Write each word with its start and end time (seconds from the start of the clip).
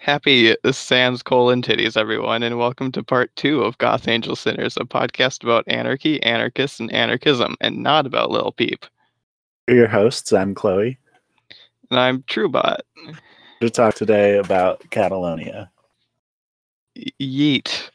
Happy 0.00 0.56
Sans 0.72 1.22
colon 1.22 1.60
titties, 1.60 1.94
everyone, 1.94 2.42
and 2.42 2.56
welcome 2.58 2.90
to 2.90 3.02
part 3.02 3.30
two 3.36 3.62
of 3.62 3.76
Goth 3.76 4.08
Angel 4.08 4.34
Sinners, 4.34 4.78
a 4.78 4.84
podcast 4.86 5.44
about 5.44 5.62
anarchy, 5.66 6.22
anarchists, 6.22 6.80
and 6.80 6.90
anarchism, 6.90 7.54
and 7.60 7.82
not 7.82 8.06
about 8.06 8.30
Lil 8.30 8.50
Peep. 8.52 8.86
We're 9.68 9.76
your 9.76 9.88
hosts. 9.88 10.32
I'm 10.32 10.54
Chloe. 10.54 10.98
And 11.90 12.00
I'm 12.00 12.22
Trewbot. 12.22 12.78
To 13.60 13.68
talk 13.68 13.94
today 13.94 14.38
about 14.38 14.82
Catalonia. 14.88 15.70
Yeet. 17.20 17.90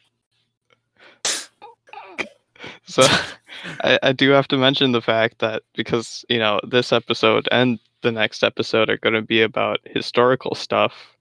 So, 2.84 3.02
I, 3.82 3.98
I 4.04 4.12
do 4.12 4.30
have 4.30 4.46
to 4.48 4.56
mention 4.56 4.92
the 4.92 5.02
fact 5.02 5.40
that 5.40 5.64
because, 5.74 6.24
you 6.28 6.38
know, 6.38 6.60
this 6.62 6.92
episode 6.92 7.48
and 7.50 7.80
the 8.02 8.12
next 8.12 8.44
episode 8.44 8.90
are 8.90 8.98
going 8.98 9.14
to 9.14 9.22
be 9.22 9.42
about 9.42 9.80
historical 9.84 10.54
stuff, 10.54 11.15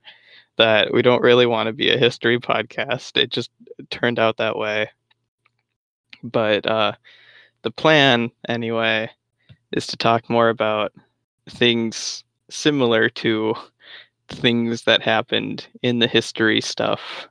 that 0.57 0.93
we 0.93 1.01
don't 1.01 1.21
really 1.21 1.45
want 1.45 1.67
to 1.67 1.73
be 1.73 1.89
a 1.89 1.97
history 1.97 2.39
podcast. 2.39 3.17
It 3.17 3.31
just 3.31 3.51
turned 3.89 4.19
out 4.19 4.37
that 4.37 4.57
way. 4.57 4.89
But 6.23 6.65
uh, 6.65 6.93
the 7.61 7.71
plan, 7.71 8.31
anyway, 8.47 9.09
is 9.71 9.87
to 9.87 9.97
talk 9.97 10.29
more 10.29 10.49
about 10.49 10.93
things 11.49 12.23
similar 12.49 13.09
to 13.09 13.53
things 14.29 14.83
that 14.83 15.01
happened 15.01 15.67
in 15.81 15.99
the 15.99 16.07
history 16.07 16.61
stuff. 16.61 17.27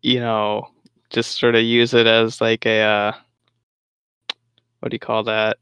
You 0.00 0.20
know, 0.20 0.68
just 1.10 1.38
sort 1.38 1.54
of 1.54 1.62
use 1.62 1.92
it 1.92 2.06
as 2.06 2.40
like 2.40 2.64
a 2.66 2.80
uh, 2.80 3.12
what 4.80 4.90
do 4.90 4.94
you 4.94 5.00
call 5.00 5.24
that? 5.24 5.58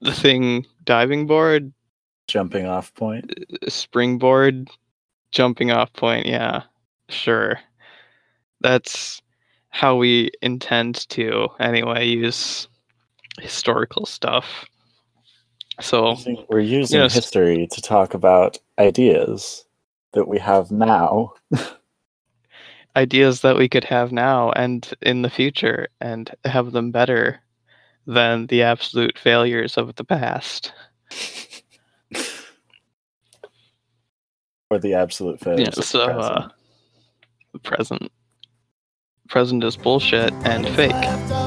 The 0.00 0.12
thing 0.12 0.66
diving 0.84 1.26
board, 1.26 1.72
Jumping 2.30 2.66
off 2.66 2.94
point. 2.94 3.32
springboard, 3.68 4.68
jumping 5.32 5.72
off 5.72 5.92
point. 5.92 6.26
Yeah, 6.26 6.62
sure. 7.08 7.58
That's 8.60 9.20
how 9.70 9.96
we 9.96 10.30
intend 10.42 11.08
to 11.10 11.48
anyway 11.58 12.06
use 12.06 12.68
historical 13.40 14.06
stuff. 14.06 14.64
So 15.80 16.16
We're 16.48 16.60
using 16.60 17.00
Yes. 17.00 17.14
history 17.14 17.66
to 17.68 17.82
talk 17.82 18.14
about 18.14 18.58
ideas 18.78 19.64
that 20.12 20.28
we 20.28 20.38
have 20.38 20.70
now. 20.70 21.32
ideas 22.96 23.40
that 23.40 23.56
we 23.56 23.68
could 23.68 23.84
have 23.84 24.12
now 24.12 24.50
and 24.52 24.92
in 25.02 25.22
the 25.22 25.30
future 25.30 25.88
and 26.00 26.30
have 26.44 26.72
them 26.72 26.90
better 26.90 27.40
than 28.06 28.46
the 28.48 28.62
absolute 28.62 29.18
failures 29.18 29.76
of 29.76 29.94
the 29.96 30.04
past. 30.04 30.72
Or 34.70 34.78
the 34.78 34.94
absolute 34.94 35.40
failures. 35.40 35.60
Yeah, 35.60 35.68
of 35.68 35.74
the 35.74 35.82
so 35.82 36.04
present. 36.06 36.24
uh 36.24 36.48
the 37.52 37.58
present 37.58 38.12
present 39.28 39.64
is 39.64 39.76
bullshit 39.76 40.32
and 40.44 40.66
fake. 40.68 41.39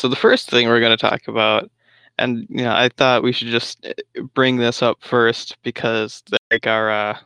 So 0.00 0.08
the 0.08 0.16
first 0.16 0.48
thing 0.48 0.66
we're 0.66 0.80
going 0.80 0.96
to 0.96 1.08
talk 1.10 1.28
about 1.28 1.70
and 2.16 2.46
you 2.48 2.64
know, 2.64 2.72
I 2.72 2.88
thought 2.88 3.22
we 3.22 3.32
should 3.32 3.48
just 3.48 3.84
uh, 3.86 4.22
bring 4.32 4.56
this 4.56 4.82
up 4.82 4.96
first 5.02 5.58
because 5.62 6.22
like 6.50 6.66
our 6.66 6.90
uh 6.90 7.18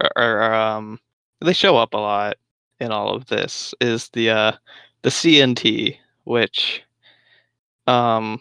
our, 0.00 0.12
our 0.16 0.54
um 0.54 1.00
they 1.40 1.52
show 1.52 1.76
up 1.76 1.94
a 1.94 1.98
lot 1.98 2.36
in 2.78 2.92
all 2.92 3.12
of 3.12 3.26
this 3.26 3.74
is 3.80 4.08
the 4.10 4.30
uh 4.30 4.52
the 5.02 5.10
CNT 5.10 5.96
which 6.22 6.84
um 7.88 8.40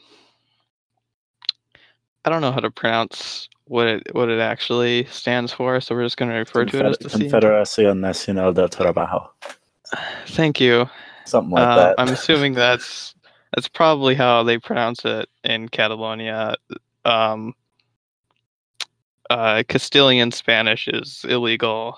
I 2.23 2.29
don't 2.29 2.41
know 2.41 2.51
how 2.51 2.59
to 2.59 2.69
pronounce 2.69 3.49
what 3.65 3.87
it 3.87 4.13
what 4.13 4.29
it 4.29 4.39
actually 4.39 5.05
stands 5.05 5.51
for 5.51 5.81
so 5.81 5.95
we're 5.95 6.03
just 6.03 6.17
going 6.17 6.29
to 6.29 6.37
refer 6.37 6.65
to 6.65 6.77
it 6.77 6.85
as 6.85 6.97
the 6.99 7.09
CNT. 7.09 7.31
Confederación 7.31 7.99
Nacional 7.99 8.53
del 8.53 8.69
Trabajo. 8.69 9.29
Thank 10.27 10.59
you. 10.61 10.87
Something 11.25 11.55
like 11.55 11.67
Uh, 11.67 11.75
that. 11.77 11.95
I'm 11.97 12.09
assuming 12.09 12.53
that's 12.53 13.15
that's 13.53 13.67
probably 13.67 14.15
how 14.15 14.43
they 14.43 14.57
pronounce 14.57 15.03
it 15.05 15.29
in 15.43 15.69
Catalonia. 15.69 16.55
Um, 17.05 17.53
uh, 19.29 19.63
Castilian 19.67 20.31
Spanish 20.31 20.87
is 20.87 21.25
illegal. 21.27 21.97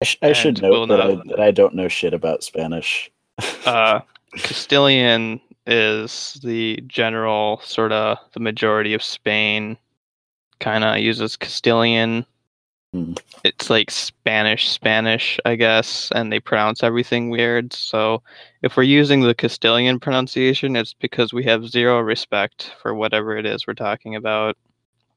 I, 0.00 0.04
sh- 0.04 0.18
I 0.22 0.32
should 0.32 0.60
note 0.60 0.88
that 0.88 1.00
I, 1.00 1.14
that 1.26 1.40
I 1.40 1.50
don't 1.50 1.74
know 1.74 1.88
shit 1.88 2.14
about 2.14 2.42
Spanish. 2.42 3.10
Uh, 3.66 4.00
Castilian 4.36 5.40
is 5.66 6.38
the 6.44 6.80
general 6.86 7.60
sort 7.64 7.90
of 7.90 8.16
the 8.32 8.40
majority 8.40 8.94
of 8.94 9.02
Spain. 9.02 9.76
Kind 10.60 10.84
of 10.84 10.98
uses 10.98 11.36
Castilian. 11.36 12.24
It's 13.44 13.70
like 13.70 13.90
Spanish, 13.90 14.68
Spanish, 14.68 15.38
I 15.44 15.56
guess, 15.56 16.10
and 16.14 16.32
they 16.32 16.40
pronounce 16.40 16.82
everything 16.82 17.30
weird. 17.30 17.72
So 17.72 18.22
if 18.62 18.76
we're 18.76 18.84
using 18.84 19.20
the 19.20 19.34
Castilian 19.34 20.00
pronunciation, 20.00 20.76
it's 20.76 20.94
because 20.94 21.32
we 21.32 21.44
have 21.44 21.68
zero 21.68 22.00
respect 22.00 22.72
for 22.82 22.94
whatever 22.94 23.36
it 23.36 23.46
is 23.46 23.66
we're 23.66 23.74
talking 23.74 24.16
about. 24.16 24.56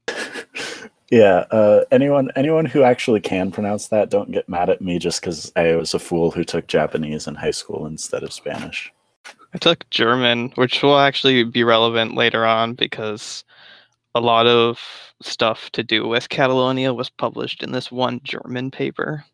yeah, 1.10 1.44
uh, 1.50 1.84
anyone 1.90 2.30
anyone 2.36 2.66
who 2.66 2.82
actually 2.82 3.20
can 3.20 3.50
pronounce 3.50 3.88
that, 3.88 4.10
don't 4.10 4.32
get 4.32 4.48
mad 4.48 4.70
at 4.70 4.80
me 4.80 4.98
just 4.98 5.20
because 5.20 5.52
I 5.56 5.74
was 5.74 5.94
a 5.94 5.98
fool 5.98 6.30
who 6.30 6.44
took 6.44 6.66
Japanese 6.66 7.26
in 7.26 7.34
high 7.34 7.50
school 7.50 7.86
instead 7.86 8.22
of 8.22 8.32
Spanish. 8.32 8.92
I 9.52 9.58
took 9.58 9.88
German, 9.90 10.50
which 10.54 10.82
will 10.82 10.98
actually 10.98 11.42
be 11.42 11.64
relevant 11.64 12.14
later 12.14 12.46
on 12.46 12.74
because 12.74 13.44
a 14.14 14.20
lot 14.20 14.46
of 14.46 14.80
stuff 15.22 15.70
to 15.72 15.82
do 15.82 16.06
with 16.06 16.28
Catalonia 16.28 16.92
was 16.92 17.10
published 17.10 17.62
in 17.62 17.72
this 17.72 17.92
one 17.92 18.20
German 18.24 18.70
paper. 18.70 19.24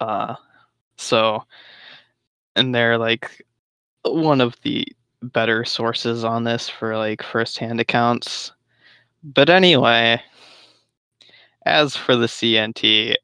Uh, 0.00 0.34
so, 0.96 1.42
and 2.54 2.74
they're 2.74 2.98
like 2.98 3.44
one 4.02 4.40
of 4.40 4.56
the 4.62 4.86
better 5.22 5.64
sources 5.64 6.24
on 6.24 6.44
this 6.44 6.68
for 6.68 6.96
like 6.96 7.22
firsthand 7.22 7.80
accounts. 7.80 8.52
But 9.22 9.50
anyway, 9.50 10.22
as 11.64 11.96
for 11.96 12.16
the 12.16 12.26
CNT, 12.26 13.16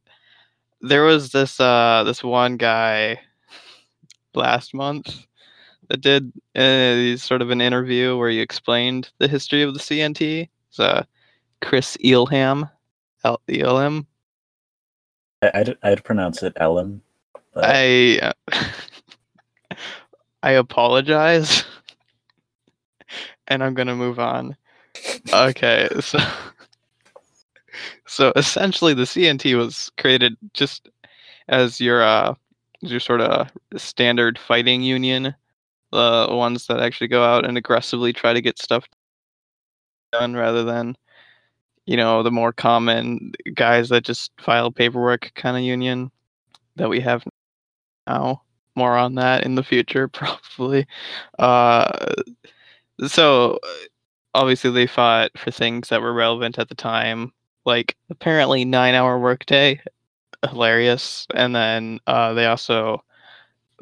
there 0.80 1.04
was 1.04 1.30
this 1.30 1.60
uh 1.60 2.02
this 2.04 2.24
one 2.24 2.56
guy 2.56 3.20
last 4.34 4.74
month 4.74 5.26
that 5.92 6.00
did 6.00 6.32
uh, 6.56 7.16
sort 7.18 7.42
of 7.42 7.50
an 7.50 7.60
interview 7.60 8.16
where 8.16 8.30
he 8.30 8.40
explained 8.40 9.10
the 9.18 9.28
history 9.28 9.60
of 9.60 9.74
the 9.74 9.80
CNT. 9.80 10.48
It's 10.68 10.80
uh, 10.80 11.04
Chris 11.60 11.98
Ealham, 12.02 12.70
El- 13.24 13.42
Ealham. 13.48 14.06
I, 15.42 15.50
I'd, 15.52 15.76
I'd 15.82 16.04
pronounce 16.04 16.42
it 16.42 16.54
Ellen. 16.56 17.02
But 17.52 17.64
I 17.66 18.18
uh, 18.20 18.32
I 20.42 20.52
apologize, 20.52 21.62
and 23.48 23.62
I'm 23.62 23.74
gonna 23.74 23.94
move 23.94 24.18
on. 24.18 24.56
Okay, 25.30 25.90
so 26.00 26.18
so 28.06 28.32
essentially, 28.34 28.94
the 28.94 29.02
CNT 29.02 29.58
was 29.58 29.90
created 29.98 30.38
just 30.54 30.88
as 31.48 31.82
your 31.82 32.02
uh 32.02 32.34
your 32.80 32.98
sort 32.98 33.20
of 33.20 33.50
standard 33.76 34.38
fighting 34.38 34.82
union, 34.82 35.34
the 35.92 36.26
ones 36.30 36.66
that 36.66 36.80
actually 36.80 37.08
go 37.08 37.22
out 37.24 37.44
and 37.44 37.56
aggressively 37.56 38.12
try 38.12 38.32
to 38.32 38.40
get 38.40 38.58
stuff 38.58 38.86
done 40.12 40.34
rather 40.34 40.64
than 40.64 40.96
you 41.86 41.96
know 41.96 42.22
the 42.22 42.30
more 42.30 42.52
common 42.52 43.32
guys 43.54 43.88
that 43.88 44.04
just 44.04 44.32
file 44.40 44.70
paperwork 44.70 45.32
kind 45.34 45.56
of 45.56 45.62
union 45.62 46.10
that 46.76 46.88
we 46.88 47.00
have 47.00 47.24
now. 48.06 48.42
More 48.74 48.96
on 48.96 49.16
that 49.16 49.44
in 49.44 49.54
the 49.54 49.62
future, 49.62 50.08
probably. 50.08 50.86
Uh, 51.38 52.14
so 53.06 53.58
uh, 53.62 53.68
obviously 54.34 54.70
they 54.70 54.86
fought 54.86 55.30
for 55.36 55.50
things 55.50 55.88
that 55.88 56.00
were 56.00 56.12
relevant 56.14 56.58
at 56.58 56.68
the 56.68 56.74
time, 56.74 57.32
like 57.66 57.96
apparently 58.10 58.64
nine 58.64 58.94
hour 58.94 59.18
workday, 59.18 59.80
hilarious, 60.48 61.26
and 61.34 61.54
then 61.54 62.00
uh, 62.06 62.32
they 62.32 62.46
also 62.46 63.02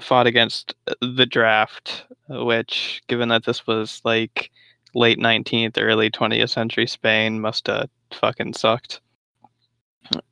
fought 0.00 0.26
against 0.26 0.74
the 1.00 1.26
draft, 1.26 2.04
which, 2.28 3.02
given 3.08 3.28
that 3.28 3.44
this 3.44 3.66
was 3.66 4.00
like 4.04 4.50
late 4.94 5.18
19th, 5.18 5.78
early 5.78 6.10
20th 6.10 6.50
century 6.50 6.86
Spain, 6.86 7.40
must 7.40 7.66
have 7.66 7.88
fucking 8.12 8.54
sucked. 8.54 9.00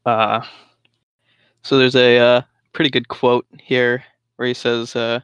Uh, 0.05 0.43
so 1.63 1.79
there's 1.79 1.97
a 1.97 2.19
uh, 2.19 2.43
pretty 2.73 2.91
good 2.91 3.09
quote 3.09 3.47
here 3.61 4.03
where 4.37 4.49
he 4.49 4.55
says, 4.55 4.97
uh, 4.97 5.21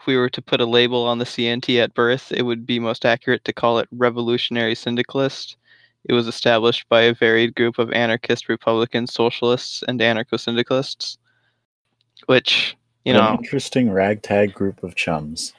"If 0.00 0.06
we 0.06 0.16
were 0.16 0.30
to 0.30 0.42
put 0.42 0.60
a 0.60 0.66
label 0.66 1.06
on 1.06 1.18
the 1.18 1.26
CNT 1.26 1.80
at 1.80 1.94
birth, 1.94 2.32
it 2.32 2.42
would 2.42 2.66
be 2.66 2.78
most 2.78 3.04
accurate 3.04 3.44
to 3.44 3.52
call 3.52 3.78
it 3.78 3.88
revolutionary 3.90 4.74
syndicalist." 4.74 5.56
It 6.04 6.14
was 6.14 6.26
established 6.26 6.88
by 6.88 7.02
a 7.02 7.14
varied 7.14 7.54
group 7.54 7.78
of 7.78 7.92
anarchist, 7.92 8.48
Republican, 8.48 9.06
socialists, 9.06 9.82
and 9.86 10.00
anarcho-syndicalists, 10.00 11.18
which 12.26 12.76
you 13.04 13.12
An 13.14 13.18
know, 13.18 13.36
interesting 13.38 13.90
ragtag 13.90 14.54
group 14.54 14.82
of 14.82 14.94
chums. 14.94 15.52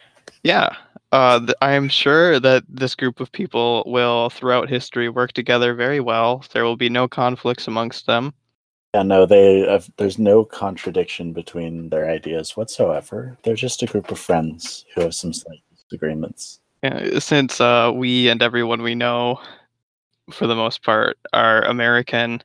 yeah, 0.43 0.75
uh, 1.11 1.39
th- 1.39 1.53
I 1.61 1.73
am 1.73 1.89
sure 1.89 2.39
that 2.39 2.63
this 2.69 2.95
group 2.95 3.19
of 3.19 3.31
people 3.31 3.83
will, 3.85 4.29
throughout 4.29 4.69
history, 4.69 5.09
work 5.09 5.33
together 5.33 5.73
very 5.73 5.99
well. 5.99 6.43
There 6.53 6.63
will 6.63 6.77
be 6.77 6.89
no 6.89 7.07
conflicts 7.07 7.67
amongst 7.67 8.05
them. 8.05 8.33
Yeah, 8.93 9.03
no, 9.03 9.25
they 9.25 9.59
have, 9.61 9.89
there's 9.97 10.19
no 10.19 10.43
contradiction 10.43 11.31
between 11.33 11.89
their 11.89 12.09
ideas 12.09 12.57
whatsoever. 12.57 13.37
They're 13.43 13.55
just 13.55 13.83
a 13.83 13.85
group 13.85 14.11
of 14.11 14.19
friends 14.19 14.85
who 14.93 15.01
have 15.01 15.15
some 15.15 15.33
slight 15.33 15.61
disagreements. 15.73 16.59
Yeah, 16.83 17.19
since 17.19 17.61
uh, 17.61 17.91
we 17.93 18.27
and 18.27 18.41
everyone 18.41 18.81
we 18.81 18.95
know, 18.95 19.39
for 20.31 20.47
the 20.47 20.55
most 20.55 20.83
part, 20.83 21.17
are 21.31 21.63
American, 21.63 22.41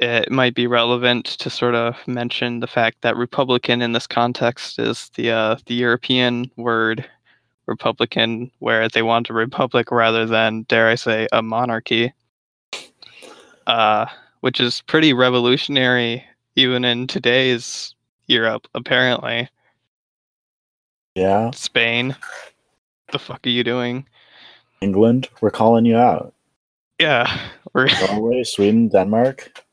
it 0.00 0.30
might 0.30 0.54
be 0.54 0.66
relevant 0.66 1.24
to 1.24 1.50
sort 1.50 1.74
of 1.74 1.96
mention 2.06 2.60
the 2.60 2.66
fact 2.66 3.02
that 3.02 3.16
Republican 3.16 3.82
in 3.82 3.92
this 3.92 4.06
context 4.06 4.78
is 4.78 5.10
the 5.14 5.30
uh, 5.30 5.56
the 5.66 5.74
European 5.74 6.50
word 6.56 7.04
Republican, 7.66 8.50
where 8.60 8.88
they 8.88 9.02
want 9.02 9.30
a 9.30 9.34
republic 9.34 9.90
rather 9.90 10.24
than, 10.24 10.62
dare 10.68 10.88
I 10.88 10.94
say, 10.94 11.26
a 11.32 11.42
monarchy, 11.42 12.12
uh, 13.66 14.06
which 14.40 14.60
is 14.60 14.82
pretty 14.82 15.12
revolutionary 15.12 16.24
even 16.54 16.84
in 16.84 17.06
today's 17.06 17.94
Europe, 18.26 18.66
apparently. 18.74 19.48
Yeah, 21.14 21.50
Spain, 21.52 22.16
the 23.12 23.18
fuck 23.18 23.46
are 23.46 23.50
you 23.50 23.64
doing? 23.64 24.06
England, 24.80 25.28
we're 25.40 25.50
calling 25.50 25.84
you 25.84 25.96
out. 25.96 26.34
Yeah, 26.98 27.48
we're 27.72 27.88
Norway, 28.08 28.44
Sweden, 28.44 28.88
Denmark, 28.88 29.64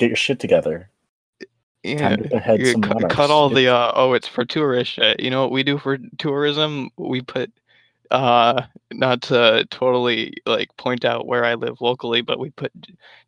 get 0.00 0.08
your 0.08 0.16
shit 0.16 0.40
together. 0.40 0.90
yeah. 1.84 2.16
To 2.16 2.80
cut, 2.82 3.10
cut 3.10 3.30
all 3.30 3.48
the 3.48 3.68
uh, 3.68 3.92
oh 3.94 4.14
it's 4.14 4.26
for 4.26 4.44
tourist 4.44 4.92
shit. 4.92 5.20
You 5.20 5.30
know 5.30 5.42
what 5.42 5.52
we 5.52 5.62
do 5.62 5.78
for 5.78 5.98
tourism? 6.18 6.90
We 6.96 7.20
put 7.20 7.52
uh 8.10 8.62
not 8.90 9.22
to 9.22 9.64
totally 9.70 10.34
like 10.46 10.76
point 10.76 11.04
out 11.04 11.26
where 11.28 11.44
I 11.44 11.54
live 11.54 11.80
locally, 11.80 12.22
but 12.22 12.40
we 12.40 12.50
put 12.50 12.72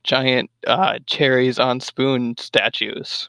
giant 0.02 0.50
uh 0.66 0.98
cherries 1.06 1.58
on 1.60 1.78
spoon 1.80 2.34
statues. 2.38 3.28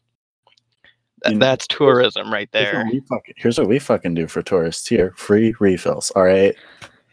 Th- 1.23 1.33
You 1.33 1.39
know, 1.39 1.45
That's 1.45 1.67
tourism 1.67 2.33
right 2.33 2.49
Here's 2.51 2.65
what, 2.65 2.73
there. 2.73 2.85
we 2.91 2.99
fucking, 3.01 3.33
here's 3.37 3.57
what 3.59 3.67
we 3.67 3.79
fucking 3.79 4.15
do 4.15 4.27
for 4.27 4.41
tourists 4.41 4.87
here: 4.87 5.13
free 5.15 5.53
refills. 5.59 6.11
All 6.15 6.23
right. 6.23 6.55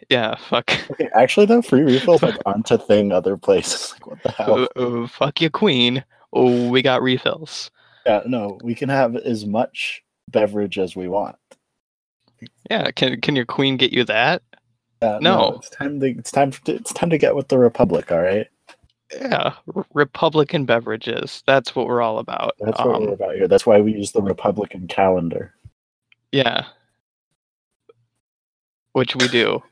Yeah, 0.09 0.35
fuck. 0.49 0.73
Okay, 0.91 1.09
actually 1.15 1.47
though, 1.47 1.63
free 1.63 1.83
refills 1.83 2.23
like 2.29 2.35
onto 2.47 2.77
thing 2.79 3.13
other 3.13 3.37
places. 3.37 3.95
Like 4.01 4.07
what 4.07 4.23
the 4.25 4.31
hell? 4.33 4.69
Uh, 4.77 5.03
uh, 5.03 5.07
fuck 5.07 5.41
you, 5.41 5.51
queen. 5.51 6.03
Oh, 6.33 6.69
we 6.71 6.83
got 6.83 7.03
refills. 7.03 7.71
Yeah, 8.07 8.23
no, 8.27 8.59
we 8.63 8.75
can 8.75 8.89
have 8.89 9.17
as 9.17 9.45
much 9.47 10.03
beverage 10.29 10.79
as 10.79 10.95
we 10.97 11.09
want. 11.09 11.37
Yeah, 12.71 12.91
can 12.93 13.21
can 13.21 13.37
your 13.37 13.45
queen 13.45 13.77
get 13.77 13.93
you 13.93 14.05
that? 14.05 14.43
Uh, 15.03 15.19
No. 15.21 15.55
it's 15.57 15.71
time 15.71 16.01
to 16.01 16.07
it's 16.07 16.31
time 16.31 16.51
to, 16.53 16.75
it's 16.75 16.93
time 16.93 17.11
to 17.11 17.19
get 17.19 17.35
with 17.35 17.49
the 17.49 17.59
republic. 17.59 18.11
All 18.13 18.21
right, 18.23 18.47
Yeah, 19.13 19.55
r- 19.75 19.87
Republican 19.93 20.65
beverages. 20.65 21.43
That's 21.47 21.75
what 21.75 21.87
we're 21.87 22.01
all 22.01 22.19
about. 22.19 22.55
that's 22.61 22.79
what 22.79 22.95
Um, 22.97 23.07
we're 23.07 23.13
about 23.15 23.35
here. 23.35 23.49
That's 23.49 23.67
why 23.67 23.81
we 23.81 23.93
use 23.93 24.13
the 24.13 24.23
Republican 24.23 24.87
calendar. 24.89 25.55
Yeah. 26.33 26.67
Which 28.93 29.15
we 29.17 29.29
do. 29.29 29.63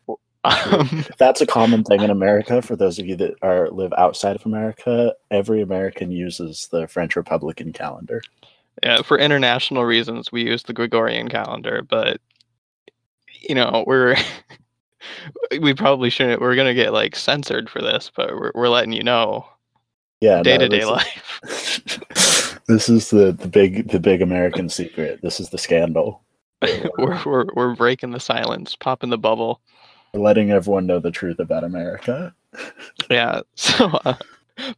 Um, 0.45 1.05
That's 1.19 1.41
a 1.41 1.47
common 1.47 1.85
thing 1.85 2.03
in 2.03 2.11
America. 2.11 2.63
For 2.63 2.77
those 2.77 2.99
of 2.99 3.07
you 3.07 3.17
that 3.17 3.35
are 3.43 3.71
live 3.71 3.93
outside 3.99 4.37
of 4.37 4.47
America, 4.47 5.15
every 5.31 5.61
American 5.61 6.11
uses 6.11 6.69
the 6.71 6.87
French 6.87 7.17
Republican 7.17 7.73
calendar. 7.73 8.23
yeah, 8.83 9.03
for 9.03 9.19
international 9.19 9.85
reasons, 9.85 10.31
we 10.31 10.43
use 10.45 10.63
the 10.63 10.73
Gregorian 10.73 11.29
calendar, 11.29 11.83
but 11.83 12.21
you 13.49 13.55
know, 13.55 13.85
we're 13.87 14.17
we 15.61 15.75
probably 15.75 16.11
shouldn't. 16.11 16.41
We're 16.41 16.57
gonna 16.57 16.75
get 16.75 16.93
like 16.93 17.17
censored 17.17 17.69
for 17.69 17.81
this, 17.81 18.11
but 18.15 18.31
we're 18.31 18.53
we're 18.55 18.69
letting 18.69 18.93
you 18.93 19.03
know 19.03 19.47
Yeah, 20.21 20.43
day 20.43 20.59
to 20.59 20.69
day 20.69 20.85
life. 20.85 21.41
this 22.69 22.89
is 22.89 23.11
the, 23.11 23.33
the 23.33 23.49
big 23.49 23.91
the 23.91 24.01
big 24.01 24.23
American 24.23 24.69
secret. 24.69 25.21
This 25.23 25.41
is 25.41 25.51
the 25.51 25.59
scandal. 25.59 26.23
we're, 26.99 27.23
we're 27.25 27.47
we're 27.55 27.75
breaking 27.75 28.11
the 28.11 28.21
silence, 28.21 28.77
popping 28.77 29.11
the 29.11 29.19
bubble. 29.19 29.61
Letting 30.15 30.51
everyone 30.51 30.87
know 30.87 30.99
the 31.01 31.11
truth 31.11 31.39
about 31.39 31.65
America. 31.65 32.35
Yeah. 33.11 33.43
So 33.57 33.87
uh, 34.05 34.15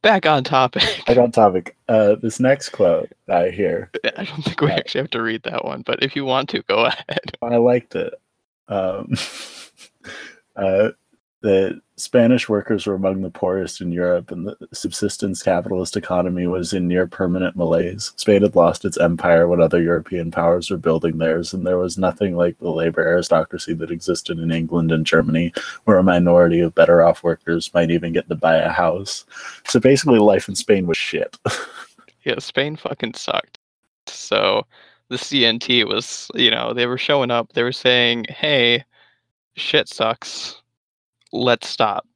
back 0.02 0.26
on 0.26 0.44
topic. 0.44 0.82
Back 1.06 1.16
on 1.16 1.30
topic. 1.32 1.76
Uh, 1.88 2.16
this 2.16 2.38
next 2.40 2.70
quote 2.70 3.10
I 3.28 3.48
hear, 3.50 3.90
I 4.16 4.24
don't 4.24 4.42
think 4.42 4.60
we 4.60 4.66
Right. 4.68 4.78
actually 4.78 5.00
have 5.02 5.10
to 5.10 5.22
read 5.22 5.42
that 5.44 5.64
one, 5.64 5.82
but 5.86 6.02
if 6.02 6.14
you 6.16 6.24
want 6.24 6.48
to, 6.50 6.62
go 6.62 6.84
ahead. 6.86 7.36
I 7.42 7.56
liked 7.56 7.94
it. 7.94 8.12
Um, 8.68 9.14
the 11.42 11.81
Spanish 11.96 12.48
workers 12.48 12.87
were 12.87 12.94
among 12.94 13.22
the 13.22 13.31
poorest 13.31 13.81
in 13.81 13.92
Europe, 13.92 14.31
and 14.31 14.46
the 14.46 14.56
subsistence 14.72 15.42
capitalist 15.42 15.96
economy 15.96 16.46
was 16.46 16.72
in 16.72 16.87
near 16.87 17.06
permanent 17.06 17.56
malaise. 17.56 18.12
Spain 18.16 18.42
had 18.42 18.56
lost 18.56 18.84
its 18.84 18.98
empire 18.98 19.46
when 19.48 19.60
other 19.60 19.82
European 19.82 20.31
powers 20.31 20.70
were 20.70 20.76
building 20.76 21.19
theirs, 21.19 21.54
and 21.54 21.66
there 21.66 21.78
was 21.78 21.96
nothing 21.98 22.37
like 22.37 22.58
the 22.58 22.70
labor 22.70 23.02
aristocracy 23.02 23.75
that 23.75 23.90
existed 23.90 24.38
in 24.38 24.50
England 24.50 24.92
and 24.92 25.06
Germany, 25.06 25.52
where 25.84 25.98
a 25.98 26.02
minority 26.02 26.60
of 26.60 26.75
better 26.75 27.02
off 27.02 27.22
workers 27.22 27.72
might 27.72 27.90
even 27.90 28.12
get 28.12 28.28
to 28.28 28.34
buy 28.34 28.56
a 28.56 28.70
house. 28.70 29.25
So 29.66 29.81
basically, 29.81 30.19
life 30.19 30.48
in 30.48 30.54
Spain 30.54 30.87
was 30.87 30.96
shit. 30.96 31.37
Yeah, 32.25 32.38
Spain 32.38 32.76
fucking 32.76 33.14
sucked. 33.14 33.58
So 34.06 34.66
the 35.08 35.16
CNT 35.16 35.87
was, 35.88 36.31
you 36.34 36.50
know, 36.50 36.75
they 36.75 36.87
were 36.87 36.98
showing 36.98 37.31
up. 37.31 37.52
They 37.52 37.62
were 37.62 37.72
saying, 37.72 38.26
"Hey, 38.28 38.84
shit 39.56 39.88
sucks. 39.88 40.59
Let's 41.32 41.68
stop 41.68 42.06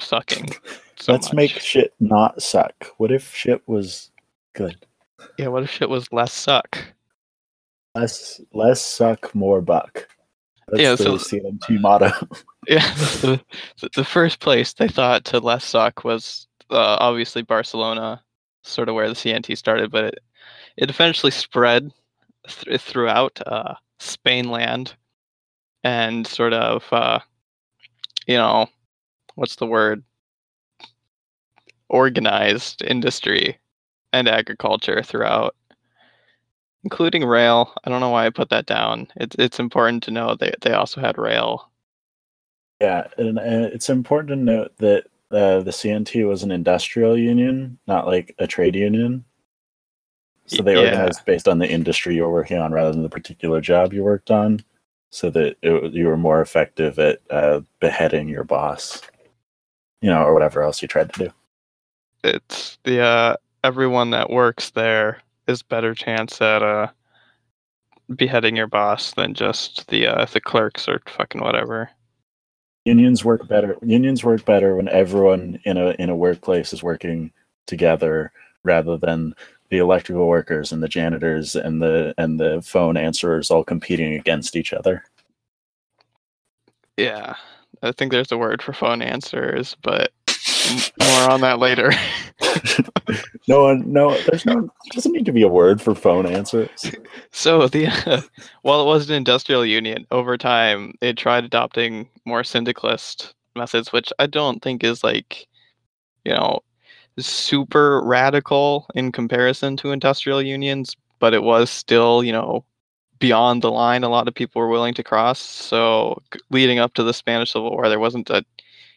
sucking." 0.00 0.50
So 1.00 1.12
Let's 1.12 1.28
much." 1.28 1.34
make 1.34 1.50
shit 1.52 1.94
not 1.98 2.42
suck. 2.42 2.74
What 2.98 3.10
if 3.10 3.34
shit 3.34 3.66
was 3.66 4.10
good? 4.52 4.76
Yeah, 5.38 5.46
what 5.48 5.62
if 5.62 5.70
shit 5.70 5.88
was 5.88 6.12
less 6.12 6.30
suck? 6.30 6.76
Less 7.94 8.38
less 8.52 8.82
suck, 8.84 9.34
more 9.34 9.62
buck. 9.62 10.06
That's 10.68 10.82
Yeah, 10.82 10.90
the 10.96 11.18
so- 11.18 11.36
CNT 11.38 11.80
motto. 11.80 12.10
Yeah, 12.68 12.86
the, 13.22 13.40
the, 13.96 14.04
first 14.04 14.40
place 14.40 14.74
they 14.74 14.88
thought 14.88 15.24
to 15.24 15.38
less 15.40 15.64
suck 15.64 16.04
was 16.04 16.46
uh, 16.68 16.98
obviously 17.00 17.40
Barcelona, 17.40 18.22
sort 18.62 18.90
of 18.90 18.94
where 18.94 19.08
the 19.08 19.14
CNT 19.14 19.56
started, 19.56 19.90
but 19.90 20.04
it, 20.04 20.18
it 20.76 20.90
eventually 20.90 21.30
spread 21.32 21.90
th- 22.46 22.78
throughout 22.78 23.40
uh, 23.46 23.74
Spainland 23.98 24.92
and 25.82 26.26
sort 26.26 26.52
of, 26.52 26.84
uh, 26.92 27.20
you 28.30 28.36
know, 28.36 28.68
what's 29.34 29.56
the 29.56 29.66
word? 29.66 30.04
Organized 31.88 32.82
industry 32.82 33.58
and 34.12 34.28
agriculture 34.28 35.02
throughout, 35.02 35.56
including 36.84 37.24
rail. 37.24 37.74
I 37.84 37.90
don't 37.90 38.00
know 38.00 38.10
why 38.10 38.26
I 38.26 38.30
put 38.30 38.50
that 38.50 38.66
down. 38.66 39.08
It's 39.16 39.34
it's 39.38 39.58
important 39.58 40.04
to 40.04 40.12
know 40.12 40.36
they 40.36 40.52
they 40.62 40.72
also 40.72 41.00
had 41.00 41.18
rail 41.18 41.70
yeah, 42.80 43.08
and 43.18 43.38
uh, 43.38 43.68
it's 43.72 43.90
important 43.90 44.28
to 44.30 44.36
note 44.36 44.76
that 44.78 45.04
uh, 45.30 45.60
the 45.60 45.70
CNT 45.70 46.26
was 46.28 46.42
an 46.42 46.50
industrial 46.50 47.16
union, 47.18 47.78
not 47.86 48.06
like 48.06 48.34
a 48.38 48.46
trade 48.46 48.74
union. 48.74 49.24
So 50.46 50.62
they 50.62 50.76
Yeah. 50.76 50.80
organized 50.82 51.24
based 51.24 51.48
on 51.48 51.58
the 51.58 51.68
industry 51.70 52.16
you're 52.16 52.30
working 52.30 52.58
on 52.58 52.72
rather 52.72 52.92
than 52.92 53.02
the 53.02 53.08
particular 53.10 53.60
job 53.60 53.92
you 53.92 54.02
worked 54.02 54.30
on, 54.30 54.60
so 55.10 55.30
that 55.30 55.56
it, 55.62 55.92
you 55.92 56.06
were 56.06 56.16
more 56.16 56.40
effective 56.40 56.98
at 56.98 57.20
uh, 57.30 57.60
beheading 57.80 58.28
your 58.28 58.44
boss, 58.44 59.02
you 60.00 60.08
know, 60.10 60.22
or 60.22 60.32
whatever 60.32 60.62
else 60.62 60.80
you 60.82 60.88
tried 60.88 61.12
to 61.12 61.24
do. 61.24 61.30
it's 62.24 62.78
the 62.84 63.00
uh 63.00 63.34
everyone 63.64 64.10
that 64.10 64.30
works 64.30 64.70
there 64.70 65.20
is 65.46 65.62
better 65.62 65.94
chance 65.94 66.40
at 66.40 66.62
uh 66.62 66.86
beheading 68.16 68.56
your 68.56 68.66
boss 68.66 69.12
than 69.14 69.34
just 69.34 69.88
the 69.88 70.06
uh 70.06 70.24
the 70.26 70.40
clerks 70.40 70.86
or 70.88 71.00
fucking 71.06 71.40
whatever. 71.40 71.88
unions 72.84 73.24
work 73.24 73.46
better 73.48 73.76
unions 73.82 74.22
work 74.24 74.44
better 74.44 74.76
when 74.76 74.88
everyone 74.88 75.58
in 75.64 75.76
a 75.76 75.90
in 75.98 76.08
a 76.10 76.16
workplace 76.16 76.72
is 76.72 76.82
working 76.82 77.30
together 77.66 78.32
rather 78.64 78.96
than 78.96 79.34
the 79.70 79.78
electrical 79.78 80.26
workers 80.26 80.72
and 80.72 80.82
the 80.82 80.88
janitors 80.88 81.56
and 81.56 81.80
the 81.82 82.14
and 82.18 82.38
the 82.40 82.60
phone 82.62 82.96
answerers 82.96 83.50
all 83.50 83.64
competing 83.64 84.14
against 84.14 84.56
each 84.56 84.72
other 84.72 85.04
Yeah. 86.96 87.34
I 87.82 87.92
think 87.92 88.12
there's 88.12 88.30
a 88.30 88.36
word 88.36 88.60
for 88.60 88.74
phone 88.74 89.00
answers, 89.00 89.74
but 89.82 90.12
More 91.00 91.30
on 91.30 91.40
that 91.40 91.58
later. 91.58 91.92
no 93.48 93.64
one, 93.64 93.90
no, 93.90 94.16
there's 94.22 94.46
no, 94.46 94.70
doesn't 94.92 95.12
need 95.12 95.26
to 95.26 95.32
be 95.32 95.42
a 95.42 95.48
word 95.48 95.80
for 95.80 95.94
phone 95.94 96.26
answers. 96.26 96.92
So 97.32 97.68
the 97.68 97.86
uh, 97.86 98.22
while 98.62 98.82
it 98.82 98.86
was 98.86 99.08
an 99.08 99.14
industrial 99.14 99.64
union, 99.64 100.04
over 100.10 100.36
time 100.36 100.94
it 101.00 101.16
tried 101.16 101.44
adopting 101.44 102.08
more 102.24 102.42
syndicalist 102.42 103.34
methods, 103.54 103.92
which 103.92 104.12
I 104.18 104.26
don't 104.26 104.60
think 104.60 104.82
is 104.82 105.04
like, 105.04 105.46
you 106.24 106.32
know, 106.32 106.60
super 107.18 108.02
radical 108.02 108.86
in 108.94 109.12
comparison 109.12 109.76
to 109.78 109.92
industrial 109.92 110.42
unions, 110.42 110.96
but 111.18 111.34
it 111.34 111.42
was 111.42 111.70
still, 111.70 112.24
you 112.24 112.32
know, 112.32 112.64
beyond 113.18 113.62
the 113.62 113.70
line 113.70 114.02
a 114.02 114.08
lot 114.08 114.26
of 114.26 114.34
people 114.34 114.60
were 114.60 114.68
willing 114.68 114.94
to 114.94 115.04
cross. 115.04 115.38
So 115.38 116.20
leading 116.50 116.78
up 116.78 116.94
to 116.94 117.02
the 117.02 117.14
Spanish 117.14 117.52
Civil 117.52 117.70
War, 117.70 117.88
there 117.88 118.00
wasn't 118.00 118.30
a 118.30 118.44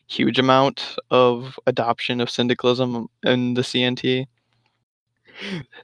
huge 0.08 0.40
amount 0.40 0.96
of 1.12 1.60
adoption 1.68 2.22
of 2.22 2.30
syndicalism 2.30 3.08
in 3.24 3.54
the 3.54 3.62
CNT. 3.62 4.26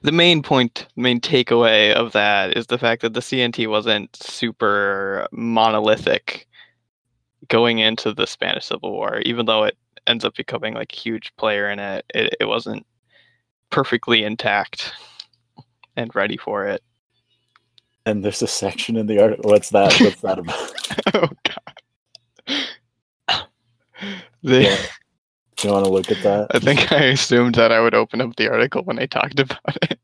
The 0.02 0.12
main 0.12 0.42
point, 0.42 0.86
main 0.96 1.20
takeaway 1.20 1.92
of 1.92 2.12
that 2.12 2.56
is 2.56 2.66
the 2.66 2.78
fact 2.78 3.02
that 3.02 3.14
the 3.14 3.20
CNT 3.20 3.68
wasn't 3.68 4.14
super 4.16 5.26
monolithic 5.32 6.46
going 7.48 7.78
into 7.78 8.14
the 8.14 8.26
Spanish 8.26 8.66
Civil 8.66 8.92
War, 8.92 9.20
even 9.24 9.46
though 9.46 9.64
it 9.64 9.76
ends 10.10 10.24
up 10.24 10.34
becoming 10.34 10.74
like 10.74 10.92
a 10.92 10.96
huge 10.96 11.32
player 11.36 11.70
in 11.70 11.78
it, 11.78 12.04
it, 12.14 12.36
it 12.40 12.44
wasn't 12.44 12.84
perfectly 13.70 14.24
intact 14.24 14.92
and 15.96 16.14
ready 16.14 16.36
for 16.36 16.66
it. 16.66 16.82
And 18.06 18.24
there's 18.24 18.42
a 18.42 18.46
section 18.46 18.96
in 18.96 19.06
the 19.06 19.22
article. 19.22 19.50
What's 19.50 19.70
that? 19.70 19.94
What's 20.00 20.20
that 20.22 20.38
about? 20.38 20.72
oh 21.14 21.28
god. 21.44 21.74
The, 24.42 24.62
Yeah. 24.62 24.76
You 25.62 25.72
want 25.72 25.84
to 25.84 25.92
look 25.92 26.10
at 26.10 26.22
that? 26.22 26.46
I 26.54 26.58
think 26.58 26.90
I 26.90 27.04
assumed 27.04 27.56
that 27.56 27.70
I 27.70 27.80
would 27.80 27.94
open 27.94 28.22
up 28.22 28.36
the 28.36 28.50
article 28.50 28.82
when 28.82 28.98
I 28.98 29.04
talked 29.04 29.38
about 29.38 29.76
it. 29.82 29.98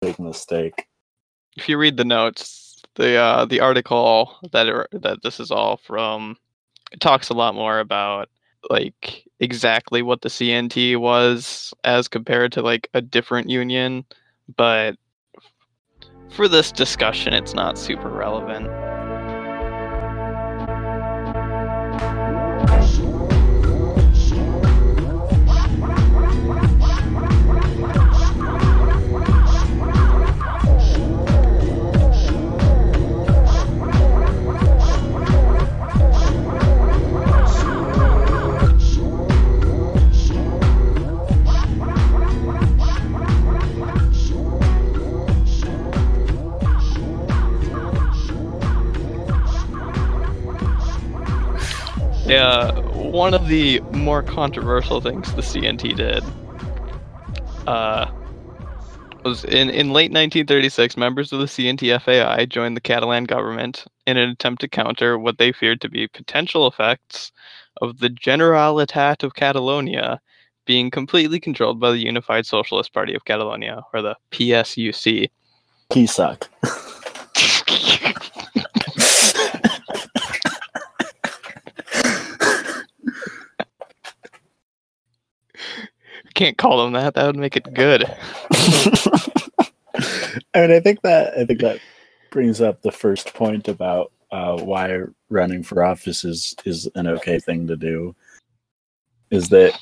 Big 0.00 0.18
mistake. 0.18 0.86
If 1.56 1.68
you 1.68 1.76
read 1.76 1.98
the 1.98 2.04
notes, 2.04 2.82
the 2.94 3.16
uh, 3.16 3.44
the 3.44 3.60
article 3.60 4.38
that 4.52 4.66
it, 4.66 5.02
that 5.02 5.22
this 5.22 5.38
is 5.38 5.50
all 5.50 5.76
from, 5.76 6.38
it 6.92 7.00
talks 7.00 7.28
a 7.28 7.34
lot 7.34 7.54
more 7.54 7.78
about 7.78 8.30
like 8.68 9.24
exactly 9.40 10.02
what 10.02 10.20
the 10.20 10.28
CNT 10.28 10.98
was 10.98 11.72
as 11.84 12.08
compared 12.08 12.52
to 12.52 12.62
like 12.62 12.88
a 12.94 13.00
different 13.00 13.48
union, 13.48 14.04
but 14.56 14.96
for 16.30 16.46
this 16.46 16.70
discussion, 16.70 17.32
it's 17.32 17.54
not 17.54 17.78
super 17.78 18.08
relevant. 18.08 18.68
Yeah, 52.30 52.78
one 52.92 53.34
of 53.34 53.48
the 53.48 53.80
more 53.90 54.22
controversial 54.22 55.00
things 55.00 55.34
the 55.34 55.42
CNT 55.42 55.96
did 55.96 56.22
uh, 57.66 58.10
was 59.24 59.44
in, 59.44 59.68
in 59.70 59.92
late 59.92 60.12
1936, 60.12 60.96
members 60.96 61.32
of 61.32 61.40
the 61.40 61.46
CNT 61.46 62.00
FAI 62.00 62.46
joined 62.46 62.76
the 62.76 62.80
Catalan 62.80 63.24
government 63.24 63.84
in 64.06 64.16
an 64.16 64.30
attempt 64.30 64.60
to 64.60 64.68
counter 64.68 65.18
what 65.18 65.38
they 65.38 65.50
feared 65.52 65.80
to 65.80 65.88
be 65.88 66.06
potential 66.06 66.66
effects 66.66 67.32
of 67.80 67.98
the 67.98 68.08
Generalitat 68.08 69.22
of 69.22 69.34
Catalonia 69.34 70.20
being 70.66 70.90
completely 70.90 71.40
controlled 71.40 71.80
by 71.80 71.90
the 71.90 71.98
Unified 71.98 72.46
Socialist 72.46 72.92
Party 72.92 73.14
of 73.14 73.24
Catalonia, 73.24 73.82
or 73.92 74.02
the 74.02 74.14
PSUC. 74.30 75.28
He 75.92 76.06
Can't 86.40 86.56
call 86.56 86.82
them 86.82 86.94
that. 86.94 87.12
That 87.12 87.26
would 87.26 87.36
make 87.36 87.54
it 87.54 87.74
good. 87.74 88.02
I 90.54 90.60
mean, 90.62 90.70
I 90.70 90.80
think 90.80 91.02
that 91.02 91.34
I 91.36 91.44
think 91.44 91.60
that 91.60 91.80
brings 92.30 92.62
up 92.62 92.80
the 92.80 92.90
first 92.90 93.34
point 93.34 93.68
about 93.68 94.10
uh, 94.30 94.56
why 94.56 95.02
running 95.28 95.62
for 95.62 95.84
office 95.84 96.24
is 96.24 96.54
is 96.64 96.88
an 96.94 97.06
okay 97.08 97.40
thing 97.40 97.66
to 97.66 97.76
do. 97.76 98.16
Is 99.30 99.50
that 99.50 99.78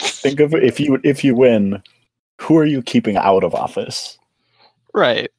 think 0.00 0.40
of 0.40 0.54
if 0.54 0.80
you 0.80 0.98
if 1.04 1.22
you 1.22 1.36
win, 1.36 1.80
who 2.40 2.56
are 2.58 2.66
you 2.66 2.82
keeping 2.82 3.16
out 3.16 3.44
of 3.44 3.54
office? 3.54 4.18
Right. 4.92 5.30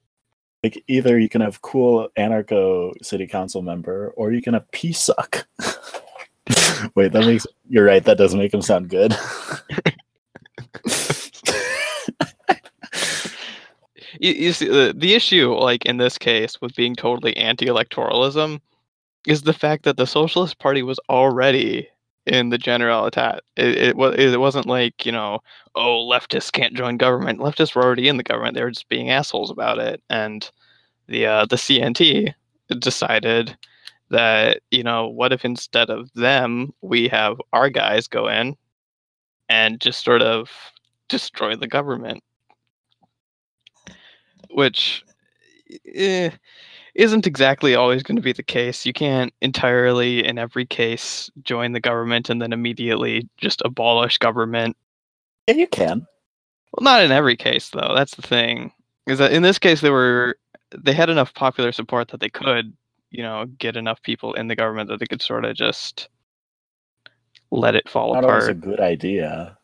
Like 0.64 0.82
either 0.88 1.20
you 1.20 1.28
can 1.28 1.42
have 1.42 1.62
cool 1.62 2.08
anarcho 2.18 2.94
city 3.04 3.28
council 3.28 3.62
member, 3.62 4.14
or 4.16 4.32
you 4.32 4.42
can 4.42 4.54
have 4.54 4.72
peace 4.72 5.02
suck. 5.02 5.46
Wait, 6.96 7.12
that 7.12 7.26
makes 7.26 7.46
you're 7.68 7.84
right. 7.84 8.06
That 8.06 8.18
doesn't 8.18 8.40
make 8.40 8.54
him 8.54 8.62
sound 8.62 8.88
good. 8.88 9.14
you, 14.24 14.34
you 14.34 14.54
see 14.54 14.68
the, 14.68 14.94
the 14.96 15.14
issue 15.14 15.54
like 15.54 15.86
in 15.86 15.98
this 15.98 16.18
case 16.18 16.60
with 16.62 16.76
being 16.76 16.96
totally 16.96 17.36
anti-electoralism 17.38 18.60
is 19.28 19.44
the 19.44 19.54
fact 19.54 19.84
that 19.84 19.98
the 19.98 20.08
socialist 20.08 20.58
party 20.60 20.82
was 20.82 21.00
already 21.10 21.88
in 22.26 22.50
the 22.50 22.58
generalitat 22.58 23.40
it, 23.58 23.96
it, 23.98 24.20
it 24.20 24.40
wasn't 24.40 24.66
like 24.66 25.06
you 25.06 25.12
know 25.12 25.40
oh 25.76 26.08
leftists 26.10 26.52
can't 26.52 26.74
join 26.74 26.98
government. 26.98 27.40
Leftists 27.40 27.76
were 27.76 27.84
already 27.84 28.08
in 28.08 28.18
the 28.18 28.24
government. 28.24 28.56
They 28.56 28.64
were 28.64 28.72
just 28.72 28.90
being 28.90 29.10
assholes 29.10 29.52
about 29.52 29.80
it. 29.80 30.02
And 30.10 30.50
the 31.08 31.26
uh, 31.26 31.46
the 31.46 31.58
cnt 31.58 32.34
decided 32.80 33.58
that 34.10 34.62
you 34.72 34.84
know 34.84 35.08
what 35.08 35.34
if 35.34 35.44
instead 35.44 35.90
of 35.90 36.10
them 36.14 36.74
we 36.82 37.10
have 37.10 37.42
our 37.52 37.70
guys 37.70 38.08
go 38.08 38.30
in 38.30 38.56
and 39.50 39.82
just 39.82 40.04
sort 40.04 40.22
of 40.22 40.50
destroy 41.10 41.56
the 41.56 41.68
government 41.68 42.24
which 44.54 45.04
eh, 45.94 46.30
isn't 46.96 47.28
exactly 47.28 47.76
always 47.76 48.04
going 48.04 48.16
to 48.16 48.22
be 48.22 48.34
the 48.34 48.44
case. 48.44 48.86
You 48.86 48.94
can't 48.94 49.34
entirely, 49.42 50.26
in 50.26 50.38
every 50.38 50.66
case, 50.66 51.30
join 51.44 51.72
the 51.74 51.80
government 51.80 52.30
and 52.30 52.42
then 52.42 52.54
immediately 52.54 53.28
just 53.38 53.62
abolish 53.66 54.18
government. 54.18 54.78
yeah, 55.48 55.56
you 55.56 55.68
can. 55.68 56.06
Well, 56.74 56.84
not 56.84 57.04
in 57.04 57.12
every 57.12 57.36
case, 57.36 57.70
though. 57.70 57.94
That's 57.96 58.16
the 58.16 58.22
thing. 58.22 58.72
Is 59.08 59.20
that 59.20 59.34
in 59.34 59.44
this 59.44 59.60
case 59.60 59.82
they 59.82 59.90
were 59.90 60.38
they 60.76 60.94
had 60.94 61.10
enough 61.10 61.34
popular 61.34 61.72
support 61.72 62.08
that 62.10 62.20
they 62.20 62.30
could, 62.30 62.74
you 63.12 63.22
know, 63.22 63.46
get 63.58 63.76
enough 63.76 64.02
people 64.02 64.34
in 64.34 64.48
the 64.48 64.56
government 64.56 64.90
that 64.90 65.00
they 65.00 65.06
could 65.06 65.22
sort 65.22 65.46
of 65.46 65.56
just 65.56 66.10
let 67.52 67.76
it 67.76 67.88
fall 67.88 68.14
Not 68.14 68.26
always 68.26 68.48
a 68.48 68.54
good 68.54 68.80
idea. 68.80 69.58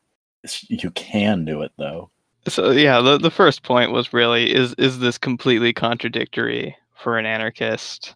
You 0.67 0.91
can 0.91 1.45
do 1.45 1.61
it 1.63 1.71
though. 1.77 2.11
So 2.47 2.71
yeah, 2.71 3.01
the 3.01 3.17
the 3.17 3.31
first 3.31 3.63
point 3.63 3.91
was 3.91 4.13
really 4.13 4.53
is 4.53 4.73
is 4.75 4.99
this 4.99 5.17
completely 5.17 5.73
contradictory 5.73 6.75
for 6.95 7.17
an 7.17 7.25
anarchist? 7.25 8.15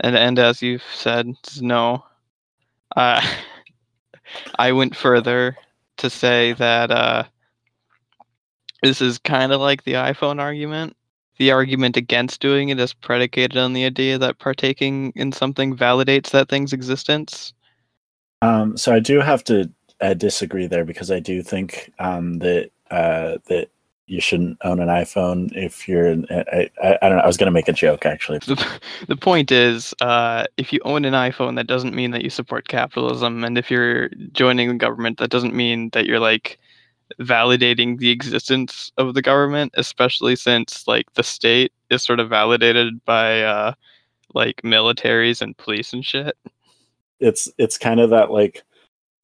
And 0.00 0.16
and 0.16 0.38
as 0.38 0.62
you've 0.62 0.84
said, 0.94 1.34
no. 1.60 2.04
Uh, 2.96 3.20
I 4.58 4.72
went 4.72 4.96
further 4.96 5.56
to 5.98 6.08
say 6.08 6.52
that 6.54 6.90
uh, 6.90 7.24
this 8.82 9.00
is 9.00 9.18
kind 9.18 9.52
of 9.52 9.60
like 9.60 9.84
the 9.84 9.94
iPhone 9.94 10.40
argument. 10.40 10.96
The 11.38 11.50
argument 11.50 11.96
against 11.96 12.40
doing 12.40 12.68
it 12.68 12.78
is 12.78 12.92
predicated 12.92 13.56
on 13.56 13.72
the 13.72 13.84
idea 13.84 14.18
that 14.18 14.38
partaking 14.38 15.12
in 15.16 15.32
something 15.32 15.76
validates 15.76 16.30
that 16.30 16.48
thing's 16.48 16.72
existence. 16.72 17.52
Um, 18.42 18.76
so 18.76 18.92
I 18.92 19.00
do 19.00 19.20
have 19.20 19.42
to 19.44 19.70
uh, 20.00 20.14
disagree 20.14 20.66
there 20.66 20.84
because 20.84 21.10
I 21.10 21.20
do 21.20 21.42
think 21.42 21.92
um, 21.98 22.38
that 22.40 22.70
uh, 22.92 23.38
that 23.48 23.70
you 24.06 24.20
shouldn't 24.20 24.58
own 24.62 24.80
an 24.80 24.88
iPhone 24.88 25.50
if 25.56 25.88
you're. 25.88 26.12
I, 26.30 26.68
I, 26.82 26.98
I 27.00 27.08
don't 27.08 27.16
know. 27.16 27.24
I 27.24 27.26
was 27.26 27.38
going 27.38 27.46
to 27.46 27.52
make 27.52 27.68
a 27.68 27.72
joke 27.72 28.04
actually. 28.04 28.38
the, 28.40 28.80
the 29.08 29.16
point 29.16 29.50
is 29.50 29.94
uh, 30.02 30.44
if 30.58 30.72
you 30.72 30.80
own 30.84 31.04
an 31.04 31.14
iphone 31.14 31.56
that 31.56 31.66
doesn't 31.66 31.94
mean 31.94 32.10
that 32.10 32.22
you 32.22 32.30
support 32.30 32.68
capitalism 32.68 33.44
and 33.44 33.56
if 33.56 33.70
you're 33.70 34.10
joining 34.32 34.68
the 34.68 34.74
government 34.74 35.18
that 35.18 35.30
doesn't 35.30 35.54
mean 35.54 35.88
that 35.90 36.04
you're 36.04 36.20
like 36.20 36.58
validating 37.20 37.98
the 37.98 38.10
existence 38.10 38.92
of 38.98 39.14
the 39.14 39.22
government 39.22 39.72
especially 39.76 40.36
since 40.36 40.86
like 40.86 41.12
the 41.14 41.22
state 41.22 41.72
is 41.90 42.02
sort 42.02 42.20
of 42.20 42.28
validated 42.28 43.02
by 43.04 43.42
uh, 43.42 43.72
like 44.34 44.60
militaries 44.62 45.40
and 45.40 45.56
police 45.56 45.92
and 45.92 46.04
shit 46.04 46.36
It's 47.20 47.48
it's 47.56 47.78
kind 47.78 48.00
of 48.00 48.10
that 48.10 48.30
like 48.30 48.62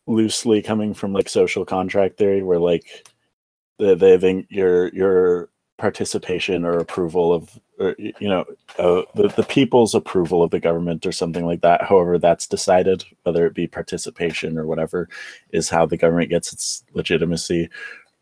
loosely 0.09 0.63
coming 0.63 0.95
from 0.95 1.13
like 1.13 1.29
social 1.29 1.65
contract 1.65 2.17
theory, 2.17 2.43
where 2.43 2.59
like 2.59 3.07
they, 3.78 3.94
they 3.94 4.18
think 4.18 4.47
your 4.50 4.88
your 4.94 5.49
participation 5.78 6.64
or 6.64 6.78
approval 6.78 7.32
of, 7.32 7.58
or, 7.78 7.94
you 7.99 8.28
know, 8.28 8.44
uh, 8.78 9.02
the 9.14 9.28
the 9.37 9.44
people's 9.44 9.94
approval 9.94 10.42
of 10.42 10.50
the 10.50 10.61
government 10.61 11.06
or 11.06 11.12
something 11.12 11.47
like 11.47 11.61
that. 11.61 11.82
However, 11.82 12.18
that's 12.18 12.47
decided, 12.47 13.04
whether 13.23 13.47
it 13.47 13.54
be 13.54 13.66
participation 13.66 14.58
or 14.58 14.66
whatever, 14.66 15.08
is 15.52 15.68
how 15.68 15.87
the 15.87 15.97
government 15.97 16.30
gets 16.30 16.52
its 16.52 16.85
legitimacy, 16.94 17.68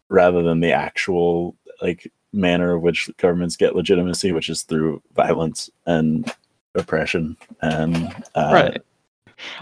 rather 0.09 0.43
than 0.43 0.61
the 0.61 0.73
actual 0.73 1.57
like 1.81 2.11
manner 2.33 2.75
of 2.75 2.83
which 2.83 3.11
governments 3.17 3.57
get 3.57 3.75
legitimacy, 3.75 4.33
which 4.33 4.51
is 4.51 4.63
through 4.63 5.03
violence 5.15 5.71
and 5.87 6.33
oppression 6.75 7.37
and 7.63 7.97
uh, 8.35 8.51
right. 8.53 8.83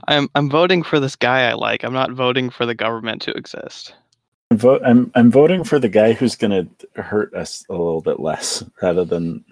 I'm 0.09 0.29
I'm 0.35 0.49
voting 0.51 0.83
for 0.83 1.01
this 1.01 1.17
guy 1.17 1.49
I 1.49 1.55
like. 1.55 1.85
I'm 1.85 1.93
not 1.93 2.13
voting 2.13 2.51
for 2.51 2.67
the 2.67 2.75
government 2.75 3.23
to 3.23 3.33
exist. 3.33 3.95
Vote 4.57 4.83
I'm 4.85 5.11
I'm 5.15 5.31
voting 5.31 5.65
for 5.65 5.79
the 5.79 5.89
guy 5.89 6.13
who's 6.13 6.37
gonna 6.37 6.67
hurt 6.97 7.35
us 7.35 7.65
a 7.69 7.73
little 7.73 8.01
bit 8.01 8.21
less 8.21 8.65
rather 8.83 9.05
than 9.05 9.45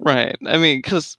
Right. 0.00 0.36
I 0.46 0.56
mean, 0.56 0.78
because 0.78 1.16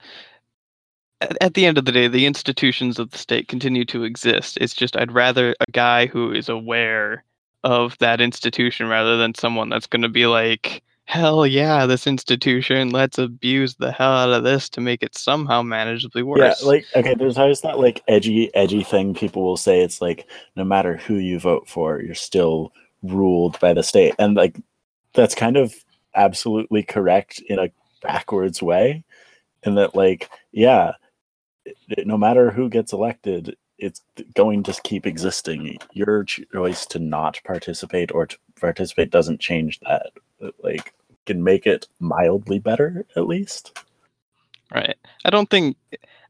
at, 1.21 1.37
at 1.41 1.53
the 1.53 1.65
end 1.65 1.77
of 1.77 1.85
the 1.85 1.91
day, 1.91 2.07
the 2.07 2.25
institutions 2.25 2.99
of 2.99 3.11
the 3.11 3.17
state 3.17 3.47
continue 3.47 3.85
to 3.85 4.03
exist. 4.03 4.57
It's 4.59 4.73
just 4.73 4.97
I'd 4.97 5.11
rather 5.11 5.55
a 5.59 5.71
guy 5.71 6.07
who 6.07 6.31
is 6.31 6.49
aware 6.49 7.23
of 7.63 7.97
that 7.99 8.19
institution 8.19 8.87
rather 8.87 9.17
than 9.17 9.35
someone 9.35 9.69
that's 9.69 9.85
going 9.85 10.01
to 10.01 10.09
be 10.09 10.25
like, 10.25 10.81
hell 11.05 11.45
yeah, 11.45 11.85
this 11.85 12.07
institution, 12.07 12.89
let's 12.89 13.19
abuse 13.19 13.75
the 13.75 13.91
hell 13.91 14.13
out 14.13 14.31
of 14.31 14.43
this 14.43 14.67
to 14.69 14.81
make 14.81 15.03
it 15.03 15.15
somehow 15.15 15.61
manageably 15.61 16.23
worse. 16.23 16.39
yeah 16.39 16.67
like 16.67 16.85
okay 16.95 17.13
there's 17.13 17.37
always 17.37 17.61
that 17.61 17.77
like 17.77 18.01
edgy 18.07 18.53
edgy 18.55 18.81
thing 18.81 19.13
people 19.13 19.43
will 19.43 19.57
say 19.57 19.81
it's 19.81 19.99
like 20.01 20.25
no 20.55 20.63
matter 20.63 20.95
who 20.97 21.15
you 21.15 21.37
vote 21.37 21.67
for 21.67 22.01
you're 22.01 22.15
still 22.15 22.71
ruled 23.03 23.59
by 23.59 23.73
the 23.73 23.83
state 23.83 24.13
and 24.19 24.35
like 24.35 24.57
that's 25.13 25.35
kind 25.35 25.57
of 25.57 25.73
absolutely 26.15 26.83
correct 26.83 27.41
in 27.47 27.59
a 27.59 27.71
backwards 28.01 28.61
way 28.61 29.03
and 29.63 29.77
that 29.77 29.95
like 29.95 30.29
yeah 30.51 30.93
no 32.05 32.17
matter 32.17 32.51
who 32.51 32.69
gets 32.69 32.93
elected 32.93 33.55
it's 33.77 34.01
going 34.35 34.61
to 34.61 34.79
keep 34.83 35.07
existing 35.07 35.77
your 35.93 36.23
choice 36.23 36.85
to 36.85 36.99
not 36.99 37.39
participate 37.43 38.11
or 38.11 38.25
to 38.25 38.37
participate 38.59 39.09
doesn't 39.09 39.39
change 39.39 39.79
that 39.81 40.11
like 40.63 40.93
can 41.25 41.43
make 41.43 41.65
it 41.67 41.87
mildly 41.99 42.59
better 42.59 43.05
at 43.15 43.27
least 43.27 43.77
Right. 44.73 44.97
I 45.25 45.29
don't 45.29 45.49
think. 45.49 45.77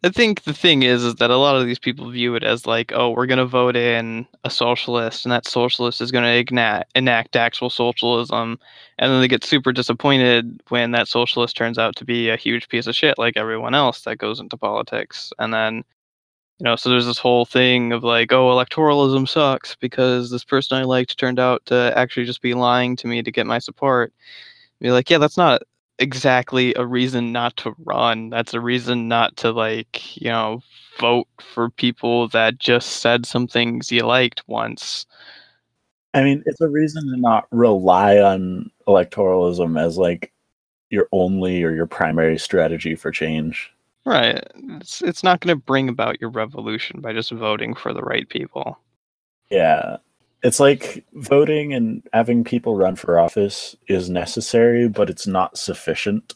I 0.03 0.09
think 0.09 0.43
the 0.43 0.53
thing 0.53 0.81
is, 0.81 1.03
is 1.03 1.15
that 1.15 1.29
a 1.29 1.37
lot 1.37 1.55
of 1.55 1.67
these 1.67 1.77
people 1.77 2.09
view 2.09 2.33
it 2.35 2.43
as 2.43 2.65
like, 2.65 2.91
oh, 2.91 3.11
we're 3.11 3.27
gonna 3.27 3.45
vote 3.45 3.75
in 3.75 4.25
a 4.43 4.49
socialist, 4.49 5.25
and 5.25 5.31
that 5.31 5.45
socialist 5.45 6.01
is 6.01 6.11
gonna 6.11 6.43
enact, 6.49 6.91
enact 6.95 7.35
actual 7.35 7.69
socialism, 7.69 8.57
and 8.97 9.11
then 9.11 9.21
they 9.21 9.27
get 9.27 9.43
super 9.43 9.71
disappointed 9.71 10.59
when 10.69 10.91
that 10.91 11.07
socialist 11.07 11.55
turns 11.55 11.77
out 11.77 11.95
to 11.97 12.05
be 12.05 12.29
a 12.29 12.35
huge 12.37 12.67
piece 12.67 12.87
of 12.87 12.95
shit, 12.95 13.19
like 13.19 13.37
everyone 13.37 13.75
else 13.75 14.01
that 14.01 14.17
goes 14.17 14.39
into 14.39 14.57
politics, 14.57 15.31
and 15.39 15.53
then. 15.53 15.83
You 16.59 16.65
know, 16.65 16.75
so 16.75 16.89
there's 16.91 17.07
this 17.07 17.17
whole 17.17 17.45
thing 17.45 17.91
of 17.91 18.03
like, 18.03 18.31
oh, 18.31 18.49
electoralism 18.49 19.27
sucks 19.27 19.75
because 19.75 20.29
this 20.29 20.43
person 20.45 20.77
I 20.77 20.83
liked 20.83 21.17
turned 21.17 21.39
out 21.39 21.65
to 21.67 21.91
actually 21.97 22.25
just 22.25 22.41
be 22.41 22.53
lying 22.53 22.95
to 22.97 23.07
me 23.07 23.23
to 23.23 23.31
get 23.31 23.47
my 23.47 23.59
support. 23.59 24.13
Be 24.79 24.91
like, 24.91 25.09
yeah, 25.09 25.17
that's 25.19 25.37
not 25.37 25.63
exactly 26.01 26.73
a 26.75 26.85
reason 26.85 27.31
not 27.31 27.55
to 27.57 27.75
run. 27.85 28.29
That's 28.29 28.53
a 28.53 28.59
reason 28.59 29.07
not 29.07 29.37
to 29.37 29.51
like, 29.51 30.17
you 30.17 30.29
know, 30.29 30.61
vote 30.99 31.27
for 31.39 31.69
people 31.69 32.27
that 32.29 32.59
just 32.59 32.97
said 32.97 33.25
some 33.25 33.47
things 33.47 33.91
you 33.91 34.01
liked 34.05 34.43
once. 34.47 35.05
I 36.13 36.23
mean, 36.23 36.43
it's 36.45 36.59
a 36.59 36.67
reason 36.67 37.09
to 37.09 37.17
not 37.17 37.47
rely 37.51 38.17
on 38.17 38.69
electoralism 38.87 39.79
as 39.79 39.97
like 39.97 40.33
your 40.89 41.07
only 41.11 41.63
or 41.63 41.71
your 41.71 41.87
primary 41.87 42.37
strategy 42.37 42.95
for 42.95 43.11
change. 43.11 43.71
Right. 44.05 44.43
It's 44.55 45.01
it's 45.01 45.23
not 45.23 45.39
going 45.39 45.55
to 45.55 45.63
bring 45.63 45.87
about 45.87 46.19
your 46.19 46.31
revolution 46.31 47.01
by 47.01 47.13
just 47.13 47.31
voting 47.31 47.75
for 47.75 47.93
the 47.93 48.01
right 48.01 48.27
people. 48.27 48.77
Yeah. 49.49 49.97
It's 50.43 50.59
like 50.59 51.05
voting 51.13 51.73
and 51.73 52.01
having 52.13 52.43
people 52.43 52.75
run 52.75 52.95
for 52.95 53.19
office 53.19 53.75
is 53.87 54.09
necessary, 54.09 54.87
but 54.87 55.09
it's 55.09 55.27
not 55.27 55.57
sufficient. 55.57 56.35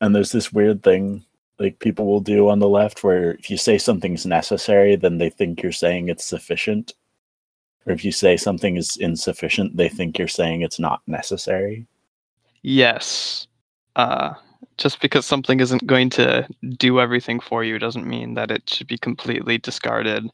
And 0.00 0.14
there's 0.14 0.32
this 0.32 0.52
weird 0.52 0.82
thing 0.82 1.24
like 1.58 1.78
people 1.80 2.06
will 2.06 2.20
do 2.20 2.48
on 2.48 2.60
the 2.60 2.68
left 2.68 3.02
where 3.02 3.32
if 3.32 3.50
you 3.50 3.56
say 3.56 3.78
something's 3.78 4.24
necessary, 4.24 4.96
then 4.96 5.18
they 5.18 5.28
think 5.28 5.62
you're 5.62 5.72
saying 5.72 6.08
it's 6.08 6.24
sufficient. 6.24 6.94
Or 7.86 7.92
if 7.92 8.04
you 8.04 8.12
say 8.12 8.36
something 8.36 8.76
is 8.76 8.96
insufficient, 8.96 9.76
they 9.76 9.88
think 9.88 10.18
you're 10.18 10.28
saying 10.28 10.62
it's 10.62 10.78
not 10.78 11.02
necessary. 11.06 11.86
Yes. 12.62 13.46
Uh 13.96 14.34
just 14.76 15.00
because 15.00 15.26
something 15.26 15.58
isn't 15.58 15.86
going 15.86 16.08
to 16.08 16.46
do 16.78 17.00
everything 17.00 17.40
for 17.40 17.64
you 17.64 17.78
doesn't 17.80 18.06
mean 18.06 18.34
that 18.34 18.50
it 18.50 18.70
should 18.70 18.86
be 18.86 18.98
completely 18.98 19.58
discarded. 19.58 20.24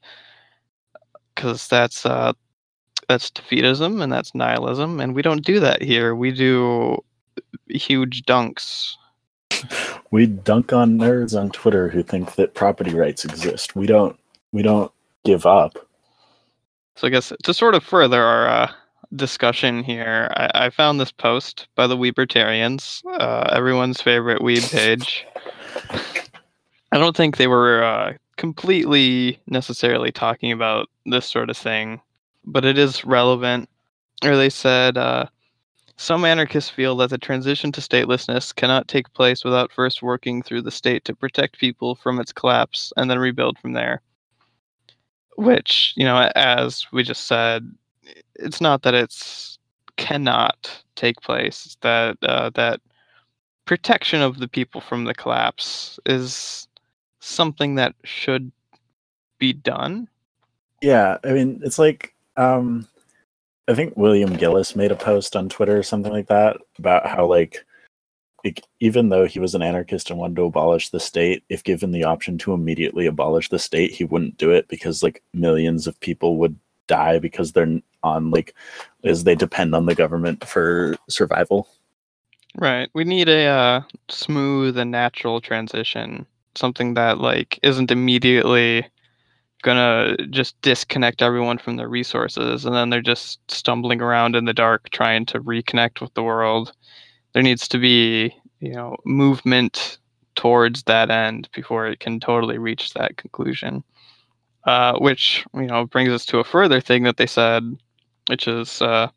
Cuz 1.37 1.67
that's 1.69 2.05
uh 2.05 2.33
that's 3.09 3.31
defeatism 3.31 4.03
and 4.03 4.13
that's 4.13 4.35
nihilism 4.35 5.01
and 5.01 5.15
we 5.15 5.23
don't 5.23 5.45
do 5.45 5.61
that 5.61 5.83
here. 5.83 6.15
We 6.15 6.33
do 6.33 7.03
huge 7.69 8.23
dunks. 8.23 8.95
We 10.11 10.27
dunk 10.27 10.73
on 10.73 10.99
nerds 10.99 11.39
on 11.39 11.51
Twitter 11.51 11.89
who 11.89 12.03
think 12.03 12.35
that 12.35 12.55
property 12.55 12.95
rights 12.95 13.25
exist. 13.25 13.77
We 13.77 13.87
don't 13.87 14.19
we 14.53 14.63
don't 14.63 14.93
give 15.25 15.47
up. 15.47 15.77
So 16.97 17.07
I 17.07 17.11
guess 17.11 17.33
to 17.43 17.55
sort 17.55 17.75
of 17.75 17.83
further 17.83 18.23
our 18.23 18.49
uh, 18.49 18.73
discussion 19.17 19.83
here, 19.83 20.31
I, 20.37 20.67
I 20.67 20.71
found 20.71 21.01
this 21.01 21.13
post 21.13 21.67
by 21.75 21.87
the 21.87 21.97
Weebertarians, 21.97 23.03
uh, 23.21 23.49
everyone's 23.53 24.01
favorite 24.01 24.41
Weeb 24.41 24.71
page. 24.71 25.27
I 26.93 26.99
don't 26.99 27.17
think 27.17 27.37
they 27.37 27.49
were 27.49 27.83
uh, 27.83 28.13
completely 28.37 29.41
necessarily 29.49 30.13
talking 30.13 30.53
about 30.53 30.89
this 31.07 31.27
sort 31.27 31.51
of 31.51 31.57
thing, 31.57 32.01
but 32.45 32.65
it 32.65 32.79
is 32.79 33.05
relevant. 33.05 33.69
Or 34.25 34.37
they 34.37 34.51
said 34.51 34.97
uh, 34.97 35.27
some 35.97 36.25
anarchists 36.25 36.71
feel 36.71 36.97
that 36.97 37.11
the 37.11 37.19
transition 37.19 37.73
to 37.73 37.81
statelessness 37.81 38.55
cannot 38.55 38.89
take 38.89 39.13
place 39.13 39.45
without 39.45 39.73
first 39.73 40.03
working 40.03 40.43
through 40.43 40.63
the 40.63 40.71
state 40.71 41.05
to 41.05 41.15
protect 41.15 41.59
people 41.59 41.95
from 41.95 42.19
its 42.21 42.33
collapse 42.33 42.93
and 42.97 43.11
then 43.11 43.19
rebuild 43.19 43.59
from 43.59 43.73
there. 43.73 44.01
Which, 45.37 45.93
you 45.97 46.05
know, 46.05 46.31
as 46.37 46.87
we 46.93 47.03
just 47.03 47.27
said, 47.27 47.69
it's 48.37 48.61
not 48.61 48.83
that 48.83 48.95
it's 48.95 49.59
cannot 49.97 50.83
take 50.97 51.21
place. 51.21 51.67
It's 51.67 51.77
that 51.83 52.17
uh, 52.23 52.51
that 52.55 52.81
protection 53.65 54.21
of 54.21 54.39
the 54.39 54.49
people 54.49 54.81
from 54.81 55.05
the 55.05 55.15
collapse 55.15 55.99
is 56.07 56.69
something 57.21 57.77
that 57.77 57.95
should 58.05 58.53
be 59.39 59.53
done. 59.53 60.09
Yeah, 60.83 61.19
I 61.25 61.33
mean, 61.33 61.61
it's 61.65 61.79
like 61.79 62.14
um 62.37 62.87
I 63.67 63.75
think 63.75 63.97
William 63.97 64.37
Gillis 64.37 64.77
made 64.77 64.93
a 64.93 64.97
post 64.97 65.37
on 65.37 65.49
Twitter 65.49 65.79
or 65.79 65.83
something 65.83 66.13
like 66.13 66.29
that 66.29 66.59
about 66.79 67.07
how 67.07 67.27
like 67.27 67.65
like, 68.45 68.63
even 68.79 69.09
though 69.09 69.27
he 69.27 69.41
was 69.41 69.55
an 69.55 69.63
anarchist 69.63 70.11
and 70.11 70.19
wanted 70.19 70.37
to 70.37 70.45
abolish 70.45 70.91
the 70.91 71.01
state, 71.01 71.43
if 71.49 71.65
given 71.65 71.93
the 71.93 72.05
option 72.05 72.37
to 72.39 72.53
immediately 72.53 73.07
abolish 73.07 73.49
the 73.49 73.59
state, 73.59 73.91
he 73.91 74.05
wouldn't 74.05 74.37
do 74.37 74.51
it 74.51 74.69
because 74.69 75.03
like 75.03 75.23
millions 75.33 75.87
of 75.87 75.99
people 76.01 76.37
would 76.37 76.55
die 76.87 77.19
because 77.19 77.53
they're 77.53 77.81
on 78.03 78.31
like 78.31 78.55
as 79.03 79.25
they 79.25 79.35
depend 79.35 79.75
on 79.75 79.87
the 79.87 79.95
government 79.95 80.47
for 80.47 80.95
survival. 81.09 81.67
Right. 82.57 82.91
We 82.93 83.05
need 83.05 83.31
a 83.31 83.47
uh, 83.47 83.83
smooth 84.11 84.77
and 84.77 84.91
natural 84.91 85.41
transition. 85.41 86.27
Something 86.55 86.95
that 86.95 87.19
like 87.19 87.59
isn't 87.63 87.91
immediately 87.91 88.87
gonna 89.65 90.17
just 90.31 90.61
disconnect 90.61 91.23
everyone 91.23 91.59
from 91.59 91.77
their 91.77 91.89
resources 91.89 92.65
and 92.65 92.75
then 92.75 92.91
they're 92.91 93.01
just 93.01 93.41
stumbling 93.51 94.01
around 94.01 94.37
in 94.37 94.45
the 94.45 94.53
dark 94.53 94.91
trying 94.91 95.27
to 95.27 95.41
reconnect 95.41 96.01
with 96.01 96.13
the 96.15 96.23
world. 96.23 96.73
There 97.33 97.43
needs 97.43 97.67
to 97.69 97.79
be, 97.79 98.33
you 98.61 98.75
know, 98.75 98.97
movement 99.05 99.99
towards 100.37 100.83
that 100.85 101.11
end 101.11 101.49
before 101.55 101.87
it 101.87 101.99
can 101.99 102.21
totally 102.21 102.59
reach 102.59 102.93
that 102.93 103.17
conclusion. 103.17 103.83
Uh, 104.67 104.97
which, 104.99 105.45
you 105.55 105.67
know, 105.67 105.85
brings 105.85 106.09
us 106.09 106.25
to 106.25 106.39
a 106.39 106.45
further 106.45 106.81
thing 106.81 107.03
that 107.03 107.19
they 107.19 107.27
said, 107.27 107.63
which 108.29 108.49
is 108.49 108.81
uh, 108.81 109.09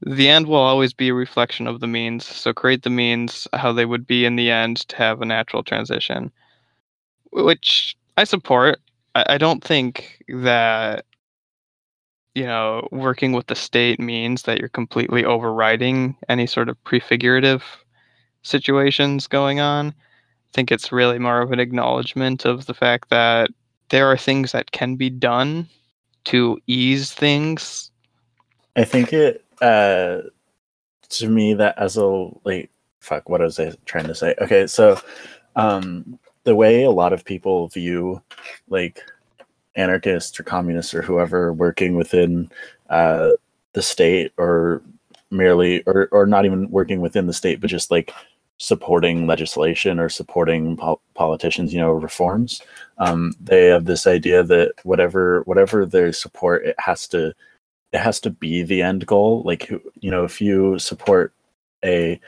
the 0.00 0.26
end 0.26 0.46
will 0.46 0.56
always 0.56 0.94
be 0.94 1.08
a 1.08 1.14
reflection 1.14 1.66
of 1.66 1.80
the 1.80 1.86
means. 1.86 2.24
So 2.24 2.54
create 2.54 2.82
the 2.82 2.90
means 2.90 3.46
how 3.52 3.72
they 3.72 3.84
would 3.84 4.06
be 4.06 4.24
in 4.24 4.36
the 4.36 4.50
end 4.50 4.78
to 4.88 4.96
have 4.96 5.20
a 5.20 5.26
natural 5.26 5.62
transition, 5.62 6.32
which 7.30 7.94
I 8.16 8.24
support. 8.24 8.80
I, 9.14 9.24
I 9.30 9.38
don't 9.38 9.62
think 9.62 10.22
that 10.28 11.04
you 12.34 12.44
know 12.44 12.88
working 12.92 13.32
with 13.32 13.46
the 13.46 13.54
state 13.54 14.00
means 14.00 14.42
that 14.42 14.58
you're 14.58 14.68
completely 14.68 15.24
overriding 15.24 16.16
any 16.28 16.46
sort 16.46 16.68
of 16.68 16.82
prefigurative 16.84 17.64
situations 18.42 19.26
going 19.26 19.60
on. 19.60 19.88
I 19.88 20.52
think 20.52 20.72
it's 20.72 20.92
really 20.92 21.18
more 21.18 21.40
of 21.40 21.52
an 21.52 21.60
acknowledgement 21.60 22.44
of 22.44 22.66
the 22.66 22.74
fact 22.74 23.10
that 23.10 23.50
there 23.90 24.06
are 24.06 24.16
things 24.16 24.52
that 24.52 24.72
can 24.72 24.96
be 24.96 25.10
done 25.10 25.68
to 26.24 26.58
ease 26.66 27.12
things. 27.12 27.90
I 28.76 28.84
think 28.84 29.12
it 29.12 29.44
uh 29.60 30.18
to 31.10 31.28
me 31.28 31.54
that 31.54 31.76
as 31.78 31.96
a 31.96 32.30
like 32.44 32.70
fuck 33.00 33.28
what 33.28 33.40
was 33.40 33.58
I 33.58 33.74
trying 33.84 34.06
to 34.06 34.14
say? 34.14 34.34
Okay, 34.40 34.66
so 34.66 35.00
um 35.56 36.18
the 36.44 36.54
way 36.54 36.82
a 36.82 36.90
lot 36.90 37.12
of 37.12 37.24
people 37.24 37.68
view 37.68 38.22
like 38.68 39.02
anarchists 39.76 40.38
or 40.38 40.42
communists 40.42 40.94
or 40.94 41.02
whoever 41.02 41.52
working 41.52 41.96
within 41.96 42.50
uh 42.88 43.30
the 43.72 43.82
state 43.82 44.32
or 44.36 44.82
merely 45.30 45.82
or 45.84 46.08
or 46.10 46.26
not 46.26 46.44
even 46.44 46.68
working 46.70 47.00
within 47.00 47.26
the 47.26 47.32
state 47.32 47.60
but 47.60 47.70
just 47.70 47.90
like 47.90 48.12
supporting 48.58 49.26
legislation 49.26 49.98
or 49.98 50.08
supporting 50.08 50.76
pol- 50.76 51.00
politicians 51.14 51.72
you 51.72 51.80
know 51.80 51.92
reforms 51.92 52.60
um, 52.98 53.32
they 53.40 53.66
have 53.66 53.86
this 53.86 54.06
idea 54.06 54.42
that 54.42 54.72
whatever 54.82 55.42
whatever 55.42 55.86
they 55.86 56.12
support 56.12 56.66
it 56.66 56.74
has 56.78 57.06
to 57.08 57.32
it 57.92 57.98
has 57.98 58.20
to 58.20 58.30
be 58.30 58.62
the 58.62 58.82
end 58.82 59.06
goal. 59.06 59.42
Like 59.44 59.70
you 59.70 60.10
know 60.10 60.24
if 60.24 60.40
you 60.40 60.78
support 60.78 61.32
a 61.84 62.20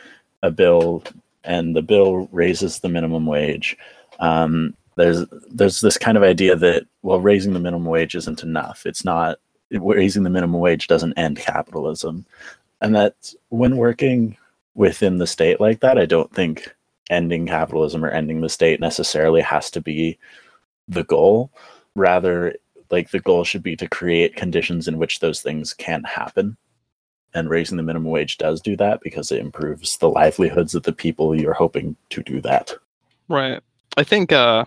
a 0.42 0.51
bill 0.51 1.05
and 1.44 1.77
the 1.77 1.83
bill 1.83 2.29
raises 2.33 2.81
the 2.81 2.88
minimum 2.88 3.27
wage 3.27 3.77
um, 4.20 4.75
there's 4.96 5.25
there's 5.51 5.81
this 5.81 5.98
kind 5.98 6.16
of 6.16 6.22
idea 6.22 6.57
that 6.57 6.85
well 7.03 7.20
raising 7.20 7.55
the 7.55 7.61
minimum 7.61 7.87
wage 7.87 8.14
isn't 8.14 8.42
enough. 8.42 8.85
It's 8.87 9.05
not 9.05 9.38
raising 9.70 10.22
the 10.22 10.31
minimum 10.31 10.61
wage 10.61 10.87
doesn't 10.87 11.14
end 11.14 11.38
capitalism. 11.38 12.27
And 12.81 12.94
that 12.94 13.33
when 13.48 13.77
working 13.77 14.37
within 14.75 15.18
the 15.18 15.27
state 15.27 15.61
like 15.61 15.81
that 15.81 15.98
i 15.98 16.07
don't 16.07 16.35
think 16.35 16.75
ending 17.12 17.46
capitalism 17.46 18.05
or 18.05 18.09
ending 18.09 18.40
the 18.40 18.48
state 18.48 18.81
necessarily 18.81 19.40
has 19.40 19.70
to 19.70 19.81
be 19.81 20.18
the 20.88 21.05
goal. 21.05 21.53
Rather 21.94 22.55
like 22.90 23.11
the 23.11 23.20
goal 23.20 23.44
should 23.44 23.62
be 23.62 23.77
to 23.77 23.88
create 23.88 24.35
conditions 24.37 24.88
in 24.88 24.98
which 24.98 25.20
those 25.20 25.40
things 25.40 25.75
can 25.75 26.03
happen. 26.05 26.57
And 27.35 27.48
raising 27.48 27.77
the 27.77 27.83
minimum 27.83 28.11
wage 28.11 28.38
does 28.38 28.61
do 28.61 28.77
that 28.77 29.01
because 29.01 29.31
it 29.31 29.40
improves 29.40 29.96
the 29.96 30.11
livelihoods 30.11 30.75
of 30.75 30.83
the 30.83 30.92
people 30.92 31.35
you're 31.35 31.55
hoping 31.55 31.96
to 32.11 32.22
do 32.22 32.40
that. 32.42 32.75
Right. 33.29 33.62
I 33.96 34.05
think 34.05 34.33
uh 34.33 34.64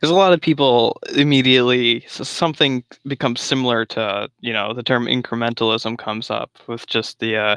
there's 0.00 0.10
a 0.10 0.14
lot 0.16 0.32
of 0.32 0.40
people 0.40 0.98
immediately 1.14 2.04
so 2.08 2.24
something 2.24 2.82
becomes 3.06 3.40
similar 3.40 3.84
to, 3.86 4.28
you 4.40 4.52
know, 4.52 4.74
the 4.74 4.82
term 4.82 5.06
incrementalism 5.06 5.96
comes 5.98 6.30
up 6.30 6.50
with 6.66 6.86
just 6.86 7.20
the 7.20 7.36
uh 7.36 7.56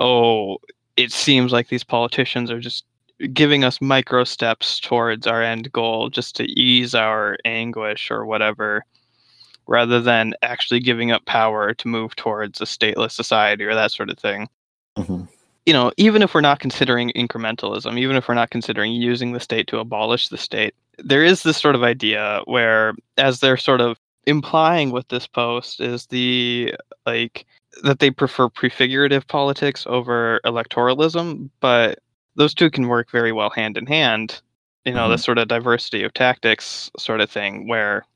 oh, 0.00 0.58
it 0.96 1.10
seems 1.12 1.52
like 1.52 1.68
these 1.68 1.84
politicians 1.84 2.50
are 2.50 2.60
just 2.60 2.84
giving 3.32 3.64
us 3.64 3.80
micro 3.80 4.22
steps 4.22 4.78
towards 4.78 5.26
our 5.26 5.42
end 5.42 5.72
goal 5.72 6.08
just 6.08 6.36
to 6.36 6.44
ease 6.44 6.94
our 6.94 7.36
anguish 7.44 8.10
or 8.10 8.24
whatever 8.24 8.84
rather 9.66 10.00
than 10.00 10.34
actually 10.42 10.80
giving 10.80 11.10
up 11.10 11.24
power 11.26 11.74
to 11.74 11.88
move 11.88 12.14
towards 12.16 12.60
a 12.60 12.64
stateless 12.64 13.12
society 13.12 13.64
or 13.64 13.74
that 13.74 13.90
sort 13.92 14.08
of 14.10 14.18
thing 14.18 14.48
Mhm. 14.96 15.28
You 15.68 15.74
know, 15.74 15.92
even 15.98 16.22
if 16.22 16.32
we're 16.32 16.40
not 16.40 16.60
considering 16.60 17.12
incrementalism, 17.14 17.98
even 17.98 18.16
if 18.16 18.26
we're 18.26 18.34
not 18.34 18.48
considering 18.48 18.90
using 18.90 19.32
the 19.32 19.38
state 19.38 19.66
to 19.66 19.78
abolish 19.78 20.30
the 20.30 20.38
state, 20.38 20.74
there 20.96 21.22
is 21.22 21.42
this 21.42 21.58
sort 21.58 21.74
of 21.74 21.82
idea 21.82 22.40
where, 22.46 22.94
as 23.18 23.40
they're 23.40 23.58
sort 23.58 23.82
of 23.82 23.98
implying 24.24 24.92
with 24.92 25.06
this 25.08 25.26
post, 25.26 25.78
is 25.78 26.06
the 26.06 26.74
like 27.04 27.44
that 27.82 27.98
they 27.98 28.10
prefer 28.10 28.48
prefigurative 28.48 29.28
politics 29.28 29.84
over 29.86 30.40
electoralism, 30.46 31.50
but 31.60 31.98
those 32.36 32.54
two 32.54 32.70
can 32.70 32.88
work 32.88 33.10
very 33.10 33.30
well 33.30 33.50
hand 33.50 33.76
in 33.76 33.84
hand. 33.84 34.40
You 34.86 34.94
know, 34.94 35.10
this 35.10 35.20
mm-hmm. 35.20 35.26
sort 35.26 35.38
of 35.38 35.48
diversity 35.48 36.02
of 36.02 36.14
tactics 36.14 36.90
sort 36.96 37.20
of 37.20 37.30
thing, 37.30 37.68
where 37.68 38.06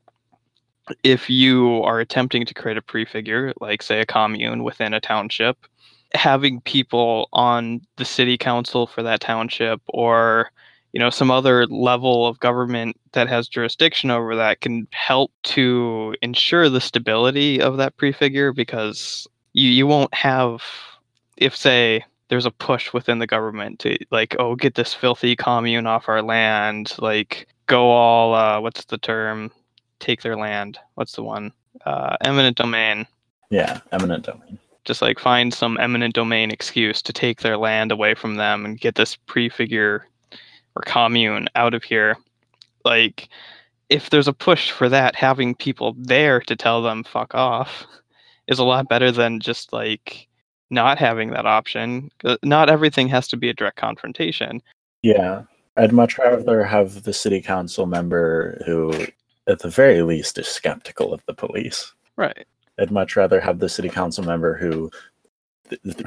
if 1.03 1.29
you 1.29 1.83
are 1.83 1.99
attempting 1.99 2.47
to 2.47 2.53
create 2.55 2.77
a 2.77 2.81
prefigure, 2.81 3.53
like 3.61 3.83
say 3.83 3.99
a 3.99 4.07
commune 4.07 4.63
within 4.63 4.95
a 4.95 4.99
township, 4.99 5.67
having 6.13 6.61
people 6.61 7.29
on 7.33 7.81
the 7.97 8.05
city 8.05 8.37
council 8.37 8.87
for 8.87 9.01
that 9.03 9.19
township 9.19 9.81
or 9.87 10.51
you 10.91 10.99
know 10.99 11.09
some 11.09 11.31
other 11.31 11.65
level 11.67 12.27
of 12.27 12.39
government 12.39 12.95
that 13.13 13.27
has 13.27 13.47
jurisdiction 13.47 14.11
over 14.11 14.35
that 14.35 14.61
can 14.61 14.87
help 14.91 15.31
to 15.43 16.15
ensure 16.21 16.69
the 16.69 16.81
stability 16.81 17.59
of 17.59 17.77
that 17.77 17.97
prefigure 17.97 18.53
because 18.53 19.27
you 19.53 19.69
you 19.69 19.87
won't 19.87 20.13
have 20.13 20.61
if 21.37 21.55
say 21.55 22.03
there's 22.29 22.45
a 22.45 22.51
push 22.51 22.93
within 22.93 23.19
the 23.19 23.27
government 23.27 23.79
to 23.79 23.97
like 24.11 24.35
oh 24.39 24.55
get 24.55 24.75
this 24.75 24.93
filthy 24.93 25.35
commune 25.35 25.87
off 25.87 26.07
our 26.07 26.21
land 26.21 26.93
like 26.99 27.47
go 27.67 27.89
all 27.89 28.33
uh 28.33 28.59
what's 28.59 28.85
the 28.85 28.97
term? 28.97 29.51
Take 29.99 30.21
their 30.21 30.35
land. 30.35 30.77
What's 30.95 31.13
the 31.13 31.23
one? 31.23 31.51
Uh 31.85 32.17
eminent 32.21 32.57
domain. 32.57 33.07
Yeah 33.49 33.81
eminent 33.91 34.25
domain 34.25 34.59
just 34.85 35.01
like 35.01 35.19
find 35.19 35.53
some 35.53 35.77
eminent 35.79 36.13
domain 36.13 36.51
excuse 36.51 37.01
to 37.01 37.13
take 37.13 37.41
their 37.41 37.57
land 37.57 37.91
away 37.91 38.13
from 38.13 38.35
them 38.35 38.65
and 38.65 38.79
get 38.79 38.95
this 38.95 39.15
prefigure 39.15 40.07
or 40.75 40.81
commune 40.85 41.47
out 41.55 41.73
of 41.73 41.83
here. 41.83 42.17
Like, 42.83 43.29
if 43.89 44.09
there's 44.09 44.27
a 44.27 44.33
push 44.33 44.71
for 44.71 44.89
that, 44.89 45.15
having 45.15 45.55
people 45.55 45.95
there 45.97 46.39
to 46.41 46.55
tell 46.55 46.81
them 46.81 47.03
fuck 47.03 47.33
off 47.35 47.85
is 48.47 48.59
a 48.59 48.63
lot 48.63 48.89
better 48.89 49.11
than 49.11 49.39
just 49.39 49.71
like 49.71 50.27
not 50.69 50.97
having 50.97 51.29
that 51.31 51.45
option. 51.45 52.09
Uh, 52.23 52.37
not 52.43 52.69
everything 52.69 53.07
has 53.07 53.27
to 53.29 53.37
be 53.37 53.49
a 53.49 53.53
direct 53.53 53.77
confrontation. 53.77 54.61
Yeah, 55.01 55.43
I'd 55.77 55.93
much 55.93 56.17
rather 56.17 56.63
have 56.63 57.03
the 57.03 57.13
city 57.13 57.41
council 57.41 57.85
member 57.85 58.61
who, 58.65 59.07
at 59.47 59.59
the 59.59 59.69
very 59.69 60.01
least, 60.01 60.37
is 60.37 60.47
skeptical 60.47 61.13
of 61.13 61.23
the 61.25 61.33
police. 61.33 61.93
Right. 62.15 62.45
I'd 62.79 62.91
much 62.91 63.15
rather 63.15 63.39
have 63.39 63.59
the 63.59 63.69
city 63.69 63.89
council 63.89 64.23
member 64.23 64.55
who 64.55 64.89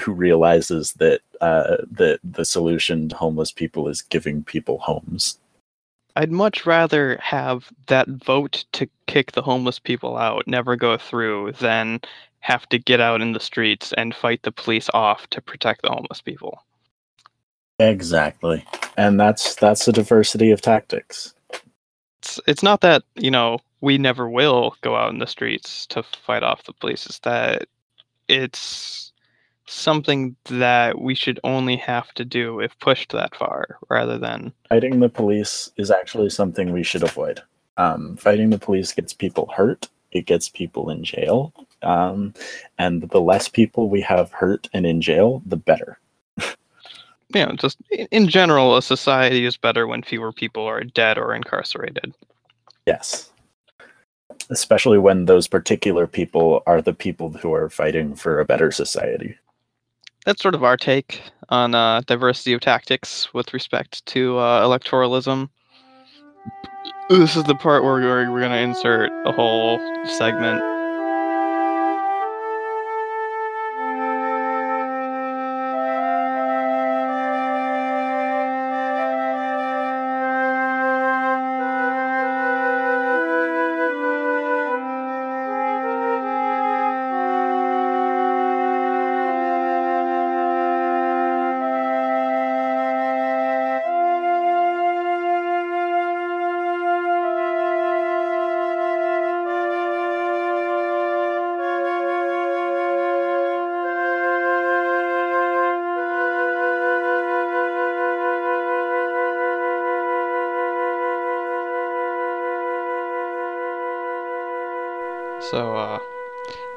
who 0.01 0.13
realizes 0.13 0.93
that 0.95 1.21
uh, 1.41 1.79
that 1.91 2.21
the 2.23 2.45
solution 2.45 3.09
to 3.09 3.17
homeless 3.17 3.53
people 3.53 3.89
is 3.89 4.03
giving 4.03 4.43
people 4.43 4.79
homes. 4.79 5.39
I'd 6.15 6.33
much 6.33 6.65
rather 6.65 7.19
have 7.23 7.71
that 7.89 8.09
vote 8.09 8.65
to 8.73 8.89
kick 9.07 9.33
the 9.33 9.43
homeless 9.43 9.79
people 9.79 10.17
out 10.17 10.47
never 10.47 10.75
go 10.75 10.97
through 10.97 11.53
than 11.61 12.01
have 12.41 12.69
to 12.71 12.79
get 12.79 13.01
out 13.01 13.21
in 13.21 13.33
the 13.33 13.41
streets 13.41 13.93
and 13.97 14.15
fight 14.15 14.43
the 14.43 14.53
police 14.53 14.89
off 14.95 15.27
to 15.31 15.43
protect 15.43 15.83
the 15.83 15.91
homeless 15.91 16.23
people. 16.23 16.63
Exactly, 17.79 18.65
and 18.97 19.21
that's 19.21 19.55
that's 19.57 19.87
a 19.87 19.93
diversity 19.93 20.51
of 20.51 20.63
tactics. 20.63 21.35
It's 22.27 22.41
it's 22.49 22.63
not 22.63 22.81
that, 22.81 23.05
you 23.15 23.31
know, 23.31 23.61
we 23.81 23.99
never 23.99 24.29
will 24.29 24.75
go 24.81 24.97
out 24.97 25.13
in 25.13 25.21
the 25.21 25.29
streets 25.29 25.87
to 25.87 26.03
fight 26.03 26.43
off 26.43 26.65
the 26.65 26.73
police. 26.73 27.07
It's 27.07 27.21
that 27.21 27.69
it's 28.27 29.13
something 29.67 30.35
that 30.47 31.01
we 31.01 31.15
should 31.15 31.39
only 31.45 31.77
have 31.77 32.13
to 32.15 32.25
do 32.25 32.59
if 32.59 32.77
pushed 32.81 33.13
that 33.13 33.35
far 33.37 33.79
rather 33.89 34.19
than 34.19 34.53
Fighting 34.69 34.99
the 34.99 35.09
police 35.09 35.71
is 35.77 35.91
actually 35.91 36.31
something 36.31 36.73
we 36.73 36.83
should 36.83 37.05
avoid. 37.05 37.43
Um, 37.77 38.17
fighting 38.17 38.51
the 38.51 38.59
police 38.59 38.93
gets 38.93 39.13
people 39.13 39.49
hurt. 39.55 39.89
It 40.11 40.27
gets 40.27 40.49
people 40.49 40.91
in 40.91 41.05
jail. 41.05 41.53
Um, 41.83 42.35
and 42.79 43.03
the 43.03 43.21
less 43.21 43.49
people 43.49 43.89
we 43.89 44.01
have 44.01 44.33
hurt 44.33 44.69
and 44.73 44.85
in 44.85 45.01
jail, 45.01 45.43
the 45.47 45.57
better. 45.57 45.99
You 47.35 47.45
know, 47.45 47.53
just 47.57 47.79
in 48.11 48.29
general, 48.29 48.77
a 48.77 48.83
society 48.83 49.45
is 49.45 49.57
better 49.57 49.87
when 49.87 50.03
fewer 50.03 50.33
people 50.33 50.65
are 50.65 50.83
dead 50.85 51.19
or 51.19 51.35
incarcerated. 51.35 52.15
Yes. 52.87 53.31
Especially 54.51 54.99
when 54.99 55.25
those 55.25 55.49
particular 55.49 56.07
people 56.07 56.63
are 56.67 56.81
the 56.81 56.93
people 56.93 57.31
who 57.31 57.53
are 57.53 57.69
fighting 57.69 58.15
for 58.15 58.39
a 58.39 58.45
better 58.45 58.71
society. 58.71 59.37
That's 60.25 60.43
sort 60.43 60.55
of 60.55 60.65
our 60.65 60.77
take 60.77 61.23
on 61.49 61.75
uh, 61.75 62.03
diversity 62.07 62.53
of 62.53 62.61
tactics 62.61 63.33
with 63.33 63.55
respect 63.55 64.05
to 64.07 64.39
uh, 64.39 64.65
electoralism. 64.65 65.49
This 67.09 67.37
is 67.37 67.45
the 67.45 67.55
part 67.55 67.85
where 67.85 67.95
we're, 67.95 68.31
we're 68.33 68.41
going 68.41 68.51
to 68.51 68.59
insert 68.59 69.11
a 69.27 69.33
whole 69.33 69.79
segment. 70.07 70.76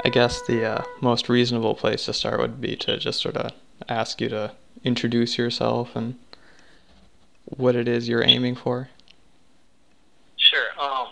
I 0.10 0.12
guess 0.12 0.42
the 0.42 0.66
uh, 0.66 0.84
most 1.02 1.30
reasonable 1.30 1.76
place 1.76 2.06
to 2.06 2.14
start 2.14 2.40
would 2.40 2.60
be 2.60 2.76
to 2.78 2.98
just 2.98 3.22
sort 3.22 3.38
of 3.38 3.52
ask 3.88 4.20
you 4.20 4.28
to 4.30 4.54
introduce 4.84 5.38
yourself 5.38 5.96
and 5.96 6.16
what 7.46 7.76
it 7.76 7.88
is 7.88 8.10
you're 8.10 8.28
aiming 8.28 8.56
for. 8.56 8.90
Sure. 10.36 10.70
Um, 10.82 11.10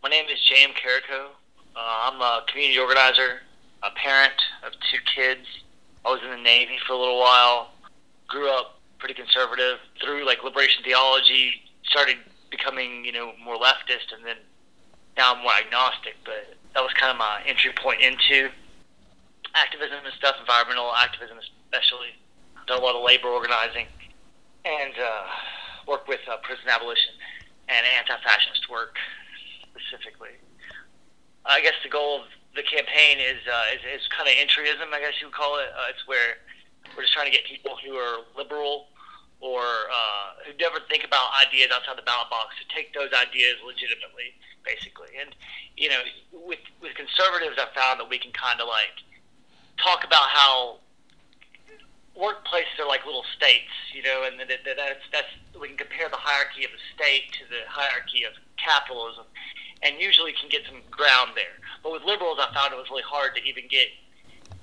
my 0.00 0.10
name 0.10 0.26
is 0.32 0.38
James 0.44 0.74
Carico. 0.74 1.30
Uh, 1.74 2.12
I'm 2.12 2.20
a 2.20 2.44
community 2.46 2.78
organizer, 2.78 3.40
a 3.82 3.90
parent 3.90 4.40
of 4.64 4.74
two 4.92 5.00
kids. 5.12 5.48
I 6.06 6.10
was 6.10 6.20
in 6.22 6.30
the 6.30 6.36
Navy 6.36 6.78
for 6.86 6.92
a 6.92 6.96
little 6.96 7.18
while. 7.18 7.72
Grew 8.28 8.48
up 8.48 8.78
pretty 9.00 9.14
conservative. 9.14 9.78
Through 10.00 10.24
like 10.24 10.44
liberation 10.44 10.84
theology, 10.84 11.62
started 11.82 12.18
becoming 12.52 13.04
you 13.04 13.10
know 13.10 13.32
more 13.44 13.56
leftist, 13.56 14.14
and 14.16 14.24
then 14.24 14.36
now 15.16 15.34
I'm 15.34 15.42
more 15.42 15.50
agnostic. 15.66 16.14
But 16.24 16.54
that 16.74 16.82
was 16.82 16.92
kind 16.94 17.10
of 17.10 17.16
my 17.16 17.42
entry 17.46 17.72
point 17.72 18.02
into 18.02 18.50
activism 19.54 20.04
and 20.04 20.14
stuff, 20.18 20.36
environmental 20.40 20.92
activism 20.94 21.38
especially. 21.38 22.18
Done 22.66 22.80
a 22.80 22.84
lot 22.84 22.96
of 22.96 23.04
labor 23.04 23.28
organizing, 23.28 23.86
and 24.64 24.94
uh, 24.96 25.26
worked 25.86 26.08
with 26.08 26.20
uh, 26.30 26.36
prison 26.42 26.64
abolition 26.68 27.12
and 27.68 27.84
anti-fascist 27.98 28.68
work 28.70 28.96
specifically. 29.68 30.36
I 31.44 31.60
guess 31.60 31.76
the 31.84 31.92
goal 31.92 32.24
of 32.24 32.26
the 32.56 32.64
campaign 32.64 33.20
is 33.20 33.40
uh, 33.44 33.76
is, 33.76 34.00
is 34.00 34.08
kind 34.08 34.28
of 34.28 34.34
entryism, 34.40 34.88
I 34.92 35.00
guess 35.00 35.20
you 35.20 35.28
would 35.28 35.36
call 35.36 35.60
it. 35.60 35.68
Uh, 35.76 35.92
it's 35.92 36.06
where 36.08 36.40
we're 36.96 37.04
just 37.04 37.12
trying 37.12 37.28
to 37.28 37.34
get 37.34 37.44
people 37.44 37.76
who 37.84 37.96
are 37.96 38.24
liberal 38.36 38.88
or 39.44 39.60
uh, 39.92 40.40
who 40.48 40.56
never 40.56 40.80
think 40.88 41.04
about 41.04 41.28
ideas 41.36 41.68
outside 41.68 42.00
the 42.00 42.06
ballot 42.08 42.32
box 42.32 42.56
to 42.56 42.64
take 42.72 42.96
those 42.96 43.12
ideas 43.12 43.60
legitimately, 43.60 44.32
basically. 44.64 45.12
And 45.20 45.34
you 45.76 45.88
know, 45.88 46.00
with 46.32 46.64
with 46.80 46.94
conservatives, 46.94 47.58
I 47.58 47.68
found 47.74 48.00
that 48.00 48.08
we 48.08 48.18
can 48.18 48.32
kind 48.32 48.60
of 48.60 48.68
like 48.68 49.04
talk 49.76 50.04
about 50.04 50.28
how 50.28 50.78
workplaces 52.16 52.78
are 52.78 52.86
like 52.86 53.04
little 53.06 53.26
states, 53.36 53.74
you 53.92 54.02
know, 54.02 54.24
and 54.26 54.38
that, 54.38 54.48
that 54.48 54.76
that's 54.76 55.04
that's 55.12 55.32
we 55.60 55.68
can 55.68 55.76
compare 55.76 56.08
the 56.08 56.18
hierarchy 56.18 56.64
of 56.64 56.70
the 56.70 56.82
state 56.94 57.30
to 57.38 57.44
the 57.50 57.66
hierarchy 57.68 58.24
of 58.24 58.32
capitalism, 58.56 59.24
and 59.82 60.00
usually 60.00 60.32
can 60.32 60.48
get 60.48 60.62
some 60.66 60.80
ground 60.90 61.32
there. 61.34 61.58
But 61.82 61.92
with 61.92 62.02
liberals, 62.02 62.38
I 62.40 62.52
found 62.54 62.72
it 62.72 62.76
was 62.76 62.90
really 62.90 63.06
hard 63.06 63.34
to 63.36 63.42
even 63.44 63.68
get 63.68 63.88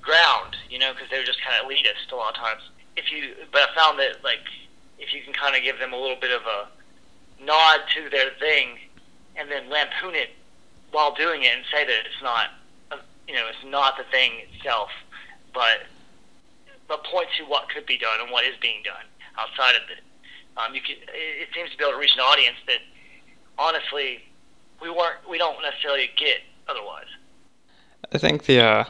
ground, 0.01 0.57
you 0.69 0.79
know, 0.79 0.93
because 0.93 1.09
they 1.09 1.19
were 1.19 1.27
just 1.27 1.43
kind 1.43 1.59
of 1.59 1.69
elitist 1.69 2.11
a 2.11 2.15
lot 2.15 2.33
of 2.33 2.39
times. 2.39 2.63
If 2.97 3.11
you, 3.11 3.35
but 3.51 3.69
I 3.69 3.75
found 3.75 3.99
that 3.99 4.23
like 4.23 4.43
if 4.97 5.13
you 5.13 5.21
can 5.21 5.33
kind 5.33 5.55
of 5.55 5.63
give 5.63 5.79
them 5.79 5.93
a 5.93 5.99
little 5.99 6.19
bit 6.19 6.31
of 6.31 6.41
a 6.43 6.67
nod 7.43 7.81
to 7.95 8.09
their 8.09 8.31
thing, 8.39 8.79
and 9.35 9.49
then 9.49 9.69
lampoon 9.69 10.15
it 10.15 10.29
while 10.91 11.13
doing 11.13 11.43
it, 11.43 11.55
and 11.55 11.63
say 11.71 11.85
that 11.85 12.05
it's 12.05 12.21
not, 12.21 12.49
you 13.27 13.33
know, 13.33 13.47
it's 13.47 13.71
not 13.71 13.97
the 13.97 14.03
thing 14.11 14.31
itself, 14.53 14.89
but 15.53 15.87
but 16.87 17.03
point 17.05 17.27
to 17.37 17.45
what 17.45 17.69
could 17.69 17.85
be 17.85 17.97
done 17.97 18.19
and 18.21 18.29
what 18.31 18.43
is 18.43 18.55
being 18.61 18.83
done 18.83 19.05
outside 19.39 19.75
of 19.75 19.89
it. 19.89 20.03
Um, 20.57 20.75
you 20.75 20.81
can, 20.81 20.97
it 21.13 21.47
seems 21.55 21.71
to 21.71 21.77
be 21.77 21.83
able 21.85 21.93
to 21.93 21.99
reach 21.99 22.13
an 22.13 22.19
audience 22.19 22.57
that 22.67 22.79
honestly 23.57 24.19
we 24.81 24.89
weren't 24.89 25.17
we 25.29 25.37
don't 25.37 25.61
necessarily 25.61 26.09
get 26.17 26.39
otherwise. 26.67 27.07
I 28.11 28.17
think 28.17 28.45
the 28.45 28.59
uh, 28.59 28.83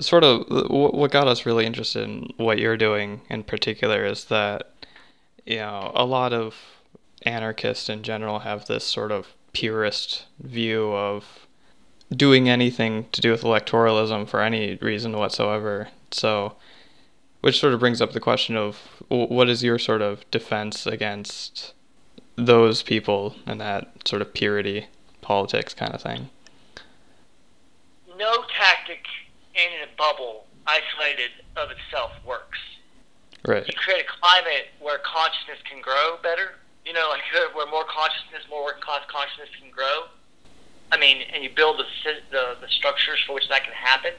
sort 0.00 0.24
of 0.24 0.46
what 0.70 1.10
got 1.10 1.28
us 1.28 1.44
really 1.44 1.66
interested 1.66 2.04
in 2.04 2.30
what 2.36 2.58
you're 2.58 2.76
doing 2.76 3.20
in 3.28 3.42
particular 3.42 4.04
is 4.04 4.26
that 4.26 4.70
you 5.44 5.56
know 5.56 5.92
a 5.94 6.04
lot 6.04 6.32
of 6.32 6.54
anarchists 7.24 7.88
in 7.88 8.02
general 8.02 8.40
have 8.40 8.66
this 8.66 8.84
sort 8.84 9.12
of 9.12 9.34
purist 9.52 10.26
view 10.40 10.92
of 10.92 11.46
doing 12.14 12.48
anything 12.48 13.06
to 13.12 13.20
do 13.20 13.30
with 13.30 13.42
electoralism 13.42 14.28
for 14.28 14.40
any 14.40 14.76
reason 14.76 15.16
whatsoever. 15.16 15.88
So, 16.10 16.56
which 17.40 17.60
sort 17.60 17.74
of 17.74 17.80
brings 17.80 18.00
up 18.00 18.12
the 18.12 18.20
question 18.20 18.56
of 18.56 18.76
what 19.08 19.48
is 19.48 19.62
your 19.62 19.78
sort 19.78 20.02
of 20.02 20.28
defense 20.30 20.86
against 20.86 21.74
those 22.36 22.82
people 22.82 23.36
and 23.46 23.60
that 23.60 24.08
sort 24.08 24.22
of 24.22 24.34
purity 24.34 24.86
politics 25.20 25.74
kind 25.74 25.94
of 25.94 26.02
thing? 26.02 26.30
No 28.18 28.44
tactic 28.58 29.04
in 29.54 29.82
a 29.82 29.96
bubble 29.96 30.46
isolated 30.66 31.30
of 31.56 31.70
itself 31.70 32.12
works. 32.24 32.58
Right. 33.46 33.66
You 33.66 33.74
create 33.74 34.04
a 34.04 34.20
climate 34.20 34.68
where 34.80 34.98
consciousness 34.98 35.58
can 35.70 35.80
grow 35.82 36.16
better. 36.22 36.54
You 36.84 36.92
know, 36.92 37.08
like 37.10 37.24
where 37.56 37.66
more 37.70 37.84
consciousness, 37.88 38.44
more 38.48 38.64
working 38.64 38.82
class 38.82 39.02
consciousness 39.08 39.48
can 39.60 39.70
grow. 39.70 40.12
I 40.92 40.98
mean, 40.98 41.24
and 41.32 41.42
you 41.42 41.50
build 41.50 41.80
the, 41.80 41.86
the 42.30 42.60
the 42.60 42.68
structures 42.68 43.18
for 43.26 43.34
which 43.34 43.48
that 43.48 43.64
can 43.64 43.74
happen, 43.74 44.12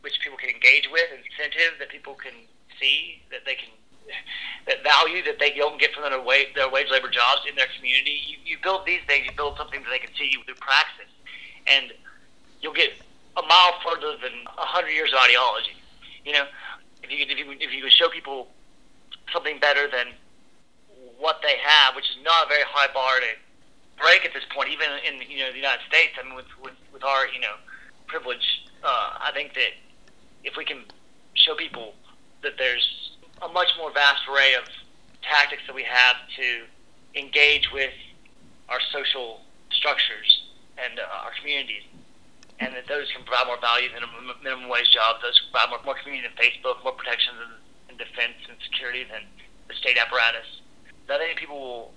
which 0.00 0.20
people 0.22 0.38
can 0.38 0.48
engage 0.48 0.88
with, 0.90 1.04
incentive 1.10 1.78
that 1.78 1.90
people 1.90 2.14
can 2.14 2.32
see, 2.80 3.20
that 3.30 3.44
they 3.44 3.54
can 3.54 3.70
that 4.68 4.82
value 4.82 5.22
that 5.24 5.38
they 5.38 5.52
don't 5.52 5.80
get 5.80 5.92
from 5.92 6.08
their 6.08 6.20
wage, 6.20 6.48
their 6.54 6.70
wage 6.70 6.88
labor 6.90 7.10
jobs 7.10 7.42
in 7.48 7.54
their 7.56 7.68
community. 7.76 8.20
You, 8.26 8.36
you 8.44 8.56
build 8.62 8.86
these 8.86 9.02
things, 9.06 9.26
you 9.26 9.32
build 9.36 9.56
something 9.56 9.82
that 9.82 9.90
they 9.90 9.98
can 9.98 10.14
see 10.14 10.30
through 10.44 10.54
praxis, 10.60 11.10
and 11.66 11.92
you'll 12.60 12.76
get 12.76 12.90
a 13.36 13.42
mile 13.42 13.74
further 13.82 14.16
than 14.22 14.32
a 14.46 14.66
hundred 14.66 14.90
years 14.90 15.12
of 15.12 15.18
ideology. 15.18 15.76
You 16.24 16.32
know, 16.32 16.46
if 17.02 17.10
you 17.10 17.26
if 17.28 17.38
you 17.38 17.52
if 17.60 17.72
you 17.72 17.82
can 17.82 17.90
show 17.90 18.08
people 18.08 18.48
something 19.32 19.58
better 19.58 19.88
than 19.90 20.14
what 21.18 21.40
they 21.42 21.56
have, 21.62 21.94
which 21.94 22.08
is 22.10 22.18
not 22.24 22.46
a 22.46 22.48
very 22.48 22.64
high 22.66 22.92
bar 22.92 23.20
to 23.20 23.32
break 24.00 24.24
at 24.24 24.32
this 24.32 24.44
point, 24.54 24.70
even 24.70 24.88
in 25.06 25.22
you 25.30 25.38
know 25.44 25.50
the 25.50 25.58
United 25.58 25.82
States. 25.88 26.14
I 26.18 26.24
mean, 26.26 26.34
with 26.34 26.50
with, 26.62 26.74
with 26.92 27.04
our 27.04 27.28
you 27.28 27.40
know 27.40 27.54
privilege, 28.06 28.44
uh, 28.82 29.18
I 29.20 29.30
think 29.32 29.54
that 29.54 29.74
if 30.44 30.56
we 30.56 30.64
can 30.64 30.84
show 31.34 31.54
people 31.54 31.94
that 32.42 32.58
there's 32.58 33.16
a 33.42 33.48
much 33.48 33.68
more 33.78 33.92
vast 33.92 34.22
array 34.28 34.54
of 34.54 34.64
tactics 35.22 35.62
that 35.66 35.74
we 35.74 35.82
have 35.84 36.16
to 36.36 36.64
engage 37.18 37.72
with 37.72 37.92
our 38.68 38.80
social 38.92 39.40
structures 39.70 40.44
and 40.78 40.98
uh, 40.98 41.24
our 41.24 41.32
communities, 41.40 41.82
and 42.60 42.74
that 42.74 42.86
those 42.86 43.10
can 43.12 43.24
provide 43.24 43.46
more 43.46 43.60
value 43.60 43.88
than 43.92 44.02
a 44.02 44.10
minimum 44.42 44.68
wage 44.68 44.90
job. 44.92 45.22
Those 45.22 45.38
can 45.40 45.50
provide 45.52 45.70
more, 45.70 45.94
more 45.94 45.98
community 46.02 46.28
than 46.28 46.36
Facebook, 46.36 46.82
more 46.84 46.92
protections 46.92 47.36
and, 47.40 47.54
and 47.88 47.96
defense 47.98 48.38
and 48.48 48.56
security 48.62 49.04
than 49.04 49.22
the 49.68 49.74
state 49.74 49.96
apparatus. 49.96 50.46
I 51.10 51.18
think 51.18 51.38
people 51.38 51.60
will 51.60 51.92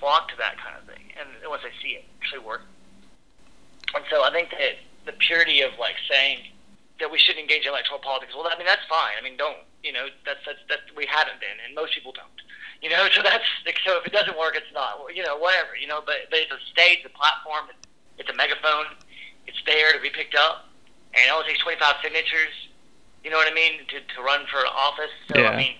flock 0.00 0.28
to 0.30 0.36
that 0.38 0.58
kind 0.58 0.76
of 0.76 0.84
thing, 0.86 1.12
and 1.18 1.28
once 1.48 1.62
they 1.62 1.70
see 1.82 1.94
it 1.94 2.04
actually 2.20 2.42
work. 2.42 2.62
And 3.94 4.04
so 4.10 4.24
I 4.24 4.30
think 4.32 4.50
that 4.50 4.80
the 5.06 5.12
purity 5.12 5.60
of 5.60 5.72
like 5.78 5.96
saying 6.08 6.38
that 7.00 7.10
we 7.10 7.18
shouldn't 7.18 7.42
engage 7.42 7.66
in 7.66 7.70
electoral 7.70 7.98
politics. 7.98 8.32
Well, 8.34 8.46
I 8.50 8.56
mean 8.56 8.66
that's 8.66 8.84
fine. 8.88 9.14
I 9.18 9.22
mean 9.22 9.36
don't 9.36 9.58
you 9.82 9.92
know 9.92 10.06
that's 10.24 10.40
that's 10.46 10.62
that 10.68 10.90
we 10.96 11.06
haven't 11.06 11.40
been, 11.40 11.58
and 11.64 11.74
most 11.74 11.94
people 11.94 12.12
don't. 12.12 12.30
You 12.82 12.90
know, 12.90 13.06
so 13.14 13.22
that's 13.22 13.46
so 13.86 13.98
if 13.98 14.06
it 14.06 14.12
doesn't 14.12 14.38
work, 14.38 14.56
it's 14.56 14.70
not. 14.74 14.98
You 15.14 15.22
know, 15.22 15.36
whatever. 15.36 15.76
You 15.78 15.86
know, 15.86 16.02
but 16.04 16.30
but 16.30 16.38
it's 16.38 16.52
a 16.52 16.60
stage, 16.70 17.02
a 17.04 17.10
platform, 17.10 17.70
it's 18.18 18.30
a 18.30 18.34
megaphone. 18.34 18.86
It's 19.46 19.58
there 19.66 19.92
to 19.92 20.00
be 20.00 20.10
picked 20.10 20.34
up, 20.34 20.70
and 21.14 21.22
it 21.26 21.30
only 21.30 21.46
takes 21.46 21.58
25 21.66 21.98
signatures. 22.02 22.54
You 23.24 23.30
know 23.30 23.36
what 23.36 23.50
I 23.50 23.54
mean 23.54 23.86
to 23.90 23.98
to 24.02 24.18
run 24.22 24.46
for 24.50 24.62
office. 24.66 25.14
So 25.30 25.38
Yeah. 25.38 25.50
I 25.50 25.56
mean, 25.56 25.74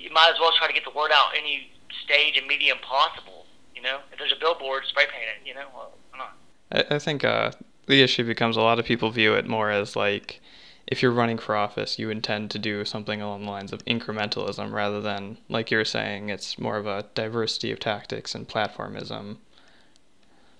you 0.00 0.10
might 0.10 0.30
as 0.32 0.40
well 0.40 0.50
try 0.56 0.66
to 0.66 0.72
get 0.72 0.84
the 0.84 0.96
word 0.96 1.10
out 1.12 1.32
any 1.36 1.70
stage 2.04 2.36
and 2.36 2.46
medium 2.46 2.78
possible. 2.78 3.46
You 3.74 3.82
know, 3.82 3.98
if 4.12 4.18
there's 4.18 4.32
a 4.32 4.40
billboard, 4.40 4.84
spray 4.86 5.04
paint 5.04 5.24
it. 5.24 5.46
You 5.46 5.54
know, 5.54 5.66
well, 5.74 5.92
why 6.10 6.18
not? 6.18 6.36
I, 6.90 6.96
I 6.96 6.98
think 6.98 7.24
uh, 7.24 7.52
the 7.86 8.02
issue 8.02 8.24
becomes 8.24 8.56
a 8.56 8.60
lot 8.60 8.78
of 8.78 8.84
people 8.84 9.10
view 9.10 9.34
it 9.34 9.46
more 9.46 9.70
as 9.70 9.96
like 9.96 10.40
if 10.90 11.02
you're 11.02 11.12
running 11.12 11.38
for 11.38 11.54
office, 11.54 11.98
you 11.98 12.10
intend 12.10 12.50
to 12.50 12.58
do 12.58 12.84
something 12.84 13.22
along 13.22 13.44
the 13.44 13.50
lines 13.50 13.72
of 13.72 13.84
incrementalism 13.84 14.72
rather 14.72 15.00
than, 15.00 15.38
like 15.48 15.70
you're 15.70 15.84
saying, 15.84 16.30
it's 16.30 16.58
more 16.58 16.76
of 16.76 16.86
a 16.86 17.06
diversity 17.14 17.70
of 17.70 17.78
tactics 17.78 18.34
and 18.34 18.48
platformism. 18.48 19.36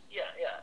Yeah, 0.09 0.23
yeah. 0.41 0.60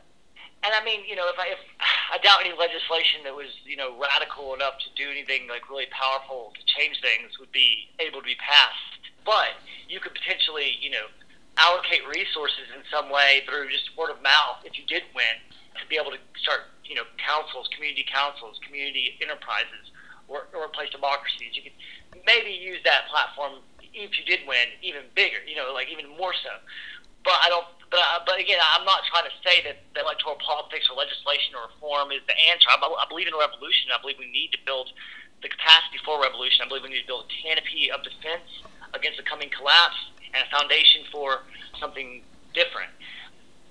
And 0.68 0.76
I 0.76 0.84
mean, 0.84 1.00
you 1.08 1.16
know, 1.16 1.24
if 1.32 1.40
I 1.40 1.48
if 1.48 1.60
I 2.12 2.20
doubt 2.20 2.44
any 2.44 2.52
legislation 2.52 3.24
that 3.24 3.32
was 3.32 3.48
you 3.64 3.80
know 3.80 3.96
radical 3.96 4.52
enough 4.52 4.76
to 4.84 4.92
do 4.92 5.08
anything 5.08 5.48
like 5.48 5.64
really 5.72 5.88
powerful 5.88 6.52
to 6.52 6.62
change 6.68 7.00
things 7.00 7.40
would 7.40 7.52
be 7.56 7.88
able 8.04 8.20
to 8.20 8.28
be 8.28 8.36
passed. 8.36 9.00
But 9.24 9.56
you 9.88 9.96
could 9.96 10.12
potentially, 10.12 10.76
you 10.84 10.92
know, 10.92 11.08
allocate 11.56 12.04
resources 12.04 12.68
in 12.76 12.84
some 12.92 13.08
way 13.08 13.48
through 13.48 13.72
just 13.72 13.88
word 13.96 14.12
of 14.12 14.20
mouth 14.20 14.60
if 14.68 14.76
you 14.76 14.84
did 14.84 15.08
win 15.16 15.40
to 15.80 15.84
be 15.88 15.96
able 15.96 16.12
to 16.12 16.20
start, 16.36 16.68
you 16.84 16.96
know, 16.96 17.08
councils, 17.16 17.68
community 17.72 18.04
councils, 18.04 18.60
community 18.60 19.16
enterprises, 19.24 19.88
or 20.28 20.44
workplace 20.52 20.92
democracies. 20.92 21.56
You 21.56 21.64
could 21.64 21.76
maybe 22.28 22.52
use 22.52 22.84
that 22.84 23.08
platform 23.08 23.64
if 23.80 24.20
you 24.20 24.24
did 24.28 24.44
win 24.44 24.68
even 24.84 25.08
bigger, 25.16 25.40
you 25.48 25.56
know, 25.56 25.72
like 25.72 25.88
even 25.88 26.12
more 26.12 26.36
so. 26.36 26.52
But 27.24 27.40
I 27.40 27.48
don't. 27.48 27.68
But, 27.90 28.04
uh, 28.04 28.20
but 28.28 28.36
again, 28.36 28.60
I'm 28.60 28.84
not 28.84 29.00
trying 29.08 29.24
to 29.24 29.34
say 29.40 29.64
that, 29.64 29.80
that 29.96 30.04
electoral 30.04 30.36
politics 30.44 30.88
or 30.92 30.96
legislation 30.96 31.56
or 31.56 31.72
reform 31.72 32.12
is 32.12 32.20
the 32.28 32.36
answer. 32.52 32.68
I, 32.68 32.76
I 32.76 33.06
believe 33.08 33.28
in 33.28 33.32
a 33.32 33.40
revolution. 33.40 33.88
I 33.88 34.00
believe 34.00 34.20
we 34.20 34.28
need 34.28 34.52
to 34.52 34.60
build 34.68 34.92
the 35.40 35.48
capacity 35.48 35.96
for 36.04 36.20
revolution. 36.20 36.60
I 36.64 36.68
believe 36.68 36.84
we 36.84 36.92
need 36.92 37.08
to 37.08 37.10
build 37.10 37.24
a 37.24 37.32
canopy 37.32 37.88
of 37.88 38.04
defense 38.04 38.44
against 38.92 39.16
the 39.16 39.24
coming 39.24 39.48
collapse 39.48 39.96
and 40.36 40.44
a 40.44 40.48
foundation 40.52 41.08
for 41.08 41.48
something 41.80 42.20
different. 42.52 42.92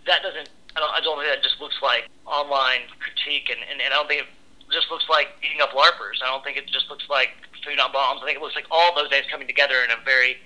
That 0.10 0.26
doesn't. 0.26 0.50
I 0.76 0.80
don't, 0.80 0.94
I 0.94 1.02
don't 1.02 1.18
think 1.18 1.30
that 1.30 1.42
just 1.42 1.62
looks 1.62 1.78
like 1.82 2.10
online 2.26 2.86
critique, 3.02 3.50
and, 3.50 3.60
and, 3.66 3.82
and 3.82 3.94
I 3.94 3.98
don't 3.98 4.08
think 4.08 4.22
it 4.22 4.30
just 4.72 4.90
looks 4.90 5.06
like 5.10 5.34
beating 5.42 5.62
up 5.62 5.72
LARPers. 5.74 6.22
I 6.22 6.30
don't 6.30 6.44
think 6.44 6.58
it 6.58 6.68
just 6.68 6.90
looks 6.90 7.06
like 7.10 7.30
Food 7.66 7.78
Not 7.78 7.94
Bombs. 7.94 8.22
I 8.22 8.26
think 8.26 8.38
it 8.38 8.42
looks 8.42 8.56
like 8.56 8.70
all 8.70 8.94
those 8.94 9.10
things 9.10 9.26
coming 9.30 9.48
together 9.48 9.82
in 9.84 9.90
a 9.90 9.98
very 10.06 10.38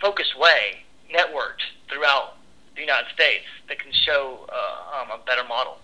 focused 0.00 0.36
way, 0.38 0.82
networked 1.14 1.62
throughout 1.88 2.35
the 2.76 2.82
United 2.82 3.10
States 3.12 3.44
that 3.68 3.78
can 3.78 3.92
show 3.92 4.46
uh, 4.48 5.00
um, 5.00 5.20
a 5.20 5.24
better 5.24 5.46
model. 5.48 5.78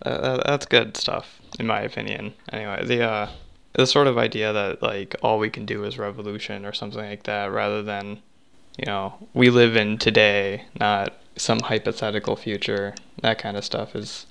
Uh, 0.00 0.42
that's 0.46 0.66
good 0.66 0.96
stuff, 0.96 1.40
in 1.60 1.66
my 1.66 1.80
opinion. 1.80 2.34
Anyway, 2.52 2.84
the 2.84 3.02
uh, 3.02 3.30
the 3.74 3.86
sort 3.86 4.06
of 4.06 4.18
idea 4.18 4.52
that 4.52 4.82
like 4.82 5.14
all 5.22 5.38
we 5.38 5.50
can 5.50 5.66
do 5.66 5.84
is 5.84 5.98
revolution 5.98 6.64
or 6.64 6.72
something 6.72 7.04
like 7.04 7.24
that, 7.24 7.52
rather 7.52 7.82
than, 7.82 8.22
you 8.76 8.86
know, 8.86 9.14
we 9.34 9.50
live 9.50 9.76
in 9.76 9.98
today, 9.98 10.64
not 10.78 11.14
some 11.36 11.60
hypothetical 11.60 12.36
future. 12.36 12.94
That 13.22 13.38
kind 13.38 13.56
of 13.56 13.64
stuff 13.64 13.94
is 13.94 14.26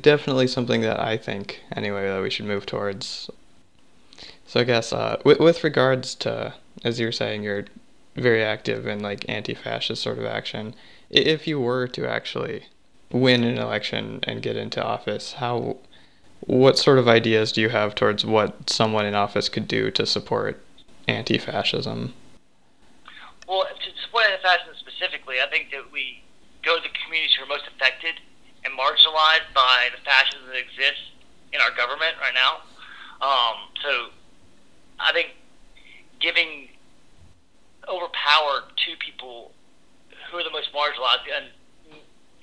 definitely 0.00 0.46
something 0.46 0.82
that 0.82 1.00
I 1.00 1.16
think, 1.16 1.60
anyway, 1.74 2.06
that 2.06 2.22
we 2.22 2.30
should 2.30 2.46
move 2.46 2.66
towards. 2.66 3.30
So 4.46 4.60
I 4.60 4.64
guess 4.64 4.92
uh, 4.92 5.20
with 5.24 5.40
with 5.40 5.64
regards 5.64 6.14
to, 6.16 6.54
as 6.84 7.00
you're 7.00 7.12
saying, 7.12 7.42
you're 7.42 7.64
very 8.16 8.42
active 8.42 8.86
in 8.86 9.00
like 9.00 9.28
anti-fascist 9.28 10.02
sort 10.02 10.18
of 10.18 10.24
action. 10.24 10.74
If 11.10 11.46
you 11.46 11.60
were 11.60 11.88
to 11.88 12.08
actually 12.08 12.66
win 13.10 13.44
an 13.44 13.58
election 13.58 14.20
and 14.24 14.42
get 14.42 14.56
into 14.56 14.82
office, 14.82 15.34
how 15.34 15.76
what 16.40 16.78
sort 16.78 16.98
of 16.98 17.08
ideas 17.08 17.52
do 17.52 17.60
you 17.60 17.70
have 17.70 17.94
towards 17.94 18.24
what 18.24 18.68
someone 18.68 19.06
in 19.06 19.14
office 19.14 19.48
could 19.48 19.66
do 19.66 19.90
to 19.92 20.04
support 20.04 20.62
anti-fascism? 21.08 22.12
Well, 23.48 23.64
to 23.64 24.02
support 24.02 24.24
anti-fascism 24.26 24.74
specifically, 24.78 25.36
I 25.40 25.48
think 25.48 25.70
that 25.70 25.90
we 25.92 26.22
go 26.62 26.76
to 26.76 26.82
the 26.82 26.94
communities 27.04 27.36
who 27.36 27.44
are 27.44 27.48
most 27.48 27.64
affected 27.66 28.20
and 28.64 28.72
marginalized 28.74 29.52
by 29.54 29.88
the 29.94 30.00
fascism 30.04 30.46
that 30.48 30.56
exists 30.56 31.12
in 31.52 31.60
our 31.60 31.70
government 31.76 32.16
right 32.20 32.34
now. 32.34 32.64
Um, 33.24 33.56
so, 33.82 34.08
I 34.98 35.12
think 35.12 35.30
giving 36.20 36.68
overpower 37.88 38.68
two 38.76 38.96
people 38.98 39.52
who 40.30 40.38
are 40.38 40.44
the 40.44 40.54
most 40.54 40.72
marginalized 40.72 41.28
and 41.28 41.52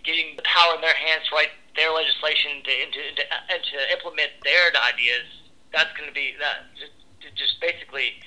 getting 0.04 0.36
the 0.36 0.45
power 0.45 0.75
in 0.75 0.82
their 0.82 0.95
hands 0.97 1.27
to 1.30 1.36
write 1.36 1.54
their 1.75 1.91
legislation 1.93 2.62
to, 2.65 2.73
to, 2.91 3.01
to, 3.15 3.23
and 3.54 3.62
to 3.63 3.77
implement 3.93 4.32
their 4.43 4.73
ideas, 4.82 5.27
that's 5.71 5.93
going 5.95 6.10
to 6.10 6.15
be 6.15 6.36
that 6.39 6.67
just, 6.75 6.91
just 7.38 7.62
basically 7.62 8.19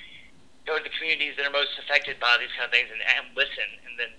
go 0.65 0.77
to 0.77 0.83
the 0.83 0.93
communities 0.97 1.37
that 1.37 1.45
are 1.45 1.53
most 1.53 1.77
affected 1.77 2.17
by 2.17 2.37
these 2.41 2.49
kind 2.57 2.65
of 2.65 2.73
things 2.73 2.89
and, 2.89 3.01
and 3.05 3.29
listen, 3.37 3.67
and 3.85 3.93
then 3.99 4.11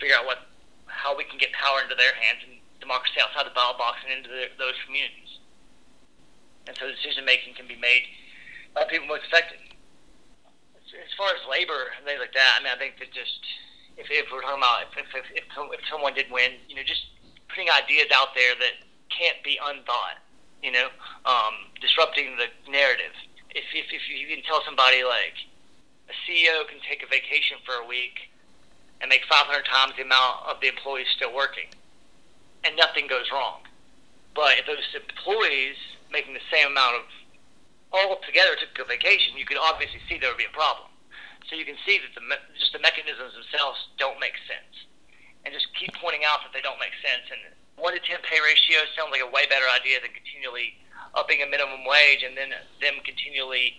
figure 0.00 0.16
out 0.18 0.26
what 0.26 0.50
how 0.86 1.14
we 1.14 1.24
can 1.24 1.38
get 1.38 1.52
power 1.52 1.82
into 1.82 1.94
their 1.94 2.14
hands 2.14 2.42
and 2.46 2.58
democracy 2.80 3.18
outside 3.20 3.46
the 3.46 3.54
ballot 3.54 3.78
box 3.78 4.02
and 4.02 4.10
into 4.10 4.30
those 4.58 4.74
communities. 4.86 5.38
And 6.66 6.74
so 6.74 6.90
decision 6.90 7.24
making 7.24 7.54
can 7.54 7.66
be 7.66 7.78
made 7.78 8.02
by 8.74 8.84
people 8.90 9.06
most 9.06 9.26
affected. 9.30 9.62
As 10.94 11.12
far 11.18 11.34
as 11.34 11.42
labor 11.50 11.90
and 11.96 12.06
things 12.06 12.20
like 12.20 12.34
that, 12.34 12.58
I 12.58 12.62
mean, 12.62 12.70
I 12.70 12.78
think 12.78 12.98
that 13.02 13.10
just 13.10 13.42
if, 13.96 14.06
if 14.10 14.30
we're 14.30 14.42
talking 14.44 14.62
about 14.62 14.86
if, 14.92 14.94
if, 14.94 15.26
if, 15.34 15.44
if 15.50 15.82
someone 15.90 16.14
did 16.14 16.30
win, 16.30 16.60
you 16.68 16.76
know, 16.76 16.86
just 16.86 17.10
putting 17.48 17.66
ideas 17.70 18.06
out 18.14 18.34
there 18.34 18.54
that 18.60 18.84
can't 19.10 19.40
be 19.42 19.58
unthought, 19.58 20.20
you 20.62 20.70
know, 20.70 20.88
um, 21.24 21.72
disrupting 21.80 22.36
the 22.36 22.48
narrative. 22.70 23.12
If, 23.50 23.64
if, 23.72 23.88
if 23.90 24.04
you 24.08 24.28
can 24.28 24.44
tell 24.44 24.60
somebody 24.64 25.02
like 25.02 25.34
a 26.06 26.14
CEO 26.28 26.68
can 26.68 26.78
take 26.84 27.02
a 27.02 27.08
vacation 27.08 27.58
for 27.64 27.82
a 27.82 27.86
week 27.86 28.30
and 29.00 29.08
make 29.08 29.24
500 29.28 29.64
times 29.64 29.94
the 29.96 30.04
amount 30.04 30.44
of 30.46 30.60
the 30.60 30.68
employees 30.68 31.08
still 31.16 31.34
working, 31.34 31.68
and 32.64 32.76
nothing 32.76 33.06
goes 33.06 33.32
wrong. 33.32 33.60
But 34.34 34.60
if 34.60 34.66
those 34.66 34.84
employees 34.92 35.76
making 36.12 36.34
the 36.34 36.44
same 36.52 36.68
amount 36.68 36.96
of 36.96 37.04
all 37.92 38.18
together 38.26 38.56
took 38.58 38.74
a 38.82 38.88
vacation, 38.88 39.36
you 39.36 39.46
could 39.46 39.58
obviously 39.58 40.00
see 40.08 40.18
there 40.18 40.30
would 40.30 40.40
be 40.40 40.48
a 40.48 40.56
problem. 40.56 40.90
So 41.48 41.54
you 41.54 41.64
can 41.64 41.78
see 41.86 42.02
that 42.02 42.10
the 42.14 42.24
me- 42.26 42.46
just 42.58 42.74
the 42.74 42.82
mechanisms 42.82 43.34
themselves 43.38 43.78
don't 43.98 44.18
make 44.18 44.34
sense, 44.50 44.74
and 45.46 45.54
just 45.54 45.70
keep 45.78 45.94
pointing 46.02 46.26
out 46.26 46.42
that 46.42 46.50
they 46.50 46.60
don't 46.60 46.78
make 46.82 46.94
sense. 46.98 47.30
And 47.30 47.54
one 47.78 47.94
to 47.94 48.02
ten 48.02 48.18
pay 48.26 48.42
ratio 48.42 48.82
sounds 48.98 49.14
like 49.14 49.22
a 49.22 49.30
way 49.30 49.46
better 49.46 49.70
idea 49.70 50.02
than 50.02 50.10
continually 50.10 50.74
upping 51.14 51.40
a 51.40 51.48
minimum 51.48 51.86
wage 51.86 52.26
and 52.26 52.36
then 52.36 52.50
them 52.82 52.98
continually 53.06 53.78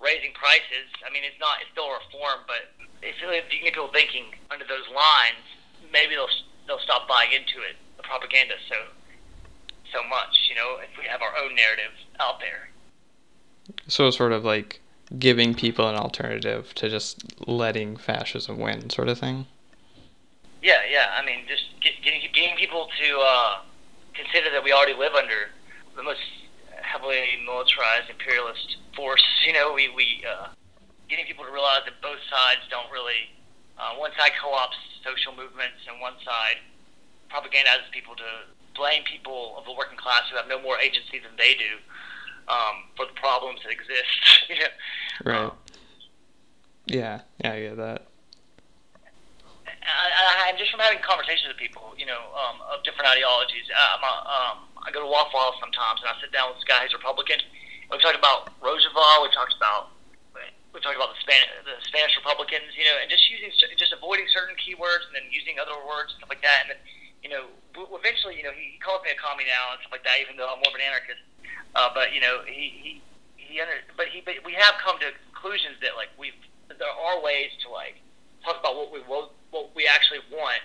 raising 0.00 0.32
prices. 0.32 0.88
I 1.06 1.12
mean, 1.12 1.22
it's 1.22 1.38
not 1.38 1.60
it's 1.60 1.70
still 1.70 1.86
a 1.92 2.00
reform, 2.00 2.48
but 2.48 2.72
if 3.04 3.20
you 3.20 3.28
get 3.28 3.76
people 3.76 3.92
thinking 3.92 4.32
under 4.48 4.64
those 4.64 4.88
lines, 4.88 5.44
maybe 5.92 6.16
they'll 6.16 6.32
they'll 6.66 6.82
stop 6.82 7.04
buying 7.06 7.36
into 7.36 7.60
it, 7.62 7.76
the 8.00 8.02
propaganda 8.02 8.56
so 8.72 8.88
so 9.92 10.00
much. 10.08 10.48
You 10.48 10.56
know, 10.56 10.80
if 10.80 10.90
we 10.96 11.04
have 11.06 11.20
our 11.20 11.36
own 11.36 11.54
narrative 11.54 11.92
out 12.18 12.40
there. 12.40 12.71
So 13.88 14.10
sort 14.10 14.32
of 14.32 14.44
like 14.44 14.80
giving 15.18 15.54
people 15.54 15.88
an 15.88 15.96
alternative 15.96 16.74
to 16.74 16.88
just 16.88 17.22
letting 17.46 17.96
fascism 17.96 18.58
win, 18.58 18.90
sort 18.90 19.08
of 19.08 19.18
thing. 19.18 19.46
Yeah, 20.62 20.80
yeah. 20.88 21.10
I 21.18 21.24
mean, 21.24 21.44
just 21.48 21.64
get, 21.80 21.92
getting 22.02 22.20
getting 22.32 22.56
people 22.56 22.88
to 23.02 23.18
uh, 23.18 23.60
consider 24.14 24.50
that 24.50 24.62
we 24.62 24.72
already 24.72 24.94
live 24.94 25.14
under 25.14 25.50
the 25.96 26.02
most 26.02 26.20
heavily 26.80 27.40
militarized 27.44 28.10
imperialist 28.10 28.76
force. 28.94 29.22
You 29.46 29.52
know, 29.52 29.74
we 29.74 29.90
we 29.90 30.22
uh, 30.22 30.54
getting 31.10 31.26
people 31.26 31.44
to 31.44 31.50
realize 31.50 31.82
that 31.84 31.98
both 32.00 32.22
sides 32.30 32.62
don't 32.70 32.86
really. 32.92 33.26
Uh, 33.74 33.98
one 33.98 34.12
side 34.16 34.30
co-ops 34.38 34.76
social 35.02 35.34
movements, 35.34 35.82
and 35.90 35.98
one 35.98 36.14
side 36.22 36.62
propagandizes 37.26 37.90
people 37.90 38.14
to 38.14 38.46
blame 38.76 39.02
people 39.02 39.58
of 39.58 39.64
the 39.64 39.74
working 39.74 39.98
class 39.98 40.22
who 40.30 40.36
have 40.36 40.46
no 40.46 40.62
more 40.62 40.78
agency 40.78 41.18
than 41.18 41.34
they 41.36 41.58
do 41.58 41.82
um, 42.48 42.88
for 42.96 43.06
the 43.06 43.12
problems 43.14 43.60
that 43.62 43.72
exist. 43.72 44.18
you 44.48 44.58
know? 44.60 44.74
Right. 45.24 45.44
Um, 45.46 45.52
yeah, 46.86 47.20
yeah, 47.42 47.52
I 47.52 47.60
get 47.60 47.76
that. 47.76 48.06
I, 49.82 50.50
I, 50.50 50.58
just 50.58 50.70
from 50.70 50.78
having 50.78 51.02
conversations 51.02 51.50
with 51.50 51.58
people, 51.58 51.94
you 51.98 52.06
know, 52.06 52.30
um, 52.38 52.62
of 52.70 52.82
different 52.86 53.10
ideologies. 53.10 53.66
Uh, 53.70 53.98
I'm 53.98 54.02
a, 54.02 54.14
um, 54.26 54.56
I 54.82 54.90
go 54.94 55.02
to 55.02 55.10
Waffle 55.10 55.38
House 55.38 55.58
sometimes, 55.58 56.02
and 56.02 56.10
I 56.10 56.14
sit 56.22 56.30
down 56.30 56.50
with 56.54 56.62
this 56.62 56.66
guy 56.66 56.82
who's 56.82 56.94
Republican. 56.94 57.42
We 57.90 57.98
talked 57.98 58.18
about 58.18 58.54
Roosevelt. 58.62 59.26
We 59.26 59.30
talked 59.34 59.54
about 59.58 59.92
we 60.72 60.80
talked 60.80 60.96
about 60.96 61.12
the 61.12 61.20
Spanish, 61.20 61.52
the 61.68 61.76
Spanish 61.84 62.16
Republicans, 62.16 62.72
you 62.72 62.84
know, 62.88 62.96
and 62.96 63.08
just 63.12 63.28
using 63.28 63.52
just 63.76 63.92
avoiding 63.92 64.24
certain 64.32 64.56
keywords 64.56 65.04
and 65.04 65.12
then 65.12 65.28
using 65.28 65.60
other 65.60 65.76
words 65.84 66.16
and 66.16 66.24
stuff 66.24 66.32
like 66.32 66.40
that. 66.40 66.64
And 66.64 66.76
then, 66.76 66.80
you 67.22 67.30
know, 67.30 67.46
eventually, 67.94 68.34
you 68.36 68.42
know, 68.42 68.50
he, 68.50 68.74
he 68.74 68.78
calls 68.82 69.00
me 69.06 69.14
a 69.14 69.18
commie 69.18 69.46
now 69.46 69.72
and 69.72 69.78
stuff 69.80 69.94
like 69.94 70.02
that, 70.02 70.18
even 70.18 70.34
though 70.34 70.50
I'm 70.50 70.58
more 70.58 70.74
of 70.74 70.78
an 70.78 70.82
anarchist. 70.82 71.22
Uh, 71.78 71.88
but 71.94 72.12
you 72.12 72.20
know, 72.20 72.42
he 72.44 72.74
he 72.82 72.90
he 73.38 73.62
under, 73.62 73.78
but 73.96 74.10
he 74.10 74.20
but 74.20 74.36
we 74.44 74.52
have 74.58 74.74
come 74.82 74.98
to 75.00 75.14
conclusions 75.30 75.78
that 75.80 75.94
like 75.94 76.10
we've 76.18 76.36
there 76.68 76.90
are 76.90 77.22
ways 77.22 77.54
to 77.64 77.70
like 77.70 77.96
talk 78.44 78.58
about 78.58 78.74
what 78.76 78.90
we 78.90 79.00
what, 79.06 79.30
what 79.54 79.70
we 79.72 79.86
actually 79.86 80.20
want, 80.34 80.60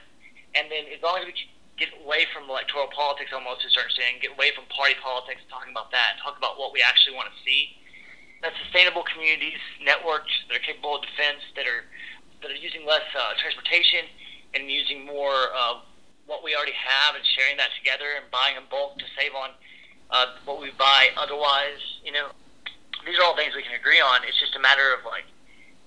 and 0.58 0.68
then 0.68 0.90
as 0.92 1.00
long 1.00 1.22
as 1.22 1.26
we 1.30 1.34
get 1.78 1.94
away 2.02 2.26
from 2.34 2.50
electoral 2.50 2.90
politics 2.90 3.30
almost 3.30 3.62
to 3.62 3.70
a 3.70 3.72
certain 3.72 3.94
extent, 3.94 4.18
get 4.18 4.34
away 4.34 4.50
from 4.58 4.66
party 4.74 4.98
politics, 4.98 5.46
talking 5.46 5.70
about 5.70 5.94
that, 5.94 6.18
talk 6.26 6.34
about 6.34 6.58
what 6.58 6.74
we 6.74 6.82
actually 6.82 7.14
want 7.14 7.30
to 7.30 7.38
see. 7.46 7.78
That 8.42 8.54
sustainable 8.66 9.06
communities, 9.06 9.62
networks 9.82 10.30
that 10.50 10.58
are 10.58 10.66
capable 10.66 10.98
of 10.98 11.06
defense, 11.06 11.42
that 11.56 11.66
are 11.66 11.86
that 12.42 12.50
are 12.54 12.62
using 12.62 12.86
less 12.86 13.06
uh, 13.18 13.34
transportation 13.42 14.06
and 14.54 14.70
using 14.70 15.06
more 15.06 15.54
of 15.58 15.87
what 16.28 16.44
we 16.44 16.54
already 16.54 16.76
have 16.76 17.16
and 17.16 17.24
sharing 17.24 17.58
that 17.58 17.72
together 17.80 18.20
and 18.20 18.28
buying 18.30 18.60
in 18.60 18.68
bulk 18.70 19.00
to 19.00 19.08
save 19.16 19.34
on 19.34 19.56
uh, 20.12 20.36
what 20.44 20.60
we 20.62 20.72
buy 20.76 21.10
otherwise. 21.16 21.82
You 22.04 22.12
know, 22.12 22.30
these 23.08 23.18
are 23.18 23.24
all 23.24 23.36
things 23.36 23.56
we 23.56 23.64
can 23.64 23.74
agree 23.74 24.04
on. 24.04 24.28
It's 24.28 24.40
just 24.40 24.56
a 24.56 24.62
matter 24.62 24.94
of 24.94 25.08
like 25.08 25.26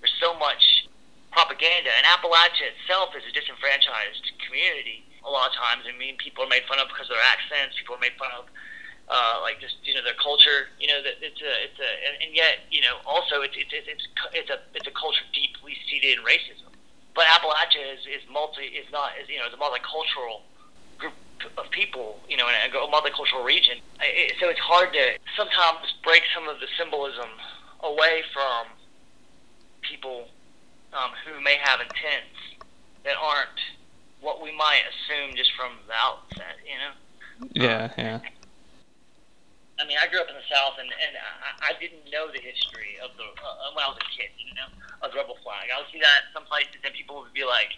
there's 0.00 0.16
so 0.18 0.32
much 0.40 0.88
propaganda, 1.30 1.92
and 1.92 2.08
Appalachia 2.08 2.72
itself 2.74 3.14
is 3.14 3.22
a 3.28 3.32
disenfranchised 3.36 4.32
community. 4.48 5.04
A 5.22 5.30
lot 5.30 5.52
of 5.52 5.54
times, 5.54 5.84
I 5.84 5.92
mean, 6.00 6.16
people 6.16 6.42
are 6.42 6.50
made 6.50 6.64
fun 6.64 6.80
of 6.80 6.88
because 6.88 7.12
of 7.12 7.20
their 7.20 7.28
accents. 7.28 7.76
People 7.76 8.00
are 8.00 8.02
made 8.02 8.16
fun 8.16 8.32
of 8.32 8.48
uh, 9.12 9.44
like 9.44 9.60
just 9.60 9.76
you 9.84 9.92
know 9.92 10.00
their 10.00 10.16
culture. 10.16 10.72
You 10.80 10.88
know 10.88 11.04
that 11.04 11.20
it's 11.20 11.42
a 11.44 11.52
it's 11.68 11.78
a 11.78 11.90
and, 12.08 12.14
and 12.24 12.30
yet 12.32 12.64
you 12.72 12.80
know 12.80 13.04
also 13.04 13.44
it's 13.44 13.54
it's 13.58 13.72
it's 13.76 14.04
it's 14.32 14.50
a 14.50 14.58
it's 14.72 14.88
a 14.88 14.94
culture 14.96 15.26
deeply 15.36 15.76
seated 15.84 16.16
in 16.16 16.24
racism. 16.24 16.69
But 17.14 17.24
Appalachia 17.26 17.94
is 17.94 18.06
is 18.06 18.22
multi 18.30 18.62
is 18.62 18.86
not 18.92 19.12
is 19.20 19.28
you 19.28 19.38
know 19.38 19.46
is 19.46 19.54
a 19.54 19.56
multicultural 19.56 20.42
group 20.98 21.12
of 21.58 21.70
people. 21.70 22.20
You 22.28 22.36
know 22.36 22.48
in 22.48 22.54
a 22.54 22.68
multicultural 22.88 23.44
region. 23.44 23.78
It, 24.00 24.34
so 24.40 24.48
it's 24.48 24.60
hard 24.60 24.92
to 24.92 25.18
sometimes 25.36 25.94
break 26.02 26.22
some 26.34 26.48
of 26.48 26.60
the 26.60 26.66
symbolism 26.78 27.28
away 27.82 28.22
from 28.32 28.66
people 29.82 30.28
um, 30.92 31.10
who 31.24 31.40
may 31.40 31.56
have 31.62 31.80
intents 31.80 32.60
that 33.04 33.14
aren't 33.20 33.48
what 34.20 34.42
we 34.42 34.54
might 34.56 34.82
assume 34.90 35.34
just 35.34 35.50
from 35.56 35.72
the 35.86 35.94
outset. 35.94 36.56
You 36.64 36.78
know. 36.78 37.48
Yeah. 37.52 37.84
Um, 37.84 37.90
yeah. 37.98 38.20
I 39.80 39.88
mean, 39.88 39.96
I 39.96 40.04
grew 40.12 40.20
up 40.20 40.28
in 40.28 40.36
the 40.36 40.44
South, 40.52 40.76
and 40.76 40.92
and 40.92 41.16
I, 41.16 41.72
I 41.72 41.80
didn't 41.80 42.04
know 42.12 42.28
the 42.28 42.38
history 42.38 43.00
of 43.00 43.16
the 43.16 43.24
uh, 43.24 43.72
when 43.72 43.80
I 43.80 43.88
was 43.88 43.96
a 43.96 44.08
kid. 44.12 44.28
You 44.36 44.52
know, 44.52 44.68
of 45.00 45.10
the 45.10 45.18
rebel 45.18 45.40
flag. 45.40 45.72
I 45.72 45.80
would 45.80 45.88
see 45.88 46.04
that 46.04 46.28
some 46.36 46.44
places, 46.44 46.76
and 46.84 46.92
people 46.92 47.24
would 47.24 47.32
be 47.32 47.48
like, 47.48 47.72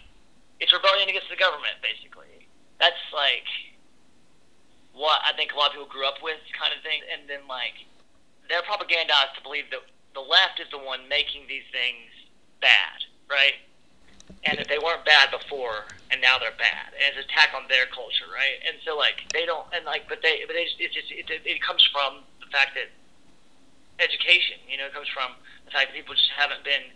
"It's 0.59 0.75
rebellion 0.75 1.07
against 1.07 1.31
the 1.31 1.39
government," 1.39 1.79
basically. 1.79 2.43
that's 2.83 2.99
like 3.15 3.47
what 4.91 5.23
I 5.23 5.33
think 5.33 5.53
a 5.53 5.57
lot 5.57 5.71
of 5.71 5.79
people 5.79 5.87
grew 5.87 6.05
up 6.05 6.19
with, 6.21 6.37
kind 6.51 6.75
of 6.75 6.83
thing. 6.83 7.01
And 7.07 7.23
then 7.31 7.47
like 7.47 7.79
they're 8.49 8.65
propagandized 8.67 9.39
to 9.39 9.41
believe 9.41 9.71
that 9.71 9.87
the 10.13 10.21
left 10.21 10.59
is 10.59 10.67
the 10.69 10.77
one 10.77 11.07
making 11.07 11.47
these 11.47 11.65
things 11.71 12.11
bad, 12.61 12.99
right? 13.29 13.57
And 14.43 14.59
that 14.59 14.67
they 14.67 14.77
weren't 14.77 15.07
bad 15.07 15.31
before, 15.31 15.87
and 16.11 16.19
now 16.19 16.35
they're 16.35 16.55
bad. 16.59 16.91
And 16.99 17.15
it's 17.15 17.23
an 17.23 17.31
attack 17.31 17.55
on 17.55 17.63
their 17.71 17.87
culture, 17.87 18.27
right? 18.27 18.59
And 18.67 18.75
so 18.83 18.99
like 18.99 19.23
they 19.31 19.47
don't, 19.47 19.63
and 19.71 19.85
like, 19.87 20.11
but 20.11 20.19
they, 20.19 20.43
but 20.43 20.51
they, 20.51 20.67
it's 20.67 20.91
just 20.91 21.07
it, 21.11 21.31
it 21.31 21.63
comes 21.63 21.79
from 21.95 22.27
the 22.43 22.51
fact 22.51 22.75
that 22.75 22.91
education, 24.03 24.59
you 24.67 24.77
know, 24.77 24.87
it 24.87 24.93
comes 24.93 25.07
from 25.07 25.37
the 25.65 25.71
fact 25.71 25.91
that 25.91 25.95
people 25.95 26.13
just 26.13 26.31
haven't 26.35 26.63
been, 26.67 26.91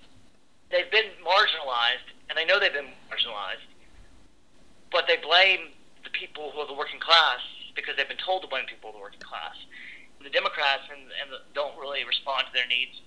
they've 0.72 0.90
been 0.92 1.16
marginalized, 1.24 2.08
and 2.30 2.36
they 2.36 2.46
know 2.46 2.60
they've 2.60 2.74
been 2.74 2.92
marginalized, 3.08 3.64
but 4.92 5.06
they 5.08 5.18
blame 5.18 5.72
the 6.04 6.12
people 6.12 6.52
who 6.52 6.60
are 6.60 6.68
the 6.68 6.76
working 6.76 7.00
class 7.00 7.40
because 7.76 7.96
they've 7.96 8.10
been 8.10 8.22
told 8.22 8.42
to 8.42 8.50
blame 8.50 8.66
people 8.66 8.90
of 8.90 8.96
the 8.96 9.02
working 9.02 9.22
class. 9.22 9.56
The 10.24 10.34
Democrats 10.34 10.84
and, 10.90 11.08
and 11.22 11.30
the, 11.30 11.40
don't 11.54 11.78
really 11.78 12.04
respond 12.04 12.50
to 12.50 12.54
their 12.54 12.68
needs, 12.68 13.00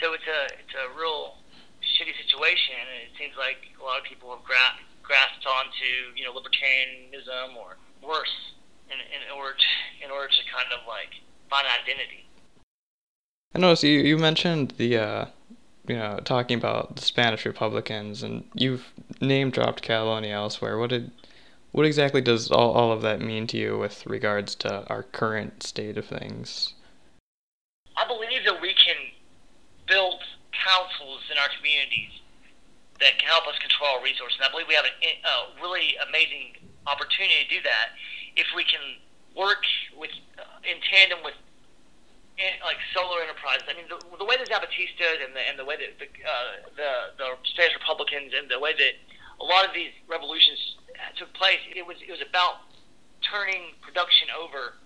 so 0.00 0.16
it's 0.16 0.26
a 0.26 0.40
it's 0.58 0.74
a 0.74 0.90
real 0.96 1.36
shitty 1.94 2.14
situation, 2.26 2.74
and 2.74 3.06
it 3.06 3.12
seems 3.18 3.34
like 3.38 3.62
a 3.78 3.84
lot 3.84 3.98
of 3.98 4.04
people 4.04 4.30
have 4.34 4.44
gra- 4.44 4.78
grasped 5.02 5.46
onto 5.46 6.14
you 6.16 6.24
know 6.24 6.32
libertarianism 6.34 7.56
or 7.56 7.76
worse 8.02 8.52
in, 8.90 8.98
in 8.98 9.22
order 9.34 9.54
to, 9.54 10.04
in 10.04 10.10
order 10.10 10.28
to 10.28 10.42
kind 10.50 10.68
of 10.74 10.86
like 10.86 11.22
find 11.48 11.66
an 11.66 11.72
identity. 11.82 12.26
I 13.54 13.58
noticed 13.58 13.84
you 13.84 14.00
you 14.00 14.18
mentioned 14.18 14.74
the 14.76 14.98
uh, 14.98 15.24
you 15.86 15.96
know 15.96 16.20
talking 16.24 16.58
about 16.58 16.96
the 16.96 17.02
Spanish 17.02 17.46
Republicans, 17.46 18.22
and 18.22 18.44
you've 18.54 18.92
name 19.20 19.50
dropped 19.50 19.82
Catalonia 19.82 20.34
elsewhere. 20.34 20.78
What 20.78 20.90
did 20.90 21.10
what 21.72 21.86
exactly 21.86 22.20
does 22.20 22.50
all, 22.50 22.72
all 22.72 22.92
of 22.92 23.02
that 23.02 23.20
mean 23.20 23.46
to 23.48 23.56
you 23.56 23.78
with 23.78 24.06
regards 24.06 24.54
to 24.56 24.86
our 24.88 25.02
current 25.02 25.62
state 25.62 25.98
of 25.98 26.06
things? 26.06 26.74
I 27.96 28.06
believe 28.06 28.44
that 28.46 28.60
we 28.60 28.74
can 28.74 28.96
build 29.86 30.20
councils 30.64 31.20
in 31.28 31.36
our 31.36 31.52
communities 31.60 32.10
that 32.98 33.20
can 33.20 33.28
help 33.28 33.44
us 33.46 33.58
control 33.60 34.00
our 34.00 34.02
resources. 34.02 34.40
And 34.40 34.48
I 34.48 34.50
believe 34.50 34.66
we 34.66 34.78
have 34.78 34.88
a, 34.88 35.10
a 35.20 35.36
really 35.60 35.94
amazing 36.08 36.56
opportunity 36.86 37.44
to 37.44 37.48
do 37.48 37.60
that 37.68 37.92
if 38.36 38.48
we 38.56 38.64
can 38.64 38.98
work 39.36 39.66
with 39.98 40.10
uh, 40.38 40.62
in 40.64 40.80
tandem 40.88 41.20
with 41.22 41.34
in, 42.38 42.50
like 42.62 42.78
solar 42.94 43.22
enterprises. 43.22 43.66
I 43.66 43.74
mean, 43.74 43.86
the, 43.90 43.98
the 44.18 44.26
way 44.26 44.38
that 44.38 44.46
Zapatista 44.46 45.06
and 45.22 45.34
the 45.34 45.42
and 45.42 45.58
the 45.58 45.66
way 45.66 45.76
that 45.78 45.98
the, 45.98 46.08
uh, 46.08 46.70
the 46.74 46.90
the 47.18 47.28
Spanish 47.50 47.74
Republicans 47.78 48.32
and 48.34 48.50
the 48.50 48.58
way 48.58 48.74
that 48.74 48.94
a 49.42 49.46
lot 49.46 49.66
of 49.66 49.74
these 49.74 49.92
revolutions 50.06 50.78
took 51.18 51.30
place, 51.34 51.60
it 51.74 51.86
was 51.86 51.98
it 52.02 52.10
was 52.10 52.22
about 52.22 52.66
turning 53.26 53.74
production 53.82 54.28
over 54.34 54.78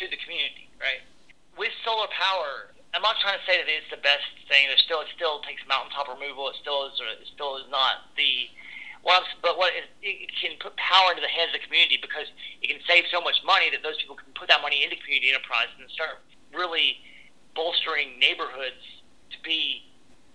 to 0.00 0.02
the 0.08 0.16
community, 0.24 0.68
right? 0.80 1.04
With 1.58 1.72
solar 1.84 2.08
power, 2.08 2.72
I'm 2.90 3.02
not 3.06 3.22
trying 3.22 3.38
to 3.38 3.44
say 3.46 3.54
that 3.54 3.70
it's 3.70 3.90
the 3.90 4.02
best 4.02 4.26
thing. 4.50 4.66
There's 4.66 4.82
still 4.82 5.00
it 5.00 5.10
still 5.14 5.38
takes 5.46 5.62
mountaintop 5.70 6.10
removal. 6.10 6.50
It 6.50 6.58
still 6.58 6.90
is 6.90 6.98
it 6.98 7.30
still 7.30 7.56
is 7.62 7.70
not 7.70 8.10
the 8.18 8.50
well, 9.06 9.22
but 9.40 9.56
what 9.56 9.72
it, 9.72 9.88
it 10.02 10.28
can 10.36 10.58
put 10.58 10.76
power 10.76 11.14
into 11.14 11.22
the 11.22 11.30
hands 11.30 11.54
of 11.54 11.62
the 11.62 11.64
community 11.64 11.96
because 12.02 12.28
it 12.60 12.68
can 12.68 12.82
save 12.84 13.08
so 13.08 13.22
much 13.22 13.40
money 13.46 13.70
that 13.70 13.80
those 13.86 13.96
people 13.96 14.18
can 14.18 14.28
put 14.34 14.50
that 14.50 14.60
money 14.60 14.82
into 14.82 14.98
community 15.00 15.30
enterprise 15.30 15.70
and 15.78 15.88
start 15.88 16.20
really 16.52 17.00
bolstering 17.54 18.18
neighborhoods 18.18 18.82
to 19.30 19.38
be 19.40 19.86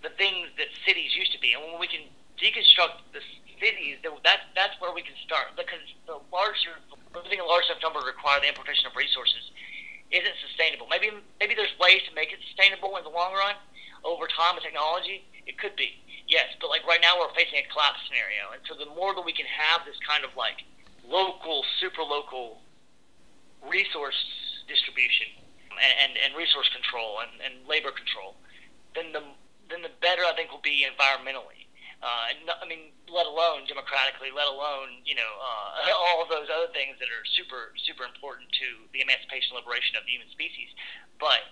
the 0.01 0.09
things 0.15 0.47
that 0.57 0.71
cities 0.87 1.13
used 1.13 1.35
to 1.35 1.39
be. 1.43 1.53
And 1.53 1.61
when 1.61 1.77
we 1.77 1.91
can 1.91 2.07
deconstruct 2.39 3.03
the 3.11 3.21
cities, 3.59 3.99
that's 4.23 4.47
that's 4.55 4.75
where 4.79 4.95
we 4.95 5.03
can 5.03 5.15
start 5.27 5.59
because 5.59 5.83
the 6.07 6.23
larger 6.31 6.79
living 7.11 7.43
a 7.43 7.45
large 7.45 7.67
enough 7.67 7.83
number 7.83 7.99
require 7.99 8.39
the 8.39 8.47
importation 8.47 8.87
of 8.87 8.95
resources 8.95 9.51
isn't 10.11 10.37
sustainable. 10.45 10.87
Maybe 10.89 11.09
maybe 11.39 11.55
there's 11.55 11.73
ways 11.79 12.01
to 12.09 12.13
make 12.13 12.31
it 12.31 12.39
sustainable 12.47 12.97
in 12.97 13.03
the 13.03 13.13
long 13.13 13.33
run 13.33 13.55
over 14.03 14.27
time 14.27 14.55
with 14.55 14.63
technology. 14.63 15.25
It 15.45 15.57
could 15.57 15.75
be 15.75 15.97
yes, 16.27 16.53
but 16.61 16.69
like 16.69 16.85
right 16.85 17.01
now 17.01 17.17
we're 17.17 17.33
facing 17.33 17.59
a 17.61 17.67
collapse 17.73 18.01
scenario, 18.05 18.53
and 18.53 18.61
so 18.69 18.77
the 18.77 18.89
more 18.93 19.13
that 19.13 19.25
we 19.25 19.33
can 19.33 19.49
have 19.49 19.85
this 19.85 19.97
kind 20.05 20.23
of 20.23 20.33
like 20.37 20.61
local, 21.05 21.63
super 21.81 22.01
local 22.01 22.61
resource 23.65 24.17
distribution 24.67 25.29
and, 25.77 25.93
and, 26.01 26.11
and 26.17 26.29
resource 26.37 26.69
control 26.73 27.21
and, 27.21 27.41
and 27.41 27.67
labor 27.67 27.91
control, 27.91 28.37
then 28.93 29.13
the 29.13 29.21
then 29.69 29.81
the 29.81 29.93
better 30.01 30.21
I 30.21 30.33
think 30.37 30.51
will 30.51 30.63
be 30.65 30.85
environmentally. 30.85 31.64
Uh, 32.03 32.31
I 32.61 32.65
mean, 32.67 32.91
let 33.09 33.25
alone 33.25 33.65
democratically, 33.65 34.29
let 34.29 34.47
alone 34.47 35.01
you 35.05 35.15
know 35.15 35.31
uh, 35.41 35.91
all 36.11 36.21
of 36.21 36.29
those 36.29 36.47
other 36.51 36.71
things 36.71 36.99
that 36.99 37.09
are 37.09 37.25
super 37.35 37.73
super 37.83 38.03
important 38.05 38.51
to 38.61 38.67
the 38.91 39.01
emancipation 39.01 39.55
and 39.55 39.63
liberation 39.63 39.95
of 39.95 40.03
the 40.05 40.13
human 40.13 40.29
species. 40.31 40.69
But 41.19 41.45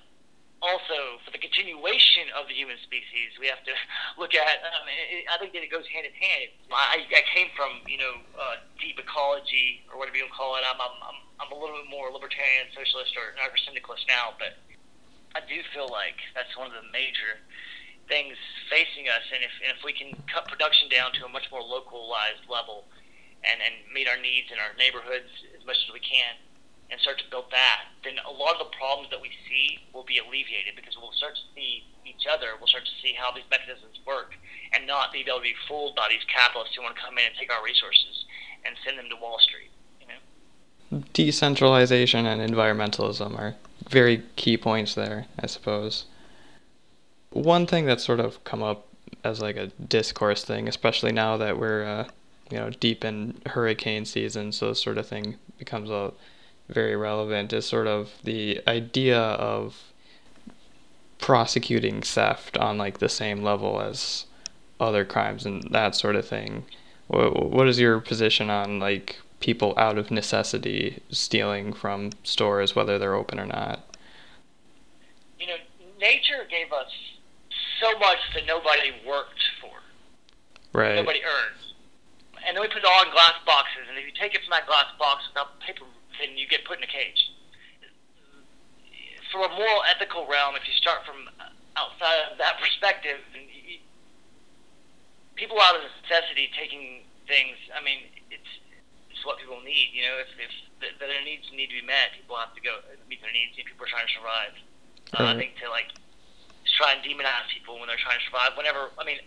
also 0.63 1.19
for 1.27 1.35
the 1.35 1.41
continuation 1.43 2.31
of 2.31 2.47
the 2.47 2.55
human 2.55 2.79
species, 2.87 3.35
we 3.35 3.51
have 3.51 3.59
to 3.67 3.75
look 4.21 4.31
at. 4.33 4.63
Um, 4.63 4.87
it, 4.87 5.27
I 5.27 5.35
think 5.37 5.51
that 5.53 5.61
it 5.61 5.69
goes 5.69 5.83
hand 5.91 6.07
in 6.07 6.15
hand. 6.15 6.55
I, 6.71 7.03
I 7.03 7.23
came 7.35 7.51
from 7.53 7.83
you 7.85 7.99
know 7.99 8.15
uh, 8.39 8.63
deep 8.79 8.95
ecology 8.97 9.83
or 9.91 9.99
whatever 9.99 10.15
you 10.15 10.25
call 10.31 10.55
it. 10.55 10.63
I'm, 10.63 10.79
I'm 10.79 10.95
I'm 11.03 11.19
I'm 11.43 11.51
a 11.51 11.57
little 11.59 11.75
bit 11.75 11.91
more 11.91 12.07
libertarian, 12.07 12.71
socialist, 12.71 13.19
or 13.19 13.35
anarcho-syndicalist 13.35 14.07
now, 14.07 14.31
but 14.39 14.55
I 15.35 15.41
do 15.43 15.59
feel 15.75 15.91
like 15.91 16.15
that's 16.31 16.55
one 16.55 16.71
of 16.71 16.75
the 16.77 16.87
major 16.93 17.41
things 18.07 18.35
facing 18.69 19.07
us, 19.07 19.23
and 19.31 19.43
if 19.43 19.53
and 19.63 19.71
if 19.75 19.81
we 19.83 19.93
can 19.93 20.11
cut 20.27 20.47
production 20.47 20.89
down 20.89 21.11
to 21.19 21.25
a 21.25 21.31
much 21.31 21.47
more 21.51 21.63
localized 21.63 22.43
level, 22.49 22.85
and 23.43 23.59
and 23.63 23.75
meet 23.93 24.07
our 24.07 24.19
needs 24.19 24.51
in 24.51 24.59
our 24.59 24.75
neighborhoods 24.75 25.31
as 25.55 25.63
much 25.65 25.79
as 25.87 25.91
we 25.93 26.03
can, 26.03 26.35
and 26.91 26.99
start 26.99 27.19
to 27.19 27.27
build 27.31 27.47
that, 27.51 27.87
then 28.03 28.19
a 28.27 28.31
lot 28.31 28.59
of 28.59 28.67
the 28.67 28.71
problems 28.75 29.09
that 29.11 29.21
we 29.21 29.31
see 29.47 29.79
will 29.93 30.03
be 30.03 30.19
alleviated 30.19 30.75
because 30.75 30.95
we'll 30.99 31.15
start 31.15 31.35
to 31.35 31.45
see 31.55 31.87
each 32.03 32.27
other, 32.27 32.59
we'll 32.59 32.71
start 32.71 32.85
to 32.85 32.95
see 33.01 33.15
how 33.15 33.31
these 33.31 33.47
mechanisms 33.49 33.99
work, 34.05 34.35
and 34.75 34.85
not 34.85 35.11
be 35.11 35.23
able 35.23 35.39
to 35.39 35.47
be 35.47 35.55
fooled 35.67 35.95
by 35.95 36.07
these 36.09 36.23
capitalists 36.27 36.75
who 36.75 36.83
want 36.83 36.95
to 36.95 37.01
come 37.01 37.17
in 37.17 37.31
and 37.31 37.35
take 37.39 37.51
our 37.51 37.63
resources 37.63 38.27
and 38.65 38.75
send 38.83 38.99
them 38.99 39.07
to 39.09 39.15
Wall 39.15 39.39
Street. 39.39 39.71
You 39.99 40.07
know? 40.11 41.03
Decentralization 41.13 42.25
and 42.25 42.43
environmentalism 42.43 43.37
are 43.37 43.55
very 43.87 44.23
key 44.35 44.57
points 44.57 44.95
there, 44.95 45.27
I 45.39 45.47
suppose 45.47 46.05
one 47.33 47.65
thing 47.65 47.85
that's 47.85 48.03
sort 48.03 48.19
of 48.19 48.43
come 48.43 48.63
up 48.63 48.87
as 49.23 49.41
like 49.41 49.55
a 49.55 49.67
discourse 49.67 50.43
thing, 50.43 50.67
especially 50.67 51.11
now 51.11 51.37
that 51.37 51.57
we're 51.57 51.83
uh, 51.83 52.07
you 52.49 52.57
know 52.57 52.69
deep 52.69 53.03
in 53.03 53.41
hurricane 53.47 54.05
season, 54.05 54.51
so 54.51 54.69
this 54.69 54.81
sort 54.81 54.97
of 54.97 55.07
thing 55.07 55.35
becomes 55.57 55.89
a 55.89 56.13
very 56.69 56.95
relevant. 56.95 57.53
Is 57.53 57.65
sort 57.65 57.87
of 57.87 58.11
the 58.23 58.61
idea 58.67 59.19
of 59.19 59.91
prosecuting 61.19 62.01
theft 62.01 62.57
on 62.57 62.77
like 62.77 62.99
the 62.99 63.09
same 63.09 63.43
level 63.43 63.81
as 63.81 64.25
other 64.79 65.05
crimes 65.05 65.45
and 65.45 65.63
that 65.71 65.95
sort 65.95 66.15
of 66.15 66.27
thing. 66.27 66.65
What 67.07 67.49
what 67.49 67.67
is 67.67 67.79
your 67.79 67.99
position 67.99 68.49
on 68.49 68.79
like 68.79 69.19
people 69.39 69.73
out 69.77 69.97
of 69.97 70.09
necessity 70.11 71.01
stealing 71.09 71.73
from 71.73 72.11
stores, 72.23 72.75
whether 72.75 72.97
they're 72.97 73.15
open 73.15 73.39
or 73.39 73.45
not? 73.45 73.81
You 75.39 75.47
know, 75.47 75.55
nature 75.99 76.47
gave 76.49 76.71
us 76.71 76.91
so 77.79 77.97
much 77.99 78.19
that 78.33 78.45
nobody 78.45 78.91
worked 79.05 79.43
for. 79.61 79.73
Right. 80.73 80.95
Nobody 80.95 81.21
earned. 81.23 81.61
And 82.45 82.57
then 82.57 82.61
we 82.61 82.67
put 82.67 82.83
it 82.83 82.89
all 82.89 83.03
in 83.05 83.11
glass 83.11 83.39
boxes, 83.45 83.87
and 83.87 83.95
if 83.97 84.03
you 84.03 84.11
take 84.19 84.35
it 84.35 84.43
from 84.43 84.51
that 84.51 84.67
glass 84.67 84.91
box 84.99 85.23
without 85.31 85.59
paper, 85.63 85.85
then 86.19 86.35
you 86.35 86.47
get 86.47 86.65
put 86.65 86.77
in 86.77 86.83
a 86.83 86.91
cage. 86.91 87.31
From 89.31 89.47
a 89.47 89.51
moral, 89.55 89.81
ethical 89.89 90.27
realm, 90.27 90.55
if 90.59 90.67
you 90.67 90.75
start 90.75 91.07
from 91.07 91.29
outside 91.77 92.29
of 92.29 92.37
that 92.37 92.59
perspective, 92.59 93.17
people 95.35 95.57
out 95.61 95.75
of 95.75 95.81
necessity 96.03 96.51
taking 96.53 97.07
things, 97.25 97.57
I 97.73 97.81
mean, 97.81 98.11
it's 98.29 98.51
it's 99.09 99.23
what 99.25 99.39
people 99.39 99.57
need. 99.63 99.89
You 99.95 100.03
know, 100.05 100.15
if 100.21 100.29
if 100.37 100.51
their 100.99 101.09
needs 101.23 101.47
need 101.55 101.71
to 101.71 101.79
be 101.79 101.85
met, 101.87 102.13
people 102.13 102.35
have 102.35 102.53
to 102.53 102.61
go 102.61 102.83
meet 103.07 103.23
their 103.23 103.31
needs. 103.31 103.55
And 103.57 103.65
people 103.65 103.87
are 103.87 103.89
trying 103.89 104.05
to 104.05 104.13
survive. 104.13 104.53
Uh, 105.15 105.31
I 105.31 105.37
think 105.37 105.57
to 105.63 105.69
like 105.69 105.95
try 106.77 106.95
and 106.95 107.01
demonize 107.03 107.47
people 107.51 107.79
when 107.79 107.87
they're 107.87 108.01
trying 108.01 108.19
to 108.19 108.25
survive. 108.25 108.55
Whenever, 108.55 108.89
I 108.97 109.03
mean, 109.03 109.19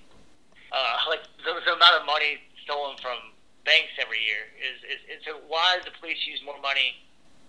uh, 0.73 0.97
like 1.09 1.23
the, 1.45 1.53
the 1.65 1.75
amount 1.77 2.01
of 2.01 2.05
money 2.07 2.41
stolen 2.65 2.97
from 2.99 3.33
banks 3.65 3.95
every 3.99 4.23
year 4.23 4.47
is, 4.59 4.79
is, 4.87 5.01
is 5.11 5.19
so 5.27 5.39
why 5.47 5.77
does 5.77 5.87
the 5.87 5.95
police 5.99 6.19
use 6.27 6.41
more 6.45 6.59
money 6.63 6.99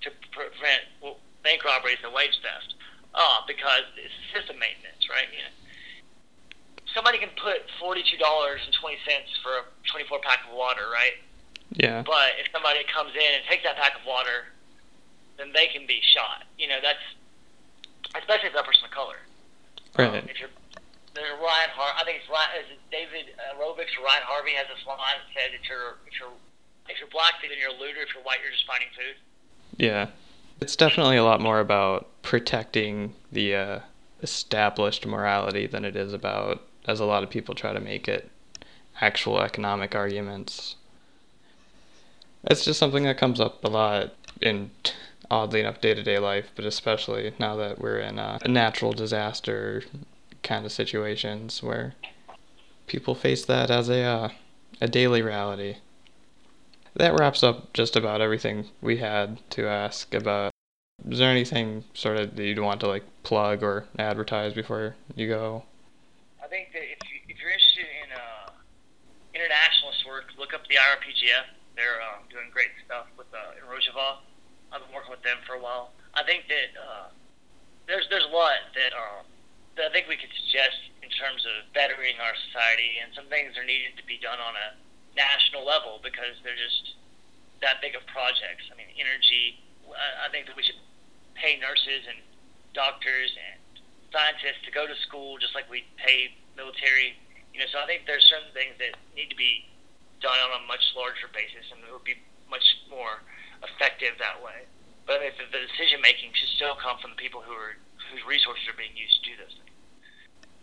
to 0.02 0.14
prevent 0.34 0.86
well, 1.02 1.18
bank 1.44 1.64
robberies 1.64 2.02
and 2.04 2.14
wage 2.14 2.38
theft? 2.42 2.76
Uh, 3.18 3.42
because 3.48 3.88
it's 3.98 4.14
system 4.30 4.60
maintenance, 4.62 5.10
right? 5.10 5.26
You 5.34 5.42
know, 5.42 5.54
somebody 6.94 7.18
can 7.18 7.34
put 7.34 7.66
forty-two 7.82 8.18
dollars 8.22 8.62
and 8.66 8.74
twenty 8.78 9.02
cents 9.10 9.34
for 9.42 9.50
a 9.58 9.64
twenty-four 9.90 10.22
pack 10.22 10.46
of 10.46 10.54
water, 10.54 10.86
right? 10.94 11.18
Yeah. 11.74 12.04
But 12.06 12.38
if 12.38 12.52
somebody 12.54 12.86
comes 12.86 13.18
in 13.18 13.32
and 13.34 13.42
takes 13.50 13.64
that 13.64 13.76
pack 13.76 13.98
of 13.98 14.06
water, 14.06 14.54
then 15.38 15.50
they 15.54 15.68
can 15.68 15.88
be 15.88 15.98
shot. 16.14 16.46
You 16.62 16.68
know, 16.68 16.78
that's 16.78 17.02
especially 18.14 18.50
if 18.50 18.54
that 18.54 18.66
person 18.66 18.86
of 18.86 18.92
color. 18.92 19.18
Right. 19.98 20.22
Um, 20.22 20.30
there's 21.14 21.34
Ryan 21.42 21.72
Har- 21.74 21.98
I 21.98 22.06
think 22.06 22.22
it's 22.22 22.30
Ryan, 22.30 22.62
is 22.62 22.70
it 22.78 22.82
David 22.92 23.34
uh, 23.42 23.58
or 23.58 23.74
Ryan 23.74 24.24
Harvey 24.24 24.54
has 24.54 24.68
this 24.70 24.86
line 24.86 24.98
that 25.18 25.30
said 25.34 25.58
if 25.58 25.68
you're 25.68 25.98
if 26.06 26.20
you're 26.20 26.30
if 26.90 27.00
you're 27.00 27.10
black, 27.10 27.42
then 27.42 27.52
you're 27.60 27.72
a 27.72 27.80
looter. 27.80 28.02
If 28.02 28.14
you're 28.14 28.24
white, 28.24 28.40
you're 28.44 28.52
just 28.52 28.68
finding 28.68 28.88
food. 28.96 29.18
Yeah. 29.78 30.08
It's 30.60 30.76
definitely 30.76 31.18
a 31.18 31.24
lot 31.24 31.42
more 31.42 31.60
about 31.60 32.08
protecting 32.22 33.14
the 33.32 33.56
uh, 33.56 33.80
established 34.22 35.06
morality 35.06 35.68
than 35.68 35.86
it 35.86 35.96
is 35.96 36.14
about, 36.14 36.64
as 36.88 37.00
a 37.00 37.06
lot 37.06 37.24
of 37.24 37.30
people 37.30 37.54
try 37.54 37.74
to 37.74 37.80
make 37.80 38.08
it, 38.08 38.32
actual 39.02 39.42
economic 39.42 39.96
arguments. 39.96 40.76
It's 42.44 42.66
just 42.66 42.80
something 42.80 43.04
that 43.04 43.18
comes 43.18 43.40
up 43.40 43.64
a 43.64 43.70
lot 43.70 44.14
in, 44.42 44.72
oddly 45.30 45.62
enough, 45.62 45.82
day 45.82 45.94
to 45.94 46.04
day 46.04 46.20
life, 46.20 46.52
but 46.56 46.66
especially 46.66 47.34
now 47.40 47.56
that 47.56 47.80
we're 47.80 48.00
in 48.00 48.20
a 48.20 48.40
natural 48.48 48.94
disaster 48.94 49.84
kind 50.44 50.66
of 50.66 50.72
situations 50.72 51.62
where 51.62 51.94
people 52.86 53.16
face 53.16 53.46
that 53.46 53.70
as 53.70 53.90
a, 53.90 54.02
uh, 54.02 54.30
a 54.80 54.88
daily 54.88 55.22
reality 55.22 55.78
that 56.98 57.14
wraps 57.14 57.44
up 57.44 57.74
just 57.74 57.96
about 57.96 58.22
everything 58.22 58.66
we 58.82 58.98
had 58.98 59.38
to 59.52 59.68
ask 59.68 60.14
about. 60.14 60.52
Is 61.08 61.20
there 61.20 61.30
anything 61.30 61.84
sort 61.94 62.18
of 62.18 62.36
that 62.36 62.44
you'd 62.44 62.60
want 62.60 62.82
to 62.82 62.88
like 62.88 63.06
plug 63.22 63.62
or 63.62 63.86
advertise 64.00 64.54
before 64.54 64.96
you 65.16 65.28
go? 65.28 65.64
I 66.44 66.48
think 66.48 66.74
that 66.74 66.82
if, 66.82 66.98
you, 67.06 67.22
if 67.30 67.38
you're 67.40 67.54
interested 67.54 67.86
in 67.86 68.10
uh, 68.18 68.50
internationalist 69.34 70.08
work, 70.08 70.26
look 70.40 70.56
up 70.56 70.66
the 70.68 70.76
IRPGF. 70.76 71.46
They're 71.76 72.02
uh, 72.02 72.26
doing 72.32 72.50
great 72.52 72.74
stuff 72.84 73.06
with 73.16 73.28
uh, 73.30 73.54
in 73.62 73.64
Rojava. 73.70 74.26
I've 74.74 74.82
been 74.82 74.94
working 74.94 75.12
with 75.12 75.22
them 75.22 75.38
for 75.46 75.54
a 75.54 75.62
while. 75.62 75.94
I 76.16 76.17
think 76.28 76.52
that 76.52 76.70
uh, 76.76 77.08
there's 77.88 78.04
there's 78.12 78.28
a 78.28 78.34
lot 78.36 78.60
that 78.76 78.92
uh, 78.92 79.24
that 79.80 79.90
I 79.90 79.92
think 79.96 80.12
we 80.12 80.20
could 80.20 80.34
suggest 80.44 80.76
in 81.00 81.08
terms 81.16 81.48
of 81.48 81.72
bettering 81.72 82.20
our 82.20 82.36
society, 82.52 83.00
and 83.00 83.16
some 83.16 83.32
things 83.32 83.56
are 83.56 83.64
needed 83.64 83.96
to 83.96 84.04
be 84.04 84.20
done 84.20 84.44
on 84.44 84.54
a 84.60 84.76
national 85.16 85.64
level 85.64 86.04
because 86.04 86.36
they're 86.44 86.60
just 86.60 87.00
that 87.64 87.80
big 87.80 87.96
of 87.96 88.04
projects. 88.12 88.68
I 88.68 88.76
mean, 88.76 88.92
energy. 89.00 89.64
I, 89.88 90.28
I 90.28 90.30
think 90.30 90.52
that 90.52 90.60
we 90.60 90.68
should 90.68 90.78
pay 91.34 91.56
nurses 91.64 92.04
and 92.12 92.20
doctors 92.76 93.32
and 93.32 93.58
scientists 94.12 94.68
to 94.68 94.72
go 94.76 94.84
to 94.84 94.96
school 95.08 95.40
just 95.40 95.56
like 95.56 95.72
we 95.72 95.88
pay 95.96 96.36
military. 96.60 97.16
You 97.56 97.64
know, 97.64 97.72
so 97.72 97.80
I 97.80 97.88
think 97.88 98.04
there's 98.04 98.28
certain 98.28 98.52
things 98.52 98.76
that 98.84 99.00
need 99.16 99.32
to 99.32 99.40
be 99.40 99.66
done 100.20 100.38
on 100.52 100.60
a 100.60 100.64
much 100.68 100.84
larger 100.92 101.32
basis, 101.32 101.72
and 101.72 101.80
it 101.88 101.90
would 101.90 102.04
be 102.04 102.20
much 102.52 102.66
more 102.92 103.24
effective 103.64 104.20
that 104.20 104.44
way. 104.44 104.68
But 105.08 105.24
I 105.24 105.32
think 105.32 105.50
the 105.56 105.64
decision 105.64 106.04
making 106.04 106.36
should 106.36 106.52
still 106.54 106.76
come 106.76 107.00
from 107.00 107.16
the 107.16 107.20
people 107.20 107.40
who 107.42 107.56
are 107.56 107.80
whose 108.12 108.24
resources 108.28 108.68
are 108.68 108.78
being 108.78 108.96
used 108.96 109.24
to 109.24 109.32
do 109.32 109.36
those 109.40 109.56
things 109.56 109.68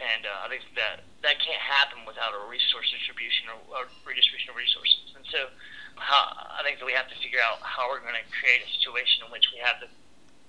and 0.03 0.27
uh, 0.27 0.45
I 0.45 0.47
think 0.51 0.67
that 0.75 1.07
that 1.23 1.39
can't 1.39 1.61
happen 1.61 2.03
without 2.03 2.35
a 2.35 2.43
resource 2.51 2.91
distribution 2.91 3.47
or, 3.49 3.59
or 3.71 3.83
redistribution 4.03 4.51
of 4.51 4.57
resources. 4.59 5.15
And 5.15 5.25
so, 5.31 5.49
how, 5.97 6.35
I 6.35 6.67
think 6.67 6.83
that 6.83 6.87
we 6.87 6.97
have 6.99 7.07
to 7.07 7.19
figure 7.23 7.39
out 7.39 7.63
how 7.63 7.87
we're 7.87 8.03
going 8.03 8.19
to 8.19 8.27
create 8.35 8.67
a 8.67 8.71
situation 8.75 9.23
in 9.23 9.31
which 9.31 9.47
we 9.55 9.63
have 9.63 9.79
the 9.79 9.91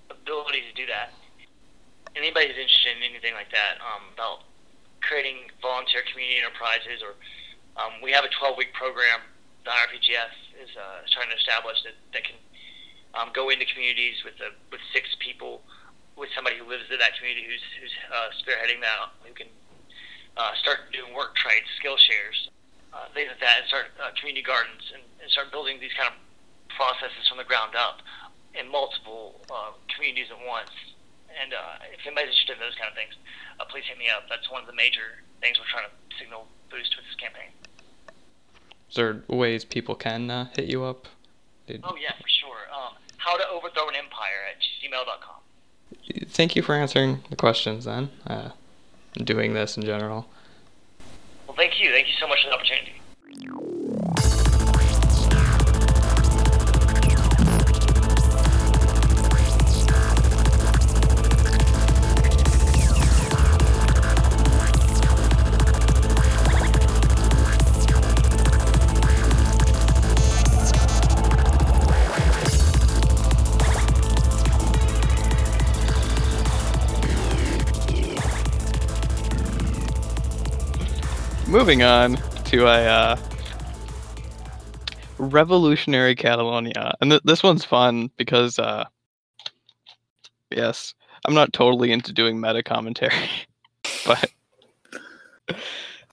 ability 0.09 0.65
to 0.65 0.73
do 0.73 0.89
that. 0.89 1.13
Anybody 2.17 2.49
who's 2.49 2.57
interested 2.57 2.97
in 2.97 3.05
anything 3.05 3.37
like 3.37 3.51
that 3.53 3.77
um, 3.85 4.09
about 4.17 4.47
creating 5.05 5.53
volunteer 5.61 6.01
community 6.09 6.41
enterprises, 6.41 7.05
or 7.05 7.13
um, 7.77 8.01
we 8.01 8.09
have 8.15 8.25
a 8.25 8.31
12-week 8.33 8.73
program 8.73 9.21
the 9.65 9.73
IRPGF 9.73 10.61
is 10.61 10.69
uh, 10.77 11.01
trying 11.09 11.29
to 11.33 11.37
establish 11.37 11.81
that, 11.81 11.97
that 12.13 12.21
can 12.21 12.37
um, 13.16 13.32
go 13.34 13.49
into 13.49 13.66
communities 13.66 14.24
with 14.24 14.36
a, 14.43 14.51
with 14.72 14.82
six 14.93 15.16
people 15.20 15.63
with 16.16 16.30
somebody 16.36 16.55
who 16.55 16.63
lives 16.68 16.88
in 16.91 16.99
that 16.99 17.16
community 17.20 17.43
who's 17.43 17.63
who's 17.80 17.91
uh, 18.07 18.32
spearheading 18.39 18.80
that, 18.80 19.11
who 19.24 19.34
can 19.34 19.47
uh, 20.38 20.51
start 20.59 20.91
doing 20.91 21.11
work 21.16 21.36
trades, 21.36 21.68
skill 21.80 21.97
shares, 21.97 22.49
uh, 22.93 23.07
things 23.13 23.32
like 23.32 23.39
that, 23.39 23.63
and 23.63 23.68
start 23.68 23.91
uh, 23.99 24.11
community 24.20 24.43
gardens 24.43 24.84
and, 24.95 25.03
and 25.20 25.28
start 25.32 25.51
building 25.51 25.80
these 25.80 25.95
kind 25.95 26.11
of 26.11 26.18
processes 26.72 27.28
from 27.28 27.38
the 27.38 27.47
ground 27.47 27.76
up 27.76 27.99
in 28.55 28.68
multiple 28.72 29.39
uh, 29.51 29.72
communities 29.91 30.32
at 30.32 30.39
once. 30.47 30.72
And 31.36 31.51
uh, 31.51 31.84
if 31.91 31.99
anybody's 32.07 32.32
interested 32.32 32.55
in 32.55 32.63
those 32.63 32.80
kind 32.80 32.88
of 32.88 32.95
things, 32.95 33.16
uh, 33.59 33.68
please 33.68 33.84
hit 33.84 33.99
me 33.99 34.07
up. 34.07 34.24
That's 34.32 34.47
one 34.47 34.63
of 34.63 34.68
the 34.68 34.76
major 34.76 35.20
things 35.43 35.59
we're 35.59 35.68
trying 35.68 35.88
to 35.91 35.95
signal 36.16 36.47
boost 36.72 36.95
with 36.95 37.03
this 37.03 37.20
campaign. 37.20 37.51
Is 38.88 38.95
there 38.95 39.24
ways 39.28 39.66
people 39.66 39.95
can 39.95 40.32
uh, 40.32 40.47
hit 40.55 40.72
you 40.72 40.84
up? 40.84 41.07
Did... 41.68 41.84
Oh 41.84 41.95
yeah, 41.99 42.16
for 42.16 42.30
sure. 42.30 42.63
Um, 42.72 42.95
how 43.26 43.36
to 43.38 43.43
overthrow 43.49 43.89
an 43.89 43.95
empire 43.95 44.45
at 44.51 44.61
gmail.com 44.61 45.41
thank 46.36 46.55
you 46.55 46.61
for 46.61 46.76
answering 46.76 47.23
the 47.30 47.36
questions 47.36 47.86
then, 47.86 48.09
uh, 48.28 48.49
doing 49.23 49.53
this 49.53 49.78
in 49.78 49.84
general. 49.84 50.28
Well, 51.47 51.55
thank 51.55 51.82
you. 51.82 51.91
Thank 51.91 52.07
you 52.07 52.13
so 52.19 52.28
much 52.28 52.43
for 52.43 52.49
the 52.49 52.55
opportunity. 52.55 53.84
Moving 81.55 81.83
on 81.83 82.17
to 82.43 82.67
a 82.67 82.85
uh, 82.85 83.17
revolutionary 85.17 86.13
Catalonia, 86.13 86.93
and 86.99 87.11
th- 87.11 87.21
this 87.23 87.43
one's 87.43 87.63
fun 87.63 88.11
because, 88.17 88.59
uh, 88.59 88.83
yes, 90.51 90.93
I'm 91.23 91.33
not 91.33 91.53
totally 91.53 91.93
into 91.93 92.11
doing 92.11 92.41
meta 92.41 92.61
commentary, 92.61 93.29
but 94.05 94.29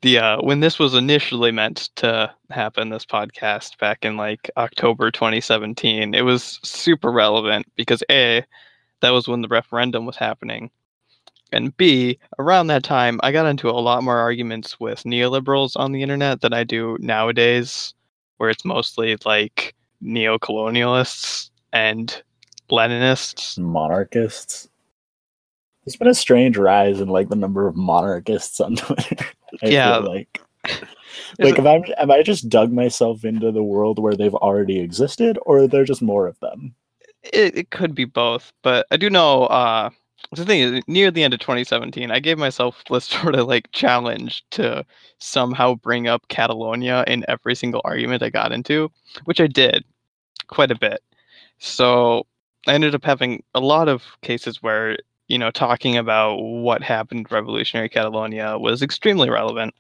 the 0.03 0.18
uh, 0.18 0.36
when 0.43 0.61
this 0.61 0.78
was 0.78 0.95
initially 0.95 1.51
meant 1.51 1.90
to 1.97 2.32
happen, 2.51 2.90
this 2.90 3.05
podcast 3.05 3.78
back 3.78 4.05
in 4.05 4.16
like 4.16 4.49
October 4.57 5.11
2017, 5.11 6.14
it 6.14 6.22
was 6.22 6.61
super 6.62 7.11
relevant 7.11 7.66
because 7.74 8.05
a 8.12 8.45
that 9.01 9.11
was 9.11 9.26
when 9.26 9.43
the 9.43 9.49
referendum 9.49 10.07
was 10.07 10.14
happening 10.14 10.70
and 11.53 11.77
B, 11.77 12.19
around 12.39 12.67
that 12.69 12.83
time, 12.83 13.21
I 13.23 13.33
got 13.33 13.47
into 13.47 13.69
a 13.69 13.73
lot 13.73 14.03
more 14.03 14.19
arguments 14.19 14.81
with 14.81 15.05
neoliberals 15.05 15.77
on 15.77 15.93
the 15.93 16.03
internet 16.03 16.41
than 16.41 16.53
I 16.53 16.65
do 16.65 16.97
nowadays, 17.01 17.95
where 18.39 18.51
it's 18.51 18.65
mostly 18.65 19.17
like 19.25 19.75
neo-colonialists 20.01 21.51
and 21.73 22.23
Leninists, 22.71 23.59
monarchists. 23.59 24.69
There's 25.85 25.97
been 25.97 26.09
a 26.09 26.15
strange 26.15 26.57
rise 26.57 27.01
in 27.01 27.09
like 27.09 27.29
the 27.29 27.37
number 27.37 27.67
of 27.67 27.77
monarchists 27.77 28.61
on 28.61 28.77
Twitter. 28.77 29.27
I 29.63 29.69
yeah, 29.69 29.97
like 29.97 30.41
like 31.39 31.59
if 31.59 31.67
I'm 31.67 31.85
am 31.99 32.11
I 32.11 32.23
just 32.23 32.49
dug 32.49 32.73
myself 32.73 33.25
into 33.25 33.53
the 33.53 33.63
world 33.63 33.99
where 33.99 34.17
they've 34.17 34.35
already 34.35 34.81
existed, 34.81 35.39
or 35.45 35.59
are 35.59 35.69
there 35.69 35.85
just 35.85 36.03
more 36.03 36.27
of 36.27 36.39
them? 36.41 36.75
It, 37.23 37.57
it 37.57 37.71
could 37.71 37.95
be 37.95 38.05
both, 38.05 38.53
but 38.63 38.87
I 38.91 38.97
do 38.97 39.11
know 39.11 39.45
uh, 39.45 39.91
the 40.37 40.47
thing 40.47 40.61
is, 40.61 40.83
near 40.87 41.11
the 41.11 41.22
end 41.22 41.35
of 41.35 41.41
2017, 41.41 42.11
I 42.11 42.18
gave 42.18 42.39
myself 42.39 42.83
this 42.91 43.05
sort 43.05 43.35
of 43.35 43.47
like 43.47 43.70
challenge 43.72 44.45
to 44.53 44.85
somehow 45.18 45.74
bring 45.74 46.09
up 46.09 46.26
Catalonia 46.28 47.05
in 47.07 47.24
every 47.28 47.55
single 47.55 47.83
argument 47.85 48.22
I 48.22 48.30
got 48.30 48.53
into, 48.53 48.91
which 49.24 49.41
I 49.41 49.47
did 49.47 49.85
quite 50.47 50.70
a 50.70 50.78
bit. 50.78 51.03
So 51.59 52.26
I 52.66 52.74
ended 52.74 52.95
up 52.95 53.05
having 53.05 53.43
a 53.55 53.61
lot 53.61 53.89
of 53.89 54.05
cases 54.22 54.62
where, 54.62 54.97
you 55.28 55.39
know, 55.39 55.51
talking 55.51 55.97
about 55.97 56.37
what 56.37 56.83
happened 56.83 57.30
revolutionary 57.30 57.89
Catalonia 57.89 58.59
was 58.59 58.83
extremely 58.83 59.30
relevant 59.30 59.74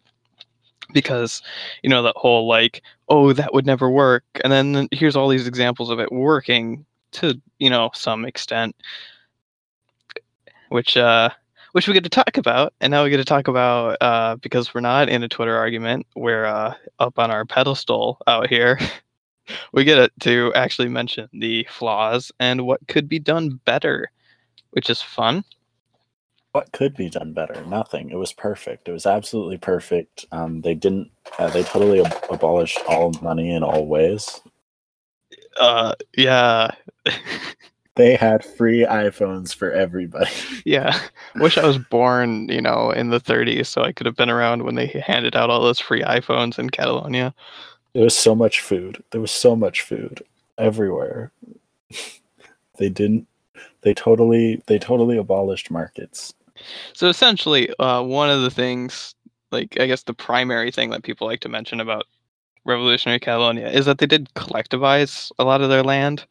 because, 0.92 1.42
you 1.82 1.88
know, 1.88 2.02
that 2.02 2.16
whole 2.16 2.46
like, 2.46 2.82
oh, 3.08 3.32
that 3.32 3.54
would 3.54 3.66
never 3.66 3.90
work. 3.90 4.24
And 4.44 4.52
then 4.52 4.88
here's 4.92 5.16
all 5.16 5.28
these 5.28 5.46
examples 5.46 5.90
of 5.90 5.98
it 5.98 6.12
working 6.12 6.84
to, 7.12 7.40
you 7.58 7.70
know, 7.70 7.90
some 7.94 8.24
extent 8.24 8.76
which 10.72 10.96
uh, 10.96 11.30
which 11.72 11.88
we 11.88 11.94
get 11.94 12.04
to 12.04 12.10
talk 12.10 12.36
about. 12.36 12.74
And 12.80 12.90
now 12.90 13.04
we 13.04 13.10
get 13.10 13.18
to 13.18 13.24
talk 13.24 13.48
about 13.48 13.96
uh, 14.00 14.36
because 14.36 14.72
we're 14.72 14.80
not 14.80 15.08
in 15.08 15.22
a 15.22 15.28
Twitter 15.28 15.56
argument. 15.56 16.06
We're 16.14 16.44
uh, 16.44 16.74
up 16.98 17.18
on 17.18 17.30
our 17.30 17.44
pedestal 17.44 18.18
out 18.26 18.48
here. 18.48 18.78
we 19.72 19.84
get 19.84 20.10
to 20.20 20.52
actually 20.54 20.88
mention 20.88 21.28
the 21.32 21.66
flaws 21.70 22.30
and 22.38 22.66
what 22.66 22.86
could 22.88 23.08
be 23.08 23.18
done 23.18 23.60
better, 23.64 24.10
which 24.70 24.90
is 24.90 25.02
fun. 25.02 25.44
What 26.52 26.70
could 26.72 26.94
be 26.94 27.08
done 27.08 27.32
better? 27.32 27.64
Nothing. 27.64 28.10
It 28.10 28.16
was 28.16 28.34
perfect. 28.34 28.86
It 28.86 28.92
was 28.92 29.06
absolutely 29.06 29.56
perfect. 29.56 30.26
Um, 30.32 30.60
they 30.60 30.74
didn't. 30.74 31.10
Uh, 31.38 31.48
they 31.48 31.62
totally 31.62 32.04
ab- 32.04 32.24
abolished 32.30 32.78
all 32.86 33.12
money 33.22 33.54
in 33.54 33.62
all 33.62 33.86
ways. 33.86 34.42
Uh, 35.58 35.94
yeah. 36.14 36.72
they 37.94 38.16
had 38.16 38.44
free 38.44 38.86
iPhones 38.86 39.54
for 39.54 39.70
everybody. 39.70 40.30
Yeah. 40.64 40.98
Wish 41.36 41.58
I 41.58 41.66
was 41.66 41.78
born, 41.78 42.48
you 42.48 42.60
know, 42.60 42.90
in 42.92 43.10
the 43.10 43.20
30s 43.20 43.66
so 43.66 43.82
I 43.82 43.90
could 43.90 44.06
have 44.06 44.16
been 44.16 44.30
around 44.30 44.62
when 44.62 44.76
they 44.76 44.86
handed 44.86 45.34
out 45.34 45.50
all 45.50 45.60
those 45.60 45.80
free 45.80 46.02
iPhones 46.02 46.58
in 46.58 46.70
Catalonia. 46.70 47.34
There 47.94 48.04
was 48.04 48.16
so 48.16 48.34
much 48.34 48.60
food. 48.60 49.02
There 49.10 49.20
was 49.20 49.32
so 49.32 49.56
much 49.56 49.80
food 49.80 50.22
everywhere. 50.56 51.32
they 52.78 52.88
didn't. 52.88 53.26
They 53.82 53.92
totally. 53.92 54.62
They 54.66 54.78
totally 54.78 55.18
abolished 55.18 55.70
markets. 55.70 56.32
So 56.94 57.08
essentially, 57.08 57.74
uh, 57.78 58.02
one 58.02 58.30
of 58.30 58.42
the 58.42 58.50
things, 58.50 59.14
like 59.50 59.78
I 59.80 59.86
guess 59.86 60.04
the 60.04 60.14
primary 60.14 60.70
thing 60.70 60.90
that 60.90 61.02
people 61.02 61.26
like 61.26 61.40
to 61.40 61.48
mention 61.48 61.80
about 61.80 62.04
revolutionary 62.64 63.18
Catalonia 63.18 63.68
is 63.68 63.86
that 63.86 63.98
they 63.98 64.06
did 64.06 64.32
collectivize 64.34 65.32
a 65.38 65.44
lot 65.44 65.60
of 65.60 65.68
their 65.68 65.82
land, 65.82 66.24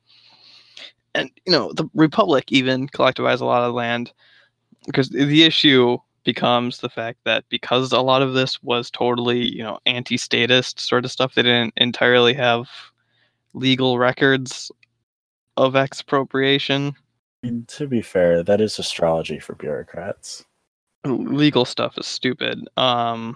and 1.15 1.29
you 1.45 1.51
know 1.51 1.71
the 1.73 1.87
Republic 1.93 2.45
even 2.49 2.87
collectivized 2.87 3.41
a 3.41 3.45
lot 3.45 3.63
of 3.63 3.73
land 3.73 4.11
because 4.85 5.09
the 5.09 5.43
issue 5.43 5.97
becomes 6.23 6.79
the 6.79 6.89
fact 6.89 7.19
that 7.25 7.43
because 7.49 7.91
a 7.91 7.99
lot 8.01 8.21
of 8.21 8.33
this 8.33 8.61
was 8.63 8.91
totally 8.91 9.39
you 9.39 9.63
know 9.63 9.79
anti-statist 9.85 10.79
sort 10.79 11.05
of 11.05 11.11
stuff, 11.11 11.35
they 11.35 11.43
didn't 11.43 11.73
entirely 11.77 12.33
have 12.33 12.69
legal 13.53 13.97
records 13.97 14.71
of 15.57 15.75
expropriation. 15.75 16.93
I 17.43 17.47
mean, 17.47 17.65
to 17.69 17.87
be 17.87 18.01
fair, 18.01 18.43
that 18.43 18.61
is 18.61 18.79
astrology 18.79 19.39
for 19.39 19.55
bureaucrats. 19.55 20.45
Legal 21.05 21.65
stuff 21.65 21.97
is 21.97 22.05
stupid. 22.05 22.67
Um, 22.77 23.35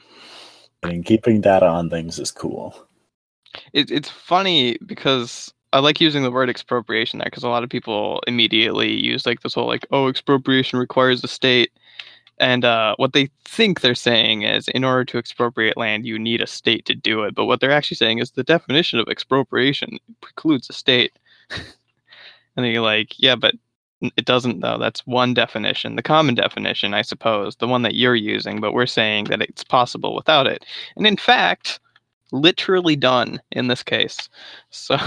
I 0.83 0.89
mean, 0.89 1.03
keeping 1.03 1.41
data 1.41 1.65
on 1.65 1.89
things 1.89 2.19
is 2.19 2.31
cool. 2.31 2.87
it, 3.73 3.89
it's 3.89 4.09
funny 4.09 4.77
because 4.85 5.53
I 5.75 5.79
like 5.79 5.99
using 5.99 6.23
the 6.23 6.31
word 6.31 6.49
expropriation 6.49 7.19
there 7.19 7.25
because 7.25 7.43
a 7.43 7.49
lot 7.49 7.63
of 7.65 7.69
people 7.69 8.21
immediately 8.27 8.93
use 8.93 9.25
like 9.25 9.41
this 9.41 9.53
whole 9.53 9.67
like 9.67 9.85
oh 9.91 10.07
expropriation 10.07 10.79
requires 10.79 11.21
the 11.21 11.27
state, 11.27 11.69
and 12.39 12.63
uh, 12.63 12.95
what 12.95 13.11
they 13.11 13.29
think 13.43 13.81
they're 13.81 13.93
saying 13.93 14.43
is 14.43 14.69
in 14.69 14.85
order 14.85 15.03
to 15.03 15.17
expropriate 15.17 15.75
land 15.75 16.05
you 16.05 16.17
need 16.17 16.39
a 16.41 16.47
state 16.47 16.85
to 16.85 16.95
do 16.95 17.23
it, 17.23 17.35
but 17.35 17.43
what 17.43 17.59
they're 17.59 17.71
actually 17.73 17.97
saying 17.97 18.19
is 18.19 18.31
the 18.31 18.43
definition 18.43 18.99
of 18.99 19.09
expropriation 19.09 19.97
precludes 20.21 20.69
a 20.69 20.73
state, 20.73 21.11
and 22.55 22.65
you're 22.65 22.81
like 22.81 23.19
yeah 23.19 23.35
but 23.35 23.55
it 24.15 24.23
doesn't 24.25 24.61
though. 24.61 24.77
That's 24.77 25.05
one 25.05 25.33
definition 25.33 25.97
the 25.97 26.01
common 26.03 26.35
definition 26.35 26.93
I 26.93 27.01
suppose 27.01 27.57
the 27.57 27.67
one 27.67 27.81
that 27.81 27.95
you're 27.95 28.15
using 28.15 28.61
but 28.61 28.73
we're 28.73 28.85
saying 28.85 29.25
that 29.25 29.41
it's 29.41 29.65
possible 29.65 30.15
without 30.15 30.47
it, 30.47 30.65
and 30.95 31.05
in 31.05 31.17
fact 31.17 31.81
literally 32.31 32.95
done 32.95 33.41
in 33.51 33.67
this 33.67 33.83
case. 33.83 34.29
So 34.71 34.97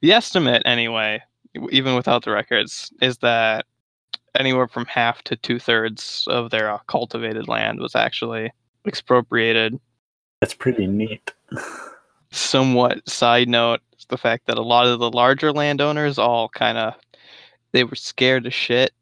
the 0.00 0.12
estimate, 0.12 0.62
anyway, 0.64 1.22
even 1.70 1.94
without 1.94 2.24
the 2.24 2.30
records, 2.30 2.92
is 3.00 3.18
that 3.18 3.66
anywhere 4.38 4.68
from 4.68 4.84
half 4.86 5.22
to 5.22 5.36
two 5.36 5.58
thirds 5.58 6.24
of 6.28 6.50
their 6.50 6.70
uh, 6.70 6.78
cultivated 6.86 7.48
land 7.48 7.80
was 7.80 7.94
actually 7.94 8.52
expropriated. 8.86 9.78
That's 10.40 10.54
pretty 10.54 10.86
neat. 10.86 11.32
Somewhat 12.30 13.08
side 13.08 13.48
note 13.48 13.80
is 13.98 14.06
the 14.06 14.18
fact 14.18 14.46
that 14.46 14.58
a 14.58 14.62
lot 14.62 14.86
of 14.86 14.98
the 14.98 15.10
larger 15.10 15.52
landowners 15.52 16.18
all 16.18 16.48
kind 16.50 16.76
of 16.76 16.94
they 17.72 17.84
were 17.84 17.96
scared 17.96 18.44
to 18.44 18.50
shit 18.50 18.92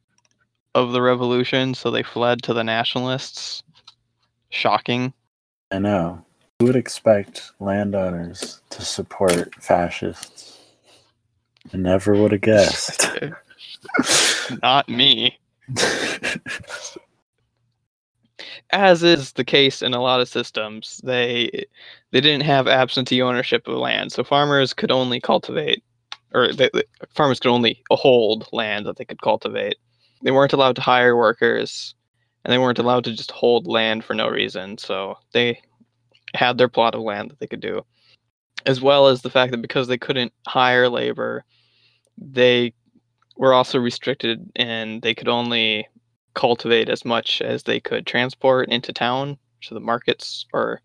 of 0.75 0.93
the 0.93 1.03
revolution, 1.03 1.75
so 1.75 1.91
they 1.91 2.03
fled 2.03 2.43
to 2.43 2.55
the 2.55 2.65
nationalists. 2.65 3.63
Shocking. 4.51 5.13
I 5.71 5.79
know. 5.79 6.25
Who 6.59 6.67
would 6.67 6.77
expect 6.77 7.53
landowners 7.61 8.61
to 8.71 8.83
support 8.83 9.55
fascists? 9.63 10.54
I 11.73 11.77
never 11.77 12.15
would 12.15 12.33
have 12.33 12.41
guessed. 12.41 13.09
Not 14.63 14.89
me. 14.89 15.39
as 18.71 19.03
is 19.03 19.33
the 19.33 19.45
case 19.45 19.83
in 19.83 19.95
a 19.95 20.03
lot 20.03 20.21
of 20.21 20.29
systems, 20.29 21.01
they 21.05 21.65
they 22.11 22.21
didn't 22.21 22.43
have 22.45 22.69
absentee 22.69 23.23
ownership 23.23 23.67
of 23.67 23.77
land, 23.79 24.13
so 24.13 24.25
farmers 24.25 24.75
could 24.75 24.91
only 24.91 25.21
cultivate, 25.21 25.83
or 26.33 26.53
they, 26.53 26.71
the- 26.73 26.87
farmers 27.11 27.41
could 27.41 27.51
only 27.51 27.83
hold 27.91 28.49
land 28.53 28.87
that 28.87 28.97
they 28.97 29.05
could 29.05 29.23
cultivate. 29.23 29.77
They 30.23 30.31
weren't 30.31 30.53
allowed 30.53 30.77
to 30.77 30.83
hire 30.83 31.17
workers, 31.17 31.95
and 32.45 32.53
they 32.53 32.59
weren't 32.59 32.79
allowed 32.79 33.05
to 33.05 33.13
just 33.13 33.31
hold 33.31 33.67
land 33.67 34.05
for 34.05 34.15
no 34.15 34.29
reason. 34.29 34.79
So 34.79 35.17
they 35.33 35.61
had 36.35 36.59
their 36.59 36.69
plot 36.69 36.95
of 36.95 37.03
land 37.03 37.31
that 37.31 37.39
they 37.41 37.47
could 37.47 37.61
do, 37.61 37.85
as 38.67 38.81
well 38.81 39.09
as 39.09 39.23
the 39.23 39.31
fact 39.31 39.51
that 39.53 39.63
because 39.63 39.89
they 39.89 39.99
couldn't 39.99 40.33
hire 40.47 40.89
labor, 40.89 41.45
they 42.19 42.73
were 43.37 43.53
also 43.53 43.79
restricted 43.79 44.51
and 44.57 45.03
they 45.03 45.15
could 45.15 45.29
only 45.29 45.89
cultivate 46.35 46.89
as 46.89 47.05
much 47.05 47.41
as 47.41 47.63
they 47.63 47.81
could 47.81 48.07
transport 48.07 48.69
into 48.69 48.93
town. 48.93 49.39
To 49.69 49.75
the 49.75 49.81
markets 49.81 50.45
or 50.53 50.83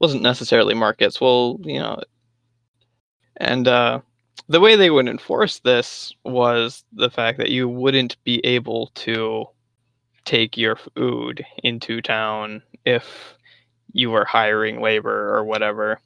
wasn't 0.00 0.22
necessarily 0.22 0.74
markets 0.74 1.20
well 1.20 1.60
you 1.62 1.78
know 1.78 2.00
and 3.36 3.68
uh, 3.68 4.00
the 4.48 4.60
way 4.60 4.76
they 4.76 4.90
would 4.90 5.08
enforce 5.08 5.60
this 5.60 6.12
was 6.24 6.84
the 6.92 7.10
fact 7.10 7.38
that 7.38 7.50
you 7.50 7.68
wouldn't 7.68 8.16
be 8.24 8.44
able 8.44 8.88
to 8.94 9.44
take 10.24 10.56
your 10.56 10.76
food 10.76 11.44
into 11.62 12.00
town 12.02 12.62
if 12.84 13.34
you 13.92 14.10
were 14.10 14.24
hiring 14.24 14.80
labor 14.80 15.34
or 15.34 15.44
whatever 15.44 16.00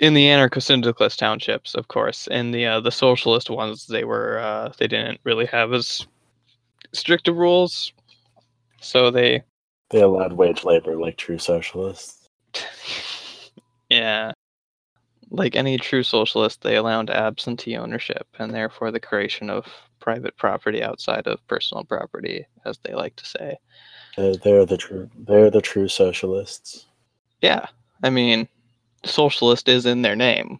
in 0.00 0.14
the 0.14 0.26
anarcho-syndicalist 0.26 1.18
townships 1.18 1.74
of 1.74 1.88
course 1.88 2.26
in 2.28 2.50
the 2.50 2.66
uh, 2.66 2.80
the 2.80 2.90
socialist 2.90 3.50
ones 3.50 3.86
they 3.86 4.04
were 4.04 4.38
uh, 4.38 4.72
they 4.78 4.88
didn't 4.88 5.20
really 5.24 5.46
have 5.46 5.72
as 5.72 6.06
strict 6.92 7.28
of 7.28 7.36
rules 7.36 7.92
so 8.80 9.10
they 9.10 9.42
they 9.90 10.00
allowed 10.00 10.32
wage 10.32 10.64
labor 10.64 10.96
like 10.96 11.16
true 11.16 11.38
socialists. 11.38 12.26
yeah 13.90 14.32
like 15.30 15.54
any 15.54 15.76
true 15.76 16.02
socialist 16.02 16.62
they 16.62 16.76
allowed 16.76 17.10
absentee 17.10 17.76
ownership 17.76 18.26
and 18.38 18.52
therefore 18.52 18.90
the 18.90 18.98
creation 18.98 19.50
of 19.50 19.66
private 20.00 20.36
property 20.38 20.82
outside 20.82 21.26
of 21.26 21.46
personal 21.46 21.84
property 21.84 22.44
as 22.64 22.78
they 22.84 22.94
like 22.94 23.14
to 23.16 23.26
say 23.26 23.54
They're, 24.16 24.34
they're 24.36 24.66
the 24.66 24.78
true. 24.78 25.10
They're 25.14 25.50
the 25.50 25.60
true 25.60 25.88
socialists. 25.88 26.86
yeah 27.42 27.66
i 28.02 28.08
mean 28.10 28.48
socialist 29.04 29.68
is 29.68 29.86
in 29.86 30.02
their 30.02 30.16
name 30.16 30.58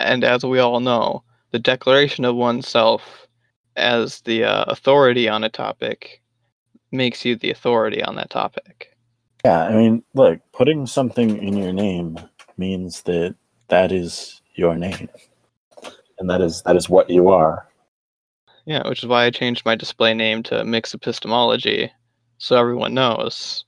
and 0.00 0.24
as 0.24 0.44
we 0.44 0.58
all 0.58 0.80
know 0.80 1.22
the 1.50 1.58
declaration 1.58 2.24
of 2.24 2.36
oneself 2.36 3.26
as 3.76 4.20
the 4.22 4.44
uh, 4.44 4.64
authority 4.64 5.28
on 5.28 5.44
a 5.44 5.48
topic 5.48 6.22
makes 6.92 7.24
you 7.24 7.36
the 7.36 7.50
authority 7.50 8.02
on 8.02 8.16
that 8.16 8.30
topic 8.30 8.96
Yeah, 9.44 9.64
I 9.64 9.74
mean, 9.74 10.02
look, 10.14 10.40
putting 10.52 10.86
something 10.86 11.42
in 11.42 11.56
your 11.56 11.72
name 11.72 12.18
means 12.56 13.02
that 13.02 13.34
that 13.68 13.92
is 13.92 14.40
your 14.54 14.74
name, 14.74 15.08
and 16.18 16.28
that 16.28 16.40
is 16.40 16.62
that 16.62 16.76
is 16.76 16.88
what 16.88 17.08
you 17.08 17.28
are. 17.28 17.68
Yeah, 18.66 18.86
which 18.88 19.02
is 19.02 19.08
why 19.08 19.24
I 19.24 19.30
changed 19.30 19.64
my 19.64 19.76
display 19.76 20.12
name 20.12 20.42
to 20.44 20.64
Mix 20.64 20.92
Epistemology, 20.92 21.90
so 22.38 22.56
everyone 22.56 22.94
knows 22.94 23.64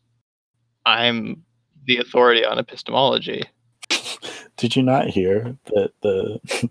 I'm 0.85 1.45
the 1.87 1.99
authority 1.99 2.45
on 2.45 2.59
epistemology. 2.59 3.43
Did 4.61 4.77
you 4.77 4.83
not 4.83 5.09
hear 5.09 5.57
that 5.75 5.93
the 6.03 6.39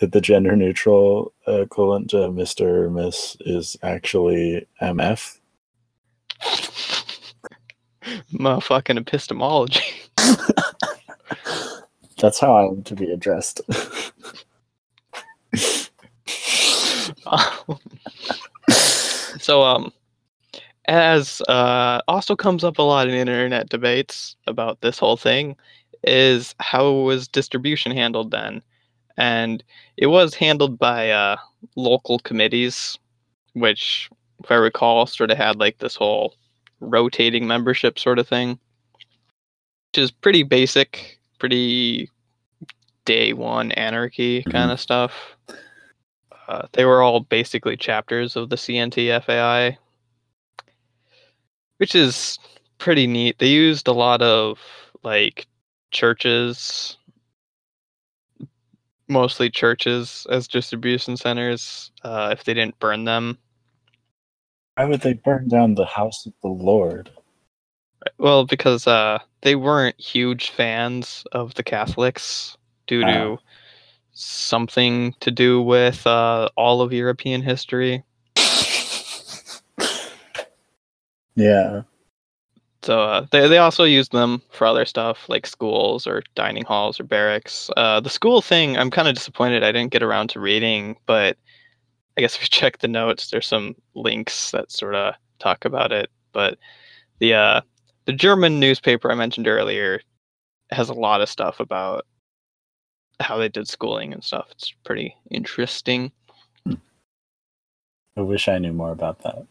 that 0.00 0.12
the 0.12 0.20
gender 0.22 0.56
neutral 0.56 1.34
equivalent 1.46 2.08
to 2.10 2.32
Mister 2.32 2.86
or 2.86 2.90
Miss 2.90 3.36
is 3.40 3.76
actually 3.82 4.66
MF? 4.80 5.38
Motherfucking 8.32 8.96
epistemology. 8.96 9.84
That's 12.16 12.40
how 12.40 12.56
I'm 12.56 12.82
to 12.84 12.94
be 12.94 13.12
addressed. 13.12 13.60
so, 19.38 19.62
um, 19.62 19.92
as 20.86 21.42
uh, 21.42 22.00
also 22.08 22.34
comes 22.34 22.64
up 22.64 22.78
a 22.78 22.82
lot 22.82 23.06
in 23.06 23.14
internet 23.14 23.68
debates 23.68 24.34
about 24.46 24.80
this 24.80 24.98
whole 24.98 25.18
thing, 25.18 25.54
is 26.02 26.54
how 26.60 26.90
was 26.92 27.28
distribution 27.28 27.92
handled 27.92 28.30
then? 28.30 28.62
And 29.16 29.62
it 29.96 30.06
was 30.06 30.34
handled 30.34 30.78
by 30.78 31.10
uh, 31.10 31.36
local 31.76 32.18
committees, 32.20 32.98
which, 33.54 34.08
if 34.44 34.50
I 34.50 34.54
recall, 34.54 35.06
sort 35.06 35.30
of 35.30 35.36
had 35.38 35.56
like 35.56 35.78
this 35.78 35.96
whole 35.96 36.34
rotating 36.80 37.46
membership 37.46 37.98
sort 37.98 38.18
of 38.18 38.28
thing, 38.28 38.58
which 39.90 39.98
is 39.98 40.10
pretty 40.10 40.44
basic, 40.44 41.18
pretty 41.38 42.08
day 43.04 43.32
one 43.32 43.72
anarchy 43.72 44.42
kind 44.44 44.70
of 44.70 44.80
stuff. 44.80 45.36
Uh, 46.48 46.66
they 46.72 46.84
were 46.84 47.02
all 47.02 47.20
basically 47.20 47.76
chapters 47.76 48.36
of 48.36 48.50
the 48.50 48.56
CNT 48.56 49.22
FAI, 49.24 49.76
which 51.78 51.94
is 51.94 52.38
pretty 52.78 53.06
neat. 53.06 53.38
They 53.38 53.48
used 53.48 53.88
a 53.88 53.92
lot 53.92 54.22
of 54.22 54.58
like 55.02 55.46
churches, 55.90 56.96
mostly 59.08 59.50
churches, 59.50 60.26
as 60.30 60.48
distribution 60.48 61.16
centers. 61.16 61.90
Uh, 62.02 62.28
if 62.32 62.44
they 62.44 62.54
didn't 62.54 62.78
burn 62.78 63.04
them, 63.04 63.38
Why 64.76 64.84
would 64.84 65.00
they 65.00 65.14
burn 65.14 65.48
down 65.48 65.74
the 65.74 65.86
house 65.86 66.24
of 66.26 66.32
the 66.42 66.48
Lord? 66.48 67.10
Well, 68.18 68.44
because 68.44 68.86
uh, 68.86 69.18
they 69.40 69.56
weren't 69.56 70.00
huge 70.00 70.50
fans 70.50 71.24
of 71.32 71.54
the 71.54 71.64
Catholics 71.64 72.56
due 72.86 73.02
to 73.04 73.10
Oh. 73.10 73.40
something 74.12 75.14
to 75.20 75.30
do 75.32 75.60
with 75.60 76.06
uh, 76.06 76.48
all 76.56 76.80
of 76.80 76.92
European 76.92 77.42
history. 77.42 78.04
Yeah. 81.34 81.82
So 82.88 83.02
uh, 83.02 83.26
they 83.32 83.46
they 83.48 83.58
also 83.58 83.84
used 83.84 84.12
them 84.12 84.40
for 84.48 84.66
other 84.66 84.86
stuff 84.86 85.28
like 85.28 85.46
schools 85.46 86.06
or 86.06 86.22
dining 86.34 86.64
halls 86.64 86.98
or 86.98 87.04
barracks. 87.04 87.68
Uh, 87.76 88.00
the 88.00 88.08
school 88.08 88.40
thing, 88.40 88.78
I'm 88.78 88.90
kind 88.90 89.06
of 89.06 89.14
disappointed 89.14 89.62
I 89.62 89.72
didn't 89.72 89.92
get 89.92 90.02
around 90.02 90.28
to 90.30 90.40
reading, 90.40 90.96
but 91.04 91.36
I 92.16 92.22
guess 92.22 92.34
if 92.36 92.40
you 92.40 92.48
check 92.50 92.78
the 92.78 92.88
notes, 92.88 93.28
there's 93.28 93.46
some 93.46 93.76
links 93.94 94.52
that 94.52 94.72
sort 94.72 94.94
of 94.94 95.12
talk 95.38 95.66
about 95.66 95.92
it. 95.92 96.08
But 96.32 96.56
the 97.18 97.34
uh, 97.34 97.60
the 98.06 98.14
German 98.14 98.58
newspaper 98.58 99.12
I 99.12 99.16
mentioned 99.16 99.48
earlier 99.48 100.00
has 100.70 100.88
a 100.88 100.94
lot 100.94 101.20
of 101.20 101.28
stuff 101.28 101.60
about 101.60 102.06
how 103.20 103.36
they 103.36 103.50
did 103.50 103.68
schooling 103.68 104.14
and 104.14 104.24
stuff. 104.24 104.48
It's 104.52 104.72
pretty 104.86 105.14
interesting. 105.30 106.10
I 108.16 108.22
wish 108.22 108.48
I 108.48 108.56
knew 108.56 108.72
more 108.72 108.92
about 108.92 109.18
that. 109.24 109.44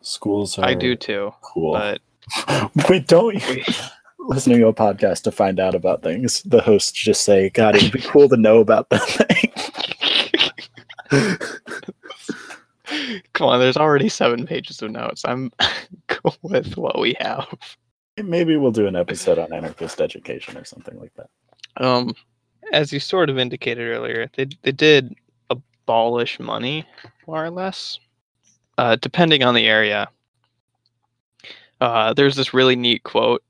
Schools 0.00 0.60
are 0.60 0.64
I 0.64 0.74
do 0.74 0.94
too, 0.94 1.34
cool. 1.42 1.72
but 1.72 2.00
Wait, 2.88 3.08
don't 3.08 3.42
listen 4.18 4.52
to 4.52 4.58
your 4.58 4.72
podcast 4.72 5.22
to 5.22 5.32
find 5.32 5.60
out 5.60 5.74
about 5.74 6.02
things. 6.02 6.42
The 6.42 6.60
hosts 6.60 6.92
just 6.92 7.24
say, 7.24 7.50
God, 7.50 7.76
it'd 7.76 7.92
be 7.92 8.00
cool 8.00 8.28
to 8.28 8.36
know 8.36 8.60
about 8.60 8.88
that 8.90 9.08
thing. 9.08 9.52
come 13.32 13.48
on, 13.48 13.60
there's 13.60 13.76
already 13.76 14.08
seven 14.08 14.46
pages 14.46 14.82
of 14.82 14.90
notes. 14.90 15.22
I'm 15.24 15.50
cool 16.08 16.36
with 16.42 16.76
what 16.76 16.98
we 16.98 17.16
have. 17.20 17.46
Maybe 18.22 18.56
we'll 18.56 18.72
do 18.72 18.86
an 18.86 18.96
episode 18.96 19.38
on 19.38 19.52
anarchist 19.52 20.00
education 20.00 20.56
or 20.56 20.64
something 20.64 20.98
like 20.98 21.12
that. 21.14 21.28
Um, 21.82 22.14
as 22.72 22.92
you 22.92 23.00
sort 23.00 23.30
of 23.30 23.38
indicated 23.38 23.88
earlier, 23.88 24.30
they 24.36 24.46
they 24.62 24.72
did 24.72 25.14
abolish 25.50 26.38
money, 26.38 26.86
more 27.26 27.44
or 27.44 27.50
less, 27.50 27.98
uh, 28.78 28.96
depending 28.96 29.42
on 29.42 29.54
the 29.54 29.66
area. 29.66 30.08
Uh, 31.82 32.14
there's 32.14 32.36
this 32.36 32.54
really 32.54 32.76
neat 32.76 33.02
quote 33.02 33.42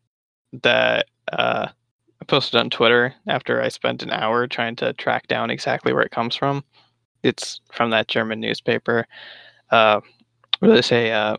that 0.62 1.04
uh, 1.34 1.68
I 1.68 2.24
posted 2.24 2.58
on 2.58 2.70
Twitter 2.70 3.14
after 3.28 3.60
I 3.60 3.68
spent 3.68 4.02
an 4.02 4.10
hour 4.10 4.46
trying 4.46 4.74
to 4.76 4.94
track 4.94 5.28
down 5.28 5.50
exactly 5.50 5.92
where 5.92 6.02
it 6.02 6.12
comes 6.12 6.34
from. 6.34 6.64
It's 7.22 7.60
from 7.70 7.90
that 7.90 8.08
German 8.08 8.40
newspaper. 8.40 9.06
Uh, 9.70 10.00
do 10.62 10.72
they 10.72 10.80
say? 10.80 11.12
Uh, 11.12 11.36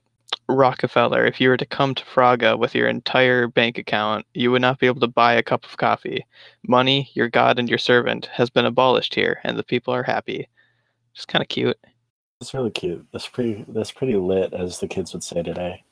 Rockefeller, 0.48 1.26
if 1.26 1.42
you 1.42 1.50
were 1.50 1.58
to 1.58 1.66
come 1.66 1.96
to 1.96 2.04
Fraga 2.04 2.60
with 2.60 2.76
your 2.76 2.88
entire 2.88 3.48
bank 3.48 3.80
account, 3.80 4.28
you 4.36 4.52
would 4.52 4.62
not 4.62 4.78
be 4.78 4.86
able 4.86 5.00
to 5.00 5.08
buy 5.08 5.34
a 5.34 5.42
cup 5.42 5.66
of 5.66 5.78
coffee. 5.78 6.24
Money, 6.68 7.10
your 7.16 7.28
God 7.28 7.58
and 7.58 7.68
your 7.68 7.80
servant, 7.80 8.28
has 8.28 8.52
been 8.52 8.66
abolished 8.66 9.16
here, 9.16 9.40
and 9.44 9.58
the 9.58 9.64
people 9.64 9.96
are 9.96 10.04
happy. 10.04 10.48
It's 11.16 11.26
kind 11.26 11.42
of 11.42 11.48
cute. 11.48 11.78
It's 12.40 12.54
really 12.54 12.70
cute. 12.70 13.08
That's 13.12 13.28
pretty. 13.28 13.66
That's 13.68 13.92
pretty 13.92 14.16
lit, 14.16 14.54
as 14.54 14.80
the 14.80 14.88
kids 14.88 15.12
would 15.14 15.24
say 15.24 15.42
today. 15.42 15.84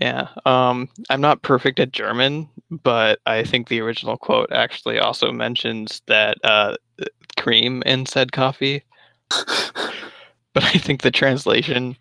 Yeah. 0.00 0.28
Um, 0.44 0.88
I'm 1.08 1.20
not 1.20 1.42
perfect 1.42 1.80
at 1.80 1.92
German, 1.92 2.48
but 2.70 3.20
I 3.26 3.44
think 3.44 3.68
the 3.68 3.80
original 3.80 4.18
quote 4.18 4.52
actually 4.52 4.98
also 4.98 5.32
mentions 5.32 6.02
that 6.06 6.36
uh, 6.44 6.76
cream 7.38 7.82
in 7.86 8.06
said 8.06 8.32
coffee. 8.32 8.84
But 10.56 10.64
I 10.64 10.78
think 10.78 11.02
the 11.02 11.10
translation 11.10 11.98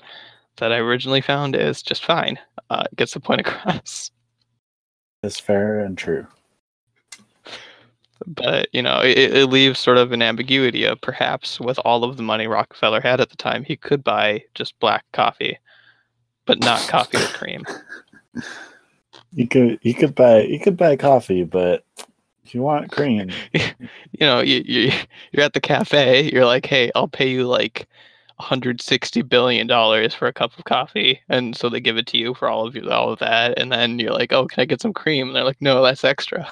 that 0.56 0.72
I 0.72 0.78
originally 0.78 1.20
found 1.20 1.58
is 1.58 1.82
just 1.82 2.06
fine. 2.06 2.40
Uh, 2.70 2.86
it 2.90 2.96
gets 2.96 3.14
the 3.14 3.20
point 3.20 3.42
across. 3.46 4.12
It's 5.24 5.42
fair 5.42 5.82
and 5.82 5.98
true. 5.98 6.26
But 8.26 8.70
you 8.72 8.82
know, 8.82 9.02
it, 9.02 9.18
it 9.18 9.48
leaves 9.48 9.78
sort 9.78 9.98
of 9.98 10.14
an 10.14 10.22
ambiguity 10.22 10.86
of 10.86 11.02
perhaps 11.02 11.60
with 11.60 11.78
all 11.80 12.06
of 12.06 12.16
the 12.16 12.24
money 12.24 12.48
Rockefeller 12.48 13.02
had 13.02 13.20
at 13.20 13.30
the 13.30 13.36
time, 13.36 13.66
he 13.66 13.76
could 13.76 14.06
buy 14.06 14.42
just 14.54 14.80
black 14.80 15.04
coffee, 15.12 15.60
but 16.46 16.60
not 16.60 16.88
coffee 16.88 17.18
or 17.18 17.28
cream. 17.28 17.64
You 19.36 19.48
could. 19.50 19.80
You 19.82 19.94
could 19.94 20.16
buy. 20.16 20.44
You 20.44 20.60
could 20.60 20.78
buy 20.78 20.96
coffee, 20.96 21.44
but 21.44 21.84
if 22.46 22.56
you 22.56 22.62
want 22.62 22.92
cream, 22.92 23.30
you 23.54 23.62
know, 24.22 24.40
you, 24.40 24.64
you 24.66 24.92
you're 25.32 25.44
at 25.44 25.54
the 25.54 25.60
cafe. 25.60 26.32
You're 26.32 26.46
like, 26.46 26.66
hey, 26.66 26.90
I'll 26.96 27.10
pay 27.10 27.30
you 27.30 27.46
like 27.46 27.86
160 28.38 29.22
billion 29.24 29.68
dollars 29.68 30.14
for 30.14 30.28
a 30.28 30.34
cup 30.34 30.58
of 30.58 30.64
coffee, 30.64 31.20
and 31.28 31.56
so 31.56 31.70
they 31.70 31.82
give 31.82 31.98
it 31.98 32.08
to 32.08 32.18
you 32.18 32.34
for 32.34 32.48
all 32.48 32.66
of 32.66 32.76
you, 32.76 32.90
all 32.90 33.12
of 33.12 33.20
that, 33.20 33.60
and 33.60 33.72
then 33.72 34.00
you're 34.00 34.14
like, 34.14 34.32
oh, 34.32 34.48
can 34.48 34.62
I 34.62 34.66
get 34.66 34.82
some 34.82 34.94
cream? 34.94 35.28
And 35.28 35.36
they're 35.36 35.44
like, 35.44 35.62
no, 35.62 35.84
that's 35.84 36.06
extra. 36.06 36.52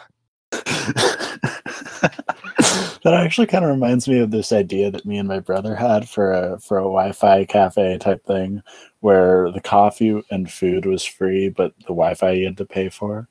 that 3.03 3.13
actually 3.13 3.47
kind 3.47 3.65
of 3.65 3.71
reminds 3.71 4.07
me 4.07 4.19
of 4.19 4.31
this 4.31 4.51
idea 4.53 4.89
that 4.89 5.05
me 5.05 5.17
and 5.17 5.27
my 5.27 5.39
brother 5.39 5.75
had 5.75 6.07
for 6.07 6.31
a 6.31 6.57
for 6.59 6.77
a 6.77 6.83
Wi-Fi 6.83 7.45
cafe 7.45 7.97
type 7.97 8.25
thing, 8.25 8.63
where 9.01 9.51
the 9.51 9.61
coffee 9.61 10.23
and 10.31 10.51
food 10.51 10.85
was 10.85 11.03
free, 11.03 11.49
but 11.49 11.75
the 11.79 11.87
Wi-Fi 11.87 12.31
you 12.31 12.45
had 12.45 12.57
to 12.57 12.65
pay 12.65 12.89
for. 12.89 13.27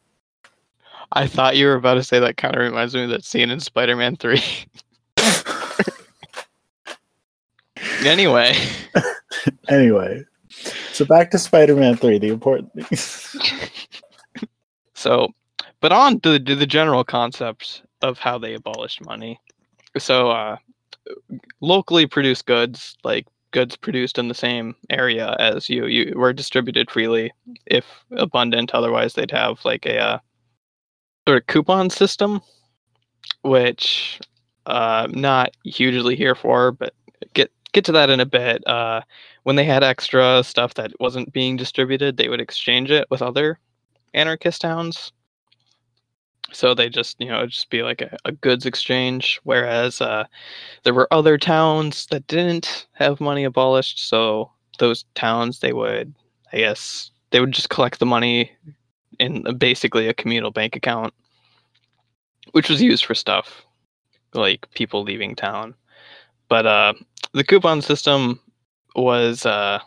I 1.12 1.26
thought 1.26 1.56
you 1.56 1.66
were 1.66 1.74
about 1.74 1.94
to 1.94 2.02
say 2.02 2.18
that. 2.20 2.36
Kind 2.36 2.54
of 2.54 2.60
reminds 2.60 2.94
me 2.94 3.04
of 3.04 3.10
that 3.10 3.24
scene 3.24 3.50
in 3.50 3.60
Spider-Man 3.60 4.16
Three. 4.16 4.42
anyway, 8.04 8.54
anyway, 9.68 10.22
so 10.92 11.06
back 11.06 11.30
to 11.30 11.38
Spider-Man 11.38 11.96
Three. 11.96 12.18
The 12.18 12.28
important 12.28 12.72
thing. 12.74 12.88
so, 14.94 15.28
but 15.80 15.92
on 15.92 16.20
to 16.20 16.32
the, 16.32 16.40
to 16.40 16.56
the 16.56 16.66
general 16.66 17.04
concepts 17.04 17.80
of 18.02 18.18
how 18.18 18.36
they 18.36 18.52
abolished 18.52 19.02
money. 19.04 19.40
So, 19.98 20.30
uh, 20.30 20.56
locally 21.60 22.06
produced 22.06 22.46
goods, 22.46 22.96
like 23.04 23.26
goods 23.50 23.76
produced 23.76 24.18
in 24.18 24.28
the 24.28 24.34
same 24.34 24.74
area 24.90 25.36
as 25.38 25.68
you, 25.68 25.86
you 25.86 26.14
were 26.16 26.32
distributed 26.32 26.90
freely 26.90 27.32
if 27.66 27.84
abundant. 28.12 28.74
Otherwise, 28.74 29.14
they'd 29.14 29.30
have 29.30 29.64
like 29.64 29.86
a 29.86 29.98
uh, 29.98 30.18
sort 31.26 31.42
of 31.42 31.46
coupon 31.46 31.90
system, 31.90 32.40
which 33.42 34.20
uh, 34.66 35.06
not 35.10 35.54
hugely 35.64 36.16
here 36.16 36.34
for, 36.34 36.72
but 36.72 36.94
get 37.34 37.50
get 37.72 37.84
to 37.84 37.92
that 37.92 38.10
in 38.10 38.20
a 38.20 38.26
bit. 38.26 38.66
Uh, 38.66 39.02
when 39.44 39.56
they 39.56 39.64
had 39.64 39.82
extra 39.82 40.42
stuff 40.44 40.74
that 40.74 40.92
wasn't 41.00 41.32
being 41.32 41.56
distributed, 41.56 42.16
they 42.16 42.28
would 42.28 42.40
exchange 42.40 42.90
it 42.90 43.06
with 43.10 43.22
other 43.22 43.58
anarchist 44.14 44.60
towns. 44.60 45.12
So 46.52 46.74
they 46.74 46.88
just, 46.88 47.20
you 47.20 47.28
know, 47.28 47.46
just 47.46 47.70
be 47.70 47.82
like 47.82 48.02
a, 48.02 48.16
a 48.24 48.32
goods 48.32 48.66
exchange. 48.66 49.40
Whereas 49.44 50.00
uh, 50.00 50.24
there 50.84 50.94
were 50.94 51.12
other 51.12 51.38
towns 51.38 52.06
that 52.06 52.26
didn't 52.26 52.86
have 52.92 53.20
money 53.20 53.44
abolished. 53.44 54.08
So 54.08 54.50
those 54.78 55.04
towns, 55.14 55.60
they 55.60 55.72
would, 55.72 56.14
I 56.52 56.58
guess, 56.58 57.10
they 57.30 57.40
would 57.40 57.52
just 57.52 57.70
collect 57.70 57.98
the 57.98 58.06
money 58.06 58.52
in 59.18 59.42
basically 59.56 60.08
a 60.08 60.14
communal 60.14 60.50
bank 60.50 60.76
account, 60.76 61.14
which 62.52 62.68
was 62.68 62.82
used 62.82 63.04
for 63.04 63.14
stuff 63.14 63.64
like 64.34 64.70
people 64.72 65.02
leaving 65.02 65.34
town. 65.34 65.74
But 66.48 66.66
uh, 66.66 66.94
the 67.32 67.44
coupon 67.44 67.80
system 67.82 68.40
was 68.94 69.46
uh, 69.46 69.80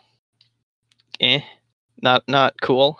eh, 1.20 1.40
not 2.02 2.24
not 2.28 2.60
cool. 2.60 2.98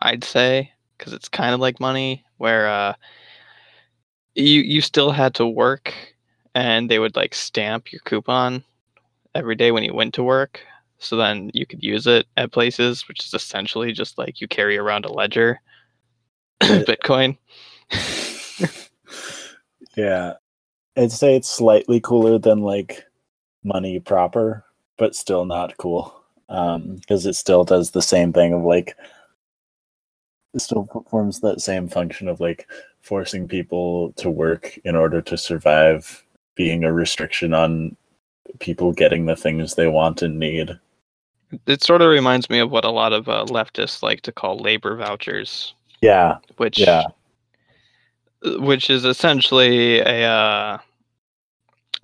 I'd 0.00 0.24
say 0.24 0.72
because 1.00 1.14
it's 1.14 1.28
kind 1.28 1.54
of 1.54 1.60
like 1.60 1.80
money 1.80 2.22
where 2.36 2.68
uh, 2.68 2.92
you 4.34 4.60
you 4.60 4.82
still 4.82 5.10
had 5.10 5.34
to 5.34 5.46
work, 5.46 5.94
and 6.54 6.90
they 6.90 6.98
would 6.98 7.16
like 7.16 7.34
stamp 7.34 7.90
your 7.90 8.02
coupon 8.04 8.62
every 9.34 9.54
day 9.54 9.72
when 9.72 9.82
you 9.82 9.94
went 9.94 10.14
to 10.14 10.22
work. 10.22 10.60
So 10.98 11.16
then 11.16 11.50
you 11.54 11.64
could 11.64 11.82
use 11.82 12.06
it 12.06 12.26
at 12.36 12.52
places, 12.52 13.08
which 13.08 13.24
is 13.24 13.32
essentially 13.32 13.92
just 13.92 14.18
like 14.18 14.40
you 14.40 14.46
carry 14.46 14.76
around 14.76 15.06
a 15.06 15.12
ledger, 15.12 15.58
Bitcoin. 16.60 17.38
yeah, 19.96 20.34
I'd 20.96 21.12
say 21.12 21.36
it's 21.36 21.48
slightly 21.48 22.00
cooler 22.00 22.38
than 22.38 22.60
like 22.60 23.04
money 23.64 23.98
proper, 23.98 24.64
but 24.98 25.16
still 25.16 25.46
not 25.46 25.78
cool. 25.78 26.14
Um, 26.50 26.96
because 26.96 27.26
it 27.26 27.34
still 27.34 27.62
does 27.62 27.92
the 27.92 28.02
same 28.02 28.32
thing 28.32 28.52
of 28.52 28.62
like 28.62 28.96
still 30.58 30.84
performs 30.84 31.40
that 31.40 31.60
same 31.60 31.88
function 31.88 32.28
of 32.28 32.40
like 32.40 32.68
forcing 33.00 33.46
people 33.48 34.12
to 34.12 34.30
work 34.30 34.78
in 34.84 34.96
order 34.96 35.20
to 35.22 35.36
survive, 35.36 36.24
being 36.54 36.84
a 36.84 36.92
restriction 36.92 37.54
on 37.54 37.96
people 38.58 38.92
getting 38.92 39.26
the 39.26 39.36
things 39.36 39.74
they 39.74 39.86
want 39.86 40.22
and 40.22 40.38
need. 40.38 40.78
It 41.66 41.82
sort 41.82 42.02
of 42.02 42.10
reminds 42.10 42.50
me 42.50 42.58
of 42.58 42.70
what 42.70 42.84
a 42.84 42.90
lot 42.90 43.12
of 43.12 43.28
uh, 43.28 43.44
leftists 43.48 44.02
like 44.02 44.20
to 44.22 44.32
call 44.32 44.58
labor 44.58 44.96
vouchers, 44.96 45.74
Yeah, 46.00 46.38
which 46.58 46.78
yeah, 46.78 47.04
which 48.42 48.88
is 48.88 49.04
essentially 49.04 49.98
a 49.98 50.24
uh, 50.24 50.78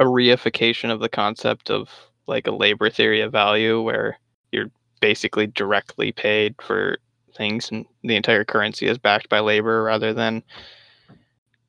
a 0.00 0.04
reification 0.04 0.90
of 0.90 1.00
the 1.00 1.08
concept 1.08 1.70
of 1.70 1.88
like 2.26 2.46
a 2.46 2.52
labor 2.52 2.90
theory 2.90 3.20
of 3.20 3.30
value, 3.30 3.80
where 3.80 4.18
you're 4.50 4.70
basically 5.00 5.46
directly 5.46 6.10
paid 6.10 6.54
for 6.60 6.98
things, 7.36 7.70
and 7.70 7.84
the 8.02 8.16
entire 8.16 8.44
currency 8.44 8.86
is 8.86 8.98
backed 8.98 9.28
by 9.28 9.40
labor 9.40 9.82
rather 9.82 10.12
than 10.12 10.42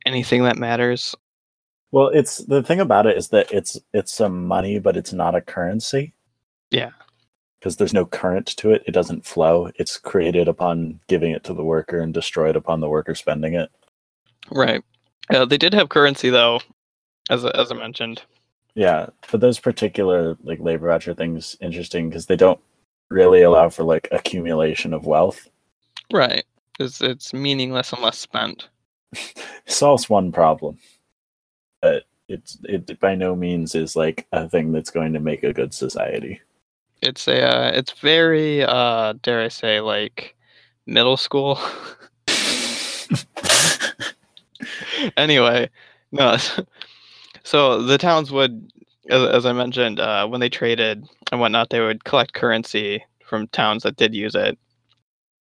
anything 0.05 0.43
that 0.43 0.57
matters. 0.57 1.15
Well, 1.91 2.07
it's 2.07 2.37
the 2.45 2.63
thing 2.63 2.79
about 2.79 3.05
it 3.07 3.17
is 3.17 3.29
that 3.29 3.51
it's 3.51 3.79
it's 3.93 4.11
some 4.11 4.45
money, 4.45 4.79
but 4.79 4.97
it's 4.97 5.13
not 5.13 5.35
a 5.35 5.41
currency. 5.41 6.13
Yeah. 6.71 6.91
Because 7.59 7.77
there's 7.77 7.93
no 7.93 8.05
current 8.05 8.47
to 8.57 8.71
it. 8.71 8.83
It 8.85 8.91
doesn't 8.91 9.25
flow. 9.25 9.71
It's 9.75 9.97
created 9.97 10.47
upon 10.47 10.99
giving 11.07 11.31
it 11.31 11.43
to 11.45 11.53
the 11.53 11.63
worker 11.63 11.99
and 11.99 12.13
destroyed 12.13 12.55
upon 12.55 12.81
the 12.81 12.89
worker 12.89 13.15
spending 13.15 13.55
it. 13.55 13.71
Right. 14.51 14.83
Uh, 15.29 15.45
they 15.45 15.57
did 15.57 15.73
have 15.73 15.89
currency 15.89 16.29
though, 16.29 16.59
as 17.29 17.45
I- 17.45 17.51
as 17.51 17.71
I 17.71 17.75
mentioned. 17.75 18.21
Yeah, 18.75 19.07
but 19.31 19.41
those 19.41 19.59
particular 19.59 20.37
like 20.43 20.59
labor 20.59 20.87
voucher 20.89 21.15
things 21.15 21.57
interesting 21.61 22.09
because 22.09 22.27
they 22.27 22.35
don't 22.35 22.59
really 23.09 23.41
allow 23.41 23.69
for 23.69 23.83
like 23.83 24.07
accumulation 24.11 24.93
of 24.93 25.05
wealth. 25.07 25.47
Right. 26.11 26.45
It's 26.79 27.01
it's 27.01 27.33
meaningless 27.33 27.93
unless 27.93 28.17
spent. 28.17 28.69
Solves 29.65 30.09
one 30.09 30.31
problem, 30.31 30.77
but 31.81 32.03
it's 32.27 32.57
it 32.63 32.99
by 32.99 33.15
no 33.15 33.35
means 33.35 33.75
is 33.75 33.95
like 33.95 34.27
a 34.31 34.47
thing 34.47 34.71
that's 34.71 34.91
going 34.91 35.13
to 35.13 35.19
make 35.19 35.43
a 35.43 35.53
good 35.53 35.73
society. 35.73 36.41
It's 37.01 37.27
a 37.27 37.43
uh, 37.43 37.71
it's 37.73 37.93
very 37.93 38.63
uh 38.63 39.13
dare 39.21 39.41
I 39.41 39.47
say 39.47 39.81
like 39.81 40.35
middle 40.85 41.17
school. 41.17 41.59
anyway, 45.17 45.69
no. 46.11 46.37
So 47.43 47.81
the 47.81 47.97
towns 47.97 48.29
would, 48.29 48.73
as, 49.09 49.23
as 49.23 49.45
I 49.45 49.53
mentioned, 49.53 50.01
uh, 50.01 50.27
when 50.27 50.41
they 50.41 50.49
traded 50.49 51.07
and 51.31 51.39
whatnot, 51.39 51.69
they 51.69 51.79
would 51.79 52.03
collect 52.03 52.33
currency 52.33 53.01
from 53.23 53.47
towns 53.47 53.83
that 53.83 53.95
did 53.95 54.13
use 54.13 54.35
it. 54.35 54.59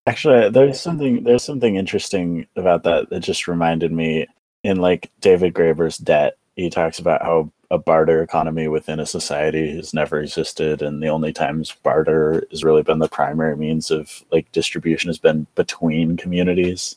Actually, 0.07 0.51
there's 0.51 0.81
something 0.81 1.23
there's 1.23 1.45
something 1.45 1.77
interesting 1.77 2.47
about 2.57 2.83
that 2.83 3.11
that 3.11 3.21
just 3.21 3.47
reminded 3.47 3.93
me 3.93 4.27
in 4.65 4.79
like 4.79 5.11
David 5.21 5.55
Graeber's 5.55 5.99
Debt. 5.99 6.37
He 6.57 6.71
talks 6.71 6.99
about 6.99 7.23
how 7.23 7.53
a 7.71 7.79
barter 7.79 8.23
economy 8.23 8.69
within 8.69 9.01
a 9.01 9.07
society 9.07 9.75
has 9.77 9.95
never 9.95 10.21
existed, 10.21 10.83
and 10.83 11.03
the 11.03 11.09
only 11.09 11.33
times 11.33 11.75
barter 11.83 12.45
has 12.51 12.65
really 12.65 12.83
been 12.83 12.99
the 12.99 13.09
primary 13.09 13.57
means 13.57 13.91
of 13.91 14.23
like 14.33 14.51
distribution 14.53 15.09
has 15.09 15.19
been 15.19 15.47
between 15.55 16.17
communities. 16.17 16.97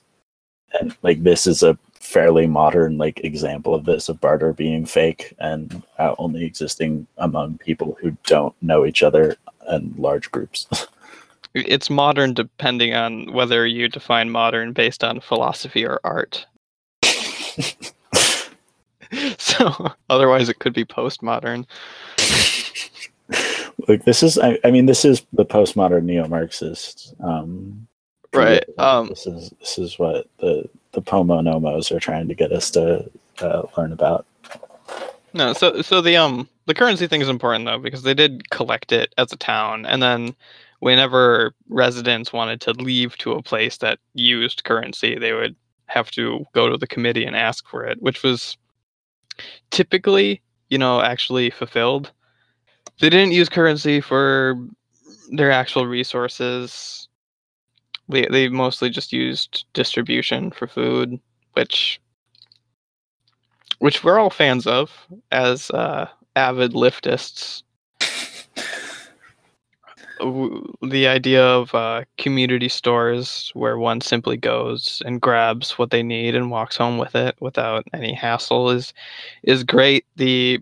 And 0.79 0.95
like 1.03 1.23
this 1.23 1.47
is 1.47 1.63
a 1.63 1.77
fairly 1.99 2.47
modern 2.47 2.97
like 2.97 3.23
example 3.23 3.73
of 3.73 3.85
this 3.85 4.09
of 4.09 4.19
barter 4.19 4.53
being 4.53 4.85
fake 4.85 5.33
and 5.39 5.83
uh, 5.97 6.15
only 6.17 6.43
existing 6.43 7.07
among 7.17 7.57
people 7.59 7.97
who 8.01 8.17
don't 8.25 8.55
know 8.61 8.85
each 8.85 9.03
other 9.03 9.37
and 9.67 9.97
large 9.97 10.31
groups. 10.31 10.67
It's 11.55 11.89
modern 11.89 12.33
depending 12.33 12.93
on 12.93 13.31
whether 13.31 13.65
you 13.65 13.87
define 13.87 14.29
modern 14.29 14.73
based 14.73 15.03
on 15.03 15.21
philosophy 15.21 15.85
or 15.85 15.99
art. 16.03 16.45
so 19.37 19.93
otherwise, 20.09 20.49
it 20.49 20.59
could 20.59 20.73
be 20.73 20.83
postmodern. 20.85 21.65
like 23.87 24.03
this 24.03 24.21
is 24.21 24.37
I, 24.37 24.59
I 24.63 24.71
mean 24.71 24.85
this 24.85 25.05
is 25.05 25.25
the 25.33 25.45
postmodern 25.45 26.03
neo-marxist 26.03 27.13
um 27.21 27.87
Right, 28.33 28.65
um, 28.77 29.07
this 29.07 29.25
is 29.25 29.53
this 29.61 29.77
is 29.77 29.97
what 29.97 30.27
the 30.39 30.67
the 30.91 31.01
pomo 31.01 31.39
nomos 31.39 31.89
are 31.91 32.01
trying 32.01 32.27
to 32.27 32.35
get 32.35 32.51
us 32.51 32.69
to 32.71 33.09
uh, 33.39 33.63
learn 33.77 33.93
about 33.93 34.25
No, 35.33 35.53
so 35.53 35.81
so 35.81 36.01
the 36.01 36.17
um 36.17 36.49
the 36.65 36.73
currency 36.73 37.07
thing 37.07 37.21
is 37.21 37.29
important 37.29 37.65
though 37.65 37.79
because 37.79 38.03
they 38.03 38.13
did 38.13 38.49
collect 38.49 38.91
it 38.91 39.13
as 39.17 39.31
a 39.31 39.37
town, 39.37 39.85
and 39.85 40.03
then 40.03 40.35
whenever 40.85 41.51
residents 41.67 42.31
wanted 42.31 42.61
to 42.61 42.71
leave 42.73 43.17
to 43.17 43.31
a 43.31 43.41
place 43.41 43.77
that 43.77 43.97
used 44.13 44.65
currency, 44.65 45.17
they 45.17 45.33
would 45.33 45.55
have 45.87 46.11
to 46.11 46.45
go 46.53 46.69
to 46.69 46.77
the 46.77 46.85
committee 46.85 47.25
and 47.25 47.35
ask 47.35 47.67
for 47.67 47.83
it, 47.83 47.99
which 48.03 48.21
was 48.21 48.55
typically, 49.71 50.43
you 50.69 50.77
know, 50.77 51.01
actually 51.01 51.49
fulfilled. 51.49 52.11
They 52.99 53.09
didn't 53.09 53.31
use 53.31 53.49
currency 53.49 53.99
for 53.99 54.63
their 55.31 55.49
actual 55.51 55.87
resources. 55.87 57.07
They 58.07 58.27
they 58.29 58.47
mostly 58.49 58.91
just 58.91 59.11
used 59.11 59.65
distribution 59.73 60.51
for 60.51 60.67
food, 60.67 61.19
which 61.53 61.99
which 63.79 64.03
we're 64.03 64.19
all 64.19 64.29
fans 64.29 64.67
of 64.67 64.91
as 65.31 65.71
uh, 65.71 66.07
avid 66.35 66.73
liftists. 66.73 67.63
The 70.19 71.07
idea 71.07 71.43
of 71.43 71.73
uh, 71.75 72.03
community 72.17 72.69
stores 72.69 73.51
where 73.53 73.77
one 73.77 74.01
simply 74.01 74.37
goes 74.37 75.01
and 75.05 75.19
grabs 75.21 75.77
what 75.77 75.91
they 75.91 76.03
need 76.03 76.35
and 76.35 76.49
walks 76.51 76.77
home 76.77 76.97
with 76.97 77.15
it 77.15 77.35
without 77.41 77.85
any 77.93 78.13
hassle 78.13 78.69
is 78.69 78.93
is 79.43 79.63
great. 79.63 80.05
The 80.15 80.59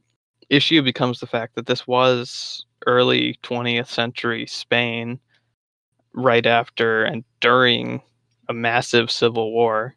issue 0.50 0.82
becomes 0.82 1.20
the 1.20 1.28
fact 1.28 1.56
that 1.56 1.68
this 1.68 1.88
was 1.88 2.66
early 2.88 3.38
20th 3.44 3.88
century 3.88 4.46
Spain, 4.48 5.20
right 6.14 6.46
after 6.46 7.04
and 7.04 7.24
during 7.40 8.02
a 8.50 8.54
massive 8.54 9.10
civil 9.12 9.52
war 9.52 9.96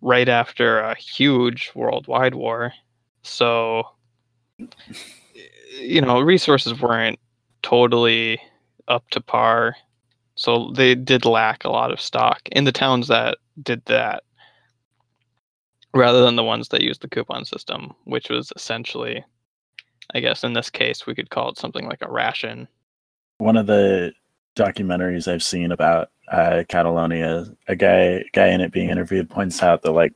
right 0.00 0.28
after 0.28 0.80
a 0.80 0.96
huge 0.96 1.70
worldwide 1.74 2.34
war. 2.34 2.72
So, 3.22 3.84
you 5.78 6.00
know, 6.00 6.20
resources 6.20 6.80
weren't 6.80 7.18
totally 7.62 8.40
up 8.88 9.08
to 9.10 9.20
par. 9.20 9.76
So 10.34 10.72
they 10.74 10.94
did 10.94 11.24
lack 11.24 11.64
a 11.64 11.70
lot 11.70 11.92
of 11.92 12.00
stock 12.00 12.40
in 12.52 12.64
the 12.64 12.72
towns 12.72 13.08
that 13.08 13.38
did 13.62 13.84
that, 13.86 14.22
rather 15.94 16.22
than 16.22 16.36
the 16.36 16.44
ones 16.44 16.68
that 16.68 16.82
used 16.82 17.02
the 17.02 17.08
coupon 17.08 17.44
system, 17.44 17.92
which 18.04 18.30
was 18.30 18.52
essentially, 18.56 19.24
I 20.14 20.20
guess 20.20 20.44
in 20.44 20.54
this 20.54 20.70
case, 20.70 21.06
we 21.06 21.14
could 21.14 21.30
call 21.30 21.50
it 21.50 21.58
something 21.58 21.86
like 21.86 22.02
a 22.02 22.10
ration. 22.10 22.68
one 23.38 23.56
of 23.56 23.66
the 23.66 24.12
documentaries 24.56 25.28
i've 25.28 25.42
seen 25.44 25.70
about 25.70 26.10
uh, 26.32 26.64
catalonia 26.68 27.46
a 27.68 27.76
guy 27.76 28.22
guy 28.32 28.48
in 28.48 28.60
it 28.60 28.72
being 28.72 28.90
interviewed 28.90 29.30
points 29.30 29.62
out 29.62 29.82
that 29.82 29.92
like 29.92 30.12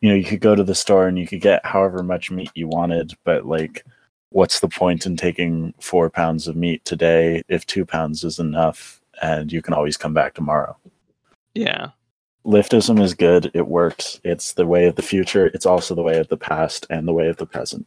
you 0.00 0.08
know 0.08 0.14
you 0.14 0.24
could 0.24 0.40
go 0.40 0.54
to 0.54 0.64
the 0.64 0.74
store 0.74 1.06
and 1.06 1.18
you 1.18 1.26
could 1.26 1.40
get 1.40 1.64
however 1.64 2.02
much 2.02 2.30
meat 2.30 2.50
you 2.54 2.66
wanted 2.66 3.12
but 3.24 3.46
like 3.46 3.84
what's 4.30 4.60
the 4.60 4.68
point 4.68 5.06
in 5.06 5.16
taking 5.16 5.74
four 5.80 6.10
pounds 6.10 6.48
of 6.48 6.56
meat 6.56 6.84
today 6.84 7.42
if 7.48 7.66
two 7.66 7.84
pounds 7.84 8.24
is 8.24 8.38
enough 8.38 9.00
and 9.22 9.52
you 9.52 9.60
can 9.62 9.74
always 9.74 9.96
come 9.96 10.14
back 10.14 10.34
tomorrow? 10.34 10.76
Yeah. 11.54 11.90
liftism 12.46 13.00
is 13.02 13.12
good. 13.14 13.50
It 13.54 13.66
works. 13.68 14.20
It's 14.24 14.54
the 14.54 14.66
way 14.66 14.86
of 14.86 14.96
the 14.96 15.02
future. 15.02 15.46
It's 15.46 15.66
also 15.66 15.94
the 15.94 16.02
way 16.02 16.18
of 16.18 16.28
the 16.28 16.36
past 16.36 16.86
and 16.90 17.06
the 17.06 17.12
way 17.12 17.28
of 17.28 17.36
the 17.36 17.46
present. 17.46 17.86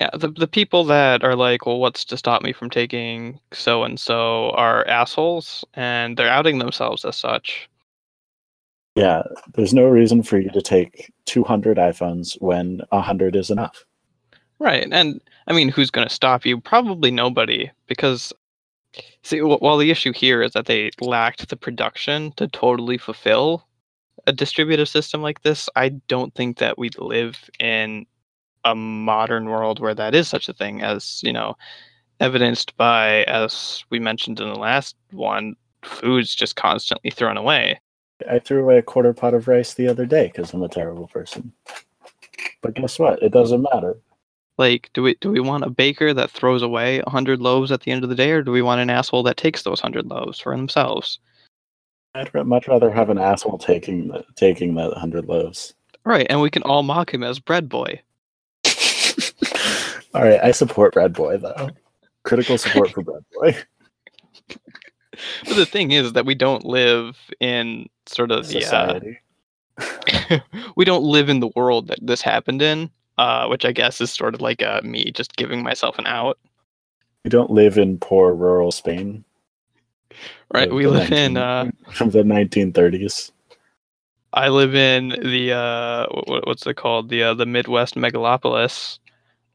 Yeah, 0.00 0.10
the 0.12 0.28
the 0.28 0.48
people 0.48 0.82
that 0.86 1.22
are 1.22 1.36
like, 1.36 1.66
well, 1.66 1.78
what's 1.78 2.04
to 2.06 2.16
stop 2.16 2.42
me 2.42 2.52
from 2.52 2.68
taking 2.68 3.38
so 3.52 3.84
and 3.84 3.98
so 3.98 4.50
are 4.50 4.84
assholes, 4.88 5.64
and 5.74 6.16
they're 6.16 6.28
outing 6.28 6.58
themselves 6.58 7.04
as 7.04 7.16
such. 7.16 7.68
yeah 8.96 9.22
there's 9.54 9.74
no 9.74 9.84
reason 9.84 10.22
for 10.22 10.38
you 10.38 10.50
to 10.50 10.62
take 10.62 11.12
200 11.26 11.76
iphones 11.78 12.40
when 12.40 12.80
100 12.90 13.36
is 13.36 13.50
enough 13.50 13.84
Right, 14.58 14.88
and 14.90 15.20
I 15.46 15.52
mean, 15.52 15.68
who's 15.68 15.90
going 15.90 16.06
to 16.06 16.14
stop 16.14 16.46
you? 16.46 16.60
Probably 16.60 17.10
nobody, 17.10 17.70
because 17.86 18.32
see, 19.22 19.40
wh- 19.40 19.60
while 19.60 19.78
the 19.78 19.90
issue 19.90 20.12
here 20.12 20.42
is 20.42 20.52
that 20.52 20.66
they 20.66 20.90
lacked 21.00 21.48
the 21.48 21.56
production 21.56 22.32
to 22.36 22.48
totally 22.48 22.98
fulfill 22.98 23.66
a 24.26 24.32
distributive 24.32 24.88
system 24.88 25.22
like 25.22 25.42
this, 25.42 25.68
I 25.76 25.90
don't 26.08 26.34
think 26.34 26.58
that 26.58 26.78
we 26.78 26.90
live 26.98 27.50
in 27.58 28.06
a 28.64 28.74
modern 28.74 29.46
world 29.46 29.80
where 29.80 29.94
that 29.94 30.14
is 30.14 30.28
such 30.28 30.48
a 30.48 30.54
thing, 30.54 30.82
as 30.82 31.20
you 31.22 31.32
know, 31.32 31.56
evidenced 32.20 32.76
by, 32.76 33.24
as 33.24 33.84
we 33.90 33.98
mentioned 33.98 34.40
in 34.40 34.48
the 34.48 34.58
last 34.58 34.96
one, 35.10 35.56
food's 35.82 36.34
just 36.34 36.56
constantly 36.56 37.10
thrown 37.10 37.36
away. 37.36 37.80
I 38.30 38.38
threw 38.38 38.62
away 38.62 38.78
a 38.78 38.82
quarter 38.82 39.12
pot 39.12 39.34
of 39.34 39.48
rice 39.48 39.74
the 39.74 39.88
other 39.88 40.06
day 40.06 40.28
because 40.28 40.54
I'm 40.54 40.62
a 40.62 40.68
terrible 40.68 41.08
person. 41.08 41.52
But 42.62 42.74
guess 42.74 42.98
what? 42.98 43.22
It 43.22 43.32
doesn't 43.32 43.66
matter. 43.74 43.98
Like, 44.56 44.90
do 44.94 45.02
we 45.02 45.14
do 45.16 45.30
we 45.30 45.40
want 45.40 45.64
a 45.64 45.70
baker 45.70 46.14
that 46.14 46.30
throws 46.30 46.62
away 46.62 47.00
a 47.00 47.10
hundred 47.10 47.40
loaves 47.40 47.72
at 47.72 47.80
the 47.80 47.90
end 47.90 48.04
of 48.04 48.10
the 48.10 48.16
day, 48.16 48.30
or 48.30 48.42
do 48.42 48.52
we 48.52 48.62
want 48.62 48.80
an 48.80 48.90
asshole 48.90 49.24
that 49.24 49.36
takes 49.36 49.62
those 49.62 49.80
hundred 49.80 50.06
loaves 50.06 50.38
for 50.38 50.56
themselves? 50.56 51.18
I'd 52.14 52.32
much 52.46 52.68
rather 52.68 52.92
have 52.92 53.10
an 53.10 53.18
asshole 53.18 53.58
taking 53.58 54.08
the, 54.08 54.24
taking 54.36 54.74
that 54.76 54.92
hundred 54.94 55.26
loaves. 55.26 55.74
Right, 56.04 56.26
and 56.30 56.40
we 56.40 56.50
can 56.50 56.62
all 56.62 56.84
mock 56.84 57.12
him 57.12 57.24
as 57.24 57.40
bread 57.40 57.68
boy. 57.68 58.00
All 60.14 60.22
right, 60.22 60.40
I 60.42 60.52
support 60.52 60.92
Bread 60.94 61.12
Boy 61.12 61.38
though. 61.38 61.70
Critical 62.22 62.56
support 62.56 62.90
for 62.90 63.02
Bread 63.02 63.24
Boy. 63.32 63.56
But 65.44 65.54
the 65.54 65.64
thing 65.64 65.92
is 65.92 66.12
that 66.14 66.26
we 66.26 66.34
don't 66.34 66.64
live 66.64 67.16
in 67.38 67.88
sort 68.06 68.32
of 68.32 68.48
the 68.48 68.58
uh, 68.58 68.60
Society. 68.62 69.20
we 70.76 70.84
don't 70.84 71.04
live 71.04 71.28
in 71.28 71.38
the 71.38 71.52
world 71.54 71.86
that 71.86 72.00
this 72.02 72.20
happened 72.20 72.60
in, 72.62 72.90
uh, 73.18 73.46
which 73.46 73.64
I 73.64 73.72
guess 73.72 74.00
is 74.00 74.12
sort 74.12 74.34
of 74.34 74.40
like 74.40 74.62
uh, 74.62 74.80
me 74.82 75.10
just 75.12 75.36
giving 75.36 75.62
myself 75.62 75.98
an 75.98 76.06
out. 76.06 76.38
We 77.24 77.30
don't 77.30 77.50
live 77.50 77.78
in 77.78 77.98
poor 77.98 78.34
rural 78.34 78.72
Spain. 78.72 79.24
Right, 80.52 80.72
we 80.72 80.86
live 80.86 81.10
in, 81.10 81.36
uh, 81.36 81.70
from 81.92 82.10
the 82.10 82.22
1930s. 82.22 83.32
I 84.32 84.48
live 84.48 84.74
in 84.74 85.08
the 85.08 85.52
uh, 85.52 86.06
what, 86.26 86.46
what's 86.46 86.66
it 86.66 86.76
called? 86.76 87.08
The 87.08 87.22
uh, 87.22 87.34
the 87.34 87.46
Midwest 87.46 87.94
megalopolis, 87.94 88.98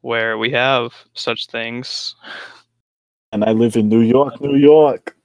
where 0.01 0.37
we 0.37 0.51
have 0.51 0.93
such 1.13 1.47
things. 1.47 2.15
And 3.31 3.43
I 3.43 3.51
live 3.51 3.75
in 3.75 3.89
New 3.89 4.01
York, 4.01 4.41
New 4.41 4.55
York. 4.55 5.15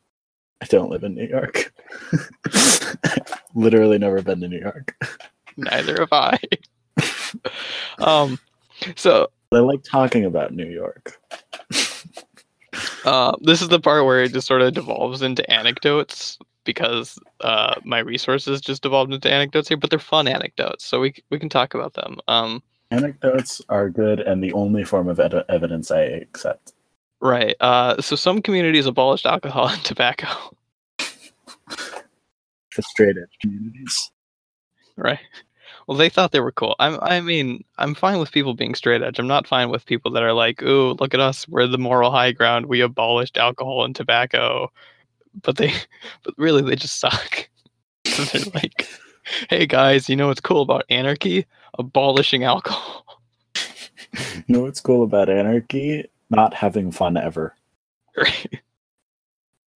I 0.60 0.66
don't 0.66 0.90
live 0.90 1.04
in 1.04 1.14
New 1.14 1.26
York. 1.26 1.72
Literally 3.54 3.98
never 3.98 4.22
been 4.22 4.40
to 4.40 4.48
New 4.48 4.60
York. 4.60 4.96
Neither 5.56 6.00
have 6.00 6.12
I. 6.12 6.38
um, 8.00 8.38
so 8.96 9.28
I 9.52 9.58
like 9.58 9.82
talking 9.82 10.24
about 10.24 10.54
New 10.54 10.66
York. 10.66 11.20
uh, 13.04 13.36
this 13.40 13.62
is 13.62 13.68
the 13.68 13.80
part 13.80 14.04
where 14.04 14.22
it 14.22 14.32
just 14.32 14.46
sort 14.46 14.62
of 14.62 14.74
devolves 14.74 15.22
into 15.22 15.48
anecdotes 15.50 16.38
because 16.64 17.18
uh, 17.40 17.74
my 17.84 17.98
resources 17.98 18.60
just 18.60 18.82
devolved 18.82 19.12
into 19.12 19.30
anecdotes 19.30 19.68
here, 19.68 19.76
but 19.76 19.90
they're 19.90 19.98
fun 19.98 20.26
anecdotes, 20.26 20.84
so 20.84 21.00
we 21.00 21.14
we 21.30 21.38
can 21.38 21.48
talk 21.48 21.74
about 21.74 21.94
them. 21.94 22.18
Um, 22.26 22.62
Anecdotes 22.90 23.60
are 23.68 23.90
good 23.90 24.20
and 24.20 24.42
the 24.42 24.52
only 24.52 24.84
form 24.84 25.08
of 25.08 25.18
ed- 25.18 25.44
evidence 25.48 25.90
I 25.90 26.02
accept. 26.02 26.74
right. 27.20 27.56
Uh, 27.60 28.00
so 28.00 28.14
some 28.14 28.40
communities 28.40 28.86
abolished 28.86 29.26
alcohol 29.26 29.68
and 29.72 29.82
tobacco. 29.84 30.28
Edge 32.76 33.28
communities. 33.40 34.10
Right. 34.96 35.20
Well, 35.86 35.98
they 35.98 36.08
thought 36.08 36.32
they 36.32 36.40
were 36.40 36.52
cool. 36.52 36.74
I'm. 36.78 36.98
I 37.02 37.20
mean, 37.20 37.64
I'm 37.78 37.94
fine 37.94 38.18
with 38.18 38.32
people 38.32 38.54
being 38.54 38.74
straight 38.74 39.02
edge. 39.02 39.18
I'm 39.18 39.26
not 39.26 39.46
fine 39.46 39.68
with 39.70 39.86
people 39.86 40.10
that 40.12 40.22
are 40.22 40.32
like, 40.32 40.62
"Ooh, 40.62 40.92
look 40.98 41.12
at 41.14 41.20
us. 41.20 41.46
We're 41.48 41.66
the 41.66 41.78
moral 41.78 42.10
high 42.10 42.32
ground. 42.32 42.66
We 42.66 42.80
abolished 42.80 43.36
alcohol 43.36 43.84
and 43.84 43.94
tobacco." 43.94 44.70
But 45.42 45.56
they, 45.56 45.72
but 46.22 46.34
really, 46.38 46.62
they 46.62 46.76
just 46.76 47.00
suck. 47.00 47.48
So 48.06 48.22
they're 48.24 48.52
like, 48.54 48.86
"Hey 49.50 49.66
guys, 49.66 50.08
you 50.08 50.14
know 50.14 50.28
what's 50.28 50.40
cool 50.40 50.62
about 50.62 50.84
anarchy? 50.90 51.46
Abolishing 51.78 52.44
alcohol." 52.44 53.04
You 54.14 54.42
know 54.48 54.60
what's 54.60 54.80
cool 54.80 55.02
about 55.02 55.28
anarchy? 55.28 56.04
Not 56.30 56.54
having 56.54 56.92
fun 56.92 57.16
ever. 57.16 57.54
Right. 58.16 58.62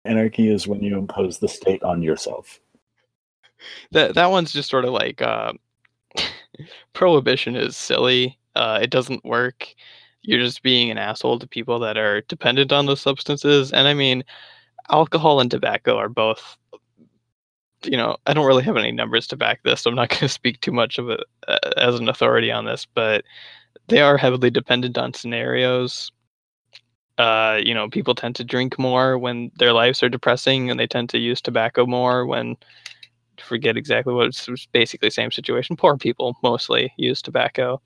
Anarchy 0.04 0.48
is 0.48 0.68
when 0.68 0.82
you 0.82 0.96
impose 0.96 1.38
the 1.38 1.48
state 1.48 1.82
on 1.82 2.02
yourself. 2.02 2.60
that 3.90 4.14
that 4.14 4.30
one's 4.30 4.52
just 4.52 4.70
sort 4.70 4.84
of 4.84 4.92
like 4.92 5.20
uh, 5.20 5.52
prohibition 6.92 7.56
is 7.56 7.76
silly. 7.76 8.38
Uh, 8.54 8.78
it 8.82 8.90
doesn't 8.90 9.24
work. 9.24 9.74
You're 10.22 10.40
just 10.40 10.62
being 10.62 10.90
an 10.90 10.98
asshole 10.98 11.38
to 11.38 11.46
people 11.46 11.78
that 11.80 11.96
are 11.96 12.22
dependent 12.22 12.72
on 12.72 12.86
those 12.86 13.00
substances. 13.00 13.72
And 13.72 13.86
I 13.86 13.94
mean, 13.94 14.24
alcohol 14.90 15.40
and 15.40 15.50
tobacco 15.50 15.96
are 15.96 16.08
both. 16.08 16.56
You 17.84 17.96
know, 17.96 18.16
I 18.26 18.34
don't 18.34 18.46
really 18.46 18.64
have 18.64 18.76
any 18.76 18.90
numbers 18.90 19.28
to 19.28 19.36
back 19.36 19.62
this, 19.62 19.82
so 19.82 19.90
I'm 19.90 19.96
not 19.96 20.08
going 20.10 20.20
to 20.20 20.28
speak 20.28 20.60
too 20.60 20.72
much 20.72 20.98
of 20.98 21.08
it 21.10 21.20
uh, 21.46 21.58
as 21.76 21.98
an 21.98 22.08
authority 22.08 22.50
on 22.50 22.64
this. 22.64 22.86
But 22.92 23.24
they 23.86 24.00
are 24.00 24.16
heavily 24.16 24.50
dependent 24.50 24.98
on 24.98 25.14
scenarios. 25.14 26.12
Uh, 27.16 27.60
you 27.62 27.74
know, 27.74 27.88
people 27.88 28.14
tend 28.14 28.36
to 28.36 28.44
drink 28.44 28.78
more 28.78 29.18
when 29.18 29.50
their 29.58 29.72
lives 29.72 30.02
are 30.02 30.08
depressing, 30.08 30.70
and 30.70 30.78
they 30.78 30.86
tend 30.86 31.08
to 31.10 31.18
use 31.18 31.40
tobacco 31.40 31.86
more 31.86 32.26
when 32.26 32.56
forget 33.40 33.76
exactly 33.76 34.14
what 34.14 34.26
it's, 34.26 34.66
basically 34.72 35.10
same 35.10 35.30
situation. 35.30 35.76
Poor 35.76 35.96
people 35.96 36.36
mostly 36.42 36.92
use 36.96 37.22
tobacco. 37.22 37.80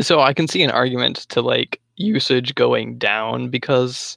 So 0.00 0.20
I 0.20 0.32
can 0.32 0.48
see 0.48 0.62
an 0.62 0.70
argument 0.70 1.18
to 1.30 1.42
like 1.42 1.80
usage 1.96 2.54
going 2.54 2.98
down 2.98 3.48
because 3.48 4.16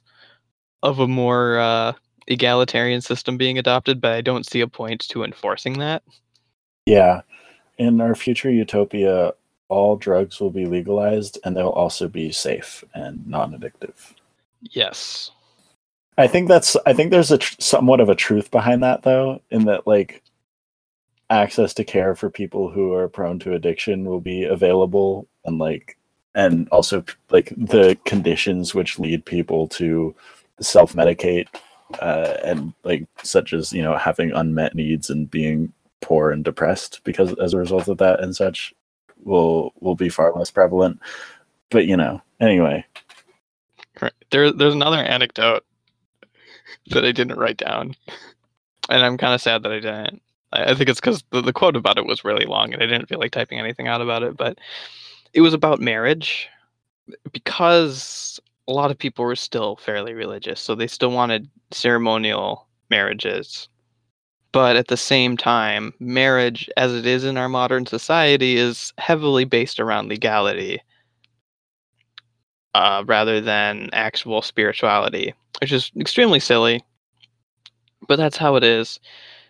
of 0.82 0.98
a 0.98 1.08
more 1.08 1.58
uh, 1.58 1.92
egalitarian 2.28 3.00
system 3.00 3.36
being 3.36 3.58
adopted, 3.58 4.00
but 4.00 4.12
I 4.12 4.20
don't 4.20 4.46
see 4.46 4.60
a 4.60 4.68
point 4.68 5.00
to 5.08 5.24
enforcing 5.24 5.74
that. 5.78 6.02
Yeah. 6.86 7.22
In 7.78 8.00
our 8.00 8.14
future 8.14 8.50
utopia, 8.50 9.32
all 9.68 9.96
drugs 9.96 10.40
will 10.40 10.50
be 10.50 10.66
legalized 10.66 11.38
and 11.44 11.56
they'll 11.56 11.68
also 11.68 12.08
be 12.08 12.32
safe 12.32 12.84
and 12.94 13.26
non 13.26 13.52
addictive. 13.52 14.14
Yes. 14.62 15.30
I 16.18 16.26
think 16.26 16.48
that's 16.48 16.76
I 16.86 16.92
think 16.92 17.10
there's 17.10 17.30
a 17.30 17.38
tr- 17.38 17.56
somewhat 17.58 18.00
of 18.00 18.08
a 18.08 18.14
truth 18.14 18.50
behind 18.50 18.82
that 18.82 19.02
though 19.02 19.42
in 19.50 19.66
that 19.66 19.86
like 19.86 20.22
access 21.28 21.74
to 21.74 21.84
care 21.84 22.14
for 22.14 22.30
people 22.30 22.70
who 22.70 22.94
are 22.94 23.08
prone 23.08 23.38
to 23.40 23.54
addiction 23.54 24.04
will 24.04 24.20
be 24.20 24.44
available 24.44 25.28
and 25.44 25.58
like 25.58 25.98
and 26.34 26.68
also 26.70 27.04
like 27.30 27.52
the 27.56 27.98
conditions 28.04 28.74
which 28.74 28.98
lead 28.98 29.24
people 29.24 29.66
to 29.66 30.14
self-medicate 30.60 31.48
uh, 32.00 32.36
and 32.44 32.72
like 32.84 33.06
such 33.22 33.52
as 33.52 33.72
you 33.72 33.82
know 33.82 33.96
having 33.96 34.32
unmet 34.32 34.74
needs 34.74 35.10
and 35.10 35.30
being 35.30 35.72
poor 36.00 36.30
and 36.30 36.44
depressed 36.44 37.00
because 37.04 37.34
as 37.34 37.52
a 37.52 37.58
result 37.58 37.88
of 37.88 37.98
that 37.98 38.20
and 38.20 38.36
such 38.36 38.72
will 39.24 39.72
will 39.80 39.94
be 39.94 40.08
far 40.08 40.32
less 40.34 40.50
prevalent 40.50 40.98
but 41.70 41.86
you 41.86 41.96
know 41.96 42.22
anyway. 42.40 42.84
There, 44.30 44.52
there's 44.52 44.74
another 44.74 44.98
anecdote 44.98 45.64
that 46.90 47.04
I 47.04 47.12
didn't 47.12 47.38
write 47.38 47.56
down, 47.56 47.94
and 48.88 49.02
I'm 49.02 49.18
kind 49.18 49.34
of 49.34 49.40
sad 49.40 49.62
that 49.62 49.72
I 49.72 49.80
didn't. 49.80 50.22
I, 50.52 50.74
think 50.74 50.88
it's 50.88 51.00
because 51.00 51.24
the, 51.30 51.42
the 51.42 51.52
quote 51.52 51.76
about 51.76 51.98
it 51.98 52.06
was 52.06 52.24
really 52.24 52.46
long, 52.46 52.72
and 52.72 52.82
I 52.82 52.86
didn't 52.86 53.08
feel 53.08 53.18
like 53.18 53.32
typing 53.32 53.58
anything 53.58 53.88
out 53.88 54.00
about 54.00 54.22
it. 54.22 54.36
But 54.36 54.58
it 55.32 55.40
was 55.40 55.54
about 55.54 55.80
marriage, 55.80 56.48
because 57.32 58.40
a 58.68 58.72
lot 58.72 58.90
of 58.90 58.98
people 58.98 59.24
were 59.24 59.36
still 59.36 59.76
fairly 59.76 60.14
religious, 60.14 60.60
so 60.60 60.74
they 60.74 60.86
still 60.86 61.10
wanted 61.10 61.48
ceremonial 61.72 62.66
marriages. 62.90 63.68
But 64.52 64.76
at 64.76 64.88
the 64.88 64.96
same 64.96 65.36
time, 65.36 65.92
marriage, 66.00 66.70
as 66.76 66.94
it 66.94 67.04
is 67.04 67.24
in 67.24 67.36
our 67.36 67.48
modern 67.48 67.84
society, 67.84 68.56
is 68.56 68.92
heavily 68.96 69.44
based 69.44 69.78
around 69.78 70.08
legality 70.08 70.80
uh, 72.74 73.04
rather 73.06 73.40
than 73.40 73.90
actual 73.92 74.42
spirituality, 74.42 75.34
which 75.60 75.72
is 75.72 75.90
extremely 75.98 76.40
silly. 76.40 76.84
But 78.08 78.16
that's 78.16 78.36
how 78.36 78.56
it 78.56 78.64
is. 78.64 79.00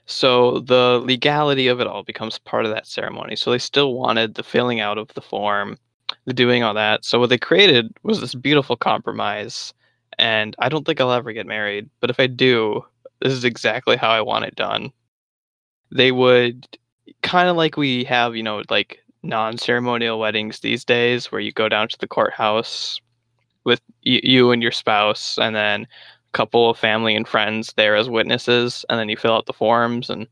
So 0.06 0.60
the 0.60 1.00
legality 1.04 1.66
of 1.66 1.80
it 1.80 1.86
all 1.86 2.04
becomes 2.04 2.38
part 2.38 2.64
of 2.64 2.72
that 2.72 2.86
ceremony. 2.86 3.36
So 3.36 3.50
they 3.50 3.58
still 3.58 3.94
wanted 3.94 4.34
the 4.34 4.44
filling 4.44 4.80
out 4.80 4.98
of 4.98 5.08
the 5.14 5.20
form, 5.20 5.78
the 6.26 6.32
doing 6.32 6.62
all 6.62 6.74
that. 6.74 7.04
So 7.04 7.18
what 7.18 7.28
they 7.28 7.38
created 7.38 7.92
was 8.04 8.20
this 8.20 8.34
beautiful 8.34 8.76
compromise. 8.76 9.74
And 10.18 10.54
I 10.58 10.68
don't 10.68 10.86
think 10.86 11.00
I'll 11.00 11.12
ever 11.12 11.32
get 11.32 11.46
married, 11.46 11.90
but 12.00 12.10
if 12.10 12.20
I 12.20 12.28
do, 12.28 12.84
this 13.20 13.32
is 13.32 13.44
exactly 13.44 13.96
how 13.96 14.10
I 14.10 14.20
want 14.20 14.44
it 14.44 14.54
done. 14.54 14.92
They 15.90 16.12
would 16.12 16.66
kind 17.22 17.48
of 17.48 17.56
like 17.56 17.76
we 17.76 18.04
have, 18.04 18.36
you 18.36 18.42
know, 18.42 18.62
like 18.70 19.00
non-ceremonial 19.22 20.18
weddings 20.18 20.60
these 20.60 20.84
days 20.84 21.30
where 21.32 21.40
you 21.40 21.52
go 21.52 21.68
down 21.68 21.88
to 21.88 21.98
the 21.98 22.06
courthouse 22.06 23.00
with 23.66 23.82
y- 24.06 24.20
you 24.22 24.52
and 24.52 24.62
your 24.62 24.72
spouse 24.72 25.36
and 25.38 25.54
then 25.54 25.82
a 25.82 25.86
couple 26.32 26.70
of 26.70 26.78
family 26.78 27.14
and 27.14 27.28
friends 27.28 27.74
there 27.76 27.96
as 27.96 28.08
witnesses 28.08 28.86
and 28.88 28.98
then 28.98 29.10
you 29.10 29.16
fill 29.18 29.34
out 29.34 29.44
the 29.44 29.52
forms 29.52 30.08
and 30.08 30.26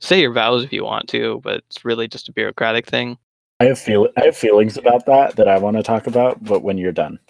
say 0.00 0.20
your 0.20 0.32
vows 0.32 0.64
if 0.64 0.72
you 0.72 0.82
want 0.82 1.08
to 1.08 1.40
but 1.44 1.58
it's 1.68 1.84
really 1.84 2.08
just 2.08 2.28
a 2.28 2.32
bureaucratic 2.32 2.86
thing. 2.86 3.16
I 3.60 3.66
have 3.66 3.78
feel 3.78 4.08
i 4.16 4.24
have 4.24 4.36
feelings 4.36 4.76
about 4.76 5.06
that 5.06 5.36
that 5.36 5.46
i 5.46 5.56
want 5.56 5.76
to 5.76 5.84
talk 5.84 6.08
about 6.08 6.42
but 6.42 6.64
when 6.64 6.78
you're 6.78 6.90
done. 6.90 7.20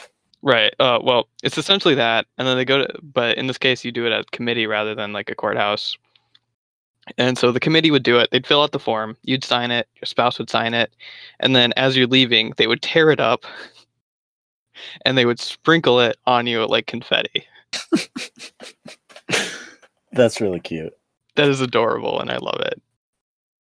Right 0.41 0.75
uh, 0.81 0.99
well 1.03 1.29
it's 1.43 1.59
essentially 1.59 1.97
that 1.97 2.27
and 2.39 2.49
then 2.49 2.57
they 2.57 2.65
go 2.65 2.79
to 2.79 2.99
but 3.03 3.37
in 3.37 3.49
this 3.49 3.59
case 3.59 3.85
you 3.85 3.93
do 3.93 4.07
it 4.07 4.13
at 4.13 4.31
committee 4.31 4.67
rather 4.67 4.95
than 4.95 5.13
like 5.13 5.29
a 5.31 5.35
courthouse. 5.35 5.99
And 7.19 7.37
so 7.37 7.51
the 7.51 7.59
committee 7.59 7.91
would 7.91 8.05
do 8.05 8.19
it. 8.19 8.31
They'd 8.31 8.47
fill 8.47 8.63
out 8.63 8.71
the 8.71 8.79
form. 8.79 9.17
You'd 9.25 9.43
sign 9.43 9.73
it. 9.73 9.89
Your 9.97 10.07
spouse 10.07 10.39
would 10.39 10.49
sign 10.49 10.73
it. 10.73 10.95
And 11.41 11.57
then 11.57 11.73
as 11.77 11.97
you're 11.97 12.07
leaving 12.07 12.55
they 12.57 12.67
would 12.67 12.81
tear 12.81 13.11
it 13.11 13.21
up 13.21 13.45
and 15.05 15.17
they 15.17 15.27
would 15.27 15.41
sprinkle 15.41 16.01
it 16.01 16.17
on 16.27 16.47
you 16.47 16.67
like 16.67 16.87
confetti. 16.87 17.47
That's 20.13 20.41
really 20.41 20.61
cute. 20.61 20.93
That 21.37 21.49
is 21.49 21.61
adorable 21.61 22.21
and 22.21 22.31
i 22.31 22.37
love 22.37 22.61
it. 22.61 22.81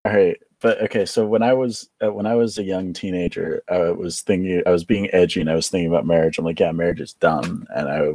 All 0.05 0.12
right 0.12 0.37
but 0.62 0.81
okay 0.81 1.05
so 1.05 1.27
when 1.27 1.43
i 1.43 1.53
was 1.53 1.91
uh, 2.03 2.12
when 2.12 2.25
i 2.25 2.35
was 2.35 2.57
a 2.57 2.62
young 2.62 2.93
teenager 2.93 3.62
i 3.68 3.91
was 3.91 4.23
thinking 4.23 4.62
i 4.64 4.70
was 4.70 4.85
being 4.85 5.12
edgy 5.12 5.41
and 5.41 5.51
i 5.51 5.55
was 5.55 5.68
thinking 5.68 5.89
about 5.89 6.07
marriage. 6.07 6.39
I'm 6.39 6.45
like 6.45 6.61
yeah 6.61 6.73
marriage 6.73 7.01
is 7.01 7.12
dumb 7.14 7.66
and 7.75 7.89
i 7.89 8.12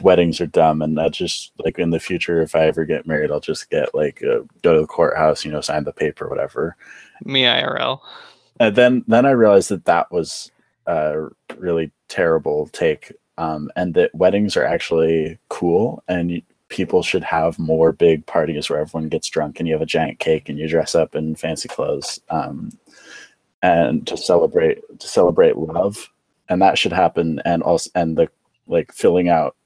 weddings 0.00 0.40
are 0.40 0.46
dumb 0.46 0.80
and 0.80 0.96
that 0.96 1.12
just 1.12 1.52
like 1.62 1.78
in 1.78 1.90
the 1.90 2.00
future 2.00 2.40
if 2.40 2.54
i 2.54 2.60
ever 2.60 2.86
get 2.86 3.06
married 3.06 3.30
i'll 3.30 3.40
just 3.40 3.68
get 3.68 3.94
like 3.94 4.22
uh, 4.22 4.40
go 4.62 4.74
to 4.74 4.80
the 4.80 4.86
courthouse 4.86 5.44
you 5.44 5.50
know 5.50 5.60
sign 5.60 5.84
the 5.84 5.92
paper 5.92 6.28
whatever. 6.28 6.76
Me 7.24 7.42
irl 7.42 8.00
and 8.60 8.76
then 8.76 9.04
then 9.08 9.26
i 9.26 9.30
realized 9.30 9.68
that 9.68 9.84
that 9.84 10.10
was 10.12 10.50
a 10.86 11.26
really 11.60 11.90
terrible 12.08 12.68
take 12.72 13.12
um, 13.36 13.70
and 13.76 13.94
that 13.94 14.14
weddings 14.14 14.56
are 14.56 14.64
actually 14.64 15.38
cool 15.48 16.02
and 16.08 16.42
people 16.68 17.02
should 17.02 17.22
have 17.22 17.58
more 17.58 17.92
big 17.92 18.26
parties 18.26 18.68
where 18.68 18.80
everyone 18.80 19.08
gets 19.08 19.28
drunk 19.28 19.58
and 19.58 19.66
you 19.66 19.74
have 19.74 19.82
a 19.82 19.86
giant 19.86 20.18
cake 20.18 20.48
and 20.48 20.58
you 20.58 20.68
dress 20.68 20.94
up 20.94 21.14
in 21.14 21.34
fancy 21.34 21.68
clothes 21.68 22.20
um, 22.30 22.70
and 23.62 24.06
to 24.06 24.16
celebrate 24.16 24.80
to 24.98 25.08
celebrate 25.08 25.56
love 25.56 26.10
and 26.48 26.60
that 26.60 26.78
should 26.78 26.92
happen 26.92 27.40
and 27.44 27.62
also 27.62 27.90
and 27.94 28.16
the 28.16 28.28
like 28.66 28.92
filling 28.92 29.28
out 29.28 29.56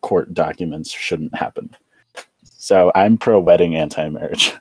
court 0.00 0.32
documents 0.34 0.90
shouldn't 0.90 1.34
happen 1.34 1.74
So 2.68 2.92
I'm 2.94 3.16
pro 3.16 3.38
wedding, 3.40 3.76
anti 3.76 4.08
marriage. 4.10 4.52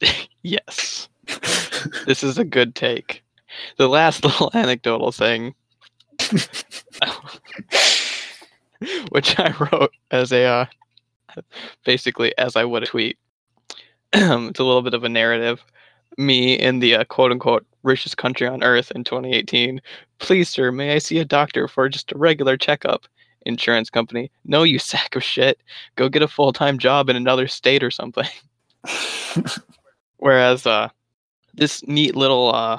yes. 0.42 1.08
This 2.04 2.22
is 2.24 2.36
a 2.36 2.44
good 2.44 2.74
take. 2.74 3.22
The 3.76 3.88
last 3.88 4.24
little 4.28 4.50
anecdotal 4.54 5.12
thing, 5.12 5.54
which 9.10 9.38
I 9.38 9.54
wrote 9.58 9.92
as 10.10 10.32
a 10.32 10.44
uh, 10.44 10.66
basically 11.84 12.36
as 12.38 12.56
I 12.56 12.64
would 12.64 12.82
a 12.82 12.86
tweet. 12.86 13.18
it's 14.12 14.60
a 14.60 14.64
little 14.64 14.82
bit 14.82 14.94
of 14.94 15.04
a 15.04 15.08
narrative. 15.08 15.64
Me 16.18 16.54
in 16.54 16.78
the 16.78 16.96
uh, 16.96 17.04
quote 17.04 17.32
unquote 17.32 17.66
richest 17.82 18.16
country 18.16 18.46
on 18.46 18.62
earth 18.62 18.90
in 18.92 19.04
2018. 19.04 19.80
Please, 20.18 20.48
sir, 20.48 20.72
may 20.72 20.94
I 20.94 20.98
see 20.98 21.18
a 21.18 21.24
doctor 21.24 21.68
for 21.68 21.88
just 21.88 22.12
a 22.12 22.18
regular 22.18 22.56
checkup? 22.56 23.06
Insurance 23.44 23.90
company. 23.90 24.30
No, 24.44 24.62
you 24.64 24.78
sack 24.80 25.14
of 25.16 25.22
shit. 25.22 25.60
Go 25.96 26.08
get 26.08 26.22
a 26.22 26.28
full 26.28 26.52
time 26.52 26.78
job 26.78 27.08
in 27.08 27.16
another 27.16 27.46
state 27.46 27.82
or 27.82 27.90
something. 27.90 28.28
Whereas 30.18 30.66
uh, 30.66 30.88
this 31.54 31.86
neat 31.86 32.16
little 32.16 32.54
uh, 32.54 32.78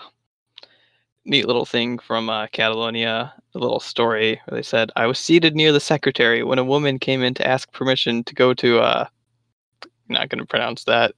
neat 1.28 1.46
little 1.46 1.66
thing 1.66 2.00
from 2.00 2.30
uh, 2.30 2.48
Catalonia, 2.48 3.34
a 3.54 3.58
little 3.60 3.80
story 3.80 4.42
where 4.46 4.58
they 4.58 4.64
said, 4.64 4.92
I 4.96 5.06
was 5.06 5.20
seated 5.20 5.56
near 5.56 5.72
the 5.72 5.80
secretary 5.80 6.44
when 6.44 6.60
a 6.60 6.64
woman 6.64 7.00
came 7.00 7.22
in 7.22 7.34
to 7.36 7.48
ask 7.48 7.72
permission 7.72 8.24
to 8.24 8.34
go 8.34 8.54
to, 8.56 8.80
uh, 8.80 9.08
not 10.08 10.30
going 10.30 10.40
to 10.40 10.46
pronounce 10.46 10.86
that, 10.86 11.14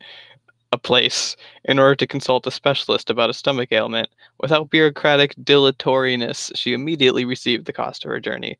a 0.71 0.77
place 0.77 1.35
in 1.65 1.79
order 1.79 1.95
to 1.95 2.07
consult 2.07 2.47
a 2.47 2.51
specialist 2.51 3.09
about 3.09 3.29
a 3.29 3.33
stomach 3.33 3.71
ailment. 3.71 4.09
Without 4.39 4.69
bureaucratic 4.69 5.35
dilatoriness, 5.37 6.51
she 6.55 6.73
immediately 6.73 7.25
received 7.25 7.65
the 7.65 7.73
cost 7.73 8.05
of 8.05 8.09
her 8.09 8.19
journey. 8.19 8.57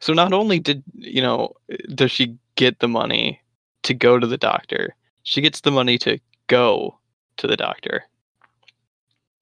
So 0.00 0.12
not 0.12 0.32
only 0.32 0.58
did, 0.58 0.82
you 0.94 1.22
know, 1.22 1.54
does 1.94 2.10
she 2.10 2.36
get 2.56 2.78
the 2.80 2.88
money 2.88 3.40
to 3.82 3.94
go 3.94 4.18
to 4.18 4.26
the 4.26 4.38
doctor, 4.38 4.94
she 5.22 5.40
gets 5.40 5.60
the 5.60 5.70
money 5.70 5.98
to 5.98 6.18
go 6.46 6.98
to 7.36 7.46
the 7.46 7.56
doctor. 7.56 8.04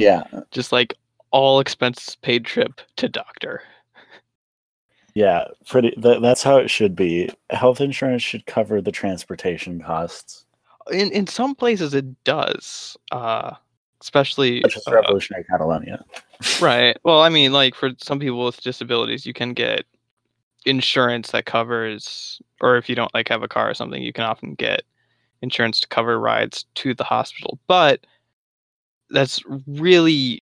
Yeah, 0.01 0.25
Just 0.51 0.73
like 0.73 0.95
all 1.31 1.61
expenses 1.61 2.17
paid 2.17 2.45
trip 2.45 2.81
to 2.97 3.09
doctor. 3.09 3.63
yeah, 5.15 5.45
pretty. 5.67 5.91
Th- 5.93 6.21
that's 6.21 6.43
how 6.43 6.57
it 6.57 6.71
should 6.71 6.95
be. 6.97 7.31
Health 7.51 7.81
insurance 7.81 8.23
should 8.23 8.47
cover 8.47 8.81
the 8.81 8.93
transportation 8.93 9.81
costs, 9.81 10.47
In 10.93 11.11
in 11.13 11.27
some 11.27 11.55
places 11.55 11.95
it 11.95 12.25
does. 12.25 12.97
Uh 13.13 13.53
especially 14.03 14.65
uh, 14.65 14.69
Revolutionary 14.91 15.45
Catalonia. 15.45 16.03
Right. 16.59 16.97
Well, 17.05 17.21
I 17.21 17.29
mean, 17.29 17.53
like 17.53 17.75
for 17.75 17.91
some 17.99 18.19
people 18.19 18.43
with 18.47 18.63
disabilities, 18.63 19.27
you 19.27 19.35
can 19.35 19.53
get 19.53 19.85
insurance 20.65 21.33
that 21.33 21.45
covers, 21.45 22.41
or 22.63 22.77
if 22.79 22.89
you 22.89 22.95
don't 22.95 23.13
like 23.13 23.29
have 23.29 23.43
a 23.43 23.49
car 23.49 23.69
or 23.69 23.75
something, 23.75 24.03
you 24.03 24.13
can 24.15 24.25
often 24.25 24.55
get 24.55 24.83
insurance 25.43 25.81
to 25.81 25.89
cover 25.89 26.19
rides 26.19 26.65
to 26.77 26.95
the 26.95 27.05
hospital. 27.05 27.59
But 27.67 28.07
that's 29.11 29.43
really 29.67 30.41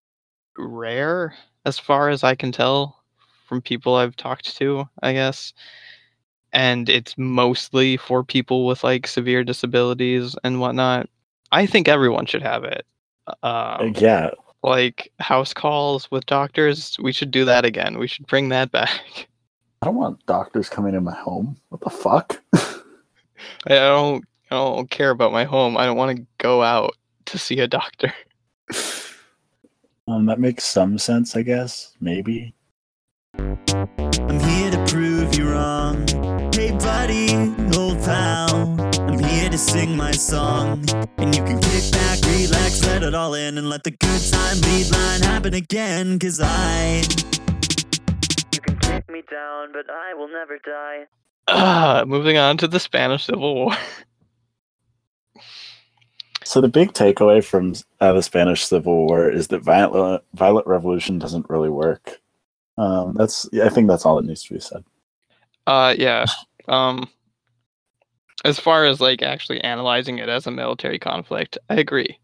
rare, 0.56 1.34
as 1.64 1.78
far 1.78 2.08
as 2.10 2.24
I 2.24 2.34
can 2.34 2.52
tell 2.52 3.02
from 3.46 3.62
people 3.62 3.94
I've 3.94 4.16
talked 4.16 4.56
to, 4.58 4.88
I 5.02 5.12
guess. 5.12 5.52
And 6.52 6.88
it's 6.88 7.16
mostly 7.18 7.96
for 7.96 8.24
people 8.24 8.66
with 8.66 8.84
like 8.84 9.06
severe 9.06 9.44
disabilities 9.44 10.36
and 10.44 10.60
whatnot. 10.60 11.08
I 11.52 11.66
think 11.66 11.88
everyone 11.88 12.26
should 12.26 12.42
have 12.42 12.64
it. 12.64 12.86
Um, 13.42 13.94
yeah, 13.96 14.30
like 14.62 15.12
house 15.18 15.52
calls 15.52 16.10
with 16.10 16.26
doctors. 16.26 16.96
We 17.02 17.12
should 17.12 17.30
do 17.30 17.44
that 17.44 17.64
again. 17.64 17.98
We 17.98 18.06
should 18.06 18.26
bring 18.26 18.48
that 18.50 18.70
back. 18.72 19.28
I 19.82 19.86
don't 19.86 19.96
want 19.96 20.24
doctors 20.26 20.68
coming 20.68 20.94
in 20.94 21.04
my 21.04 21.14
home. 21.14 21.56
What 21.68 21.82
the 21.82 21.90
fuck? 21.90 22.40
I 22.54 23.74
don't 23.74 24.24
I 24.50 24.56
don't 24.56 24.90
care 24.90 25.10
about 25.10 25.32
my 25.32 25.44
home. 25.44 25.76
I 25.76 25.86
don't 25.86 25.96
want 25.96 26.16
to 26.16 26.26
go 26.38 26.62
out 26.62 26.96
to 27.26 27.38
see 27.38 27.60
a 27.60 27.68
doctor. 27.68 28.12
Um, 30.08 30.26
that 30.26 30.38
makes 30.38 30.64
some 30.64 30.98
sense, 30.98 31.36
I 31.36 31.42
guess. 31.42 31.94
Maybe. 32.00 32.54
I'm 33.38 34.40
here 34.40 34.70
to 34.70 34.84
prove 34.88 35.34
you 35.36 35.50
wrong. 35.50 36.06
Hey, 36.54 36.72
buddy, 36.72 37.34
old 37.76 37.98
pal. 38.04 38.76
I'm 39.08 39.18
here 39.18 39.48
to 39.50 39.58
sing 39.58 39.96
my 39.96 40.10
song. 40.10 40.84
And 41.18 41.34
you 41.34 41.42
can 41.44 41.60
kick 41.60 41.92
back, 41.92 42.20
relax, 42.22 42.84
let 42.84 43.02
it 43.02 43.14
all 43.14 43.34
in, 43.34 43.58
and 43.58 43.68
let 43.68 43.84
the 43.84 43.90
good 43.92 44.32
time 44.32 44.60
lead 44.62 44.90
line 44.90 45.22
happen 45.22 45.54
again. 45.54 46.18
Cause 46.18 46.40
I. 46.42 47.02
You 48.52 48.60
can 48.60 48.78
kick 48.78 49.10
me 49.10 49.22
down, 49.30 49.72
but 49.72 49.86
I 49.90 50.14
will 50.14 50.28
never 50.28 50.58
die. 50.58 51.06
Ah, 51.46 52.04
moving 52.06 52.38
on 52.38 52.56
to 52.58 52.68
the 52.68 52.80
Spanish 52.80 53.24
Civil 53.24 53.54
War. 53.54 53.72
So 56.49 56.62
the 56.62 56.68
big 56.68 56.94
takeaway 56.94 57.44
from 57.44 57.74
uh, 58.01 58.14
the 58.14 58.22
Spanish 58.22 58.64
Civil 58.64 59.07
War 59.07 59.30
is 59.30 59.49
that 59.49 59.62
violent 59.62 60.24
violent 60.32 60.66
revolution 60.66 61.18
doesn't 61.18 61.51
really 61.51 61.68
work. 61.68 62.22
Um, 62.78 63.12
that's 63.12 63.46
yeah, 63.53 63.66
I 63.66 63.68
think 63.68 63.86
that's 63.86 64.07
all 64.07 64.16
that 64.16 64.24
needs 64.24 64.44
to 64.44 64.55
be 64.55 64.61
said. 64.61 64.82
Uh 65.66 65.94
yeah. 65.99 66.24
Um 66.66 67.07
as 68.46 68.59
far 68.59 68.86
as 68.86 68.99
like 68.99 69.20
actually 69.20 69.61
analyzing 69.61 70.16
it 70.16 70.30
as 70.30 70.46
a 70.46 70.51
military 70.51 70.99
conflict, 70.99 71.59
I 71.68 71.74
agree. 71.74 72.18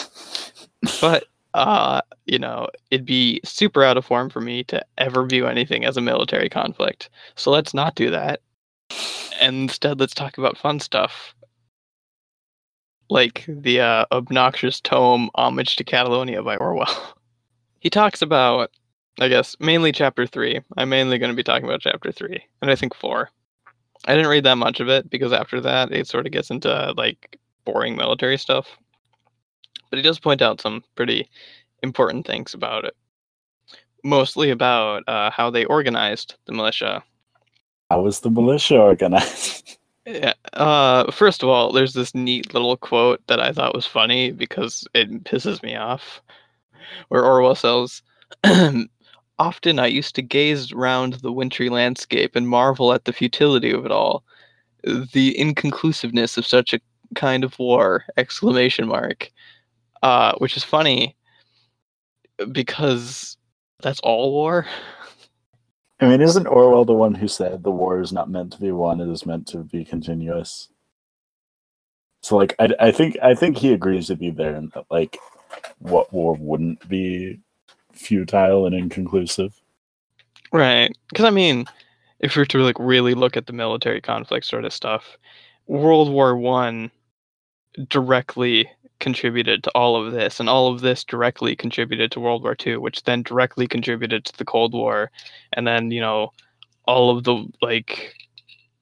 but 1.02 1.24
uh, 1.52 2.00
you 2.24 2.38
know, 2.38 2.66
it'd 2.90 3.04
be 3.04 3.42
super 3.44 3.84
out 3.84 3.98
of 3.98 4.06
form 4.06 4.30
for 4.30 4.40
me 4.40 4.64
to 4.64 4.82
ever 4.96 5.26
view 5.26 5.46
anything 5.46 5.84
as 5.84 5.98
a 5.98 6.00
military 6.00 6.48
conflict. 6.48 7.10
So 7.34 7.50
let's 7.50 7.74
not 7.74 7.94
do 7.94 8.08
that. 8.08 8.40
And 9.38 9.54
instead 9.54 10.00
let's 10.00 10.14
talk 10.14 10.38
about 10.38 10.56
fun 10.56 10.80
stuff. 10.80 11.34
Like 13.10 13.44
the 13.48 13.80
uh, 13.80 14.04
obnoxious 14.12 14.80
tome 14.80 15.30
Homage 15.34 15.76
to 15.76 15.84
Catalonia 15.84 16.42
by 16.42 16.56
Orwell. 16.56 17.14
he 17.80 17.90
talks 17.90 18.22
about 18.22 18.70
I 19.20 19.28
guess 19.28 19.56
mainly 19.58 19.92
chapter 19.92 20.26
three. 20.26 20.60
I'm 20.76 20.90
mainly 20.90 21.18
going 21.18 21.32
to 21.32 21.36
be 21.36 21.42
talking 21.42 21.64
about 21.64 21.80
chapter 21.80 22.12
three, 22.12 22.40
and 22.62 22.70
I 22.70 22.76
think 22.76 22.94
four. 22.94 23.30
I 24.06 24.14
didn't 24.14 24.30
read 24.30 24.44
that 24.44 24.56
much 24.56 24.78
of 24.80 24.88
it 24.88 25.10
because 25.10 25.32
after 25.32 25.60
that 25.60 25.92
it 25.92 26.06
sort 26.06 26.26
of 26.26 26.32
gets 26.32 26.50
into 26.50 26.94
like 26.96 27.38
boring 27.64 27.96
military 27.96 28.38
stuff. 28.38 28.68
But 29.90 29.96
he 29.96 30.02
does 30.02 30.20
point 30.20 30.42
out 30.42 30.60
some 30.60 30.84
pretty 30.94 31.28
important 31.82 32.26
things 32.26 32.54
about 32.54 32.84
it, 32.84 32.94
mostly 34.04 34.50
about 34.50 35.02
uh, 35.08 35.30
how 35.30 35.50
they 35.50 35.64
organized 35.64 36.36
the 36.46 36.52
militia. 36.52 37.02
How 37.90 38.02
was 38.02 38.20
the 38.20 38.30
militia 38.30 38.78
organized? 38.78 39.77
Yeah. 40.08 40.32
Uh, 40.54 41.10
first 41.12 41.42
of 41.42 41.50
all, 41.50 41.70
there's 41.70 41.92
this 41.92 42.14
neat 42.14 42.54
little 42.54 42.76
quote 42.78 43.20
that 43.26 43.40
I 43.40 43.52
thought 43.52 43.74
was 43.74 43.84
funny 43.86 44.30
because 44.32 44.88
it 44.94 45.24
pisses 45.24 45.62
me 45.62 45.76
off, 45.76 46.22
where 47.08 47.24
Orwell 47.24 47.54
says, 47.54 48.02
"Often 49.38 49.78
I 49.78 49.86
used 49.86 50.14
to 50.14 50.22
gaze 50.22 50.72
round 50.72 51.14
the 51.14 51.32
wintry 51.32 51.68
landscape 51.68 52.36
and 52.36 52.48
marvel 52.48 52.94
at 52.94 53.04
the 53.04 53.12
futility 53.12 53.70
of 53.70 53.84
it 53.84 53.92
all, 53.92 54.24
the 55.12 55.38
inconclusiveness 55.38 56.38
of 56.38 56.46
such 56.46 56.72
a 56.72 56.80
kind 57.14 57.44
of 57.44 57.58
war!" 57.58 58.04
Exclamation 58.16 58.88
mark. 58.88 59.30
Uh, 60.02 60.34
which 60.38 60.56
is 60.56 60.64
funny 60.64 61.16
because 62.52 63.36
that's 63.82 64.00
all 64.00 64.32
war. 64.32 64.66
I 66.00 66.08
mean, 66.08 66.20
isn't 66.20 66.46
Orwell 66.46 66.84
the 66.84 66.92
one 66.92 67.14
who 67.14 67.26
said 67.26 67.62
the 67.62 67.70
war 67.70 68.00
is 68.00 68.12
not 68.12 68.30
meant 68.30 68.52
to 68.52 68.60
be 68.60 68.70
won; 68.70 69.00
it 69.00 69.08
is 69.08 69.26
meant 69.26 69.48
to 69.48 69.58
be 69.58 69.84
continuous? 69.84 70.68
So, 72.22 72.36
like, 72.36 72.54
I, 72.58 72.70
I 72.80 72.92
think 72.92 73.16
I 73.22 73.34
think 73.34 73.56
he 73.56 73.72
agrees 73.72 74.08
with 74.08 74.22
you 74.22 74.32
there, 74.32 74.54
and 74.54 74.70
that 74.72 74.86
like, 74.90 75.18
what 75.78 76.12
war 76.12 76.36
wouldn't 76.38 76.88
be 76.88 77.40
futile 77.92 78.66
and 78.66 78.74
inconclusive? 78.74 79.60
Right. 80.52 80.96
Because 81.08 81.24
I 81.24 81.30
mean, 81.30 81.66
if 82.20 82.36
we 82.36 82.42
were 82.42 82.46
to 82.46 82.58
like 82.58 82.78
really 82.78 83.14
look 83.14 83.36
at 83.36 83.46
the 83.46 83.52
military 83.52 84.00
conflict 84.00 84.46
sort 84.46 84.64
of 84.64 84.72
stuff, 84.72 85.18
World 85.66 86.10
War 86.10 86.36
One 86.36 86.90
directly 87.88 88.70
contributed 89.00 89.62
to 89.64 89.70
all 89.70 89.96
of 89.96 90.12
this, 90.12 90.40
and 90.40 90.48
all 90.48 90.72
of 90.72 90.80
this 90.80 91.04
directly 91.04 91.54
contributed 91.56 92.10
to 92.12 92.20
World 92.20 92.42
War 92.42 92.54
Two, 92.54 92.80
which 92.80 93.04
then 93.04 93.22
directly 93.22 93.66
contributed 93.66 94.24
to 94.24 94.36
the 94.36 94.44
Cold 94.44 94.72
War, 94.72 95.10
and 95.52 95.66
then 95.66 95.90
you 95.90 96.00
know, 96.00 96.32
all 96.86 97.16
of 97.16 97.24
the 97.24 97.46
like, 97.62 98.14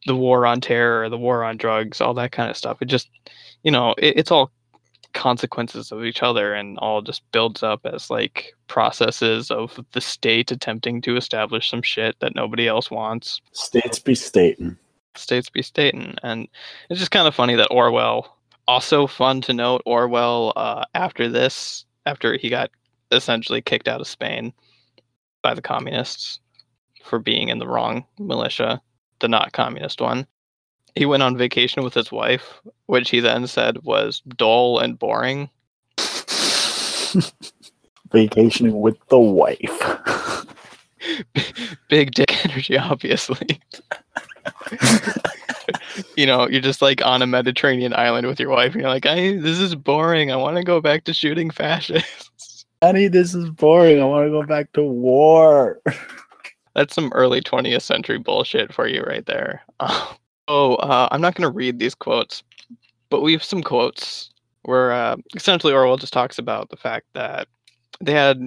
the 0.07 0.17
war 0.17 0.47
on 0.47 0.61
terror, 0.61 1.09
the 1.09 1.19
war 1.19 1.45
on 1.45 1.57
drugs, 1.57 2.01
all 2.01 2.15
that 2.15 2.33
kind 2.33 2.51
of 2.51 2.57
stuff. 2.57 2.79
It 2.81 2.87
just, 2.87 3.09
you 3.63 3.71
know, 3.71 3.95
it, 3.99 4.19
it's 4.19 4.31
all 4.31 4.51
consequences 5.17 5.91
of 5.91 6.05
each 6.05 6.23
other 6.23 6.53
and 6.53 6.79
all 6.79 7.01
just 7.01 7.23
builds 7.33 7.63
up 7.63 7.81
as 7.87 8.11
like 8.11 8.55
processes 8.69 9.51
of 9.51 9.81
the 9.93 10.01
state 10.01 10.53
attempting 10.53 11.01
to 11.01 11.17
establish 11.17 11.71
some 11.71 11.81
shit 11.81 12.15
that 12.21 12.35
nobody 12.35 12.69
else 12.69 12.91
wants 12.91 13.41
States 13.53 13.99
be 13.99 14.15
stating. 14.15 14.77
states 15.17 15.49
be 15.49 15.63
stating 15.63 16.15
and 16.23 16.47
it's 16.91 17.01
just 17.01 17.13
kind 17.13 17.27
of 17.27 17.35
funny 17.35 17.55
that 17.55 17.71
orwell 17.71 18.36
also 18.69 19.07
fun 19.07 19.41
to 19.41 19.53
note 19.53 19.83
orwell 19.87 20.53
uh, 20.57 20.85
after 20.95 21.29
this 21.29 21.85
after 22.07 22.37
he 22.37 22.49
got 22.49 22.71
essentially 23.13 23.63
kicked 23.63 23.89
out 23.89 24.01
of 24.01 24.07
spain 24.07 24.53
by 25.43 25.55
the 25.55 25.63
communists 25.63 26.41
for 27.05 27.19
being 27.19 27.49
in 27.49 27.59
the 27.59 27.69
wrong 27.69 28.05
militia 28.19 28.81
the 29.21 29.29
not 29.29 29.53
communist 29.53 30.01
one 30.01 30.27
he 30.97 31.05
went 31.05 31.23
on 31.23 31.37
vacation 31.37 31.85
with 31.85 31.93
his 31.93 32.11
wife, 32.11 32.59
which 32.87 33.11
he 33.11 33.21
then 33.21 33.47
said 33.47 33.85
was 33.85 34.23
dull 34.37 34.79
and 34.79 34.99
boring. 34.99 35.51
Vacationing 38.11 38.81
with 38.81 38.97
the 39.09 39.19
wife. 39.19 40.47
Big 41.91 42.13
dick 42.13 42.47
energy, 42.47 42.79
obviously. 42.79 43.61
you 46.17 46.27
know, 46.27 46.49
you're 46.49 46.61
just 46.61 46.83
like 46.83 47.05
on 47.05 47.23
a 47.23 47.27
Mediterranean 47.27 47.95
island 47.95 48.27
with 48.27 48.41
your 48.41 48.51
wife, 48.51 48.73
and 48.73 48.83
you're 48.83 48.91
like, 48.91 49.07
I 49.07 49.37
this 49.37 49.59
is 49.59 49.75
boring. 49.75 50.31
I 50.31 50.37
want 50.37 50.57
to 50.57 50.65
go 50.65 50.81
back 50.81 51.05
to 51.05 51.15
shooting 51.15 51.51
fascists. 51.51 52.67
Honey, 52.83 53.09
this 53.09 53.35
is 53.35 53.49
boring. 53.51 54.01
I 54.01 54.05
want 54.05 54.27
to 54.27 54.31
go 54.31 54.43
back 54.43 54.73
to 54.75 54.83
war. 54.83 55.81
That's 56.75 56.95
some 56.95 57.11
early 57.15 57.41
20th 57.41 57.83
century 57.83 58.19
bullshit 58.19 58.73
for 58.73 58.87
you 58.87 59.03
right 59.03 59.25
there. 59.25 59.63
oh, 59.81 60.75
uh, 60.75 61.09
I'm 61.11 61.23
not 61.23 61.35
going 61.35 61.51
to 61.51 61.55
read 61.55 61.79
these 61.79 61.95
quotes, 61.95 62.43
but 63.09 63.23
we 63.23 63.33
have 63.33 63.43
some 63.43 63.63
quotes 63.63 64.31
where 64.63 64.93
uh, 64.93 65.17
essentially 65.35 65.73
Orwell 65.73 65.97
just 65.97 66.13
talks 66.13 66.39
about 66.39 66.69
the 66.69 66.77
fact 66.77 67.07
that 67.15 67.49
they 68.01 68.13
had, 68.13 68.41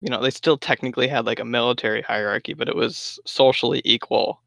you 0.00 0.08
know, 0.08 0.22
they 0.22 0.30
still 0.30 0.56
technically 0.56 1.08
had 1.08 1.26
like 1.26 1.40
a 1.40 1.44
military 1.44 2.00
hierarchy, 2.00 2.54
but 2.54 2.68
it 2.68 2.76
was 2.76 3.18
socially 3.26 3.82
equal. 3.84 4.40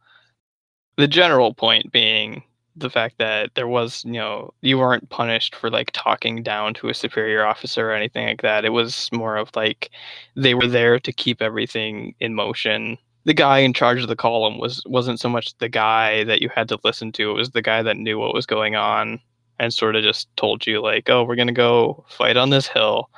The 0.97 1.07
general 1.07 1.53
point 1.53 1.91
being 1.91 2.43
the 2.75 2.89
fact 2.89 3.17
that 3.17 3.55
there 3.55 3.67
was, 3.67 4.03
you 4.05 4.13
know, 4.13 4.53
you 4.61 4.77
weren't 4.77 5.09
punished 5.09 5.55
for 5.55 5.69
like 5.69 5.89
talking 5.93 6.43
down 6.43 6.73
to 6.75 6.89
a 6.89 6.93
superior 6.93 7.45
officer 7.45 7.89
or 7.89 7.93
anything 7.93 8.27
like 8.27 8.41
that. 8.43 8.65
It 8.65 8.69
was 8.69 9.09
more 9.11 9.37
of 9.37 9.49
like 9.55 9.89
they 10.35 10.53
were 10.53 10.67
there 10.67 10.99
to 10.99 11.11
keep 11.11 11.41
everything 11.41 12.13
in 12.19 12.35
motion 12.35 12.97
the 13.27 13.33
guy 13.33 13.59
in 13.59 13.73
charge 13.73 14.01
of 14.01 14.07
the 14.07 14.15
column 14.15 14.57
was 14.57 14.81
wasn't 14.85 15.19
so 15.19 15.27
much 15.27 15.55
the 15.57 15.67
guy 15.67 16.23
that 16.23 16.41
you 16.41 16.49
had 16.55 16.69
to 16.69 16.79
listen 16.85 17.11
to 17.11 17.29
it 17.29 17.33
was 17.33 17.51
the 17.51 17.61
guy 17.61 17.83
that 17.83 17.97
knew 17.97 18.17
what 18.17 18.33
was 18.33 18.45
going 18.45 18.75
on 18.75 19.19
and 19.59 19.73
sort 19.73 19.97
of 19.97 20.03
just 20.03 20.33
told 20.37 20.65
you 20.65 20.81
like 20.81 21.09
oh 21.09 21.25
we're 21.25 21.35
going 21.35 21.45
to 21.45 21.53
go 21.53 22.05
fight 22.07 22.37
on 22.37 22.51
this 22.51 22.67
hill 22.67 23.09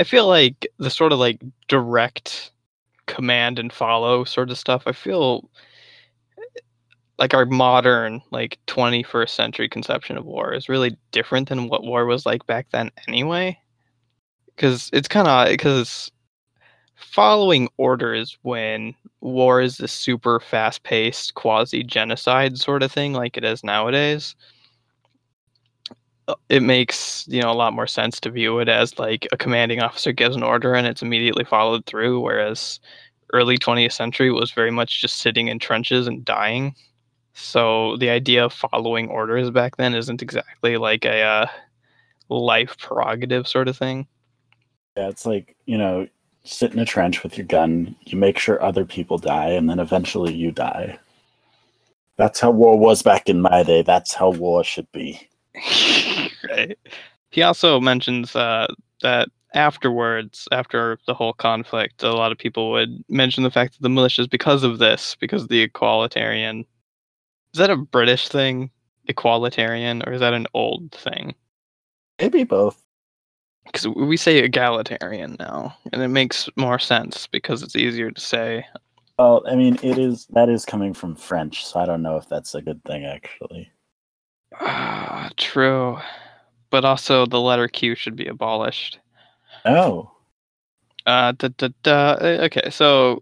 i 0.00 0.04
feel 0.04 0.26
like 0.26 0.66
the 0.78 0.90
sort 0.90 1.12
of 1.12 1.20
like 1.20 1.40
direct 1.68 2.50
command 3.06 3.56
and 3.56 3.72
follow 3.72 4.24
sort 4.24 4.50
of 4.50 4.58
stuff 4.58 4.82
i 4.86 4.92
feel 4.92 5.48
like 7.18 7.34
our 7.34 7.46
modern 7.46 8.20
like 8.30 8.58
21st 8.66 9.30
century 9.30 9.68
conception 9.68 10.16
of 10.16 10.24
war 10.24 10.52
is 10.52 10.68
really 10.68 10.96
different 11.10 11.48
than 11.48 11.68
what 11.68 11.84
war 11.84 12.06
was 12.06 12.26
like 12.26 12.46
back 12.46 12.66
then 12.72 12.90
anyway. 13.06 13.58
Because 14.46 14.90
it's 14.92 15.08
kind 15.08 15.28
of 15.28 15.48
because 15.48 16.10
following 16.96 17.68
orders 17.76 18.38
when 18.42 18.94
war 19.20 19.60
is 19.60 19.76
this 19.76 19.92
super 19.92 20.40
fast 20.40 20.82
paced 20.82 21.34
quasi 21.34 21.82
genocide 21.82 22.58
sort 22.58 22.82
of 22.82 22.92
thing 22.92 23.12
like 23.12 23.36
it 23.36 23.44
is 23.44 23.64
nowadays. 23.64 24.34
Uh, 26.28 26.34
it 26.48 26.62
makes 26.62 27.26
you 27.28 27.42
know 27.42 27.50
a 27.50 27.54
lot 27.54 27.72
more 27.72 27.86
sense 27.86 28.20
to 28.20 28.30
view 28.30 28.58
it 28.60 28.68
as 28.68 28.98
like 28.98 29.26
a 29.32 29.36
commanding 29.36 29.80
officer 29.80 30.12
gives 30.12 30.36
an 30.36 30.42
order 30.42 30.74
and 30.74 30.86
it's 30.86 31.02
immediately 31.02 31.44
followed 31.44 31.84
through 31.86 32.20
whereas 32.20 32.78
early 33.32 33.58
20th 33.58 33.92
century 33.92 34.30
was 34.30 34.52
very 34.52 34.70
much 34.70 35.00
just 35.00 35.18
sitting 35.18 35.48
in 35.48 35.58
trenches 35.58 36.06
and 36.06 36.24
dying 36.24 36.74
so 37.34 37.96
the 37.96 38.10
idea 38.10 38.44
of 38.44 38.52
following 38.52 39.08
orders 39.08 39.50
back 39.50 39.76
then 39.76 39.94
isn't 39.94 40.22
exactly 40.22 40.76
like 40.76 41.04
a 41.04 41.22
uh, 41.22 41.46
life 42.28 42.76
prerogative 42.78 43.46
sort 43.46 43.68
of 43.68 43.76
thing 43.76 44.06
yeah 44.96 45.08
it's 45.08 45.26
like 45.26 45.56
you 45.66 45.78
know 45.78 46.06
sit 46.44 46.72
in 46.72 46.78
a 46.78 46.84
trench 46.84 47.22
with 47.22 47.36
your 47.38 47.46
gun, 47.46 47.94
you 48.04 48.18
make 48.18 48.38
sure 48.38 48.62
other 48.62 48.84
people 48.84 49.18
die, 49.18 49.50
and 49.50 49.68
then 49.68 49.78
eventually 49.78 50.32
you 50.32 50.50
die. 50.50 50.98
That's 52.16 52.40
how 52.40 52.50
war 52.50 52.78
was 52.78 53.02
back 53.02 53.28
in 53.28 53.40
my 53.40 53.62
day. 53.62 53.82
That's 53.82 54.14
how 54.14 54.30
war 54.30 54.64
should 54.64 54.90
be. 54.92 55.28
right. 56.48 56.78
He 57.30 57.42
also 57.42 57.80
mentions 57.80 58.36
uh, 58.36 58.66
that 59.02 59.28
afterwards, 59.54 60.48
after 60.52 60.98
the 61.06 61.14
whole 61.14 61.32
conflict, 61.32 62.02
a 62.02 62.12
lot 62.12 62.32
of 62.32 62.38
people 62.38 62.70
would 62.72 63.02
mention 63.08 63.42
the 63.42 63.50
fact 63.50 63.74
that 63.74 63.82
the 63.82 63.88
militias, 63.88 64.28
because 64.28 64.62
of 64.62 64.78
this, 64.78 65.16
because 65.20 65.42
of 65.42 65.48
the 65.48 65.66
equalitarian, 65.66 66.66
is 67.52 67.58
that 67.58 67.70
a 67.70 67.76
British 67.76 68.28
thing, 68.28 68.70
equalitarian, 69.08 70.06
or 70.06 70.12
is 70.12 70.20
that 70.20 70.34
an 70.34 70.46
old 70.54 70.92
thing? 70.92 71.34
Maybe 72.20 72.44
both 72.44 72.82
because 73.66 73.86
we 73.88 74.16
say 74.16 74.38
egalitarian 74.38 75.36
now, 75.38 75.76
and 75.92 76.02
it 76.02 76.08
makes 76.08 76.48
more 76.56 76.78
sense 76.78 77.26
because 77.26 77.62
it's 77.62 77.76
easier 77.76 78.10
to 78.10 78.20
say. 78.20 78.64
Well, 79.18 79.42
I 79.48 79.54
mean, 79.54 79.78
it 79.82 79.98
is 79.98 80.26
that 80.30 80.48
is 80.48 80.64
coming 80.64 80.94
from 80.94 81.14
French, 81.14 81.64
so 81.64 81.80
I 81.80 81.86
don't 81.86 82.02
know 82.02 82.16
if 82.16 82.28
that's 82.28 82.54
a 82.54 82.62
good 82.62 82.82
thing 82.84 83.04
actually. 83.04 83.70
Ah, 84.60 85.30
true, 85.36 85.98
but 86.70 86.84
also 86.84 87.26
the 87.26 87.40
letter 87.40 87.68
Q 87.68 87.94
should 87.94 88.16
be 88.16 88.26
abolished. 88.26 88.98
Oh. 89.64 90.10
Uh, 91.04 91.32
da, 91.32 91.48
da, 91.56 91.68
da. 91.82 92.14
Eh, 92.20 92.44
okay, 92.44 92.70
so 92.70 93.20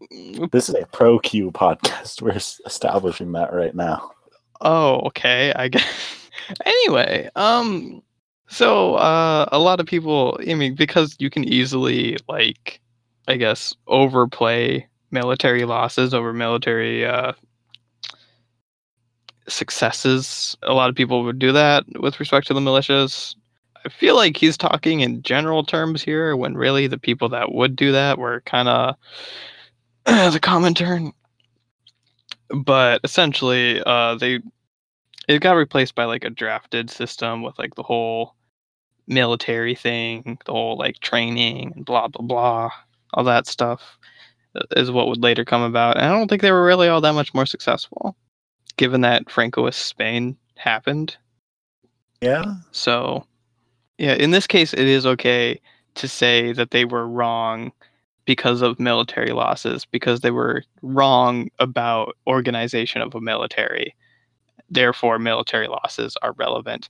this 0.53 0.69
is 0.69 0.75
a 0.75 0.87
pro 0.93 1.19
Q 1.19 1.51
podcast. 1.51 2.23
We're 2.23 2.37
establishing 2.67 3.33
that 3.33 3.53
right 3.53 3.75
now. 3.75 4.13
Oh, 4.61 5.01
okay. 5.07 5.53
I 5.55 5.69
guess. 5.69 6.31
anyway, 6.67 7.31
um, 7.37 8.03
so 8.49 8.95
uh, 8.97 9.49
a 9.53 9.59
lot 9.59 9.81
of 9.81 9.87
people, 9.87 10.39
I 10.49 10.55
mean, 10.55 10.75
because 10.75 11.17
you 11.19 11.31
can 11.31 11.45
easily 11.45 12.17
like, 12.29 12.81
I 13.29 13.37
guess, 13.37 13.75
overplay 13.87 14.87
military 15.11 15.65
losses 15.65 16.13
over 16.15 16.33
military 16.33 17.07
uh, 17.07 17.33
successes. 19.49 20.57
A 20.63 20.73
lot 20.73 20.89
of 20.91 20.97
people 20.97 21.25
would 21.25 21.39
do 21.39 21.53
that 21.53 21.85
with 22.01 22.21
respect 22.21 22.47
to 22.49 22.55
the 22.55 22.61
militias. 22.61 23.35
I 23.85 23.89
feel 23.89 24.15
like 24.15 24.37
he's 24.37 24.59
talking 24.59 25.01
in 25.01 25.23
general 25.23 25.65
terms 25.65 26.03
here, 26.03 26.37
when 26.37 26.55
really 26.55 26.87
the 26.87 26.99
people 26.99 27.29
that 27.31 27.53
would 27.53 27.77
do 27.77 27.93
that 27.93 28.19
were 28.19 28.43
kind 28.43 28.69
of 28.69 28.97
the 30.05 30.41
Comintern. 30.41 31.13
But 32.55 33.01
essentially, 33.05 33.83
uh, 33.85 34.17
they 34.17 34.41
it 35.29 35.41
got 35.41 35.53
replaced 35.53 35.95
by 35.95 36.05
like 36.05 36.25
a 36.25 36.31
drafted 36.31 36.91
system 36.91 37.43
with 37.43 37.59
like 37.59 37.75
the 37.77 37.83
whole 37.83 38.35
military 39.07 39.75
thing, 39.75 40.39
the 40.45 40.53
whole 40.53 40.77
like 40.77 40.99
training 41.01 41.73
and 41.75 41.85
blah 41.85 42.09
blah 42.09 42.27
blah, 42.27 42.71
all 43.15 43.25
that 43.25 43.47
stuff 43.47 43.99
uh, 44.57 44.63
is 44.77 44.91
what 44.91 45.09
would 45.09 45.23
later 45.23 45.45
come 45.45 45.63
about. 45.63 45.97
And 45.97 46.07
I 46.07 46.11
don't 46.11 46.29
think 46.29 46.43
they 46.43 46.53
were 46.53 46.65
really 46.65 46.89
all 46.89 47.01
that 47.01 47.13
much 47.13 47.35
more 47.35 47.47
successful, 47.47 48.17
given 48.77 49.03
that 49.03 49.27
Francoist 49.27 49.75
Spain 49.75 50.37
happened. 50.57 51.17
Yeah. 52.21 52.55
So, 52.73 53.25
yeah, 53.99 54.15
in 54.15 54.31
this 54.31 54.47
case, 54.47 54.73
it 54.73 54.81
is 54.81 55.07
okay 55.07 55.61
to 55.95 56.09
say 56.09 56.53
that 56.53 56.71
they 56.71 56.85
were 56.85 57.09
wrong 57.09 57.73
because 58.31 58.63
of 58.63 58.79
military 58.79 59.33
losses, 59.33 59.85
because 59.85 60.21
they 60.21 60.31
were 60.31 60.63
wrong 60.83 61.49
about 61.59 62.17
organization 62.29 63.03
of 63.03 63.13
a 63.13 63.21
military. 63.21 63.93
Therefore, 64.69 65.19
military 65.19 65.67
losses 65.67 66.17
are 66.23 66.31
relevant. 66.35 66.89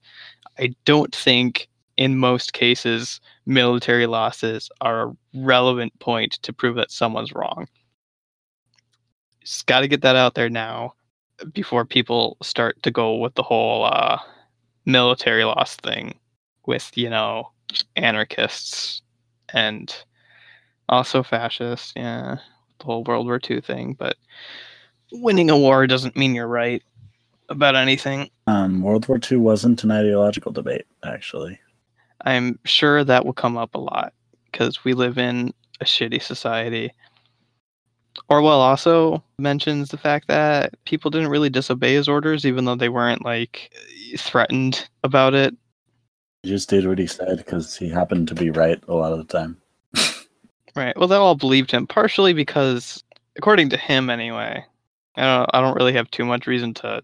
I 0.59 0.75
don't 0.85 1.17
think 1.17 1.67
in 1.97 2.19
most 2.19 2.53
cases, 2.53 3.23
military 3.47 4.07
losses 4.07 4.69
are 4.83 5.09
a 5.09 5.17
relevant 5.35 5.99
point 5.99 6.33
to 6.43 6.53
prove 6.53 6.77
that 6.77 6.91
someone's 6.91 7.33
wrong. 7.33 7.67
Just 9.41 9.67
got 9.67 9.81
to 9.81 9.89
get 9.89 10.03
that 10.03 10.17
out 10.17 10.35
there 10.35 10.51
now 10.51 10.93
before 11.55 11.87
people 11.87 12.37
start 12.43 12.83
to 12.83 12.91
go 12.91 13.15
with 13.15 13.35
the 13.35 13.43
whole 13.43 13.87
uh, 13.87 14.19
military 14.85 15.45
loss 15.45 15.77
thing 15.77 16.19
with, 16.67 16.91
you 16.99 17.09
know, 17.09 17.51
anarchists 17.97 19.01
and 19.55 20.05
also 20.91 21.23
fascist, 21.23 21.95
Yeah, 21.97 22.37
the 22.79 22.85
whole 22.85 23.05
World 23.05 23.27
War 23.27 23.41
II 23.49 23.61
thing. 23.61 23.95
But 23.95 24.17
winning 25.13 25.51
a 25.51 25.57
war 25.57 25.87
doesn't 25.87 26.17
mean 26.17 26.35
you're 26.35 26.47
right 26.47 26.83
about 27.49 27.77
anything. 27.77 28.31
Um, 28.47 28.83
World 28.83 29.09
War 29.09 29.19
II 29.31 29.39
wasn't 29.39 29.83
an 29.85 29.91
ideological 29.91 30.53
debate, 30.53 30.87
actually. 31.05 31.59
I'm 32.25 32.59
sure 32.65 33.03
that 33.05 33.25
will 33.25 33.33
come 33.33 33.57
up 33.57 33.75
a 33.75 33.81
lot 33.81 34.13
because 34.51 34.85
we 34.85 34.93
live 34.95 35.17
in 35.17 35.55
a 35.81 35.85
shitty 35.85 36.23
society. 36.23 36.93
Orwell 38.29 38.61
also 38.61 39.23
mentions 39.39 39.89
the 39.89 39.97
fact 39.97 40.29
that 40.29 40.75
people 40.85 41.11
didn't 41.11 41.31
really 41.31 41.49
disobey 41.49 41.95
his 41.95 42.09
orders, 42.09 42.45
even 42.45 42.65
though 42.65 42.75
they 42.75 42.89
weren't 42.89 43.25
like 43.25 43.73
threatened 44.19 44.89
about 45.05 45.35
it. 45.35 45.55
He 46.43 46.51
just 46.51 46.69
did 46.69 46.87
what 46.87 46.99
he 46.99 47.07
said 47.07 47.39
because 47.39 47.77
he 47.77 47.89
happened 47.89 48.29
to 48.29 48.35
be 48.35 48.51
right 48.51 48.83
a 48.89 48.95
lot 48.95 49.13
of 49.13 49.19
the 49.19 49.25
time. 49.25 49.61
Right. 50.77 50.97
Well, 50.97 51.09
they 51.09 51.17
all 51.17 51.35
believed 51.35 51.71
him, 51.71 51.87
partially 51.87 52.33
because, 52.33 53.03
according 53.37 53.71
to 53.71 53.77
him, 53.77 54.11
anyway. 54.11 54.65
I 55.17 55.23
don't. 55.23 55.51
I 55.53 55.61
don't 55.61 55.77
really 55.77 55.93
have 55.93 56.11
too 56.11 56.25
much 56.25 56.47
reason 56.47 56.75
to 56.75 57.03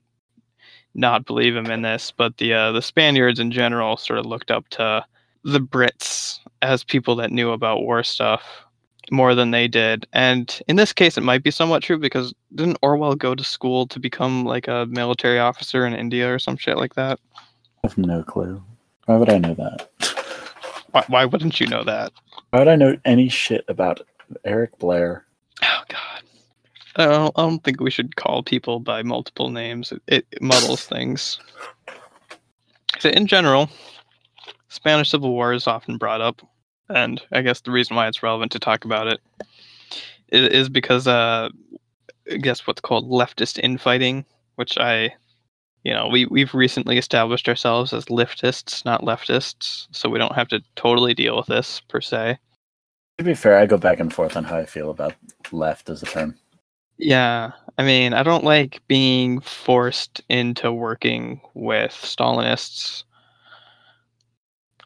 not 0.95 1.27
believe 1.27 1.55
him 1.55 1.67
in 1.67 1.83
this, 1.83 2.13
but 2.17 2.37
the 2.39 2.55
uh, 2.55 2.73
the 2.73 2.83
Spaniards 2.83 3.41
in 3.41 3.51
general 3.51 3.97
sort 3.97 4.19
of 4.19 4.27
looked 4.27 4.51
up 4.51 4.69
to 4.71 5.05
the 5.45 5.61
Brits 5.61 6.39
as 6.63 6.83
people 6.85 7.15
that 7.17 7.31
knew 7.31 7.51
about 7.51 7.83
war 7.83 8.03
stuff. 8.03 8.43
more 9.11 9.35
than 9.35 9.51
they 9.51 9.69
did. 9.69 10.07
And 10.13 10.61
in 10.69 10.77
this 10.77 10.93
case, 10.93 11.17
it 11.17 11.23
might 11.23 11.43
be 11.43 11.51
somewhat 11.51 11.83
true 11.83 11.99
because 11.99 12.35
didn't 12.55 12.79
Orwell 12.83 13.15
go 13.15 13.35
to 13.35 13.45
school 13.45 13.87
to 13.89 14.01
become 14.01 14.45
like 14.45 14.69
a 14.69 14.87
military 14.87 15.39
officer 15.39 15.87
in 15.87 15.95
India 15.95 16.33
or 16.33 16.39
some 16.39 16.57
shit 16.57 16.77
like 16.77 16.95
that? 16.95 17.21
I 17.37 17.89
have 17.89 17.99
no 17.99 18.23
clue. 18.23 18.63
Why 19.05 19.17
would 19.17 19.31
I 19.31 19.39
know 19.39 19.55
that? 19.55 19.91
Why, 20.97 21.05
why 21.09 21.25
wouldn't 21.27 21.61
you 21.61 21.67
know 21.67 21.85
that? 21.85 22.11
Why 22.49 22.61
would 22.61 22.69
I 22.69 22.77
know 22.77 22.97
any 23.05 23.29
shit 23.29 23.67
about 23.69 24.01
Eric 24.47 24.79
Blair? 24.79 25.27
Oh 25.63 25.83
God. 25.89 26.23
I 26.97 27.05
don't, 27.05 27.33
I 27.37 27.43
don't 27.43 27.63
think 27.63 27.81
we 27.81 27.91
should 27.91 28.17
call 28.17 28.43
people 28.43 28.81
by 28.81 29.03
multiple 29.03 29.51
names. 29.51 29.93
It, 29.93 30.03
it, 30.07 30.27
it 30.31 30.41
muddles 30.41 30.87
things. 30.89 31.39
So 32.99 33.11
in 33.11 33.27
general, 33.27 33.69
Spanish 34.71 35.11
Civil 35.11 35.33
War 35.33 35.53
is 35.53 35.67
often 35.67 35.99
brought 35.99 36.23
up, 36.23 36.41
and 36.89 37.21
I 37.31 37.43
guess 37.43 37.61
the 37.61 37.73
reason 37.73 37.95
why 37.95 38.09
it's 38.09 38.23
relevant 38.23 38.53
to 38.53 38.59
talk 38.59 38.87
about 38.87 39.07
it 39.07 39.21
is, 40.29 40.49
is 40.49 40.69
because 40.71 41.07
uh, 41.07 41.51
I 42.33 42.37
guess 42.39 42.67
what's 42.67 42.81
called 42.81 43.11
leftist 43.11 43.59
infighting, 43.59 44.25
which 44.55 44.79
I, 44.79 45.15
you 45.87 45.95
know, 45.95 46.09
we 46.09 46.27
we've 46.27 46.53
recently 46.53 46.99
established 46.99 47.49
ourselves 47.49 47.93
as 47.93 48.07
leftists, 48.07 48.85
not 48.85 49.03
leftists, 49.03 49.87
so 49.93 50.09
we 50.09 50.19
don't 50.19 50.35
have 50.35 50.49
to 50.49 50.61
totally 50.75 51.15
deal 51.15 51.37
with 51.37 51.47
this 51.47 51.79
per 51.89 52.01
se. 52.01 52.39
To 53.19 53.25
be 53.25 53.35
fair, 53.35 53.57
I 53.57 53.67
go 53.67 53.79
back 53.79 54.01
and 54.01 54.13
forth 54.13 54.37
on 54.37 54.43
how 54.43 54.57
I 54.57 54.67
feel 54.67 54.91
about 54.91 55.15
left 55.53 55.89
as 55.89 56.03
a 56.03 56.07
term. 56.07 56.35
Yeah, 56.99 57.53
I 57.79 57.85
mean, 57.85 58.15
I 58.15 58.25
don't 58.25 58.43
like 58.43 58.83
being 58.89 59.39
forced 59.41 60.21
into 60.29 60.73
working 60.73 61.41
with 61.55 61.93
Stalinists, 61.93 63.05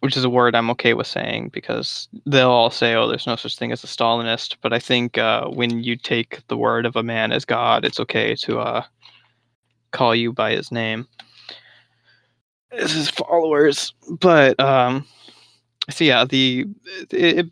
which 0.00 0.18
is 0.18 0.24
a 0.24 0.28
word 0.28 0.54
I'm 0.54 0.68
okay 0.72 0.92
with 0.92 1.06
saying 1.06 1.48
because 1.48 2.08
they'll 2.26 2.50
all 2.50 2.70
say, 2.70 2.94
"Oh, 2.94 3.08
there's 3.08 3.26
no 3.26 3.36
such 3.36 3.56
thing 3.56 3.72
as 3.72 3.82
a 3.82 3.86
Stalinist." 3.86 4.56
But 4.60 4.74
I 4.74 4.78
think 4.78 5.16
uh, 5.16 5.46
when 5.46 5.82
you 5.82 5.96
take 5.96 6.46
the 6.48 6.58
word 6.58 6.84
of 6.84 6.94
a 6.94 7.02
man 7.02 7.32
as 7.32 7.46
God, 7.46 7.86
it's 7.86 8.00
okay 8.00 8.34
to 8.34 8.58
uh, 8.58 8.82
call 9.92 10.14
you 10.14 10.32
by 10.32 10.52
his 10.52 10.70
name 10.72 11.06
as 12.72 12.92
his 12.92 13.10
followers. 13.10 13.92
But 14.20 14.58
um, 14.60 15.06
so 15.88 16.04
yeah, 16.04 16.24
the 16.24 16.66
it, 17.10 17.38
it 17.38 17.46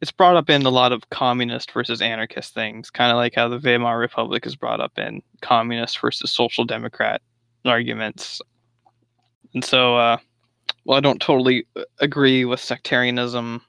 it's 0.00 0.12
brought 0.12 0.36
up 0.36 0.50
in 0.50 0.66
a 0.66 0.70
lot 0.70 0.92
of 0.92 1.08
communist 1.10 1.70
versus 1.72 2.02
anarchist 2.02 2.52
things, 2.52 2.90
kind 2.90 3.10
of 3.10 3.16
like 3.16 3.34
how 3.34 3.48
the 3.48 3.58
Weimar 3.58 3.98
Republic 3.98 4.44
is 4.44 4.56
brought 4.56 4.80
up 4.80 4.98
in 4.98 5.22
communist 5.40 5.98
versus 6.00 6.30
social 6.30 6.64
democrat 6.64 7.22
arguments. 7.64 8.42
And 9.54 9.64
so, 9.64 9.96
uh, 9.96 10.18
well, 10.84 10.98
I 10.98 11.00
don't 11.00 11.22
totally 11.22 11.66
agree 12.00 12.44
with 12.44 12.60
sectarianism 12.60 13.62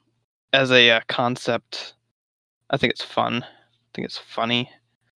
as 0.52 0.72
a 0.72 0.92
uh, 0.92 1.00
concept. 1.08 1.94
I 2.70 2.78
think 2.78 2.92
it's 2.92 3.04
fun. 3.04 3.44
I 3.44 3.90
think 3.94 4.06
it's 4.06 4.18
funny, 4.18 4.70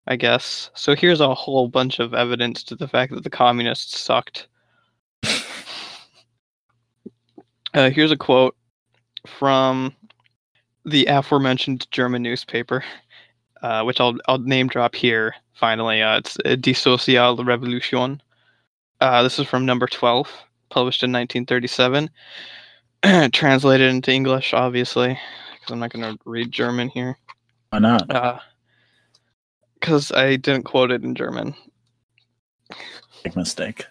I 0.08 0.16
guess. 0.16 0.70
So 0.74 0.96
here's 0.96 1.20
a 1.20 1.34
whole 1.34 1.68
bunch 1.68 1.98
of 1.98 2.14
evidence 2.14 2.64
to 2.64 2.74
the 2.74 2.88
fact 2.88 3.12
that 3.12 3.24
the 3.24 3.30
communists 3.30 3.98
sucked. 4.00 4.48
uh, 7.74 7.90
here's 7.90 8.10
a 8.10 8.16
quote 8.16 8.56
from 9.26 9.94
the 10.86 11.04
aforementioned 11.06 11.86
German 11.90 12.22
newspaper, 12.22 12.82
uh, 13.60 13.82
which 13.82 14.00
I'll 14.00 14.16
I'll 14.26 14.38
name 14.38 14.68
drop 14.68 14.94
here. 14.94 15.34
Finally, 15.52 16.00
uh, 16.00 16.18
it's 16.18 16.38
uh, 16.46 16.56
Die 16.56 16.72
Soziale 16.72 17.44
Revolution. 17.46 18.22
Uh, 19.02 19.22
this 19.22 19.38
is 19.38 19.46
from 19.46 19.66
number 19.66 19.86
twelve, 19.86 20.30
published 20.70 21.02
in 21.02 21.12
1937, 21.12 22.08
translated 23.32 23.90
into 23.90 24.10
English, 24.10 24.54
obviously, 24.54 25.18
because 25.52 25.70
I'm 25.70 25.80
not 25.80 25.92
going 25.92 26.16
to 26.16 26.18
read 26.24 26.50
German 26.50 26.88
here. 26.88 27.18
Why 27.68 27.80
not? 27.80 28.10
Because 29.80 30.12
I 30.12 30.36
didn't 30.36 30.64
quote 30.64 30.90
it 30.90 31.04
in 31.04 31.14
German. 31.14 31.54
Big 33.22 33.36
mistake. 33.36 33.86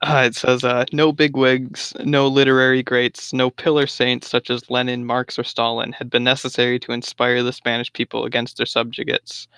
Uh, 0.00 0.24
it 0.26 0.36
says, 0.36 0.62
uh, 0.62 0.84
no 0.92 1.10
bigwigs, 1.10 1.92
no 2.04 2.28
literary 2.28 2.84
greats, 2.84 3.32
no 3.32 3.50
pillar 3.50 3.86
saints 3.86 4.28
such 4.28 4.48
as 4.48 4.70
Lenin, 4.70 5.04
Marx, 5.04 5.38
or 5.38 5.42
Stalin 5.42 5.90
had 5.90 6.08
been 6.08 6.22
necessary 6.22 6.78
to 6.78 6.92
inspire 6.92 7.42
the 7.42 7.52
Spanish 7.52 7.92
people 7.92 8.24
against 8.24 8.56
their 8.56 8.66
subjugates, 8.66 9.48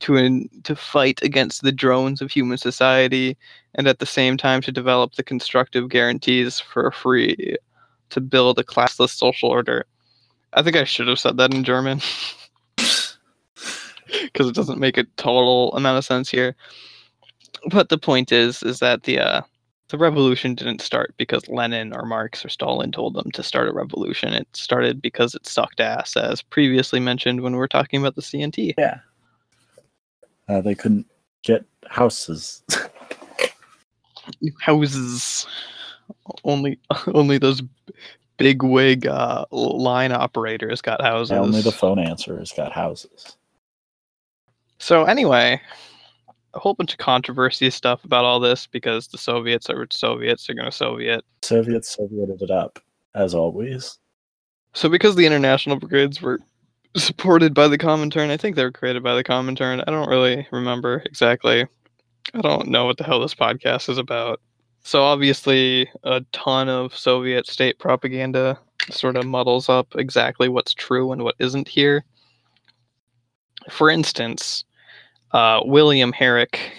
to, 0.00 0.16
in, 0.16 0.48
to 0.64 0.74
fight 0.74 1.22
against 1.22 1.62
the 1.62 1.70
drones 1.70 2.20
of 2.20 2.32
human 2.32 2.58
society, 2.58 3.36
and 3.76 3.86
at 3.86 4.00
the 4.00 4.06
same 4.06 4.36
time 4.36 4.60
to 4.62 4.72
develop 4.72 5.14
the 5.14 5.22
constructive 5.22 5.88
guarantees 5.88 6.58
for 6.58 6.88
a 6.88 6.92
free, 6.92 7.56
to 8.10 8.20
build 8.20 8.58
a 8.58 8.64
classless 8.64 9.10
social 9.10 9.48
order. 9.48 9.86
I 10.52 10.62
think 10.62 10.74
I 10.74 10.84
should 10.84 11.06
have 11.06 11.20
said 11.20 11.36
that 11.36 11.54
in 11.54 11.62
German. 11.62 12.00
Because 14.32 14.48
it 14.48 14.54
doesn't 14.54 14.80
make 14.80 14.98
a 14.98 15.04
total 15.16 15.72
amount 15.74 15.98
of 15.98 16.04
sense 16.04 16.30
here. 16.30 16.54
But 17.70 17.88
the 17.88 17.98
point 17.98 18.32
is, 18.32 18.62
is 18.62 18.78
that 18.80 19.04
the 19.04 19.20
uh, 19.20 19.42
the 19.88 19.98
revolution 19.98 20.54
didn't 20.54 20.80
start 20.80 21.14
because 21.16 21.48
Lenin 21.48 21.94
or 21.94 22.04
Marx 22.04 22.44
or 22.44 22.48
Stalin 22.48 22.90
told 22.90 23.14
them 23.14 23.30
to 23.32 23.42
start 23.42 23.68
a 23.68 23.72
revolution. 23.72 24.32
It 24.32 24.48
started 24.52 25.00
because 25.00 25.34
it 25.34 25.46
sucked 25.46 25.80
ass, 25.80 26.16
as 26.16 26.42
previously 26.42 26.98
mentioned 27.00 27.40
when 27.40 27.52
we 27.52 27.58
were 27.58 27.68
talking 27.68 28.00
about 28.00 28.16
the 28.16 28.22
CNT. 28.22 28.74
Yeah. 28.76 28.98
Uh, 30.48 30.60
they 30.60 30.74
couldn't 30.74 31.06
get 31.42 31.64
houses. 31.88 32.62
Houses, 34.60 35.46
only 36.42 36.80
only 37.14 37.38
those 37.38 37.62
big 38.38 38.64
wig 38.64 39.06
uh, 39.06 39.44
line 39.52 40.10
operators 40.10 40.82
got 40.82 41.00
houses. 41.00 41.36
Only 41.36 41.62
the 41.62 41.70
phone 41.70 42.00
answerers 42.00 42.52
got 42.52 42.72
houses. 42.72 43.36
So 44.78 45.04
anyway, 45.04 45.60
a 46.54 46.58
whole 46.58 46.74
bunch 46.74 46.92
of 46.92 46.98
controversy 46.98 47.70
stuff 47.70 48.04
about 48.04 48.24
all 48.24 48.40
this 48.40 48.66
because 48.66 49.08
the 49.08 49.18
Soviets 49.18 49.70
are 49.70 49.86
Soviets, 49.90 50.46
they're 50.46 50.56
going 50.56 50.70
to 50.70 50.76
Soviet. 50.76 51.24
Soviets 51.42 51.96
Sovieted 51.96 52.42
it 52.42 52.50
up, 52.50 52.78
as 53.14 53.34
always. 53.34 53.98
So 54.74 54.88
because 54.88 55.16
the 55.16 55.26
international 55.26 55.76
brigades 55.76 56.20
were 56.20 56.40
supported 56.96 57.54
by 57.54 57.68
the 57.68 57.78
Comintern, 57.78 58.30
I 58.30 58.36
think 58.36 58.56
they 58.56 58.64
were 58.64 58.72
created 58.72 59.02
by 59.02 59.14
the 59.14 59.24
Comintern. 59.24 59.84
I 59.86 59.90
don't 59.90 60.08
really 60.08 60.46
remember 60.50 61.02
exactly. 61.06 61.66
I 62.34 62.40
don't 62.40 62.68
know 62.68 62.86
what 62.86 62.96
the 62.96 63.04
hell 63.04 63.20
this 63.20 63.34
podcast 63.34 63.88
is 63.88 63.98
about. 63.98 64.40
So 64.82 65.02
obviously, 65.02 65.90
a 66.04 66.20
ton 66.32 66.68
of 66.68 66.96
Soviet 66.96 67.46
state 67.46 67.78
propaganda 67.78 68.58
sort 68.90 69.16
of 69.16 69.26
muddles 69.26 69.68
up 69.68 69.88
exactly 69.96 70.48
what's 70.48 70.74
true 70.74 71.12
and 71.12 71.22
what 71.22 71.34
isn't 71.38 71.66
here. 71.66 72.04
For 73.70 73.90
instance, 73.90 74.64
uh, 75.32 75.60
William 75.64 76.12
Herrick, 76.12 76.72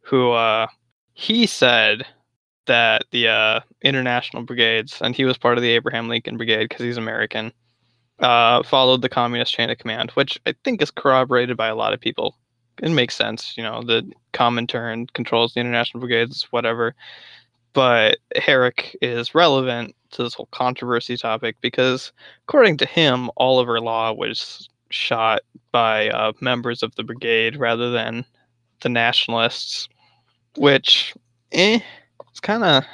who 0.00 0.32
uh, 0.32 0.66
he 1.14 1.46
said 1.46 2.04
that 2.66 3.04
the 3.12 3.28
uh, 3.28 3.60
international 3.82 4.42
brigades, 4.42 5.00
and 5.00 5.14
he 5.14 5.24
was 5.24 5.38
part 5.38 5.56
of 5.56 5.62
the 5.62 5.70
Abraham 5.70 6.08
Lincoln 6.08 6.36
Brigade 6.36 6.64
because 6.68 6.84
he's 6.84 6.96
American, 6.96 7.52
uh, 8.18 8.62
followed 8.62 9.02
the 9.02 9.08
communist 9.08 9.54
chain 9.54 9.70
of 9.70 9.78
command, 9.78 10.10
which 10.12 10.38
I 10.46 10.54
think 10.64 10.82
is 10.82 10.90
corroborated 10.90 11.56
by 11.56 11.68
a 11.68 11.76
lot 11.76 11.92
of 11.92 12.00
people. 12.00 12.36
It 12.82 12.90
makes 12.90 13.14
sense, 13.14 13.54
you 13.56 13.62
know, 13.62 13.82
the 13.82 14.10
Comintern 14.34 15.10
controls 15.14 15.54
the 15.54 15.60
international 15.60 16.00
brigades, 16.00 16.46
whatever. 16.50 16.94
But 17.72 18.18
Herrick 18.34 18.96
is 19.00 19.34
relevant 19.34 19.94
to 20.12 20.22
this 20.22 20.34
whole 20.34 20.48
controversy 20.50 21.16
topic 21.16 21.56
because, 21.60 22.12
according 22.48 22.78
to 22.78 22.86
him, 22.86 23.30
Oliver 23.36 23.80
Law 23.80 24.12
was 24.12 24.68
shot 24.90 25.40
by 25.72 26.08
uh, 26.10 26.32
members 26.40 26.82
of 26.82 26.94
the 26.96 27.04
brigade 27.04 27.56
rather 27.56 27.90
than 27.90 28.24
the 28.82 28.88
nationalists, 28.88 29.88
which, 30.56 31.14
eh, 31.52 31.80
it's 32.30 32.40
kind 32.40 32.64
of, 32.64 32.84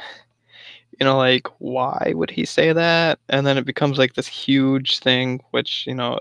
you 0.99 1.05
know, 1.05 1.17
like, 1.17 1.49
why 1.59 2.13
would 2.15 2.31
he 2.31 2.45
say 2.45 2.73
that? 2.73 3.19
And 3.29 3.47
then 3.47 3.59
it 3.59 3.67
becomes 3.67 3.99
like 3.99 4.15
this 4.15 4.27
huge 4.27 5.01
thing, 5.01 5.41
which, 5.51 5.85
you 5.87 5.95
know, 5.95 6.21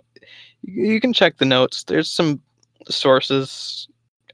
you, 0.61 0.93
you 0.93 1.01
can 1.01 1.13
check 1.13 1.37
the 1.37 1.45
notes. 1.45 1.83
There's 1.83 2.09
some 2.09 2.41
sources 2.89 3.87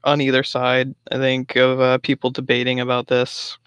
on 0.04 0.20
either 0.20 0.42
side, 0.42 0.94
I 1.10 1.18
think, 1.18 1.56
of 1.56 1.80
uh, 1.80 1.98
people 1.98 2.30
debating 2.30 2.80
about 2.80 3.08
this. 3.08 3.58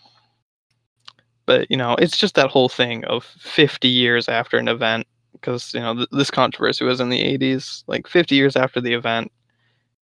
But, 1.46 1.70
you 1.70 1.78
know, 1.78 1.96
it's 2.00 2.18
just 2.18 2.36
that 2.36 2.50
whole 2.50 2.70
thing 2.70 3.04
of 3.06 3.26
50 3.26 3.88
years 3.88 4.30
after 4.30 4.58
an 4.58 4.68
event 4.68 5.06
because 5.42 5.74
you 5.74 5.80
know 5.80 5.96
th- 5.96 6.10
this 6.12 6.32
controversy 6.32 6.86
was 6.86 7.00
in 7.00 7.10
the 7.10 7.38
80s 7.38 7.84
like 7.88 8.08
50 8.08 8.36
years 8.36 8.56
after 8.56 8.80
the 8.80 8.94
event 8.94 9.32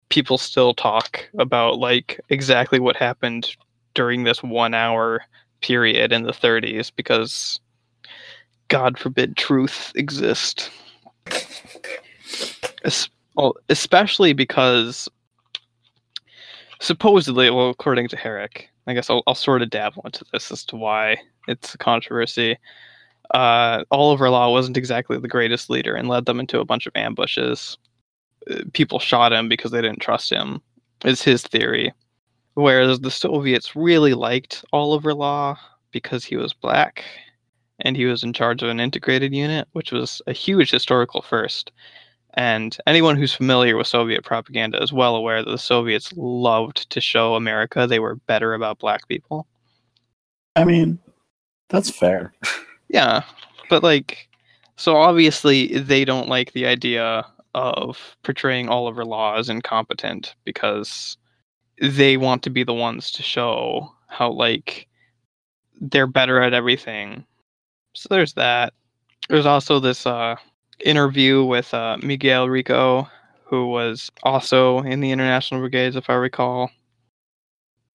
people 0.10 0.38
still 0.38 0.74
talk 0.74 1.28
mm. 1.34 1.42
about 1.42 1.80
like 1.80 2.20
exactly 2.30 2.80
what 2.80 2.96
happened 2.96 3.56
during 3.94 4.24
this 4.24 4.44
one 4.44 4.74
hour 4.74 5.22
period 5.62 6.12
in 6.12 6.24
the 6.24 6.32
30s 6.32 6.92
because 6.96 7.60
god 8.68 8.98
forbid 8.98 9.36
truth 9.36 9.92
exist. 9.96 10.70
Es- 12.86 13.10
well, 13.36 13.56
especially 13.70 14.34
because 14.34 15.10
supposedly 16.80 17.50
well 17.50 17.70
according 17.70 18.08
to 18.08 18.16
herrick 18.16 18.70
i 18.88 18.94
guess 18.94 19.10
I'll, 19.10 19.22
I'll 19.28 19.36
sort 19.36 19.62
of 19.62 19.70
dabble 19.70 20.02
into 20.06 20.24
this 20.32 20.50
as 20.50 20.64
to 20.66 20.78
why 20.78 21.18
it's 21.48 21.74
a 21.74 21.78
controversy 21.78 22.58
uh, 23.34 23.84
Oliver 23.92 24.30
Law 24.30 24.52
wasn't 24.52 24.78
exactly 24.78 25.18
the 25.18 25.28
greatest 25.28 25.70
leader 25.70 25.96
and 25.96 26.10
led 26.10 26.26
them 26.26 26.40
into 26.40 26.60
a 26.60 26.66
bunch 26.66 26.88
of 26.88 26.96
ambushes. 26.96 27.78
Uh, 28.50 28.62
People 28.74 29.00
shot 29.00 29.34
him 29.34 29.48
because 29.48 29.72
they 29.72 29.82
didn't 29.82 30.02
trust 30.02 30.32
him, 30.32 30.62
is 31.06 31.22
his 31.22 31.44
theory. 31.44 31.94
Whereas 32.56 33.00
the 33.00 33.12
Soviets 33.12 33.76
really 33.76 34.14
liked 34.14 34.66
Oliver 34.74 35.14
Law 35.14 35.58
because 35.92 36.26
he 36.26 36.36
was 36.36 36.54
black 36.54 37.06
and 37.80 37.96
he 37.96 38.06
was 38.06 38.24
in 38.24 38.34
charge 38.34 38.62
of 38.62 38.70
an 38.70 38.80
integrated 38.80 39.34
unit, 39.34 39.68
which 39.72 39.92
was 39.92 40.22
a 40.28 40.34
huge 40.34 40.72
historical 40.72 41.22
first. 41.22 41.72
And 42.36 42.78
anyone 42.86 43.16
who's 43.16 43.34
familiar 43.34 43.78
with 43.78 43.88
Soviet 43.88 44.24
propaganda 44.24 44.82
is 44.82 44.94
well 44.94 45.16
aware 45.16 45.44
that 45.44 45.50
the 45.50 45.58
Soviets 45.58 46.12
loved 46.16 46.90
to 46.90 47.02
show 47.02 47.36
America 47.36 47.88
they 47.88 48.00
were 48.00 48.16
better 48.16 48.54
about 48.54 48.80
black 48.80 49.08
people. 49.08 49.48
I 50.56 50.66
mean, 50.66 51.00
that's 51.70 51.90
fair. 51.90 52.34
Yeah, 52.90 53.24
but 53.70 53.84
like, 53.84 54.28
so 54.76 54.98
obviously 54.98 55.80
they 55.80 56.06
don't 56.06 56.28
like 56.28 56.54
the 56.54 56.66
idea 56.66 57.26
of 57.56 58.16
portraying 58.24 58.70
Oliver 58.70 59.06
Law 59.06 59.38
as 59.38 59.50
incompetent 59.50 60.36
because 60.44 61.18
they 61.82 62.18
want 62.18 62.44
to 62.44 62.50
be 62.50 62.64
the 62.64 62.74
ones 62.74 63.12
to 63.12 63.24
show 63.24 63.94
how 64.08 64.32
like 64.32 64.88
they're 65.80 66.08
better 66.08 66.42
at 66.42 66.54
everything. 66.54 67.26
So 67.94 68.08
there's 68.10 68.34
that. 68.34 68.74
There's 69.30 69.46
also 69.46 69.80
this 69.80 70.06
uh, 70.06 70.36
interview 70.80 71.44
with 71.44 71.74
uh, 71.74 71.98
Miguel 72.02 72.50
Rico, 72.50 73.08
who 73.46 73.68
was 73.68 74.12
also 74.24 74.80
in 74.80 75.00
the 75.00 75.12
International 75.12 75.62
Brigades, 75.62 75.96
if 75.96 76.10
I 76.10 76.16
recall. 76.16 76.70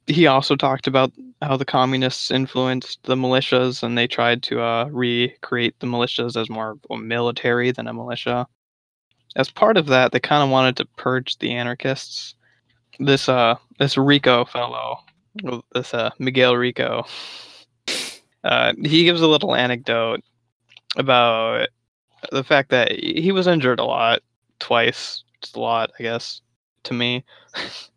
He 0.06 0.26
also 0.26 0.54
talked 0.54 0.86
about 0.86 1.12
how 1.40 1.56
the 1.56 1.64
communists 1.64 2.30
influenced 2.30 3.02
the 3.04 3.16
militias 3.16 3.82
and 3.82 3.96
they 3.96 4.06
tried 4.06 4.42
to 4.44 4.60
uh, 4.60 4.88
recreate 4.90 5.78
the 5.80 5.86
militias 5.86 6.40
as 6.40 6.50
more 6.50 6.76
military 6.90 7.70
than 7.70 7.86
a 7.86 7.94
militia. 7.94 8.46
As 9.36 9.50
part 9.50 9.76
of 9.76 9.86
that, 9.86 10.12
they 10.12 10.20
kind 10.20 10.42
of 10.42 10.50
wanted 10.50 10.76
to 10.76 10.86
purge 10.96 11.38
the 11.38 11.52
anarchists. 11.52 12.34
This 13.00 13.28
uh, 13.28 13.56
this 13.78 13.96
Rico 13.96 14.44
fellow, 14.44 14.98
this 15.74 15.92
uh, 15.92 16.10
Miguel 16.20 16.56
Rico, 16.56 17.04
uh, 18.44 18.72
he 18.84 19.04
gives 19.04 19.20
a 19.20 19.26
little 19.26 19.54
anecdote 19.56 20.20
about 20.96 21.68
the 22.30 22.44
fact 22.44 22.70
that 22.70 22.92
he 22.92 23.32
was 23.32 23.46
injured 23.46 23.80
a 23.80 23.84
lot, 23.84 24.22
twice. 24.60 25.24
It's 25.42 25.54
a 25.54 25.60
lot, 25.60 25.90
I 25.98 26.02
guess, 26.02 26.40
to 26.84 26.94
me. 26.94 27.24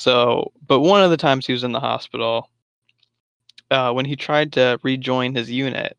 so, 0.00 0.50
but 0.66 0.80
one 0.80 1.02
of 1.02 1.10
the 1.10 1.18
times 1.18 1.46
he 1.46 1.52
was 1.52 1.62
in 1.62 1.72
the 1.72 1.80
hospital, 1.80 2.48
uh, 3.70 3.92
when 3.92 4.06
he 4.06 4.16
tried 4.16 4.50
to 4.54 4.80
rejoin 4.82 5.34
his 5.34 5.50
unit, 5.50 5.94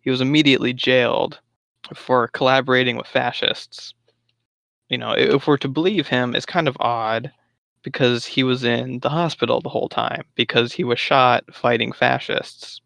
he 0.00 0.10
was 0.10 0.20
immediately 0.20 0.72
jailed 0.72 1.38
for 1.94 2.26
collaborating 2.26 2.96
with 2.96 3.06
fascists. 3.06 3.94
You 4.88 4.98
know, 4.98 5.12
if 5.12 5.46
we're 5.46 5.56
to 5.58 5.68
believe 5.68 6.08
him, 6.08 6.34
it's 6.34 6.44
kind 6.44 6.66
of 6.66 6.76
odd 6.80 7.30
because 7.84 8.26
he 8.26 8.42
was 8.42 8.64
in 8.64 8.98
the 8.98 9.08
hospital 9.08 9.60
the 9.60 9.68
whole 9.68 9.88
time 9.88 10.24
because 10.34 10.72
he 10.72 10.82
was 10.82 10.98
shot 10.98 11.44
fighting 11.54 11.92
fascists. 11.92 12.80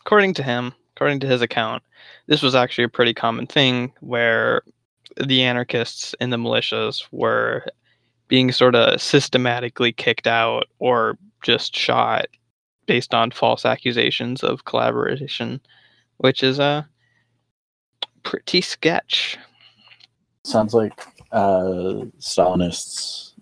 According 0.00 0.34
to 0.34 0.42
him, 0.42 0.74
according 0.96 1.20
to 1.20 1.28
his 1.28 1.40
account, 1.40 1.84
this 2.26 2.42
was 2.42 2.56
actually 2.56 2.84
a 2.84 2.88
pretty 2.88 3.14
common 3.14 3.46
thing 3.46 3.92
where 4.00 4.62
the 5.24 5.44
anarchists 5.44 6.16
and 6.18 6.32
the 6.32 6.36
militias 6.36 7.06
were 7.12 7.64
being 8.34 8.50
sort 8.50 8.74
of 8.74 9.00
systematically 9.00 9.92
kicked 9.92 10.26
out 10.26 10.66
or 10.80 11.16
just 11.42 11.76
shot 11.76 12.26
based 12.84 13.14
on 13.14 13.30
false 13.30 13.64
accusations 13.64 14.42
of 14.42 14.64
collaboration, 14.64 15.60
which 16.16 16.42
is 16.42 16.58
a 16.58 16.84
pretty 18.24 18.60
sketch. 18.60 19.38
Sounds 20.42 20.74
like 20.74 21.00
uh, 21.30 22.10
Stalinists 22.18 23.34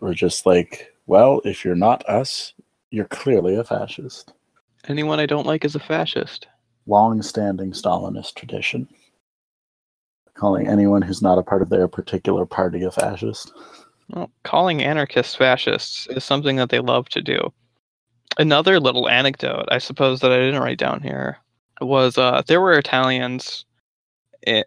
were 0.00 0.14
just 0.14 0.46
like, 0.46 0.94
well, 1.04 1.42
if 1.44 1.62
you're 1.62 1.74
not 1.74 2.02
us, 2.08 2.54
you're 2.90 3.04
clearly 3.04 3.56
a 3.56 3.62
fascist. 3.62 4.32
Anyone 4.88 5.20
I 5.20 5.26
don't 5.26 5.46
like 5.46 5.66
is 5.66 5.74
a 5.74 5.80
fascist. 5.80 6.46
Long 6.86 7.20
standing 7.20 7.72
Stalinist 7.72 8.36
tradition. 8.36 8.88
Calling 10.32 10.66
anyone 10.66 11.02
who's 11.02 11.20
not 11.20 11.36
a 11.36 11.42
part 11.42 11.60
of 11.60 11.68
their 11.68 11.88
particular 11.88 12.46
party 12.46 12.84
a 12.84 12.90
fascist. 12.90 13.52
Well, 14.10 14.30
calling 14.42 14.82
anarchists 14.82 15.34
fascists 15.34 16.06
is 16.08 16.24
something 16.24 16.56
that 16.56 16.68
they 16.68 16.80
love 16.80 17.08
to 17.10 17.22
do. 17.22 17.52
Another 18.38 18.80
little 18.80 19.08
anecdote, 19.08 19.66
I 19.68 19.78
suppose, 19.78 20.20
that 20.20 20.32
I 20.32 20.38
didn't 20.38 20.60
write 20.60 20.78
down 20.78 21.00
here 21.00 21.38
was 21.80 22.18
uh, 22.18 22.42
there 22.46 22.60
were 22.60 22.78
Italians, 22.78 23.64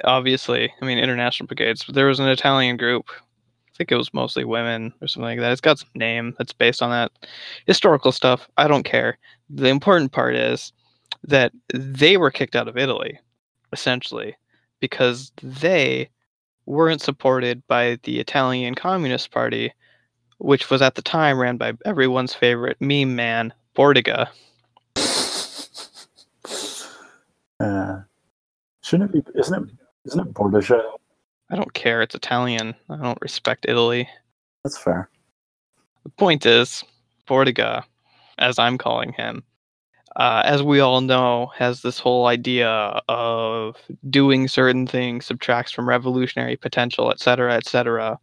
obviously, 0.03 0.73
I 0.81 0.85
mean, 0.85 0.97
international 0.97 1.47
brigades, 1.47 1.83
but 1.83 1.95
there 1.95 2.07
was 2.07 2.19
an 2.19 2.29
Italian 2.29 2.77
group. 2.77 3.09
I 3.09 3.73
think 3.77 3.91
it 3.91 3.97
was 3.97 4.13
mostly 4.13 4.43
women 4.43 4.93
or 5.01 5.07
something 5.07 5.27
like 5.27 5.39
that. 5.39 5.51
It's 5.51 5.61
got 5.61 5.79
some 5.79 5.89
name 5.93 6.33
that's 6.37 6.53
based 6.53 6.81
on 6.81 6.89
that 6.89 7.11
historical 7.67 8.11
stuff. 8.11 8.49
I 8.57 8.67
don't 8.67 8.83
care. 8.83 9.19
The 9.49 9.67
important 9.67 10.11
part 10.11 10.35
is 10.35 10.73
that 11.23 11.51
they 11.73 12.17
were 12.17 12.31
kicked 12.31 12.55
out 12.55 12.67
of 12.67 12.77
Italy, 12.77 13.19
essentially, 13.71 14.35
because 14.79 15.31
they 15.43 16.09
weren't 16.67 17.01
supported 17.01 17.65
by 17.67 17.97
the 18.03 18.19
Italian 18.19 18.75
Communist 18.75 19.31
Party, 19.31 19.73
which 20.37 20.69
was 20.69 20.81
at 20.81 20.95
the 20.95 21.01
time 21.01 21.39
ran 21.39 21.57
by 21.57 21.73
everyone's 21.85 22.33
favorite 22.33 22.77
meme 22.79 23.15
man, 23.15 23.53
Bordiga. 23.75 24.27
Uh, 27.59 28.01
shouldn't 28.83 29.15
it 29.15 29.25
be? 29.25 29.39
Isn't 29.39 29.63
it? 29.63 29.69
Isn't 30.05 30.19
it 30.19 30.33
Bordesha? 30.33 30.79
I 31.49 31.55
don't 31.55 31.73
care. 31.73 32.01
It's 32.01 32.13
Italian. 32.13 32.75
I 32.89 32.97
don't 32.97 33.21
respect 33.21 33.65
Italy. 33.67 34.07
That's 34.63 34.77
fair. 34.77 35.09
The 36.03 36.09
point 36.09 36.45
is, 36.45 36.83
Bordiga, 37.27 37.83
as 38.37 38.59
I'm 38.59 38.77
calling 38.77 39.13
him, 39.13 39.43
uh, 40.17 40.41
as 40.45 40.61
we 40.61 40.79
all 40.79 41.01
know, 41.01 41.51
has 41.55 41.81
this 41.81 41.99
whole 41.99 42.25
idea 42.25 42.69
of 43.07 43.77
doing 44.09 44.47
certain 44.47 44.85
things 44.85 45.25
subtracts 45.25 45.71
from 45.71 45.87
revolutionary 45.87 46.57
potential, 46.57 47.09
et 47.11 47.19
cetera, 47.19 47.53
et 47.55 47.65
cetera. 47.65 48.19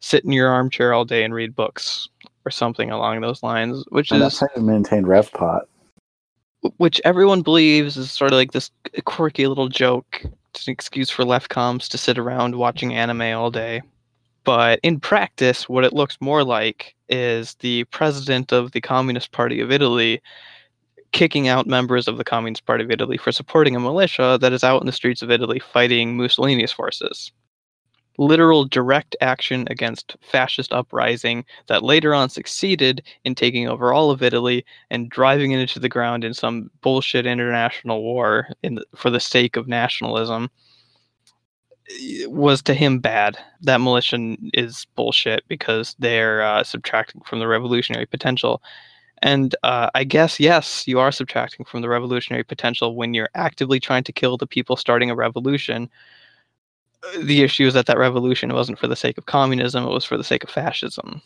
Sit 0.00 0.24
in 0.24 0.32
your 0.32 0.48
armchair 0.48 0.92
all 0.92 1.04
day 1.04 1.24
and 1.24 1.34
read 1.34 1.54
books, 1.56 2.08
or 2.44 2.50
something 2.50 2.90
along 2.90 3.22
those 3.22 3.42
lines, 3.42 3.84
which 3.88 4.10
And 4.10 4.18
is 4.20 4.24
that's 4.24 4.40
how 4.40 4.48
you 4.54 4.62
maintain 4.62 5.04
RevPot. 5.04 5.62
which 6.76 7.00
everyone 7.04 7.42
believes 7.42 7.96
is 7.96 8.12
sort 8.12 8.32
of 8.32 8.36
like 8.36 8.52
this 8.52 8.70
quirky 9.04 9.46
little 9.46 9.68
joke. 9.68 10.22
It's 10.50 10.66
an 10.66 10.72
excuse 10.72 11.10
for 11.10 11.24
left 11.24 11.50
comms 11.50 11.88
to 11.88 11.98
sit 11.98 12.18
around 12.18 12.56
watching 12.56 12.94
anime 12.94 13.22
all 13.22 13.50
day. 13.50 13.82
But 14.44 14.78
in 14.82 15.00
practice, 15.00 15.68
what 15.68 15.84
it 15.84 15.94
looks 15.94 16.18
more 16.20 16.44
like 16.44 16.94
is 17.08 17.54
the 17.56 17.84
president 17.84 18.52
of 18.52 18.72
the 18.72 18.80
Communist 18.80 19.32
Party 19.32 19.60
of 19.60 19.72
Italy 19.72 20.20
kicking 21.14 21.46
out 21.46 21.68
members 21.68 22.08
of 22.08 22.18
the 22.18 22.24
Communist 22.24 22.66
Party 22.66 22.82
of 22.82 22.90
Italy 22.90 23.16
for 23.16 23.30
supporting 23.30 23.76
a 23.76 23.80
militia 23.80 24.36
that 24.40 24.52
is 24.52 24.64
out 24.64 24.82
in 24.82 24.86
the 24.86 24.92
streets 24.92 25.22
of 25.22 25.30
Italy 25.30 25.60
fighting 25.60 26.16
Mussolini's 26.16 26.72
forces. 26.72 27.30
Literal 28.18 28.64
direct 28.64 29.16
action 29.20 29.66
against 29.70 30.16
fascist 30.20 30.72
uprising 30.72 31.44
that 31.68 31.84
later 31.84 32.14
on 32.14 32.28
succeeded 32.28 33.00
in 33.24 33.36
taking 33.36 33.68
over 33.68 33.92
all 33.92 34.10
of 34.10 34.22
Italy 34.22 34.64
and 34.90 35.08
driving 35.08 35.52
it 35.52 35.60
into 35.60 35.78
the 35.78 35.88
ground 35.88 36.24
in 36.24 36.34
some 36.34 36.68
bullshit 36.80 37.26
international 37.26 38.02
war 38.02 38.48
in 38.64 38.74
the, 38.74 38.84
for 38.96 39.10
the 39.10 39.20
sake 39.20 39.56
of 39.56 39.68
nationalism 39.68 40.50
eh, 41.90 42.26
was 42.26 42.60
to 42.62 42.74
him 42.74 42.98
bad. 42.98 43.38
That 43.62 43.80
militia 43.80 44.36
is 44.52 44.84
bullshit 44.96 45.44
because 45.46 45.94
they're 46.00 46.42
uh, 46.42 46.64
subtracting 46.64 47.22
from 47.22 47.38
the 47.38 47.46
revolutionary 47.46 48.06
potential. 48.06 48.60
And 49.24 49.56
uh, 49.62 49.88
I 49.94 50.04
guess, 50.04 50.38
yes, 50.38 50.86
you 50.86 51.00
are 51.00 51.10
subtracting 51.10 51.64
from 51.64 51.80
the 51.80 51.88
revolutionary 51.88 52.44
potential 52.44 52.94
when 52.94 53.14
you're 53.14 53.30
actively 53.34 53.80
trying 53.80 54.04
to 54.04 54.12
kill 54.12 54.36
the 54.36 54.46
people 54.46 54.76
starting 54.76 55.10
a 55.10 55.14
revolution. 55.14 55.88
The 57.18 57.42
issue 57.42 57.66
is 57.66 57.72
that 57.72 57.86
that 57.86 57.96
revolution 57.96 58.52
wasn't 58.52 58.78
for 58.78 58.86
the 58.86 58.94
sake 58.94 59.16
of 59.16 59.24
communism, 59.24 59.82
it 59.84 59.90
was 59.90 60.04
for 60.04 60.18
the 60.18 60.24
sake 60.24 60.44
of 60.44 60.50
fascism. 60.50 61.22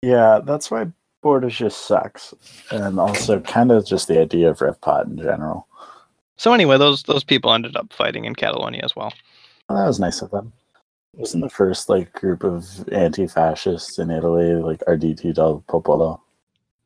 Yeah, 0.00 0.40
that's 0.42 0.70
why 0.70 0.86
Bordesha 1.22 1.70
sucks, 1.70 2.32
and 2.70 2.98
also 2.98 3.40
kind 3.40 3.72
of 3.72 3.84
just 3.84 4.08
the 4.08 4.18
idea 4.18 4.48
of 4.48 4.60
RevPot 4.60 5.04
in 5.08 5.18
general. 5.18 5.66
So 6.38 6.54
anyway, 6.54 6.78
those 6.78 7.02
those 7.02 7.24
people 7.24 7.52
ended 7.52 7.76
up 7.76 7.92
fighting 7.92 8.24
in 8.24 8.36
Catalonia 8.36 8.80
as 8.84 8.96
well. 8.96 9.12
Well, 9.68 9.78
that 9.78 9.86
was 9.86 10.00
nice 10.00 10.22
of 10.22 10.30
them. 10.30 10.52
Wasn't 11.14 11.42
the 11.42 11.50
first 11.50 11.90
like 11.90 12.10
group 12.14 12.42
of 12.42 12.88
anti-fascists 12.90 13.98
in 13.98 14.10
Italy 14.10 14.54
like 14.54 14.80
Arditi 14.88 15.34
del 15.34 15.62
Popolo? 15.68 16.22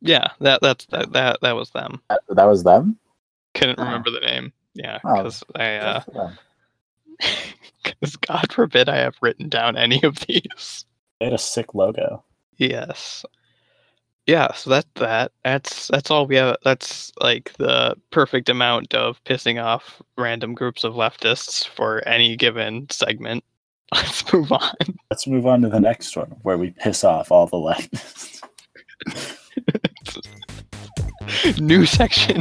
Yeah, 0.05 0.29
that 0.41 0.61
that's 0.63 0.87
that 0.87 1.13
that, 1.13 1.41
that 1.43 1.53
was 1.53 1.71
them. 1.71 2.01
That, 2.11 2.21
that 2.31 2.45
was 2.45 2.65
them. 2.65 2.99
Couldn't 3.55 3.79
Oh. 3.79 3.85
remember 3.85 4.11
the 4.11 4.21
name. 4.21 4.53
Yeah, 4.75 4.99
Oh, 5.05 5.17
because 5.23 5.45
I 5.55 5.75
uh, 5.77 6.01
Good 6.01 6.13
for 6.13 6.13
them. 6.13 6.39
because 7.85 8.17
God 8.17 8.53
forbid 8.53 8.89
I 8.89 8.97
have 8.97 9.15
written 9.23 9.49
down 9.49 9.77
any 9.77 10.03
of 10.03 10.17
these. 10.27 10.85
They 11.21 11.27
had 11.27 11.35
a 11.35 11.39
sick 11.39 11.75
logo. 11.75 12.25
Yes. 12.57 13.25
Yeah, 14.27 14.53
so 14.55 14.71
that's 14.71 14.89
that. 14.97 15.33
That's 15.45 15.89
that's 15.89 16.11
all 16.11 16.27
we 16.27 16.37
have. 16.37 16.57
That's 16.65 17.13
like 17.21 17.53
the 17.59 17.97
perfect 18.11 18.49
amount 18.49 18.95
of 18.95 19.23
pissing 19.25 19.63
off 19.63 20.01
random 20.17 20.55
groups 20.55 20.85
of 20.85 20.95
leftists 20.95 21.67
for 21.67 22.07
any 22.09 22.37
given 22.37 22.89
segment. 22.91 23.43
Let's 23.95 24.33
move 24.33 24.51
on. 24.53 24.73
Let's 25.11 25.27
move 25.27 25.47
on 25.47 25.61
to 25.63 25.69
the 25.69 25.81
next 25.81 26.17
one 26.17 26.37
where 26.43 26.57
we 26.57 26.71
piss 26.71 27.05
off 27.05 27.31
all 27.33 27.47
the 27.47 27.57
leftists. 27.57 28.43
New 31.59 31.87
section. 31.87 32.41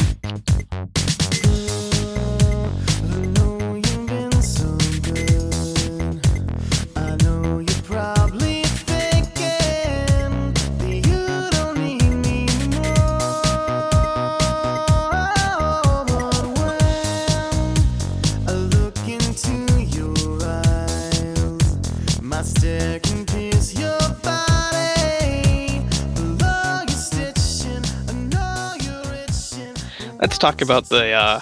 Let's 30.22 30.38
talk 30.38 30.62
about 30.62 30.90
the 30.90 31.12
uh, 31.12 31.42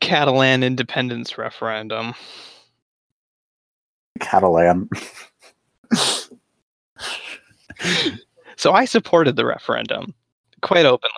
Catalan 0.00 0.62
independence 0.62 1.36
referendum. 1.36 2.14
Catalan. 4.20 4.88
So 8.56 8.72
I 8.72 8.86
supported 8.86 9.36
the 9.36 9.44
referendum 9.44 10.14
quite 10.62 10.86
openly. 10.86 11.12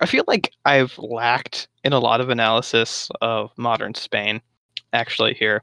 I 0.00 0.06
feel 0.06 0.24
like 0.26 0.50
I've 0.64 0.96
lacked 0.98 1.68
in 1.84 1.92
a 1.92 1.98
lot 1.98 2.22
of 2.22 2.30
analysis 2.30 3.10
of 3.20 3.50
modern 3.58 3.94
Spain, 3.94 4.40
actually, 4.94 5.34
here. 5.34 5.62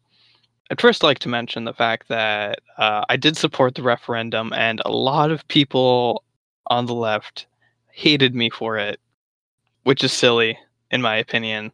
I'd 0.69 0.79
first 0.79 1.01
like 1.01 1.19
to 1.19 1.29
mention 1.29 1.65
the 1.65 1.73
fact 1.73 2.07
that 2.09 2.59
uh, 2.77 3.03
I 3.09 3.17
did 3.17 3.35
support 3.35 3.73
the 3.73 3.81
referendum, 3.81 4.53
and 4.53 4.79
a 4.85 4.91
lot 4.91 5.31
of 5.31 5.47
people 5.47 6.23
on 6.67 6.85
the 6.85 6.93
left 6.93 7.47
hated 7.91 8.35
me 8.35 8.51
for 8.51 8.77
it, 8.77 8.99
which 9.85 10.03
is 10.03 10.11
silly, 10.11 10.57
in 10.91 11.01
my 11.01 11.15
opinion. 11.15 11.71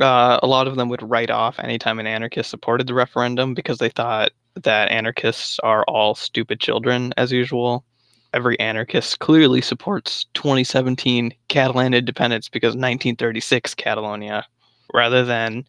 Uh, 0.00 0.40
a 0.42 0.46
lot 0.46 0.66
of 0.66 0.76
them 0.76 0.88
would 0.88 1.02
write 1.02 1.30
off 1.30 1.58
anytime 1.58 1.98
an 1.98 2.06
anarchist 2.06 2.50
supported 2.50 2.86
the 2.86 2.94
referendum 2.94 3.54
because 3.54 3.78
they 3.78 3.88
thought 3.88 4.30
that 4.54 4.90
anarchists 4.90 5.58
are 5.60 5.84
all 5.84 6.14
stupid 6.14 6.60
children, 6.60 7.12
as 7.16 7.30
usual 7.30 7.84
every 8.34 8.58
anarchist 8.60 9.18
clearly 9.20 9.60
supports 9.60 10.26
2017 10.34 11.32
Catalan 11.48 11.94
independence 11.94 12.48
because 12.48 12.70
1936 12.70 13.74
Catalonia, 13.74 14.46
rather 14.92 15.24
than 15.24 15.64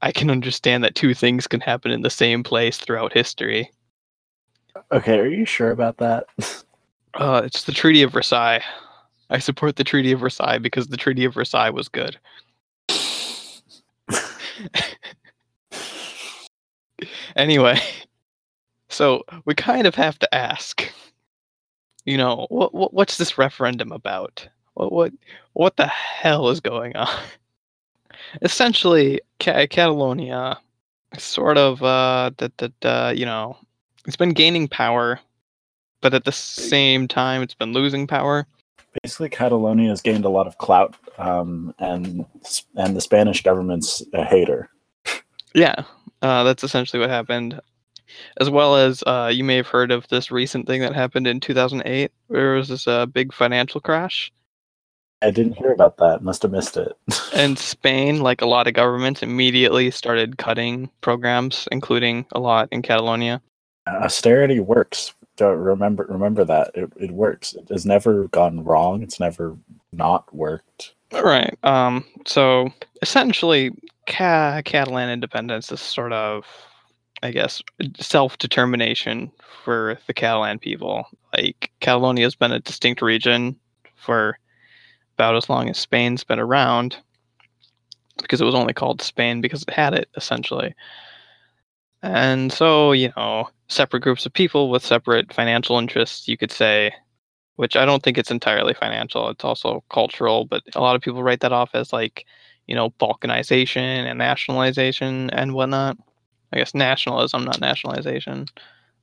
I 0.00 0.12
can 0.12 0.30
understand 0.30 0.84
that 0.84 0.94
two 0.94 1.14
things 1.14 1.46
can 1.46 1.60
happen 1.60 1.90
in 1.90 2.02
the 2.02 2.10
same 2.10 2.42
place 2.42 2.78
throughout 2.78 3.12
history. 3.12 3.70
Okay, 4.92 5.18
are 5.18 5.26
you 5.26 5.44
sure 5.44 5.70
about 5.70 5.98
that? 5.98 6.26
Uh, 7.14 7.40
it's 7.42 7.64
the 7.64 7.72
Treaty 7.72 8.02
of 8.02 8.12
Versailles. 8.12 8.62
I 9.30 9.38
support 9.38 9.76
the 9.76 9.84
Treaty 9.84 10.12
of 10.12 10.20
Versailles 10.20 10.58
because 10.58 10.88
the 10.88 10.96
Treaty 10.96 11.24
of 11.24 11.34
Versailles 11.34 11.70
was 11.70 11.88
good. 11.88 12.18
anyway, 17.36 17.78
so 18.88 19.24
we 19.44 19.54
kind 19.54 19.86
of 19.86 19.94
have 19.94 20.18
to 20.18 20.34
ask, 20.34 20.90
you 22.04 22.16
know, 22.16 22.46
what, 22.48 22.74
what 22.74 22.94
what's 22.94 23.18
this 23.18 23.36
referendum 23.38 23.92
about? 23.92 24.48
What 24.74 24.92
what 24.92 25.12
what 25.52 25.76
the 25.76 25.86
hell 25.86 26.48
is 26.48 26.60
going 26.60 26.96
on? 26.96 27.22
Essentially, 28.42 29.20
Ca- 29.40 29.66
Catalonia, 29.68 30.58
sort 31.16 31.58
of, 31.58 31.82
uh, 31.82 32.30
that 32.38 32.56
that 32.58 32.84
uh, 32.84 33.12
you 33.14 33.26
know, 33.26 33.56
it's 34.06 34.16
been 34.16 34.32
gaining 34.32 34.68
power, 34.68 35.20
but 36.00 36.14
at 36.14 36.24
the 36.24 36.32
same 36.32 37.06
time, 37.08 37.42
it's 37.42 37.54
been 37.54 37.72
losing 37.72 38.06
power. 38.06 38.46
Basically, 39.02 39.28
Catalonia 39.28 39.90
has 39.90 40.00
gained 40.00 40.24
a 40.24 40.30
lot 40.30 40.46
of 40.46 40.58
clout, 40.58 40.96
um, 41.18 41.74
and 41.78 42.24
and 42.76 42.96
the 42.96 43.00
Spanish 43.00 43.42
government's 43.42 44.02
a 44.12 44.24
hater. 44.24 44.70
Yeah, 45.54 45.82
uh, 46.22 46.44
that's 46.44 46.64
essentially 46.64 47.00
what 47.00 47.10
happened. 47.10 47.60
As 48.40 48.48
well 48.48 48.76
as 48.76 49.02
uh, 49.06 49.30
you 49.32 49.44
may 49.44 49.56
have 49.56 49.66
heard 49.66 49.90
of 49.90 50.08
this 50.08 50.30
recent 50.30 50.66
thing 50.66 50.80
that 50.80 50.94
happened 50.94 51.26
in 51.26 51.40
2008, 51.40 52.10
where 52.28 52.40
there 52.40 52.54
was 52.54 52.68
this 52.68 52.88
uh, 52.88 53.06
big 53.06 53.34
financial 53.34 53.80
crash. 53.80 54.32
I 55.20 55.30
didn't 55.30 55.54
hear 55.54 55.72
about 55.72 55.96
that. 55.98 56.22
Must 56.22 56.42
have 56.42 56.52
missed 56.52 56.76
it. 56.76 56.92
And 57.34 57.58
Spain, 57.58 58.20
like 58.20 58.40
a 58.40 58.46
lot 58.46 58.66
of 58.66 58.74
governments, 58.74 59.22
immediately 59.22 59.90
started 59.92 60.38
cutting 60.38 60.90
programs, 61.02 61.68
including 61.70 62.26
a 62.32 62.40
lot 62.40 62.68
in 62.72 62.82
Catalonia. 62.82 63.40
Austerity 63.86 64.58
works. 64.58 65.14
Don't 65.38 65.58
remember 65.58 66.04
remember 66.08 66.44
that 66.44 66.72
it, 66.74 66.92
it 66.96 67.12
works. 67.12 67.54
It 67.54 67.68
has 67.70 67.86
never 67.86 68.26
gone 68.28 68.64
wrong. 68.64 69.02
It's 69.02 69.20
never 69.20 69.56
not 69.92 70.32
worked. 70.34 70.94
Right. 71.12 71.56
Um. 71.62 72.04
So 72.26 72.70
essentially, 73.02 73.70
Ca- 74.06 74.62
Catalan 74.64 75.10
independence 75.10 75.70
is 75.70 75.80
sort 75.80 76.12
of, 76.12 76.44
I 77.22 77.30
guess, 77.30 77.62
self 78.00 78.36
determination 78.38 79.30
for 79.64 79.98
the 80.08 80.12
Catalan 80.12 80.58
people. 80.58 81.06
Like 81.36 81.70
Catalonia 81.80 82.24
has 82.24 82.34
been 82.34 82.52
a 82.52 82.58
distinct 82.60 83.00
region 83.00 83.56
for 83.94 84.36
about 85.14 85.36
as 85.36 85.48
long 85.48 85.68
as 85.68 85.78
Spain's 85.78 86.24
been 86.24 86.40
around, 86.40 86.96
because 88.20 88.40
it 88.40 88.44
was 88.44 88.56
only 88.56 88.72
called 88.72 89.02
Spain 89.02 89.40
because 89.40 89.62
it 89.62 89.70
had 89.70 89.94
it 89.94 90.08
essentially. 90.16 90.74
And 92.02 92.52
so, 92.52 92.92
you 92.92 93.12
know, 93.16 93.48
separate 93.68 94.00
groups 94.00 94.26
of 94.26 94.32
people 94.32 94.70
with 94.70 94.84
separate 94.84 95.32
financial 95.32 95.78
interests, 95.78 96.26
you 96.28 96.36
could 96.36 96.50
say, 96.50 96.92
which 97.56 97.76
I 97.76 97.84
don't 97.84 98.02
think 98.02 98.18
it's 98.18 98.30
entirely 98.30 98.74
financial. 98.74 99.28
It's 99.28 99.44
also 99.44 99.84
cultural, 99.90 100.44
but 100.46 100.62
a 100.74 100.80
lot 100.80 100.96
of 100.96 101.02
people 101.02 101.22
write 101.22 101.40
that 101.40 101.52
off 101.52 101.70
as 101.74 101.92
like, 101.92 102.24
you 102.66 102.74
know, 102.74 102.90
balkanization 103.00 103.78
and 103.78 104.18
nationalization 104.18 105.30
and 105.30 105.54
whatnot. 105.54 105.96
I 106.52 106.58
guess 106.58 106.74
nationalism, 106.74 107.44
not 107.44 107.60
nationalization. 107.60 108.46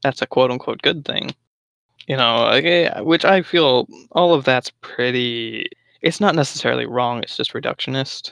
That's 0.01 0.21
a 0.21 0.27
quote 0.27 0.51
unquote 0.51 0.81
good 0.81 1.05
thing. 1.05 1.35
You 2.07 2.17
know, 2.17 2.61
which 3.03 3.25
I 3.25 3.41
feel 3.41 3.87
all 4.11 4.33
of 4.33 4.45
that's 4.45 4.71
pretty. 4.81 5.67
It's 6.01 6.21
not 6.21 6.35
necessarily 6.35 6.85
wrong, 6.85 7.23
it's 7.23 7.37
just 7.37 7.53
reductionist. 7.53 8.31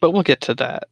But 0.00 0.10
we'll 0.10 0.22
get 0.22 0.40
to 0.42 0.54
that. 0.54 0.84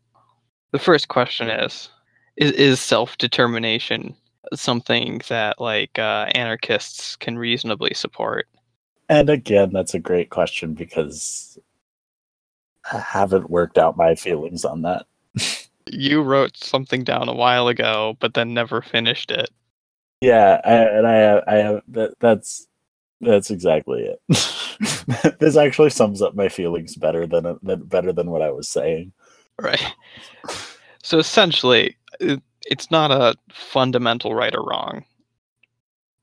The 0.72 0.78
first 0.78 1.08
question 1.08 1.48
is 1.48 1.88
is, 2.36 2.52
is 2.52 2.80
self 2.80 3.18
determination 3.18 4.14
something 4.54 5.20
that 5.28 5.60
like 5.60 5.98
uh, 5.98 6.26
anarchists 6.34 7.16
can 7.16 7.38
reasonably 7.38 7.94
support? 7.94 8.46
And 9.08 9.28
again, 9.28 9.72
that's 9.72 9.94
a 9.94 9.98
great 9.98 10.30
question 10.30 10.74
because 10.74 11.58
I 12.90 12.98
haven't 12.98 13.50
worked 13.50 13.78
out 13.78 13.96
my 13.96 14.14
feelings 14.14 14.64
on 14.64 14.82
that. 14.82 15.06
You 15.86 16.22
wrote 16.22 16.56
something 16.56 17.04
down 17.04 17.28
a 17.28 17.34
while 17.34 17.68
ago, 17.68 18.16
but 18.20 18.34
then 18.34 18.54
never 18.54 18.80
finished 18.82 19.30
it. 19.30 19.50
Yeah, 20.20 20.60
I, 20.64 20.74
and 20.74 21.06
I 21.06 21.14
have, 21.14 21.44
I 21.48 21.54
have 21.54 21.82
that. 21.88 22.14
That's 22.20 22.68
that's 23.20 23.50
exactly 23.50 24.02
it. 24.02 25.38
this 25.38 25.56
actually 25.56 25.90
sums 25.90 26.22
up 26.22 26.34
my 26.34 26.48
feelings 26.48 26.96
better 26.96 27.26
than, 27.26 27.58
than 27.62 27.82
better 27.84 28.12
than 28.12 28.30
what 28.30 28.42
I 28.42 28.50
was 28.50 28.68
saying. 28.68 29.12
Right. 29.60 29.84
So 31.02 31.18
essentially, 31.18 31.96
it, 32.20 32.42
it's 32.62 32.90
not 32.90 33.10
a 33.10 33.34
fundamental 33.52 34.34
right 34.34 34.54
or 34.54 34.64
wrong. 34.64 35.04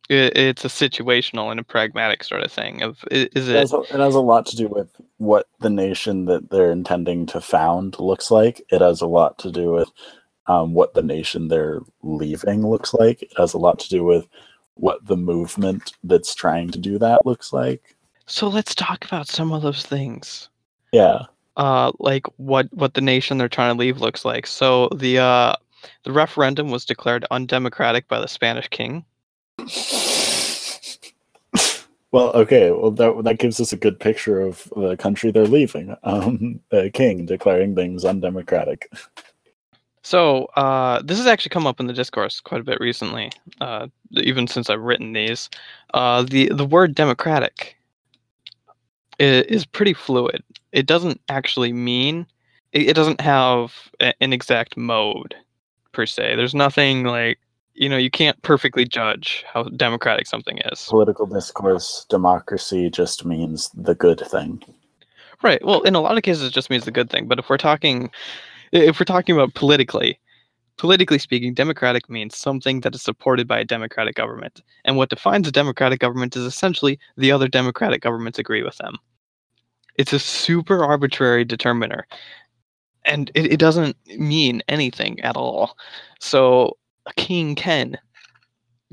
It, 0.09 0.35
it's 0.35 0.65
a 0.65 0.69
situational 0.69 1.51
and 1.51 1.59
a 1.59 1.63
pragmatic 1.63 2.23
sort 2.23 2.41
of 2.41 2.51
thing. 2.51 2.81
Of 2.81 2.97
is 3.11 3.47
It 3.49 3.55
it 3.55 3.59
has, 3.59 3.73
a- 3.73 3.81
it 3.81 3.99
has 3.99 4.15
a 4.15 4.19
lot 4.21 4.45
to 4.47 4.55
do 4.55 4.67
with 4.67 4.89
what 5.17 5.47
the 5.59 5.69
nation 5.69 6.25
that 6.25 6.49
they're 6.49 6.71
intending 6.71 7.25
to 7.27 7.41
found 7.41 7.99
looks 7.99 8.31
like. 8.31 8.61
It 8.71 8.81
has 8.81 9.01
a 9.01 9.07
lot 9.07 9.37
to 9.39 9.51
do 9.51 9.71
with 9.71 9.89
um, 10.47 10.73
what 10.73 10.95
the 10.95 11.03
nation 11.03 11.47
they're 11.47 11.81
leaving 12.01 12.67
looks 12.67 12.93
like. 12.95 13.21
It 13.21 13.33
has 13.37 13.53
a 13.53 13.59
lot 13.59 13.77
to 13.79 13.89
do 13.89 14.03
with 14.03 14.27
what 14.73 15.05
the 15.05 15.17
movement 15.17 15.91
that's 16.03 16.33
trying 16.33 16.71
to 16.71 16.79
do 16.79 16.97
that 16.97 17.25
looks 17.25 17.53
like. 17.53 17.95
so? 18.25 18.47
Let's 18.47 18.73
talk 18.73 19.05
about 19.05 19.27
some 19.27 19.51
of 19.51 19.61
those 19.61 19.85
things. 19.85 20.49
Yeah. 20.91 21.23
uh 21.57 21.91
like 21.99 22.25
what 22.37 22.67
what 22.73 22.95
the 22.95 23.01
nation 23.01 23.37
they're 23.37 23.47
trying 23.49 23.75
to 23.75 23.79
leave 23.79 23.99
looks 24.01 24.25
like. 24.25 24.47
So 24.47 24.89
the 24.95 25.19
uh 25.19 25.53
the 26.03 26.11
referendum 26.11 26.69
was 26.69 26.85
declared 26.85 27.25
undemocratic 27.31 28.07
by 28.07 28.19
the 28.19 28.27
Spanish 28.27 28.67
king. 28.69 29.05
Well, 32.11 32.31
okay. 32.33 32.71
Well, 32.71 32.91
that 32.91 33.23
that 33.23 33.37
gives 33.37 33.59
us 33.59 33.71
a 33.71 33.77
good 33.77 33.99
picture 33.99 34.41
of 34.41 34.71
the 34.75 34.97
country 34.97 35.31
they're 35.31 35.45
leaving. 35.45 35.95
Um, 36.03 36.59
a 36.71 36.89
king 36.89 37.25
declaring 37.25 37.75
things 37.75 38.03
undemocratic. 38.03 38.91
So 40.01 40.45
uh, 40.55 41.01
this 41.03 41.17
has 41.17 41.27
actually 41.27 41.49
come 41.49 41.67
up 41.67 41.79
in 41.79 41.85
the 41.85 41.93
discourse 41.93 42.39
quite 42.39 42.61
a 42.61 42.63
bit 42.63 42.79
recently, 42.79 43.31
uh, 43.61 43.87
even 44.13 44.47
since 44.47 44.69
I've 44.69 44.81
written 44.81 45.13
these. 45.13 45.49
Uh, 45.93 46.23
the 46.23 46.49
the 46.49 46.65
word 46.65 46.95
democratic 46.95 47.77
is, 49.19 49.45
is 49.45 49.65
pretty 49.65 49.93
fluid. 49.93 50.43
It 50.71 50.87
doesn't 50.87 51.21
actually 51.29 51.73
mean 51.73 52.25
it, 52.71 52.89
it 52.89 52.93
doesn't 52.95 53.21
have 53.21 53.73
a- 53.99 54.15
an 54.23 54.33
exact 54.33 54.77
mode 54.77 55.35
per 55.99 56.05
se. 56.05 56.37
There's 56.37 56.55
nothing 56.55 57.03
like 57.03 57.39
you 57.73 57.89
know 57.89 57.97
you 57.97 58.09
can't 58.09 58.41
perfectly 58.41 58.85
judge 58.85 59.43
how 59.53 59.63
democratic 59.63 60.27
something 60.27 60.59
is. 60.71 60.85
Political 60.85 61.25
discourse, 61.25 62.05
democracy 62.07 62.89
just 62.89 63.25
means 63.25 63.69
the 63.73 63.95
good 63.95 64.21
thing. 64.31 64.63
Right. 65.43 65.63
Well, 65.65 65.81
in 65.81 65.95
a 65.95 65.99
lot 65.99 66.15
of 66.15 66.23
cases, 66.23 66.43
it 66.43 66.53
just 66.53 66.69
means 66.69 66.85
the 66.85 66.91
good 66.91 67.09
thing. 67.09 67.27
But 67.27 67.37
if 67.37 67.49
we're 67.49 67.57
talking, 67.57 68.09
if 68.71 68.97
we're 68.97 69.03
talking 69.03 69.35
about 69.35 69.55
politically, 69.55 70.17
politically 70.77 71.19
speaking, 71.19 71.53
democratic 71.53 72.09
means 72.09 72.37
something 72.37 72.79
that 72.81 72.95
is 72.95 73.01
supported 73.01 73.45
by 73.45 73.59
a 73.59 73.65
democratic 73.65 74.15
government. 74.15 74.61
And 74.85 74.95
what 74.95 75.09
defines 75.09 75.49
a 75.49 75.51
democratic 75.51 75.99
government 75.99 76.37
is 76.37 76.43
essentially 76.43 76.97
the 77.17 77.33
other 77.33 77.49
democratic 77.49 78.01
governments 78.01 78.39
agree 78.39 78.63
with 78.63 78.77
them. 78.77 78.95
It's 79.95 80.13
a 80.13 80.19
super 80.19 80.81
arbitrary 80.81 81.43
determiner, 81.43 82.07
and 83.09 83.31
it, 83.35 83.53
it 83.53 83.59
doesn't 83.59 83.97
mean 84.17 84.61
anything 84.67 85.19
at 85.21 85.35
all. 85.35 85.77
So 86.19 86.77
a 87.05 87.13
king 87.13 87.55
can 87.55 87.97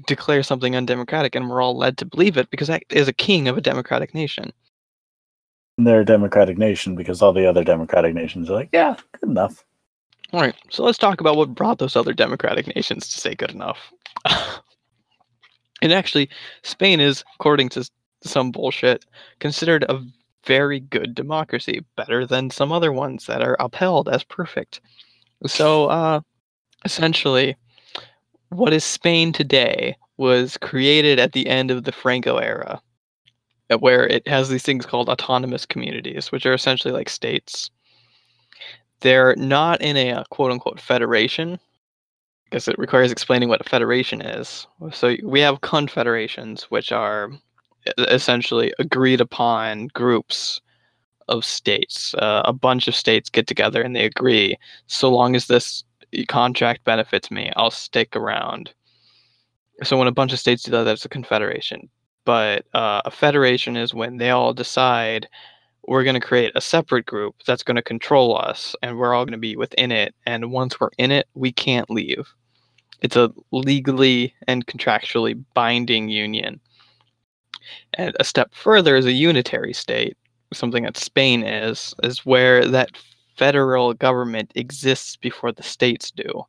declare 0.07 0.43
something 0.43 0.75
undemocratic, 0.75 1.35
and 1.35 1.49
we're 1.49 1.63
all 1.63 1.77
led 1.77 1.99
to 1.99 2.05
believe 2.05 2.37
it 2.37 2.51
because 2.51 2.69
that 2.69 2.83
is 2.91 3.09
a 3.09 3.13
king 3.13 3.49
of 3.49 3.57
a 3.57 3.61
democratic 3.61 4.15
nation. 4.15 4.53
And 5.79 5.87
they're 5.87 6.01
a 6.01 6.07
democratic 6.07 6.59
nation 6.59 6.97
because 6.97 7.23
all 7.23 7.33
the 7.33 7.47
other 7.47 7.65
democratic 7.65 8.15
nations 8.15 8.51
are 8.51 8.55
like, 8.55 8.71
yeah, 8.73 8.97
good 9.21 9.31
enough. 9.31 9.65
All 10.33 10.41
right, 10.41 10.55
so 10.71 10.83
let's 10.83 10.99
talk 10.99 11.21
about 11.21 11.37
what 11.37 11.55
brought 11.55 11.79
those 11.79 11.97
other 11.97 12.13
democratic 12.13 12.75
nations 12.75 13.09
to 13.09 13.21
say 13.21 13.35
good 13.35 13.53
enough. 13.53 13.93
and 15.83 15.93
actually, 15.93 16.29
Spain 16.63 17.01
is, 17.01 17.23
according 17.39 17.69
to 17.71 17.89
some 18.23 18.51
bullshit, 18.51 19.05
considered 19.39 19.85
a 19.89 20.03
very 20.47 20.81
good 20.81 21.14
democracy, 21.14 21.85
better 21.97 22.27
than 22.27 22.51
some 22.51 22.73
other 22.73 22.93
ones 22.93 23.27
that 23.27 23.43
are 23.43 23.56
upheld 23.60 24.09
as 24.09 24.24
perfect. 24.24 24.81
So, 25.47 25.86
uh, 25.86 26.20
essentially, 26.85 27.56
what 28.51 28.73
is 28.73 28.85
Spain 28.85 29.32
today 29.32 29.97
was 30.16 30.56
created 30.56 31.18
at 31.18 31.32
the 31.32 31.47
end 31.48 31.70
of 31.70 31.85
the 31.85 31.93
Franco 31.93 32.39
era, 32.39 32.81
uh, 33.70 33.78
where 33.78 34.06
it 34.06 34.27
has 34.28 34.48
these 34.48 34.62
things 34.62 34.86
called 34.86 35.09
autonomous 35.09 35.66
communities, 35.66 36.32
which 36.32 36.47
are 36.47 36.55
essentially 36.55 36.94
like 36.94 37.09
states 37.09 37.70
they're 39.01 39.36
not 39.36 39.81
in 39.82 39.97
a 39.97 40.12
uh, 40.12 40.24
quote 40.31 40.52
unquote 40.52 40.81
federation 40.81 41.59
because 42.44 42.68
it 42.68 42.78
requires 42.78 43.10
explaining 43.10 43.48
what 43.48 43.60
a 43.60 43.68
federation 43.68 44.20
is. 44.20 44.66
So 44.93 45.16
we 45.24 45.40
have 45.40 45.60
confederations, 45.62 46.64
which 46.64 46.93
are 46.93 47.31
essentially 47.99 48.73
agreed 48.79 49.21
upon 49.21 49.89
groups 49.89 50.61
of 51.29 51.45
states. 51.45 52.15
Uh, 52.15 52.43
a 52.45 52.53
bunch 52.53 52.89
of 52.89 52.95
states 52.95 53.29
get 53.29 53.47
together 53.47 53.83
and 53.83 53.95
they 53.95 54.05
agree, 54.05 54.57
so 54.87 55.11
long 55.11 55.35
as 55.35 55.47
this 55.47 55.85
contract 56.29 56.85
benefits 56.85 57.31
me, 57.31 57.53
I'll 57.57 57.71
stick 57.71 58.15
around. 58.15 58.73
So 59.83 59.97
when 59.99 60.09
a 60.09 60.13
bunch 60.13 60.33
of 60.33 60.39
states 60.39 60.63
do 60.63 60.71
that, 60.71 60.85
that's 60.85 61.05
a 61.05 61.11
confederation. 61.11 61.89
But 62.25 62.65
uh, 62.75 63.03
a 63.05 63.11
federation 63.11 63.77
is 63.77 63.93
when 63.93 64.17
they 64.17 64.31
all 64.31 64.55
decide 64.55 65.29
we're 65.87 66.05
going 66.05 66.15
to 66.15 66.27
create 66.27 66.53
a 66.55 66.61
separate 66.61 67.07
group 67.07 67.37
that's 67.47 67.63
going 67.63 67.77
to 67.77 67.83
control 67.83 68.37
us 68.37 68.75
and 68.83 68.99
we're 68.99 69.15
all 69.15 69.25
going 69.25 69.33
to 69.33 69.39
be 69.39 69.57
within 69.57 69.93
it 69.93 70.15
and 70.27 70.51
once 70.51 70.81
we're 70.81 70.91
in 70.99 71.11
it 71.13 71.29
we 71.35 71.53
can't 71.53 71.91
leave 71.91 72.27
it's 73.03 73.17
a 73.17 73.31
legally 73.53 74.35
and 74.49 74.67
contractually 74.67 75.41
binding 75.55 76.09
union 76.09 76.61
and 77.95 78.15
a 78.19 78.25
step 78.25 78.55
further 78.55 78.97
is 78.97 79.07
a 79.07 79.13
unitary 79.13 79.73
state 79.73 80.17
something 80.53 80.85
that 80.85 80.97
spain 80.97 81.43
is 81.43 81.95
is 82.03 82.25
where 82.25 82.67
that 82.67 82.91
federal 83.37 83.93
government 83.95 84.51
exists 84.55 85.17
before 85.17 85.53
the 85.53 85.63
states 85.63 86.11
do 86.11 86.45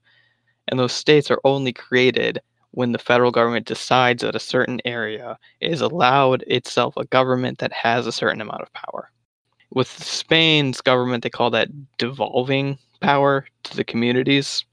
and 0.67 0.79
those 0.79 0.93
states 0.93 1.29
are 1.31 1.41
only 1.43 1.73
created 1.73 2.39
when 2.71 2.91
the 2.91 2.99
federal 2.99 3.31
government 3.31 3.65
decides 3.65 4.21
that 4.21 4.35
a 4.35 4.39
certain 4.39 4.79
area 4.85 5.37
is 5.61 5.81
allowed 5.81 6.43
itself 6.43 6.95
a 6.97 7.05
government 7.05 7.57
that 7.57 7.73
has 7.73 8.05
a 8.05 8.11
certain 8.11 8.41
amount 8.41 8.61
of 8.61 8.71
power 8.73 9.11
with 9.71 9.87
Spain's 10.03 10.81
government, 10.81 11.23
they 11.23 11.29
call 11.29 11.49
that 11.51 11.69
devolving 11.97 12.77
power 13.01 13.45
to 13.63 13.75
the 13.75 13.83
communities, 13.83 14.65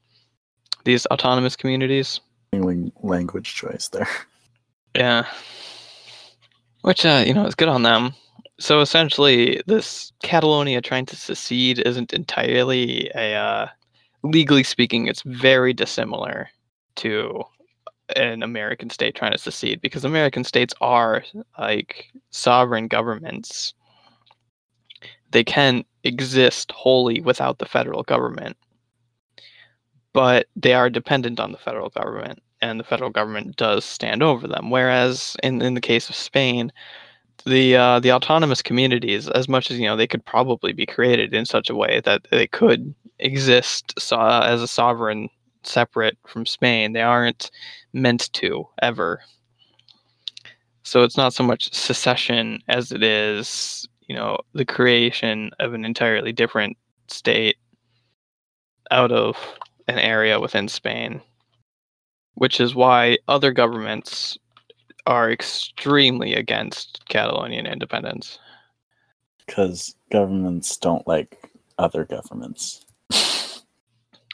these 0.85 1.07
autonomous 1.07 1.57
communities. 1.57 2.21
Lang- 2.53 2.93
Language 3.03 3.55
choice 3.55 3.89
there. 3.89 4.09
Yeah. 4.95 5.27
Which, 6.85 7.05
uh, 7.06 7.24
you 7.27 7.35
know, 7.35 7.47
is 7.47 7.55
good 7.55 7.69
on 7.69 7.82
them. 7.82 8.15
So 8.61 8.81
essentially, 8.81 9.62
this 9.66 10.12
Catalonia 10.23 10.81
trying 10.81 11.06
to 11.06 11.16
secede 11.16 11.81
isn't 11.81 12.12
entirely 12.12 13.11
a, 13.15 13.35
uh, 13.35 13.66
legally 14.23 14.62
speaking, 14.62 15.06
it's 15.06 15.23
very 15.23 15.73
dissimilar 15.73 16.48
to 16.97 17.43
an 18.16 18.43
American 18.43 18.90
state 18.90 19.15
trying 19.15 19.32
to 19.32 19.39
secede 19.39 19.81
because 19.81 20.05
American 20.05 20.44
states 20.44 20.74
are 20.81 21.24
like 21.59 22.12
sovereign 22.31 22.86
governments 22.86 23.74
they 25.35 25.43
can 25.43 25.85
exist 26.05 26.70
wholly 26.70 27.20
without 27.20 27.59
the 27.59 27.66
federal 27.66 28.05
government, 28.05 28.56
but 30.12 30.47
they 30.55 30.74
are 30.74 30.89
dependent 30.89 31.40
on 31.40 31.51
the 31.51 31.59
federal 31.59 31.89
government, 31.90 32.40
and 32.65 32.81
the 32.81 32.85
federal 32.85 33.11
government 33.11 33.57
does 33.57 33.85
stand 33.85 34.23
over 34.23 34.49
them. 34.49 34.70
Whereas 34.70 35.36
in, 35.43 35.61
in 35.61 35.74
the 35.74 35.81
case 35.81 36.09
of 36.09 36.15
Spain, 36.15 36.73
the 37.45 37.77
uh, 37.77 38.01
the 38.01 38.12
autonomous 38.12 38.62
communities, 38.62 39.28
as 39.28 39.49
much 39.49 39.70
as 39.70 39.78
you 39.78 39.86
know, 39.86 39.97
they 39.97 40.07
could 40.07 40.24
probably 40.24 40.73
be 40.73 40.86
created 40.86 41.35
in 41.35 41.45
such 41.45 41.69
a 41.69 41.74
way 41.74 42.01
that 42.05 42.27
they 42.31 42.47
could 42.47 42.95
exist 43.19 43.93
so, 43.99 44.19
as 44.19 44.62
a 44.62 44.69
sovereign 44.69 45.28
separate 45.62 46.16
from 46.27 46.47
Spain. 46.47 46.93
They 46.93 47.03
aren't 47.03 47.51
meant 47.93 48.32
to 48.35 48.66
ever. 48.81 49.20
So 50.85 51.03
it's 51.03 51.16
not 51.16 51.35
so 51.35 51.45
much 51.45 51.73
secession 51.74 52.61
as 52.69 52.93
it 52.93 53.03
is 53.03 53.86
you 54.09 54.15
know 54.15 54.39
the 54.55 54.65
creation 54.65 55.51
of 55.61 55.74
an 55.74 55.85
entirely 55.85 56.32
different 56.32 56.77
state 57.09 57.57
out 58.91 59.12
of 59.12 59.36
an 59.89 59.99
area 59.99 60.41
within 60.41 60.69
Spain, 60.69 61.20
which 62.35 62.61
is 62.61 62.74
why 62.74 63.19
other 63.28 63.52
governments 63.52 64.39
are 65.06 65.31
extremely 65.31 66.35
against 66.35 67.05
Catalonian 67.09 67.66
independence. 67.66 68.39
Because 69.47 69.94
governments 70.11 70.77
don't 70.77 71.06
like 71.06 71.51
other 71.78 72.05
governments. 72.05 72.85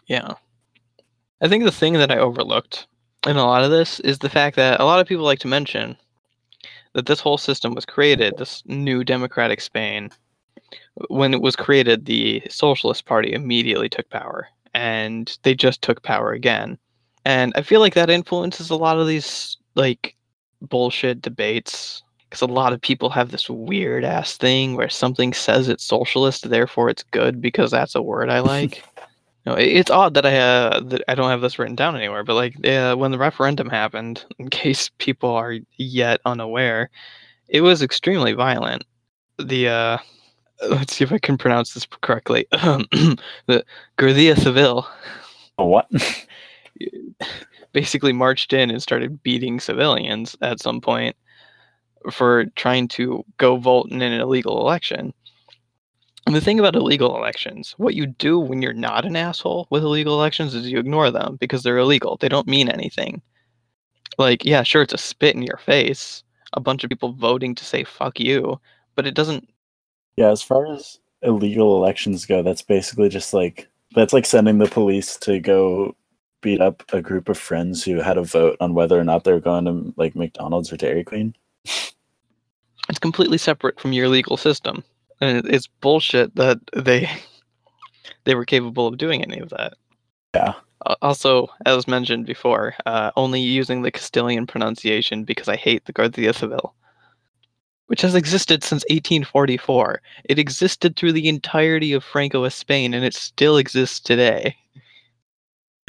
Yeah. 0.06 0.34
I 1.40 1.48
think 1.48 1.64
the 1.64 1.72
thing 1.72 1.94
that 1.94 2.10
I 2.10 2.18
overlooked 2.18 2.86
in 3.26 3.36
a 3.36 3.44
lot 3.46 3.64
of 3.64 3.70
this 3.70 4.00
is 4.00 4.18
the 4.18 4.28
fact 4.28 4.56
that 4.56 4.80
a 4.80 4.84
lot 4.84 5.00
of 5.00 5.06
people 5.06 5.24
like 5.24 5.38
to 5.40 5.48
mention 5.48 5.96
that 6.94 7.06
this 7.06 7.20
whole 7.20 7.38
system 7.38 7.74
was 7.74 7.84
created, 7.84 8.36
this 8.36 8.62
new 8.66 9.04
democratic 9.04 9.60
Spain, 9.60 10.10
when 11.08 11.32
it 11.34 11.42
was 11.42 11.56
created, 11.56 12.04
the 12.04 12.42
Socialist 12.48 13.06
Party 13.06 13.32
immediately 13.32 13.88
took 13.88 14.08
power 14.10 14.48
and 14.74 15.36
they 15.42 15.54
just 15.54 15.82
took 15.82 16.02
power 16.02 16.32
again. 16.32 16.78
And 17.24 17.52
I 17.56 17.62
feel 17.62 17.80
like 17.80 17.94
that 17.94 18.10
influences 18.10 18.70
a 18.70 18.76
lot 18.76 18.98
of 18.98 19.06
these 19.06 19.56
like 19.74 20.16
bullshit 20.62 21.22
debates 21.22 22.02
because 22.28 22.42
a 22.42 22.46
lot 22.46 22.72
of 22.72 22.80
people 22.80 23.10
have 23.10 23.30
this 23.30 23.50
weird 23.50 24.04
ass 24.04 24.36
thing 24.36 24.76
where 24.76 24.88
something 24.88 25.32
says 25.32 25.68
it's 25.68 25.84
socialist, 25.84 26.48
therefore 26.48 26.88
it's 26.88 27.02
good 27.02 27.40
because 27.40 27.70
that's 27.70 27.94
a 27.94 28.02
word 28.02 28.30
I 28.30 28.38
like. 28.54 28.84
No, 29.46 29.54
it- 29.54 29.68
it's 29.68 29.90
odd 29.90 30.14
that 30.14 30.26
I 30.26 30.36
uh, 30.38 30.80
that 30.80 31.02
I 31.08 31.14
don't 31.14 31.30
have 31.30 31.40
this 31.40 31.58
written 31.58 31.74
down 31.76 31.96
anywhere. 31.96 32.24
But 32.24 32.34
like 32.34 32.66
uh, 32.66 32.94
when 32.94 33.10
the 33.10 33.18
referendum 33.18 33.68
happened, 33.68 34.24
in 34.38 34.48
case 34.48 34.90
people 34.98 35.30
are 35.30 35.56
yet 35.76 36.20
unaware, 36.24 36.90
it 37.48 37.62
was 37.62 37.82
extremely 37.82 38.32
violent. 38.32 38.84
The 39.38 39.68
uh, 39.68 39.98
let's 40.70 40.94
see 40.96 41.04
if 41.04 41.12
I 41.12 41.18
can 41.18 41.36
pronounce 41.38 41.74
this 41.74 41.86
correctly. 42.02 42.46
the 42.52 43.64
Guardia 43.96 44.36
Civil 44.36 44.86
what? 45.56 45.86
Basically 47.72 48.12
marched 48.12 48.52
in 48.52 48.70
and 48.70 48.82
started 48.82 49.22
beating 49.22 49.60
civilians 49.60 50.36
at 50.42 50.60
some 50.60 50.80
point 50.80 51.16
for 52.10 52.46
trying 52.56 52.88
to 52.88 53.24
go 53.36 53.56
vote 53.56 53.90
in 53.90 54.02
an 54.02 54.20
illegal 54.20 54.60
election. 54.60 55.12
And 56.26 56.34
the 56.34 56.40
thing 56.40 56.58
about 56.58 56.76
illegal 56.76 57.16
elections, 57.16 57.74
what 57.78 57.94
you 57.94 58.06
do 58.06 58.38
when 58.38 58.62
you're 58.62 58.72
not 58.72 59.04
an 59.04 59.16
asshole 59.16 59.66
with 59.70 59.82
illegal 59.82 60.14
elections 60.14 60.54
is 60.54 60.70
you 60.70 60.78
ignore 60.78 61.10
them 61.10 61.36
because 61.40 61.62
they're 61.62 61.78
illegal. 61.78 62.16
They 62.16 62.28
don't 62.28 62.46
mean 62.46 62.68
anything. 62.68 63.22
Like, 64.18 64.44
yeah, 64.44 64.62
sure, 64.62 64.82
it's 64.82 64.94
a 64.94 64.98
spit 64.98 65.34
in 65.34 65.42
your 65.42 65.58
face, 65.58 66.22
a 66.52 66.60
bunch 66.60 66.84
of 66.84 66.90
people 66.90 67.12
voting 67.12 67.54
to 67.54 67.64
say 67.64 67.84
fuck 67.84 68.20
you, 68.20 68.60
but 68.94 69.06
it 69.06 69.14
doesn't 69.14 69.48
yeah, 70.16 70.30
as 70.30 70.42
far 70.42 70.70
as 70.70 70.98
illegal 71.22 71.76
elections 71.76 72.26
go, 72.26 72.42
that's 72.42 72.62
basically 72.62 73.08
just 73.08 73.32
like 73.32 73.68
That's 73.94 74.12
like 74.12 74.26
sending 74.26 74.58
the 74.58 74.66
police 74.66 75.16
to 75.18 75.40
go 75.40 75.96
beat 76.40 76.60
up 76.60 76.82
a 76.92 77.02
group 77.02 77.28
of 77.28 77.38
friends 77.38 77.84
who 77.84 77.96
had 77.96 78.16
a 78.16 78.22
vote 78.22 78.56
on 78.60 78.74
whether 78.74 78.98
or 78.98 79.04
not 79.04 79.24
they're 79.24 79.40
going 79.40 79.64
to 79.64 79.92
like 79.96 80.14
McDonald's 80.16 80.72
or 80.72 80.76
Dairy 80.76 81.04
Queen. 81.04 81.34
It's 82.88 82.98
completely 82.98 83.38
separate 83.38 83.78
from 83.78 83.92
your 83.92 84.08
legal 84.08 84.36
system, 84.36 84.82
and 85.20 85.46
it's 85.46 85.66
bullshit 85.66 86.34
that 86.36 86.58
they 86.74 87.08
they 88.24 88.34
were 88.34 88.44
capable 88.44 88.86
of 88.86 88.98
doing 88.98 89.22
any 89.22 89.38
of 89.38 89.50
that. 89.50 89.74
Yeah. 90.34 90.54
Also, 91.02 91.48
as 91.66 91.86
mentioned 91.86 92.24
before, 92.24 92.74
uh, 92.86 93.10
only 93.16 93.40
using 93.40 93.82
the 93.82 93.90
Castilian 93.90 94.46
pronunciation 94.46 95.24
because 95.24 95.48
I 95.48 95.56
hate 95.56 95.84
the 95.84 95.92
Guardia 95.92 96.32
Civil, 96.32 96.74
which 97.88 98.00
has 98.00 98.14
existed 98.14 98.64
since 98.64 98.82
1844. 98.84 100.00
It 100.24 100.38
existed 100.38 100.96
through 100.96 101.12
the 101.12 101.28
entirety 101.28 101.92
of 101.92 102.02
Francoist 102.02 102.54
Spain, 102.54 102.94
and 102.94 103.04
it 103.04 103.14
still 103.14 103.58
exists 103.58 104.00
today. 104.00 104.56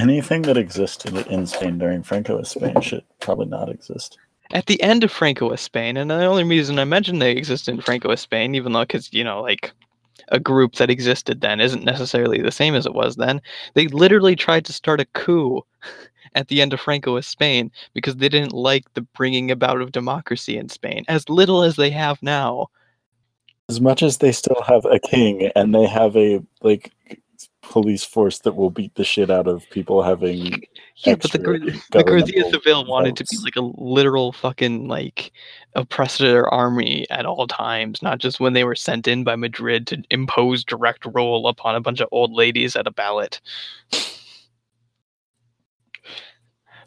Anything 0.02 0.42
that 0.42 0.56
existed 0.56 1.16
in 1.28 1.46
Spain 1.46 1.78
during 1.78 2.02
Francoist 2.02 2.48
Spain 2.48 2.80
should 2.80 3.04
probably 3.20 3.46
not 3.46 3.68
exist. 3.68 4.18
At 4.52 4.66
the 4.66 4.82
end 4.82 5.04
of 5.04 5.12
Francoist 5.12 5.60
Spain, 5.60 5.96
and 5.96 6.10
the 6.10 6.24
only 6.24 6.42
reason 6.42 6.80
I 6.80 6.84
mention 6.84 7.20
they 7.20 7.30
exist 7.30 7.68
in 7.68 7.78
Francoist 7.78 8.18
Spain, 8.18 8.56
even 8.56 8.72
though, 8.72 8.80
because, 8.80 9.12
you 9.12 9.22
know, 9.22 9.40
like, 9.40 9.70
a 10.30 10.40
group 10.40 10.74
that 10.74 10.90
existed 10.90 11.40
then 11.40 11.60
isn't 11.60 11.84
necessarily 11.84 12.42
the 12.42 12.50
same 12.50 12.74
as 12.74 12.84
it 12.84 12.94
was 12.94 13.14
then, 13.14 13.40
they 13.74 13.86
literally 13.86 14.34
tried 14.34 14.64
to 14.64 14.72
start 14.72 14.98
a 14.98 15.04
coup 15.14 15.62
at 16.34 16.48
the 16.48 16.60
end 16.60 16.72
of 16.72 16.80
Francoist 16.80 17.26
Spain 17.26 17.70
because 17.94 18.16
they 18.16 18.28
didn't 18.28 18.52
like 18.52 18.92
the 18.94 19.02
bringing 19.02 19.52
about 19.52 19.80
of 19.80 19.92
democracy 19.92 20.58
in 20.58 20.68
Spain, 20.68 21.04
as 21.06 21.28
little 21.28 21.62
as 21.62 21.76
they 21.76 21.90
have 21.90 22.20
now. 22.24 22.66
As 23.68 23.80
much 23.80 24.02
as 24.02 24.18
they 24.18 24.32
still 24.32 24.62
have 24.66 24.84
a 24.84 24.98
king 24.98 25.52
and 25.54 25.72
they 25.72 25.86
have 25.86 26.16
a 26.16 26.42
like 26.60 26.90
police 27.62 28.04
force 28.04 28.40
that 28.40 28.56
will 28.56 28.70
beat 28.70 28.94
the 28.96 29.04
shit 29.04 29.30
out 29.30 29.46
of 29.46 29.68
people 29.70 30.02
having 30.02 30.62
Yeah, 30.96 31.14
but 31.14 31.32
the, 31.32 31.82
the 31.92 32.04
Guardia 32.04 32.50
Civil 32.50 32.84
wanted 32.84 33.16
to 33.16 33.24
be 33.24 33.38
like 33.38 33.56
a 33.56 33.60
literal 33.60 34.32
fucking 34.32 34.88
like 34.88 35.32
oppressor 35.74 36.46
army 36.48 37.06
at 37.10 37.24
all 37.24 37.46
times, 37.46 38.02
not 38.02 38.18
just 38.18 38.40
when 38.40 38.52
they 38.52 38.64
were 38.64 38.74
sent 38.74 39.08
in 39.08 39.24
by 39.24 39.36
Madrid 39.36 39.86
to 39.88 40.02
impose 40.10 40.64
direct 40.64 41.06
rule 41.06 41.48
upon 41.48 41.74
a 41.74 41.80
bunch 41.80 42.00
of 42.00 42.08
old 42.12 42.32
ladies 42.32 42.76
at 42.76 42.86
a 42.86 42.92
ballot. 42.92 43.40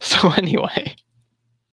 So 0.02 0.30
anyway, 0.34 0.96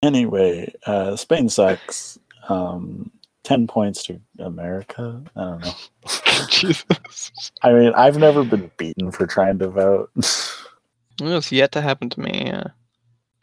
Anyway, 0.03 0.73
uh, 0.87 1.15
Spain 1.15 1.47
sucks. 1.47 2.17
Um, 2.49 3.11
Ten 3.43 3.67
points 3.67 4.03
to 4.03 4.19
America. 4.39 5.23
I 5.35 5.41
don't 5.41 5.61
know. 5.61 5.73
Jesus, 6.49 7.51
I 7.63 7.73
mean, 7.73 7.93
I've 7.93 8.17
never 8.17 8.43
been 8.43 8.69
beaten 8.77 9.11
for 9.11 9.25
trying 9.25 9.59
to 9.59 9.67
vote. 9.69 10.11
it's 11.21 11.51
yet 11.51 11.71
to 11.71 11.81
happen 11.81 12.09
to 12.09 12.19
me. 12.19 12.43
Yeah. 12.45 12.67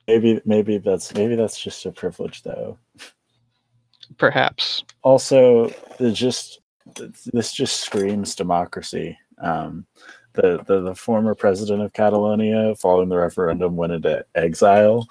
maybe, 0.07 0.41
maybe 0.45 0.79
that's 0.79 1.15
maybe 1.15 1.35
that's 1.35 1.61
just 1.61 1.85
a 1.87 1.93
privilege, 1.93 2.43
though. 2.43 2.79
Perhaps. 4.17 4.85
also 5.03 5.71
it 6.01 6.13
just 6.13 6.61
this 7.33 7.53
just 7.53 7.81
screams 7.83 8.35
democracy 8.35 9.19
um 9.43 9.87
the, 10.33 10.63
the 10.67 10.81
the 10.81 10.95
former 10.95 11.35
president 11.35 11.83
of 11.83 11.93
catalonia 11.93 12.75
following 12.77 13.11
the 13.11 13.17
referendum 13.19 13.77
went 13.77 13.93
into 13.93 14.25
exile 14.35 15.07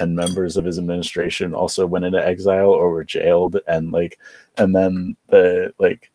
and 0.00 0.16
members 0.16 0.56
of 0.56 0.64
his 0.64 0.78
administration 0.78 1.54
also 1.54 1.86
went 1.86 2.04
into 2.04 2.24
exile 2.24 2.70
or 2.70 2.90
were 2.90 3.04
jailed 3.04 3.58
and 3.68 3.92
like 3.92 4.18
and 4.56 4.74
then 4.74 5.16
the 5.28 5.72
like 5.78 6.10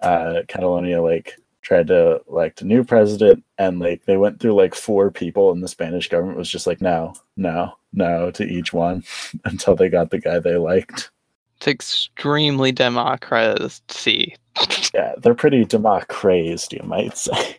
uh 0.00 0.42
catalonia 0.48 1.00
like 1.00 1.38
tried 1.62 1.86
to 1.86 2.20
elect 2.28 2.60
a 2.60 2.66
new 2.66 2.82
president 2.82 3.44
and 3.58 3.78
like 3.78 4.04
they 4.04 4.16
went 4.16 4.40
through 4.40 4.54
like 4.54 4.74
four 4.74 5.10
people 5.10 5.52
and 5.52 5.62
the 5.62 5.68
spanish 5.68 6.08
government 6.08 6.36
was 6.36 6.50
just 6.50 6.66
like 6.66 6.80
no 6.80 7.14
no 7.36 7.72
no 7.92 8.30
to 8.32 8.44
each 8.44 8.72
one 8.72 9.02
until 9.44 9.76
they 9.76 9.88
got 9.88 10.10
the 10.10 10.18
guy 10.18 10.38
they 10.38 10.56
liked 10.56 11.10
It's 11.58 11.68
extremely 11.68 12.72
democracy. 12.72 14.36
Yeah, 14.94 15.14
they're 15.16 15.34
pretty 15.34 15.64
democrazed, 15.64 16.74
you 16.74 16.86
might 16.86 17.16
say. 17.16 17.56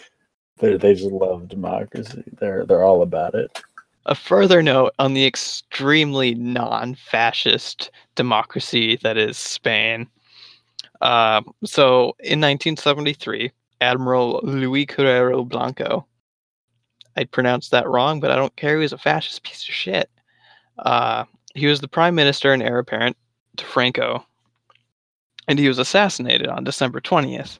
they 0.60 0.78
they 0.78 0.94
just 0.94 1.10
love 1.10 1.48
democracy. 1.48 2.24
They're 2.38 2.64
they're 2.64 2.84
all 2.84 3.02
about 3.02 3.34
it. 3.34 3.60
A 4.06 4.14
further 4.14 4.62
note 4.62 4.94
on 4.98 5.14
the 5.14 5.26
extremely 5.26 6.34
non-fascist 6.34 7.90
democracy 8.14 8.96
that 9.02 9.16
is 9.16 9.36
Spain. 9.36 10.08
Uh, 11.00 11.42
so 11.64 12.14
in 12.20 12.40
1973, 12.40 13.52
Admiral 13.80 14.40
Luis 14.42 14.86
Carrero 14.86 15.46
Blanco. 15.46 16.06
I 17.16 17.24
pronounced 17.24 17.70
that 17.70 17.88
wrong, 17.88 18.20
but 18.20 18.30
I 18.30 18.36
don't 18.36 18.54
care. 18.56 18.76
He 18.76 18.82
was 18.82 18.92
a 18.92 18.98
fascist 18.98 19.42
piece 19.42 19.68
of 19.68 19.74
shit. 19.74 20.10
Uh, 20.78 21.24
he 21.54 21.66
was 21.66 21.80
the 21.80 21.88
prime 21.88 22.14
minister 22.14 22.52
and 22.52 22.62
heir 22.62 22.78
apparent 22.78 23.16
to 23.56 23.64
Franco, 23.64 24.24
and 25.48 25.58
he 25.58 25.68
was 25.68 25.78
assassinated 25.78 26.48
on 26.48 26.64
December 26.64 27.00
20th 27.00 27.58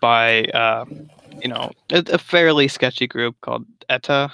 by, 0.00 0.44
uh, 0.46 0.84
you 1.40 1.48
know, 1.48 1.72
a, 1.90 2.04
a 2.12 2.18
fairly 2.18 2.68
sketchy 2.68 3.06
group 3.06 3.40
called 3.40 3.64
ETA 3.88 4.30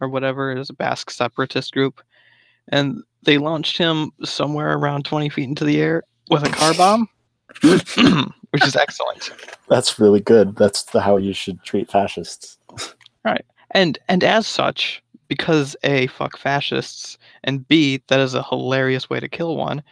or 0.00 0.08
whatever. 0.08 0.50
It 0.50 0.58
is 0.58 0.70
a 0.70 0.74
Basque 0.74 1.10
separatist 1.10 1.72
group, 1.72 2.00
and 2.68 3.02
they 3.22 3.38
launched 3.38 3.78
him 3.78 4.10
somewhere 4.24 4.76
around 4.76 5.04
20 5.04 5.28
feet 5.28 5.48
into 5.48 5.64
the 5.64 5.80
air 5.80 6.02
with 6.30 6.44
a 6.44 6.50
car 6.50 6.74
bomb, 6.74 7.08
which 8.50 8.66
is 8.66 8.76
excellent. 8.76 9.30
That's 9.68 9.98
really 9.98 10.20
good. 10.20 10.56
That's 10.56 10.84
the, 10.84 11.00
how 11.00 11.16
you 11.16 11.32
should 11.32 11.62
treat 11.62 11.90
fascists. 11.90 12.58
Right, 13.24 13.44
and 13.72 13.98
and 14.08 14.24
as 14.24 14.46
such, 14.46 15.02
because 15.28 15.76
a 15.82 16.06
fuck 16.08 16.38
fascists, 16.38 17.18
and 17.44 17.66
b 17.68 18.02
that 18.08 18.20
is 18.20 18.34
a 18.34 18.42
hilarious 18.42 19.10
way 19.10 19.20
to 19.20 19.28
kill 19.28 19.56
one. 19.56 19.82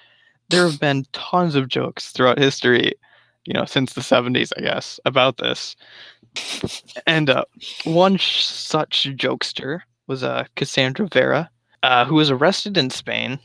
There 0.49 0.69
have 0.69 0.79
been 0.79 1.05
tons 1.13 1.57
of 1.57 1.69
jokes 1.69 2.13
throughout 2.13 2.39
history, 2.39 2.93
you 3.47 3.53
know, 3.53 3.65
since 3.65 3.95
the 3.95 4.01
70s, 4.01 4.53
I 4.57 4.61
guess, 4.61 5.01
about 5.05 5.39
this. 5.39 5.75
And 7.07 7.31
uh, 7.31 7.45
one 7.85 8.17
sh- 8.17 8.45
such 8.45 9.09
jokester 9.17 9.81
was 10.07 10.23
uh, 10.23 10.45
Cassandra 10.57 11.09
Vera, 11.09 11.51
uh, 11.83 12.05
who 12.05 12.15
was 12.15 12.31
arrested 12.31 12.77
in 12.77 12.91
Spain 12.91 13.39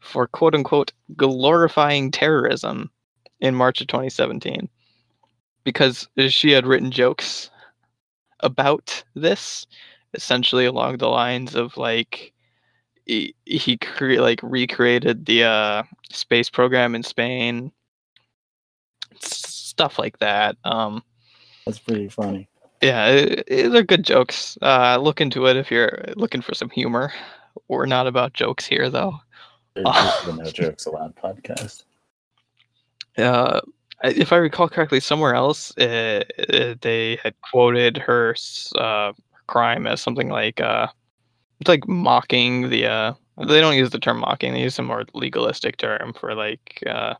for 0.00 0.26
quote 0.26 0.54
unquote 0.54 0.92
glorifying 1.16 2.10
terrorism 2.10 2.90
in 3.40 3.54
March 3.54 3.80
of 3.80 3.86
2017 3.86 4.68
because 5.64 6.08
she 6.28 6.50
had 6.50 6.66
written 6.66 6.90
jokes 6.90 7.50
about 8.40 9.04
this 9.14 9.66
essentially 10.14 10.64
along 10.64 10.96
the 10.96 11.08
lines 11.08 11.54
of 11.54 11.76
like 11.76 12.32
he, 13.06 13.34
he 13.44 13.76
cre- 13.76 14.20
like 14.20 14.40
recreated 14.42 15.26
the 15.26 15.44
uh, 15.44 15.82
space 16.10 16.48
program 16.48 16.94
in 16.94 17.02
Spain 17.02 17.70
stuff 19.20 19.98
like 19.98 20.18
that 20.18 20.56
um 20.64 21.02
That's 21.66 21.78
pretty 21.78 22.08
funny. 22.08 22.49
Yeah 22.82 23.06
it, 23.08 23.44
it- 23.46 23.72
they're 23.72 23.82
good 23.82 24.04
jokes 24.04 24.56
uh 24.62 24.96
look 25.00 25.20
into 25.20 25.46
it 25.46 25.56
if 25.56 25.70
you're 25.70 26.04
looking 26.16 26.40
for 26.40 26.54
some 26.54 26.70
humor 26.70 27.12
we're 27.68 27.86
not 27.86 28.06
about 28.06 28.32
jokes 28.32 28.66
here 28.66 28.88
though 28.90 29.14
just 29.84 30.24
the 30.24 30.32
no 30.32 30.50
jokes 30.50 30.86
allowed 30.86 31.14
podcast. 31.16 31.84
uh, 33.18 33.60
if 34.02 34.32
I 34.32 34.36
recall 34.36 34.68
correctly, 34.68 35.00
somewhere 35.00 35.34
else 35.34 35.72
uh, 35.78 36.22
uh, 36.52 36.74
they 36.80 37.18
had 37.22 37.34
quoted 37.50 37.96
her 37.98 38.34
uh, 38.76 39.12
crime 39.46 39.86
as 39.86 40.00
something 40.00 40.28
like 40.28 40.60
uh, 40.60 40.86
it's 41.60 41.68
like 41.68 41.86
mocking 41.86 42.70
the. 42.70 42.86
Uh, 42.86 43.12
they 43.46 43.60
don't 43.60 43.76
use 43.76 43.90
the 43.90 43.98
term 43.98 44.20
mocking; 44.20 44.52
they 44.52 44.62
use 44.62 44.78
a 44.78 44.82
more 44.82 45.04
legalistic 45.14 45.76
term 45.76 46.12
for 46.14 46.34
like 46.34 46.82
uh, 46.86 47.14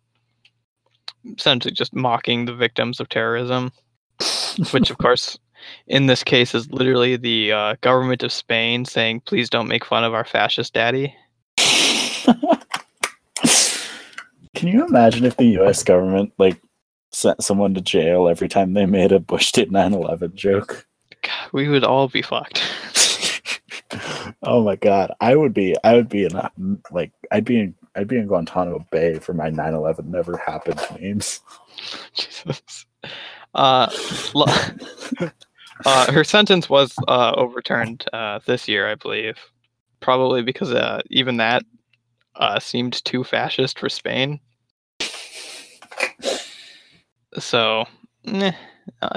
essentially 1.37 1.73
just 1.73 1.95
mocking 1.95 2.45
the 2.47 2.55
victims 2.55 3.01
of 3.01 3.09
terrorism, 3.09 3.71
which 4.73 4.91
of 4.91 4.99
course. 4.99 5.39
In 5.87 6.07
this 6.07 6.23
case, 6.25 6.55
is 6.55 6.71
literally 6.71 7.17
the 7.17 7.53
uh, 7.53 7.77
government 7.81 8.23
of 8.23 8.33
Spain 8.33 8.85
saying, 8.85 9.21
"Please 9.21 9.51
don't 9.51 9.69
make 9.69 9.85
fun 9.85 10.05
of 10.05 10.15
our 10.15 10.25
fascist 10.25 10.75
daddy." 10.75 11.15
Can 14.55 14.69
you 14.69 14.85
imagine 14.87 15.25
if 15.25 15.37
the 15.37 15.47
U.S. 15.47 15.83
government 15.83 16.33
like 16.39 16.61
sent 17.13 17.43
someone 17.43 17.75
to 17.75 17.81
jail 17.81 18.29
every 18.29 18.49
time 18.49 18.75
they 18.75 18.87
made 18.87 19.13
a 19.13 19.21
Bush 19.21 19.53
did 19.53 19.71
9/11 19.71 20.35
joke? 20.35 20.87
God, 21.23 21.51
we 21.53 21.69
would 21.69 21.85
all 21.85 22.09
be 22.09 22.23
fucked. 22.23 22.63
oh 24.43 24.63
my 24.63 24.77
god, 24.77 25.13
I 25.21 25.37
would 25.37 25.53
be, 25.55 25.77
I 25.85 25.95
would 25.95 26.09
be 26.09 26.25
in 26.25 26.35
a, 26.37 26.51
like, 26.91 27.13
I'd 27.31 27.45
be 27.45 27.61
in, 27.61 27.75
I'd 27.95 28.09
be 28.09 28.19
in 28.19 28.27
Guantanamo 28.27 28.87
Bay 28.91 29.19
for 29.19 29.35
my 29.35 29.51
9/11 29.51 30.07
never 30.07 30.37
happened 30.37 30.81
memes. 31.01 31.41
Jesus. 32.15 32.87
Uh, 33.55 33.91
lo- 34.35 34.47
uh, 35.85 36.13
her 36.13 36.25
sentence 36.25 36.69
was 36.69 36.95
uh, 37.09 37.33
overturned 37.37 38.05
uh, 38.13 38.41
this 38.47 38.69
year, 38.69 38.89
I 38.89 38.95
believe. 38.95 39.39
Probably 40.01 40.43
because 40.43 40.73
uh, 40.73 41.01
even 41.11 41.37
that 41.39 41.63
uh, 42.37 42.59
seemed 42.59 43.05
too 43.05 43.23
fascist 43.23 43.79
for 43.79 43.89
Spain. 43.89 44.41
So, 47.39 47.85
eh, 48.27 48.53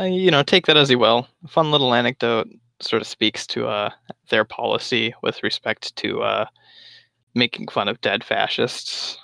you 0.03 0.29
know, 0.29 0.43
take 0.43 0.65
that 0.67 0.77
as 0.77 0.89
you 0.89 0.99
will. 0.99 1.27
Fun 1.47 1.71
little 1.71 1.93
anecdote 1.93 2.47
sort 2.81 3.01
of 3.01 3.07
speaks 3.07 3.47
to 3.47 3.89
their 4.29 4.45
policy 4.45 5.13
with 5.23 5.41
respect 5.41 5.95
to 5.97 6.45
making 7.33 7.69
fun 7.69 7.87
of 7.87 8.01
dead 8.01 8.23
fascists. 8.23 9.17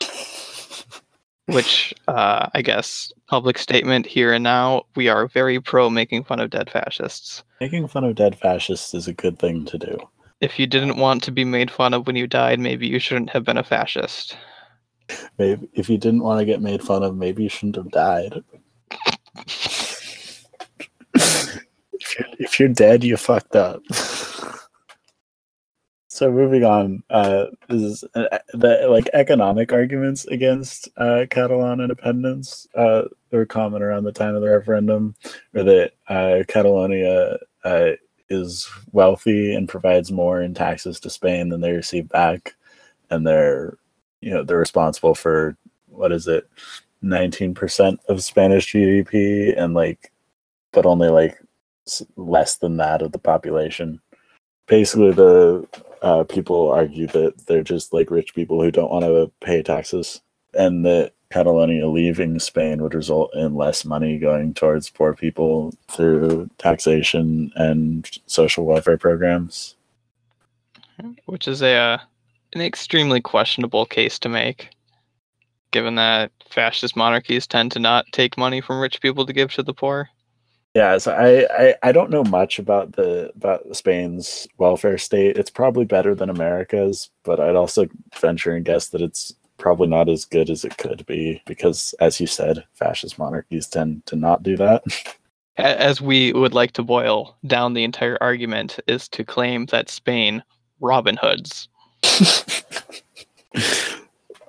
Which 1.53 1.93
uh, 2.07 2.47
I 2.53 2.61
guess 2.61 3.11
public 3.27 3.57
statement 3.57 4.05
here 4.05 4.33
and 4.33 4.43
now, 4.43 4.83
we 4.95 5.07
are 5.07 5.27
very 5.27 5.59
pro 5.59 5.89
making 5.89 6.23
fun 6.23 6.39
of 6.39 6.49
dead 6.49 6.69
fascists. 6.69 7.43
Making 7.61 7.87
fun 7.87 8.03
of 8.03 8.15
dead 8.15 8.37
fascists 8.37 8.93
is 8.93 9.07
a 9.07 9.13
good 9.13 9.39
thing 9.39 9.65
to 9.65 9.77
do. 9.77 9.97
If 10.41 10.57
you 10.59 10.67
didn't 10.67 10.97
want 10.97 11.23
to 11.23 11.31
be 11.31 11.43
made 11.43 11.69
fun 11.69 11.93
of 11.93 12.07
when 12.07 12.15
you 12.15 12.27
died, 12.27 12.59
maybe 12.59 12.87
you 12.87 12.99
shouldn't 12.99 13.29
have 13.31 13.43
been 13.43 13.57
a 13.57 13.63
fascist. 13.63 14.37
Maybe 15.37 15.67
if 15.73 15.89
you 15.89 15.97
didn't 15.97 16.23
want 16.23 16.39
to 16.39 16.45
get 16.45 16.61
made 16.61 16.81
fun 16.81 17.03
of, 17.03 17.15
maybe 17.15 17.43
you 17.43 17.49
shouldn't 17.49 17.75
have 17.75 17.91
died. 17.91 18.43
if, 21.15 21.69
you're, 22.17 22.27
if 22.39 22.59
you're 22.59 22.69
dead, 22.69 23.03
you 23.03 23.17
fucked 23.17 23.55
up. 23.55 23.81
so 26.19 26.29
moving 26.29 26.65
on, 26.65 27.01
uh, 27.09 27.45
this 27.69 27.81
is 27.81 28.03
uh, 28.13 28.39
the 28.51 28.87
like 28.89 29.09
economic 29.13 29.71
arguments 29.71 30.25
against 30.25 30.89
uh, 30.97 31.25
Catalan 31.29 31.79
independence. 31.79 32.67
Uh, 32.75 33.03
they 33.29 33.37
were 33.37 33.45
common 33.45 33.81
around 33.81 34.03
the 34.03 34.11
time 34.11 34.35
of 34.35 34.41
the 34.41 34.49
referendum, 34.49 35.15
or 35.53 35.63
that 35.63 35.93
uh, 36.09 36.43
Catalonia 36.49 37.37
uh, 37.63 37.91
is 38.27 38.69
wealthy 38.91 39.55
and 39.55 39.69
provides 39.69 40.11
more 40.11 40.41
in 40.41 40.53
taxes 40.53 40.99
to 40.99 41.09
Spain 41.09 41.47
than 41.47 41.61
they 41.61 41.71
receive 41.71 42.09
back, 42.09 42.53
and 43.09 43.25
they're 43.25 43.77
you 44.19 44.31
know 44.31 44.43
they're 44.43 44.57
responsible 44.57 45.15
for 45.15 45.55
what 45.87 46.11
is 46.11 46.27
it 46.27 46.49
19% 47.01 47.97
of 48.09 48.21
spanish 48.21 48.73
gdp 48.73 49.57
and 49.57 49.73
like 49.73 50.11
but 50.73 50.85
only 50.85 51.07
like 51.07 51.41
less 52.17 52.57
than 52.57 52.75
that 52.75 53.01
of 53.01 53.13
the 53.13 53.17
population 53.17 54.01
basically 54.67 55.13
the 55.13 55.65
uh, 56.01 56.23
people 56.23 56.69
argue 56.69 57.07
that 57.07 57.45
they're 57.45 57.63
just 57.63 57.93
like 57.93 58.11
rich 58.11 58.33
people 58.33 58.61
who 58.61 58.71
don't 58.71 58.91
want 58.91 59.05
to 59.05 59.31
pay 59.41 59.61
taxes 59.61 60.21
and 60.53 60.85
that 60.85 61.13
catalonia 61.31 61.87
leaving 61.87 62.39
spain 62.39 62.81
would 62.81 62.95
result 62.95 63.33
in 63.35 63.53
less 63.53 63.85
money 63.85 64.17
going 64.17 64.53
towards 64.53 64.89
poor 64.89 65.13
people 65.13 65.71
through 65.87 66.49
taxation 66.57 67.51
and 67.55 68.19
social 68.25 68.65
welfare 68.65 68.97
programs 68.97 69.75
which 71.25 71.47
is 71.47 71.61
a 71.61 71.75
uh, 71.75 71.97
an 72.53 72.61
extremely 72.61 73.21
questionable 73.21 73.85
case 73.85 74.17
to 74.19 74.29
make, 74.29 74.69
given 75.71 75.95
that 75.95 76.31
fascist 76.49 76.95
monarchies 76.95 77.45
tend 77.45 77.71
to 77.71 77.79
not 77.79 78.05
take 78.11 78.37
money 78.37 78.61
from 78.61 78.79
rich 78.79 79.01
people 79.01 79.25
to 79.25 79.33
give 79.33 79.53
to 79.53 79.63
the 79.63 79.73
poor. 79.73 80.09
Yeah, 80.75 80.99
so 80.99 81.11
I, 81.13 81.69
I 81.69 81.75
I 81.83 81.91
don't 81.91 82.11
know 82.11 82.23
much 82.23 82.59
about 82.59 82.93
the 82.93 83.31
about 83.35 83.75
Spain's 83.75 84.47
welfare 84.57 84.97
state. 84.99 85.37
It's 85.37 85.49
probably 85.49 85.85
better 85.85 86.13
than 86.13 86.29
America's, 86.29 87.09
but 87.23 87.39
I'd 87.39 87.55
also 87.55 87.87
venture 88.19 88.51
and 88.51 88.63
guess 88.63 88.89
that 88.89 89.01
it's 89.01 89.33
probably 89.57 89.87
not 89.87 90.09
as 90.09 90.25
good 90.25 90.49
as 90.49 90.65
it 90.65 90.77
could 90.77 91.05
be 91.05 91.41
because, 91.45 91.93
as 91.99 92.19
you 92.19 92.25
said, 92.25 92.63
fascist 92.73 93.19
monarchies 93.19 93.67
tend 93.67 94.05
to 94.07 94.15
not 94.15 94.41
do 94.41 94.57
that. 94.57 94.83
As 95.57 95.99
we 95.99 96.31
would 96.31 96.53
like 96.53 96.71
to 96.73 96.83
boil 96.83 97.35
down 97.45 97.73
the 97.73 97.83
entire 97.83 98.17
argument, 98.21 98.79
is 98.87 99.09
to 99.09 99.25
claim 99.25 99.65
that 99.65 99.89
Spain 99.89 100.41
Robin 100.79 101.17
Hoods. 101.21 101.67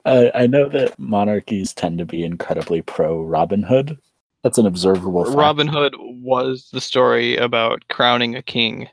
I, 0.05 0.30
I 0.32 0.47
know 0.47 0.68
that 0.68 0.97
monarchies 0.98 1.74
tend 1.74 1.98
to 1.98 2.06
be 2.06 2.22
incredibly 2.22 2.80
pro 2.82 3.20
Robin 3.20 3.64
Hood. 3.64 3.98
That's 4.42 4.58
an 4.58 4.66
observable 4.66 5.24
fact. 5.24 5.36
Robin 5.36 5.68
Hood 5.68 5.94
was 5.98 6.68
the 6.72 6.80
story 6.80 7.36
about 7.36 7.86
crowning 7.88 8.34
a 8.36 8.42
king 8.42 8.88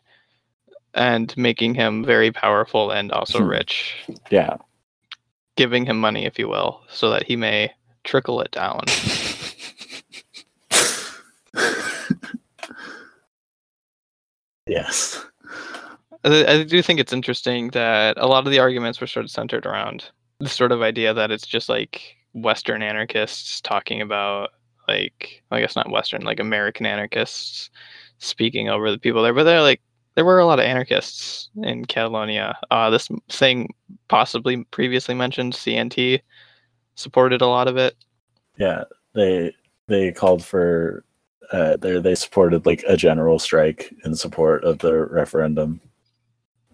and 0.94 1.36
making 1.38 1.76
him 1.76 2.04
very 2.04 2.32
powerful 2.32 2.92
and 2.92 3.12
also 3.12 3.40
Hmm. 3.40 3.48
rich, 3.50 3.96
Yeah. 4.30 4.58
giving 5.56 5.86
him 5.86 6.00
money, 6.00 6.26
if 6.26 6.38
you 6.38 6.48
will, 6.50 6.82
so 6.90 7.10
that 7.12 7.24
he 7.24 7.36
may 7.36 7.72
trickle 8.04 8.42
it 8.42 8.52
down. 8.52 8.82
yes. 14.66 15.26
I, 16.24 16.46
I 16.46 16.64
do 16.64 16.82
think 16.82 17.00
it's 17.00 17.14
interesting 17.14 17.70
that 17.70 18.18
a 18.18 18.28
lot 18.28 18.46
of 18.46 18.52
the 18.52 18.60
arguments 18.60 19.00
were 19.00 19.08
sort 19.08 19.26
of 19.26 19.32
centered 19.32 19.66
around 19.66 20.10
the 20.40 20.50
sort 20.50 20.72
of 20.72 20.82
idea 20.82 21.14
that 21.14 21.32
it's 21.32 21.48
just 21.48 21.70
like 21.70 22.16
Western 22.34 22.82
anarchists 22.82 23.62
talking 23.62 24.02
about 24.02 24.52
like 24.88 25.44
I 25.52 25.62
guess 25.62 25.76
not 25.76 25.92
Western, 25.92 26.22
like 26.22 26.40
American 26.40 26.86
anarchists 26.86 27.70
speaking 28.20 28.70
over 28.70 28.92
the 28.92 28.98
people 28.98 29.22
there, 29.24 29.34
but 29.34 29.44
they're 29.44 29.62
like 29.62 29.82
there 30.16 30.26
were 30.26 30.40
a 30.40 30.46
lot 30.48 30.58
of 30.58 30.66
anarchists 30.66 31.50
in 31.62 31.86
Catalonia. 31.86 32.58
Uh, 32.72 32.90
this 32.90 33.08
thing 33.30 33.74
possibly 34.08 34.64
previously 34.72 35.14
mentioned 35.14 35.54
CNT 35.54 36.22
supported 36.96 37.42
a 37.42 37.48
lot 37.48 37.68
of 37.68 37.78
it. 37.78 37.96
Yeah. 38.58 38.86
They 39.14 39.54
they 39.88 40.12
called 40.12 40.44
for 40.44 41.06
uh 41.52 41.78
they 41.78 42.00
they 42.00 42.16
supported 42.16 42.66
like 42.66 42.84
a 42.88 42.98
general 42.98 43.38
strike 43.38 43.94
in 44.04 44.16
support 44.16 44.64
of 44.64 44.80
the 44.80 45.06
referendum. 45.06 45.80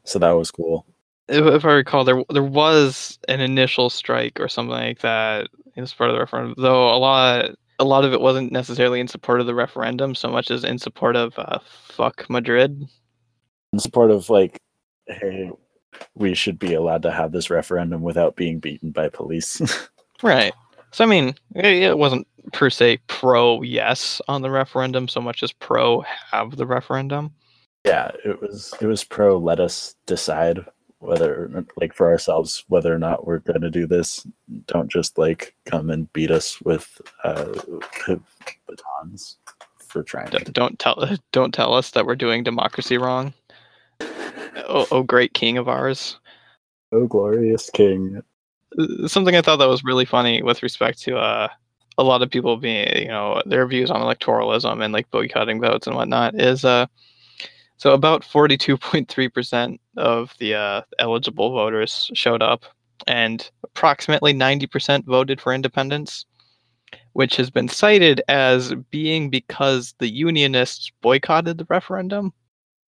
So 0.05 0.19
that 0.19 0.31
was 0.31 0.49
cool. 0.49 0.85
if, 1.27 1.45
if 1.45 1.65
I 1.65 1.73
recall, 1.73 2.05
there 2.05 2.23
there 2.29 2.43
was 2.43 3.19
an 3.27 3.41
initial 3.41 3.89
strike 3.89 4.39
or 4.39 4.47
something 4.47 4.71
like 4.71 4.99
that 4.99 5.47
as 5.75 5.93
part 5.93 6.09
of 6.09 6.15
the 6.15 6.21
referendum. 6.21 6.55
Though 6.57 6.89
a 6.89 6.97
lot 6.97 7.55
a 7.79 7.83
lot 7.83 8.05
of 8.05 8.13
it 8.13 8.21
wasn't 8.21 8.51
necessarily 8.51 8.99
in 8.99 9.07
support 9.07 9.39
of 9.39 9.47
the 9.47 9.55
referendum 9.55 10.15
so 10.15 10.29
much 10.29 10.51
as 10.51 10.63
in 10.63 10.77
support 10.77 11.15
of 11.15 11.37
uh, 11.37 11.59
fuck 11.87 12.29
Madrid. 12.29 12.83
In 13.71 13.79
support 13.79 14.11
of 14.11 14.29
like, 14.29 14.57
hey, 15.07 15.51
we 16.15 16.33
should 16.33 16.59
be 16.59 16.73
allowed 16.73 17.01
to 17.03 17.11
have 17.11 17.31
this 17.31 17.49
referendum 17.49 18.01
without 18.01 18.35
being 18.35 18.59
beaten 18.59 18.91
by 18.91 19.09
police. 19.09 19.61
Right. 20.21 20.53
So 20.91 21.03
I 21.03 21.07
mean, 21.07 21.35
it, 21.53 21.65
it 21.65 21.97
wasn't 21.97 22.25
per 22.53 22.69
se 22.69 22.99
pro 23.07 23.61
yes 23.61 24.21
on 24.29 24.41
the 24.41 24.49
referendum 24.49 25.09
so 25.09 25.19
much 25.19 25.43
as 25.43 25.51
pro 25.51 26.01
have 26.31 26.55
the 26.55 26.65
referendum. 26.65 27.33
yeah, 27.85 28.11
it 28.23 28.41
was 28.41 28.73
it 28.79 28.85
was 28.85 29.03
pro 29.03 29.37
let 29.37 29.59
us 29.59 29.95
decide 30.05 30.65
whether 31.03 31.65
like 31.77 31.93
for 31.93 32.07
ourselves 32.07 32.63
whether 32.67 32.93
or 32.93 32.99
not 32.99 33.27
we're 33.27 33.39
going 33.39 33.61
to 33.61 33.69
do 33.69 33.85
this. 33.85 34.25
Don't 34.67 34.91
just 34.91 35.17
like 35.17 35.55
come 35.65 35.89
and 35.89 36.11
beat 36.13 36.31
us 36.31 36.61
with 36.61 37.01
uh 37.23 37.53
batons 38.67 39.37
for 39.79 40.03
trying 40.03 40.29
D- 40.29 40.39
to 40.39 40.51
don't 40.51 40.79
tell 40.79 41.07
don't 41.31 41.53
tell 41.53 41.73
us 41.73 41.91
that 41.91 42.05
we're 42.05 42.15
doing 42.15 42.43
democracy 42.43 42.97
wrong. 42.97 43.33
Oh, 44.67 44.87
oh 44.91 45.03
great 45.03 45.33
king 45.33 45.57
of 45.57 45.67
ours. 45.67 46.17
Oh 46.91 47.07
glorious 47.07 47.69
king. 47.69 48.21
Uh, 48.77 49.07
something 49.07 49.35
I 49.35 49.41
thought 49.41 49.57
that 49.57 49.67
was 49.67 49.83
really 49.83 50.05
funny 50.05 50.41
with 50.41 50.63
respect 50.63 51.01
to 51.03 51.17
uh, 51.17 51.47
a 51.97 52.03
lot 52.03 52.21
of 52.21 52.29
people 52.29 52.57
being, 52.57 52.97
you 52.97 53.07
know, 53.07 53.41
their 53.45 53.67
views 53.67 53.91
on 53.91 54.01
electoralism 54.01 54.83
and 54.83 54.93
like 54.93 55.09
boycotting 55.11 55.61
votes 55.61 55.87
and 55.87 55.95
whatnot 55.95 56.39
is 56.39 56.65
uh, 56.65 56.87
so 57.83 57.91
about 57.91 58.21
42.3% 58.21 59.77
of 59.97 60.33
the 60.39 60.55
uh, 60.55 60.81
eligible 60.99 61.51
voters 61.51 62.09
showed 62.13 62.41
up, 62.41 62.63
and 63.07 63.51
approximately 63.61 64.33
90% 64.33 65.03
voted 65.03 65.41
for 65.41 65.53
independence, 65.53 66.25
which 67.11 67.35
has 67.35 67.49
been 67.49 67.67
cited 67.67 68.21
as 68.29 68.73
being 68.89 69.29
because 69.29 69.95
the 69.99 70.07
Unionists 70.07 70.93
boycotted 71.01 71.57
the 71.57 71.65
referendum. 71.67 72.31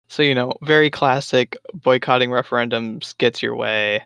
So, 0.08 0.24
you 0.24 0.34
know, 0.34 0.54
very 0.62 0.90
classic 0.90 1.58
boycotting 1.74 2.30
referendums 2.30 3.18
gets 3.18 3.44
your 3.44 3.58
way 3.58 4.02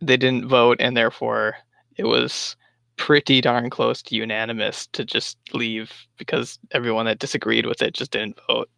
they 0.00 0.16
didn't 0.16 0.46
vote 0.46 0.76
and 0.78 0.96
therefore 0.96 1.56
it 1.96 2.04
was 2.04 2.54
pretty 2.96 3.40
darn 3.40 3.70
close 3.70 4.02
to 4.02 4.14
unanimous 4.14 4.86
to 4.92 5.04
just 5.04 5.36
leave 5.52 5.92
because 6.16 6.60
everyone 6.70 7.06
that 7.06 7.18
disagreed 7.18 7.66
with 7.66 7.82
it 7.82 7.92
just 7.92 8.12
didn't 8.12 8.38
vote 8.46 8.70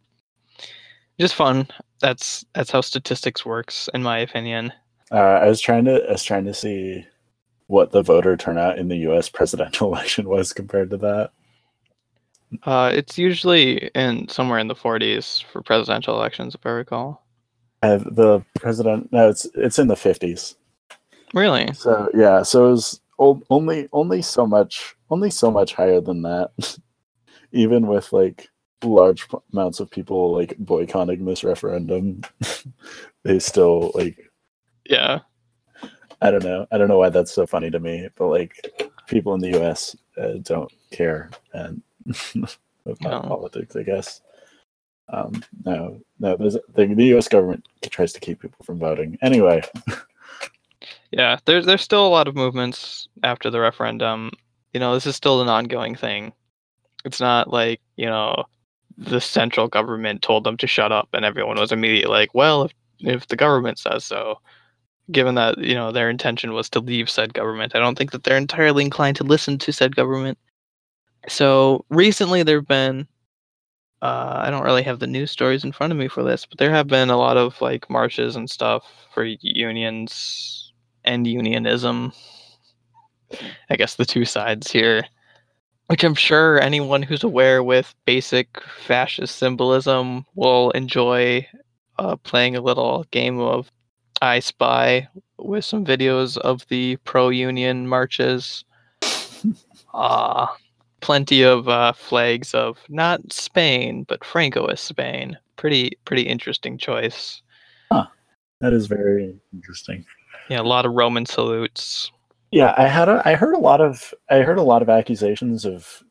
just 1.21 1.35
fun 1.35 1.67
that's 1.99 2.45
that's 2.53 2.71
how 2.71 2.81
statistics 2.81 3.45
works 3.45 3.89
in 3.93 4.03
my 4.03 4.17
opinion 4.19 4.73
Uh, 5.11 5.39
I 5.43 5.47
was 5.47 5.61
trying 5.61 5.85
to 5.85 6.03
I 6.07 6.11
was 6.13 6.23
trying 6.23 6.45
to 6.45 6.53
see 6.53 7.05
what 7.67 7.91
the 7.91 8.01
voter 8.01 8.35
turnout 8.37 8.77
in 8.79 8.87
the 8.89 8.97
U.S. 9.09 9.29
presidential 9.29 9.87
election 9.93 10.27
was 10.27 10.51
compared 10.53 10.89
to 10.91 10.97
that. 10.97 11.31
uh, 12.63 12.91
it's 12.93 13.17
usually 13.17 13.87
in 13.95 14.27
somewhere 14.27 14.59
in 14.59 14.67
the 14.67 14.75
40s 14.75 15.43
for 15.51 15.61
presidential 15.61 16.15
elections 16.15 16.53
if 16.55 16.65
i 16.65 16.69
recall 16.69 17.25
Uh, 17.81 17.97
the 17.97 18.43
president 18.55 19.11
no, 19.11 19.29
it's 19.29 19.47
it's 19.55 19.79
in 19.79 19.87
the 19.87 19.95
fifties. 19.95 20.55
really 21.33 21.71
So 21.73 22.09
yeah, 22.13 22.43
so 22.43 22.67
it 22.67 22.71
was 22.71 23.01
only 23.49 23.87
only 23.93 24.21
so 24.21 24.45
much 24.47 24.95
only 25.09 25.29
so 25.29 25.49
much 25.51 25.73
higher 25.73 26.01
than 26.01 26.21
that. 26.23 26.51
Even 27.51 27.87
with 27.87 28.11
like 28.13 28.49
large 28.83 29.27
amounts 29.53 29.79
of 29.79 29.89
people 29.91 30.33
like 30.33 30.55
boycotting 30.59 31.25
this 31.25 31.43
referendum, 31.43 32.21
they 33.23 33.39
still 33.39 33.91
like 33.95 34.17
yeah 34.85 35.19
I 36.21 36.29
don't 36.29 36.43
know. 36.43 36.67
I 36.71 36.77
don't 36.77 36.87
know 36.87 36.99
why 36.99 37.09
that's 37.09 37.33
so 37.33 37.47
funny 37.47 37.71
to 37.71 37.79
me, 37.79 38.07
but 38.15 38.27
like 38.27 38.53
people 39.07 39.33
in 39.33 39.39
the 39.39 39.49
U.S. 39.59 39.95
Uh, 40.17 40.33
don't 40.43 40.71
care, 40.91 41.31
and 41.53 41.81
my 42.35 42.47
No. 43.01 43.21
politics, 43.21 43.75
I 43.75 43.83
guess. 43.83 44.21
Um, 45.09 45.43
no, 45.65 45.99
no, 46.19 46.37
there's, 46.37 46.53
the, 46.75 46.85
the 46.93 47.05
U.S. 47.05 47.27
government 47.27 47.67
tries 47.89 48.13
to 48.13 48.19
keep 48.19 48.39
people 48.39 48.63
from 48.63 48.79
voting. 48.79 49.17
Anyway, 49.23 49.61
Yeah, 51.11 51.37
there's 51.45 51.65
there's 51.65 51.81
still 51.81 52.05
a 52.05 52.09
lot 52.09 52.27
of 52.27 52.35
movements 52.35 53.07
after 53.23 53.49
the 53.49 53.59
referendum. 53.59 54.31
You 54.73 54.79
know, 54.79 54.93
this 54.93 55.05
is 55.07 55.15
still 55.15 55.41
an 55.41 55.49
ongoing 55.49 55.95
thing. 55.95 56.33
It's 57.05 57.19
not 57.19 57.49
like 57.49 57.81
you 57.97 58.05
know 58.05 58.45
the 59.01 59.21
central 59.21 59.67
government 59.67 60.21
told 60.21 60.43
them 60.43 60.57
to 60.57 60.67
shut 60.67 60.91
up, 60.91 61.09
and 61.13 61.25
everyone 61.25 61.59
was 61.59 61.71
immediately 61.71 62.11
like, 62.11 62.33
"Well, 62.33 62.63
if 62.63 62.73
if 62.99 63.27
the 63.27 63.35
government 63.35 63.79
says 63.79 64.05
so." 64.05 64.39
Given 65.11 65.35
that 65.35 65.57
you 65.57 65.73
know 65.73 65.91
their 65.91 66.09
intention 66.09 66.53
was 66.53 66.69
to 66.69 66.79
leave 66.79 67.09
said 67.09 67.33
government, 67.33 67.75
I 67.75 67.79
don't 67.79 67.97
think 67.97 68.11
that 68.11 68.23
they're 68.23 68.37
entirely 68.37 68.83
inclined 68.85 69.17
to 69.17 69.23
listen 69.23 69.57
to 69.59 69.73
said 69.73 69.95
government. 69.95 70.37
So 71.27 71.85
recently, 71.89 72.43
there've 72.43 72.67
been 72.67 73.07
uh, 74.01 74.41
I 74.43 74.49
don't 74.49 74.63
really 74.63 74.83
have 74.83 74.99
the 74.99 75.07
news 75.07 75.31
stories 75.31 75.63
in 75.63 75.71
front 75.71 75.91
of 75.93 75.99
me 75.99 76.07
for 76.07 76.23
this, 76.23 76.45
but 76.45 76.57
there 76.57 76.71
have 76.71 76.87
been 76.87 77.09
a 77.09 77.17
lot 77.17 77.37
of 77.37 77.59
like 77.61 77.89
marches 77.89 78.35
and 78.35 78.49
stuff 78.49 78.83
for 79.13 79.23
unions 79.23 80.73
and 81.03 81.27
unionism. 81.27 82.11
I 83.69 83.75
guess 83.75 83.95
the 83.95 84.05
two 84.05 84.25
sides 84.25 84.71
here, 84.71 85.03
which 85.91 86.05
I'm 86.05 86.15
sure 86.15 86.57
anyone 86.61 87.03
who's 87.03 87.21
aware 87.21 87.61
with 87.61 87.93
basic 88.05 88.47
fascist 88.63 89.35
symbolism 89.35 90.25
will 90.35 90.71
enjoy 90.71 91.45
uh, 91.99 92.15
playing 92.15 92.55
a 92.55 92.61
little 92.61 93.03
game 93.11 93.41
of 93.41 93.69
I 94.21 94.39
Spy 94.39 95.09
with 95.37 95.65
some 95.65 95.83
videos 95.83 96.37
of 96.37 96.65
the 96.69 96.95
pro 97.03 97.27
union 97.27 97.89
marches. 97.89 98.63
Uh, 99.93 100.47
plenty 101.01 101.43
of 101.43 101.67
uh, 101.67 101.91
flags 101.91 102.53
of 102.53 102.77
not 102.87 103.33
Spain, 103.33 104.05
but 104.07 104.21
Francoist 104.21 104.79
Spain. 104.79 105.37
Pretty 105.57 105.97
pretty 106.05 106.23
interesting 106.23 106.77
choice. 106.77 107.41
that 108.61 108.71
is 108.71 108.87
very 108.87 109.35
interesting. 109.53 110.05
Yeah, 110.49 110.61
a 110.61 110.63
lot 110.63 110.85
of 110.85 110.93
Roman 110.93 111.25
salutes. 111.25 112.09
Yeah, 112.51 112.73
I 112.77 112.87
had 112.87 113.07
a, 113.09 113.21
I 113.25 113.35
heard 113.35 113.55
a 113.55 113.59
lot 113.59 113.81
of 113.81 114.13
I 114.29 114.41
heard 114.41 114.57
a 114.57 114.63
lot 114.63 114.81
of 114.81 114.89
accusations 114.89 115.65
of 115.65 116.03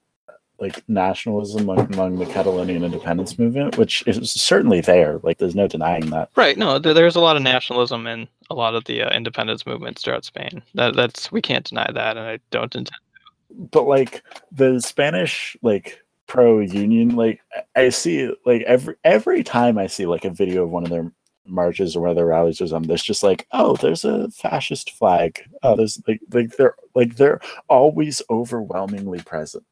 like 0.60 0.86
nationalism 0.88 1.68
among, 1.70 2.18
the 2.18 2.26
Catalonian 2.26 2.84
independence 2.84 3.38
movement, 3.38 3.78
which 3.78 4.06
is 4.06 4.30
certainly 4.30 4.80
there. 4.80 5.18
Like, 5.22 5.38
there's 5.38 5.54
no 5.54 5.66
denying 5.66 6.10
that. 6.10 6.30
Right. 6.36 6.56
No, 6.58 6.78
there, 6.78 6.92
there's 6.92 7.16
a 7.16 7.20
lot 7.20 7.36
of 7.36 7.42
nationalism 7.42 8.06
in 8.06 8.28
a 8.50 8.54
lot 8.54 8.74
of 8.74 8.84
the 8.84 9.02
uh, 9.02 9.10
independence 9.10 9.66
movements 9.66 10.02
throughout 10.02 10.24
Spain. 10.24 10.62
That 10.74 10.94
that's 10.94 11.32
we 11.32 11.40
can't 11.40 11.64
deny 11.64 11.90
that, 11.92 12.16
and 12.16 12.26
I 12.26 12.38
don't 12.50 12.74
intend. 12.74 12.88
To. 12.88 13.54
But 13.70 13.84
like 13.84 14.22
the 14.52 14.80
Spanish 14.80 15.56
like 15.62 16.00
pro 16.26 16.60
union, 16.60 17.16
like 17.16 17.40
I 17.74 17.84
I 17.84 17.88
see 17.88 18.30
like 18.44 18.62
every 18.62 18.96
every 19.04 19.42
time 19.42 19.78
I 19.78 19.86
see 19.86 20.06
like 20.06 20.24
a 20.24 20.30
video 20.30 20.64
of 20.64 20.70
one 20.70 20.84
of 20.84 20.90
their 20.90 21.10
marches 21.46 21.96
or 21.96 22.00
one 22.02 22.16
of 22.16 22.24
rallies 22.24 22.60
or 22.60 22.66
something, 22.66 22.88
there's 22.88 23.02
just 23.02 23.22
like, 23.22 23.46
oh, 23.52 23.76
there's 23.76 24.04
a 24.04 24.30
fascist 24.30 24.90
flag. 24.92 25.40
Oh, 25.62 25.76
there's 25.76 26.00
like 26.06 26.20
like 26.32 26.56
they're 26.56 26.74
like 26.94 27.16
they're 27.16 27.40
always 27.68 28.22
overwhelmingly 28.30 29.20
present. 29.20 29.64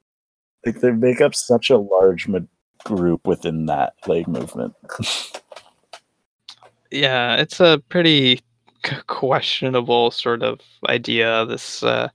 Like 0.65 0.81
they 0.81 0.93
make 0.93 1.21
up 1.21 1.35
such 1.35 1.71
a 1.71 1.79
large 1.79 2.29
ma- 2.29 2.41
group 2.85 3.27
within 3.27 3.67
that 3.67 3.95
like 4.07 4.29
movement. 4.29 4.75
Yeah, 6.91 7.37
it's 7.37 7.61
a 7.61 7.83
pretty 7.89 8.41
c- 8.85 8.97
questionable 9.07 10.11
sort 10.11 10.43
of 10.43 10.61
idea. 10.89 11.45
This, 11.47 11.83
uh, 11.83 12.09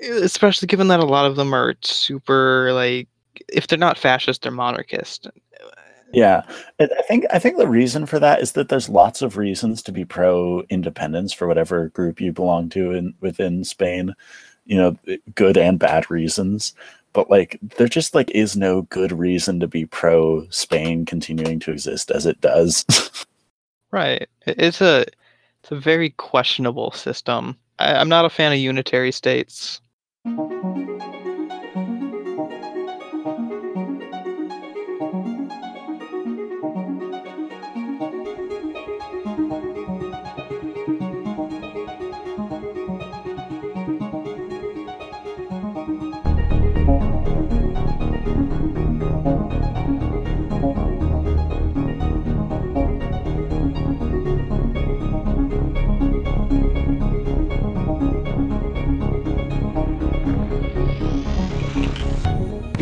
especially 0.00 0.66
given 0.66 0.88
that 0.88 1.00
a 1.00 1.06
lot 1.06 1.26
of 1.26 1.36
them 1.36 1.54
are 1.54 1.74
super 1.82 2.72
like, 2.72 3.08
if 3.48 3.66
they're 3.66 3.78
not 3.78 3.98
fascist, 3.98 4.42
they're 4.42 4.52
monarchist. 4.52 5.28
Yeah, 6.12 6.42
I 6.78 7.02
think 7.08 7.24
I 7.32 7.38
think 7.38 7.56
the 7.56 7.68
reason 7.68 8.06
for 8.06 8.18
that 8.18 8.40
is 8.40 8.52
that 8.52 8.68
there's 8.68 8.88
lots 8.88 9.22
of 9.22 9.36
reasons 9.36 9.82
to 9.84 9.92
be 9.92 10.04
pro 10.04 10.62
independence 10.68 11.32
for 11.32 11.46
whatever 11.46 11.88
group 11.88 12.20
you 12.20 12.32
belong 12.32 12.68
to 12.70 12.92
in 12.92 13.14
within 13.20 13.64
Spain. 13.64 14.14
You 14.66 14.76
know, 14.76 14.96
eh, 15.08 15.16
good 15.34 15.56
and 15.56 15.78
bad 15.78 16.10
reasons. 16.10 16.74
But 17.12 17.30
like, 17.30 17.58
there 17.76 17.88
just 17.88 18.14
like 18.14 18.30
is 18.30 18.56
no 18.56 18.82
good 18.82 19.12
reason 19.12 19.60
to 19.60 19.66
be 19.66 19.84
pro 19.86 20.46
Spain 20.50 21.04
continuing 21.04 21.60
to 21.60 21.70
exist 21.70 22.10
as 22.10 22.26
it 22.26 22.40
does. 22.40 22.84
Right. 23.92 24.26
It's 24.46 24.80
a 24.80 25.04
it's 25.62 25.70
a 25.70 25.78
very 25.78 26.10
questionable 26.10 26.90
system. 26.92 27.58
I, 27.78 27.94
I'm 27.94 28.08
not 28.08 28.24
a 28.24 28.30
fan 28.30 28.52
of 28.52 28.58
unitary 28.58 29.12
states. 29.12 29.80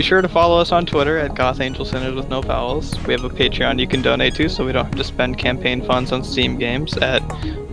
Be 0.00 0.04
sure 0.04 0.22
to 0.22 0.28
follow 0.30 0.58
us 0.58 0.72
on 0.72 0.86
Twitter 0.86 1.18
at 1.18 1.34
Goth 1.34 1.60
Angel 1.60 1.84
Sinners 1.84 2.14
with 2.14 2.30
no 2.30 2.40
vowels. 2.40 2.98
We 3.06 3.12
have 3.12 3.22
a 3.22 3.28
Patreon 3.28 3.78
you 3.78 3.86
can 3.86 4.00
donate 4.00 4.34
to, 4.36 4.48
so 4.48 4.64
we 4.64 4.72
don't 4.72 4.86
have 4.86 4.94
to 4.94 5.04
spend 5.04 5.36
campaign 5.36 5.84
funds 5.84 6.10
on 6.10 6.24
Steam 6.24 6.56
games 6.56 6.96
at 6.96 7.20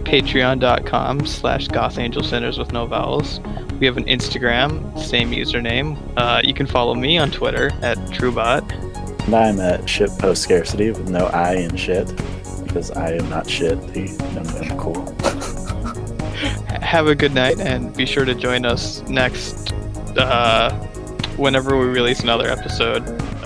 patreon.com 0.03 1.25
slash 1.25 1.69
Goth 1.69 1.97
Angel 1.97 2.21
Sinners 2.21 2.59
with 2.59 2.73
no 2.73 2.85
vowels. 2.85 3.39
We 3.79 3.85
have 3.85 3.95
an 3.95 4.03
Instagram, 4.07 4.99
same 4.99 5.31
username. 5.31 5.97
Uh, 6.17 6.41
you 6.43 6.53
can 6.53 6.67
follow 6.67 6.95
me 6.95 7.17
on 7.17 7.31
Twitter 7.31 7.71
at 7.81 7.97
Trewbot. 8.09 8.69
and 9.25 9.33
I'm 9.33 9.61
at 9.61 9.87
shit 9.87 10.09
post 10.19 10.43
scarcity 10.43 10.91
with 10.91 11.09
no 11.09 11.27
I 11.27 11.53
in 11.53 11.77
shit 11.77 12.13
because 12.65 12.91
I 12.91 13.13
am 13.13 13.29
not 13.29 13.49
shit. 13.49 13.77
I'm, 13.77 14.47
I'm 14.49 14.77
cool. 14.77 15.15
Have 16.81 17.07
a 17.07 17.15
good 17.15 17.33
night, 17.33 17.61
and 17.61 17.95
be 17.95 18.05
sure 18.05 18.25
to 18.25 18.35
join 18.35 18.65
us 18.65 19.01
next 19.03 19.71
uh, 20.17 20.87
whenever 21.37 21.77
we 21.77 21.85
release 21.85 22.21
another 22.21 22.47
episode 22.47 23.03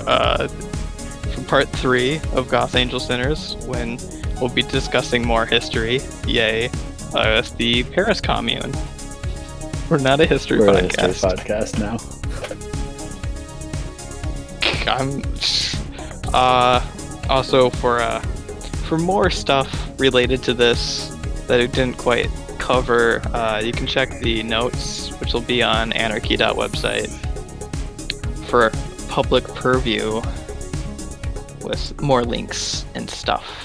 uh, 0.07 0.47
for 0.47 1.43
part 1.43 1.69
three 1.69 2.19
of 2.33 2.49
Goth 2.49 2.75
Angel 2.75 2.99
Sinners, 2.99 3.55
when 3.67 3.99
we'll 4.39 4.49
be 4.49 4.63
discussing 4.63 5.25
more 5.25 5.45
history. 5.45 6.01
Yay! 6.25 6.67
Uh, 7.13 7.39
it's 7.39 7.51
the 7.51 7.83
Paris 7.85 8.21
Commune. 8.21 8.73
We're 9.89 9.97
not 9.97 10.21
a 10.21 10.25
history 10.25 10.59
We're 10.59 10.69
a 10.69 10.81
podcast. 10.83 11.05
history 11.05 11.29
podcast 11.31 11.79
now. 11.79 11.97
I'm 14.87 15.21
uh 16.33 16.85
also 17.29 17.69
for 17.69 17.99
uh 17.99 18.19
for 18.87 18.97
more 18.97 19.29
stuff 19.29 19.91
related 19.99 20.41
to 20.43 20.53
this 20.53 21.07
that 21.47 21.59
it 21.59 21.71
didn't 21.73 21.97
quite 21.97 22.29
cover, 22.57 23.21
uh, 23.33 23.59
you 23.63 23.73
can 23.73 23.85
check 23.87 24.19
the 24.21 24.43
notes, 24.43 25.09
which 25.19 25.33
will 25.33 25.41
be 25.41 25.61
on 25.61 25.91
anarchy.website 25.93 27.09
for 28.51 28.69
public 29.07 29.45
purview 29.55 30.21
with 31.61 32.01
more 32.01 32.21
links 32.25 32.83
and 32.95 33.09
stuff. 33.09 33.60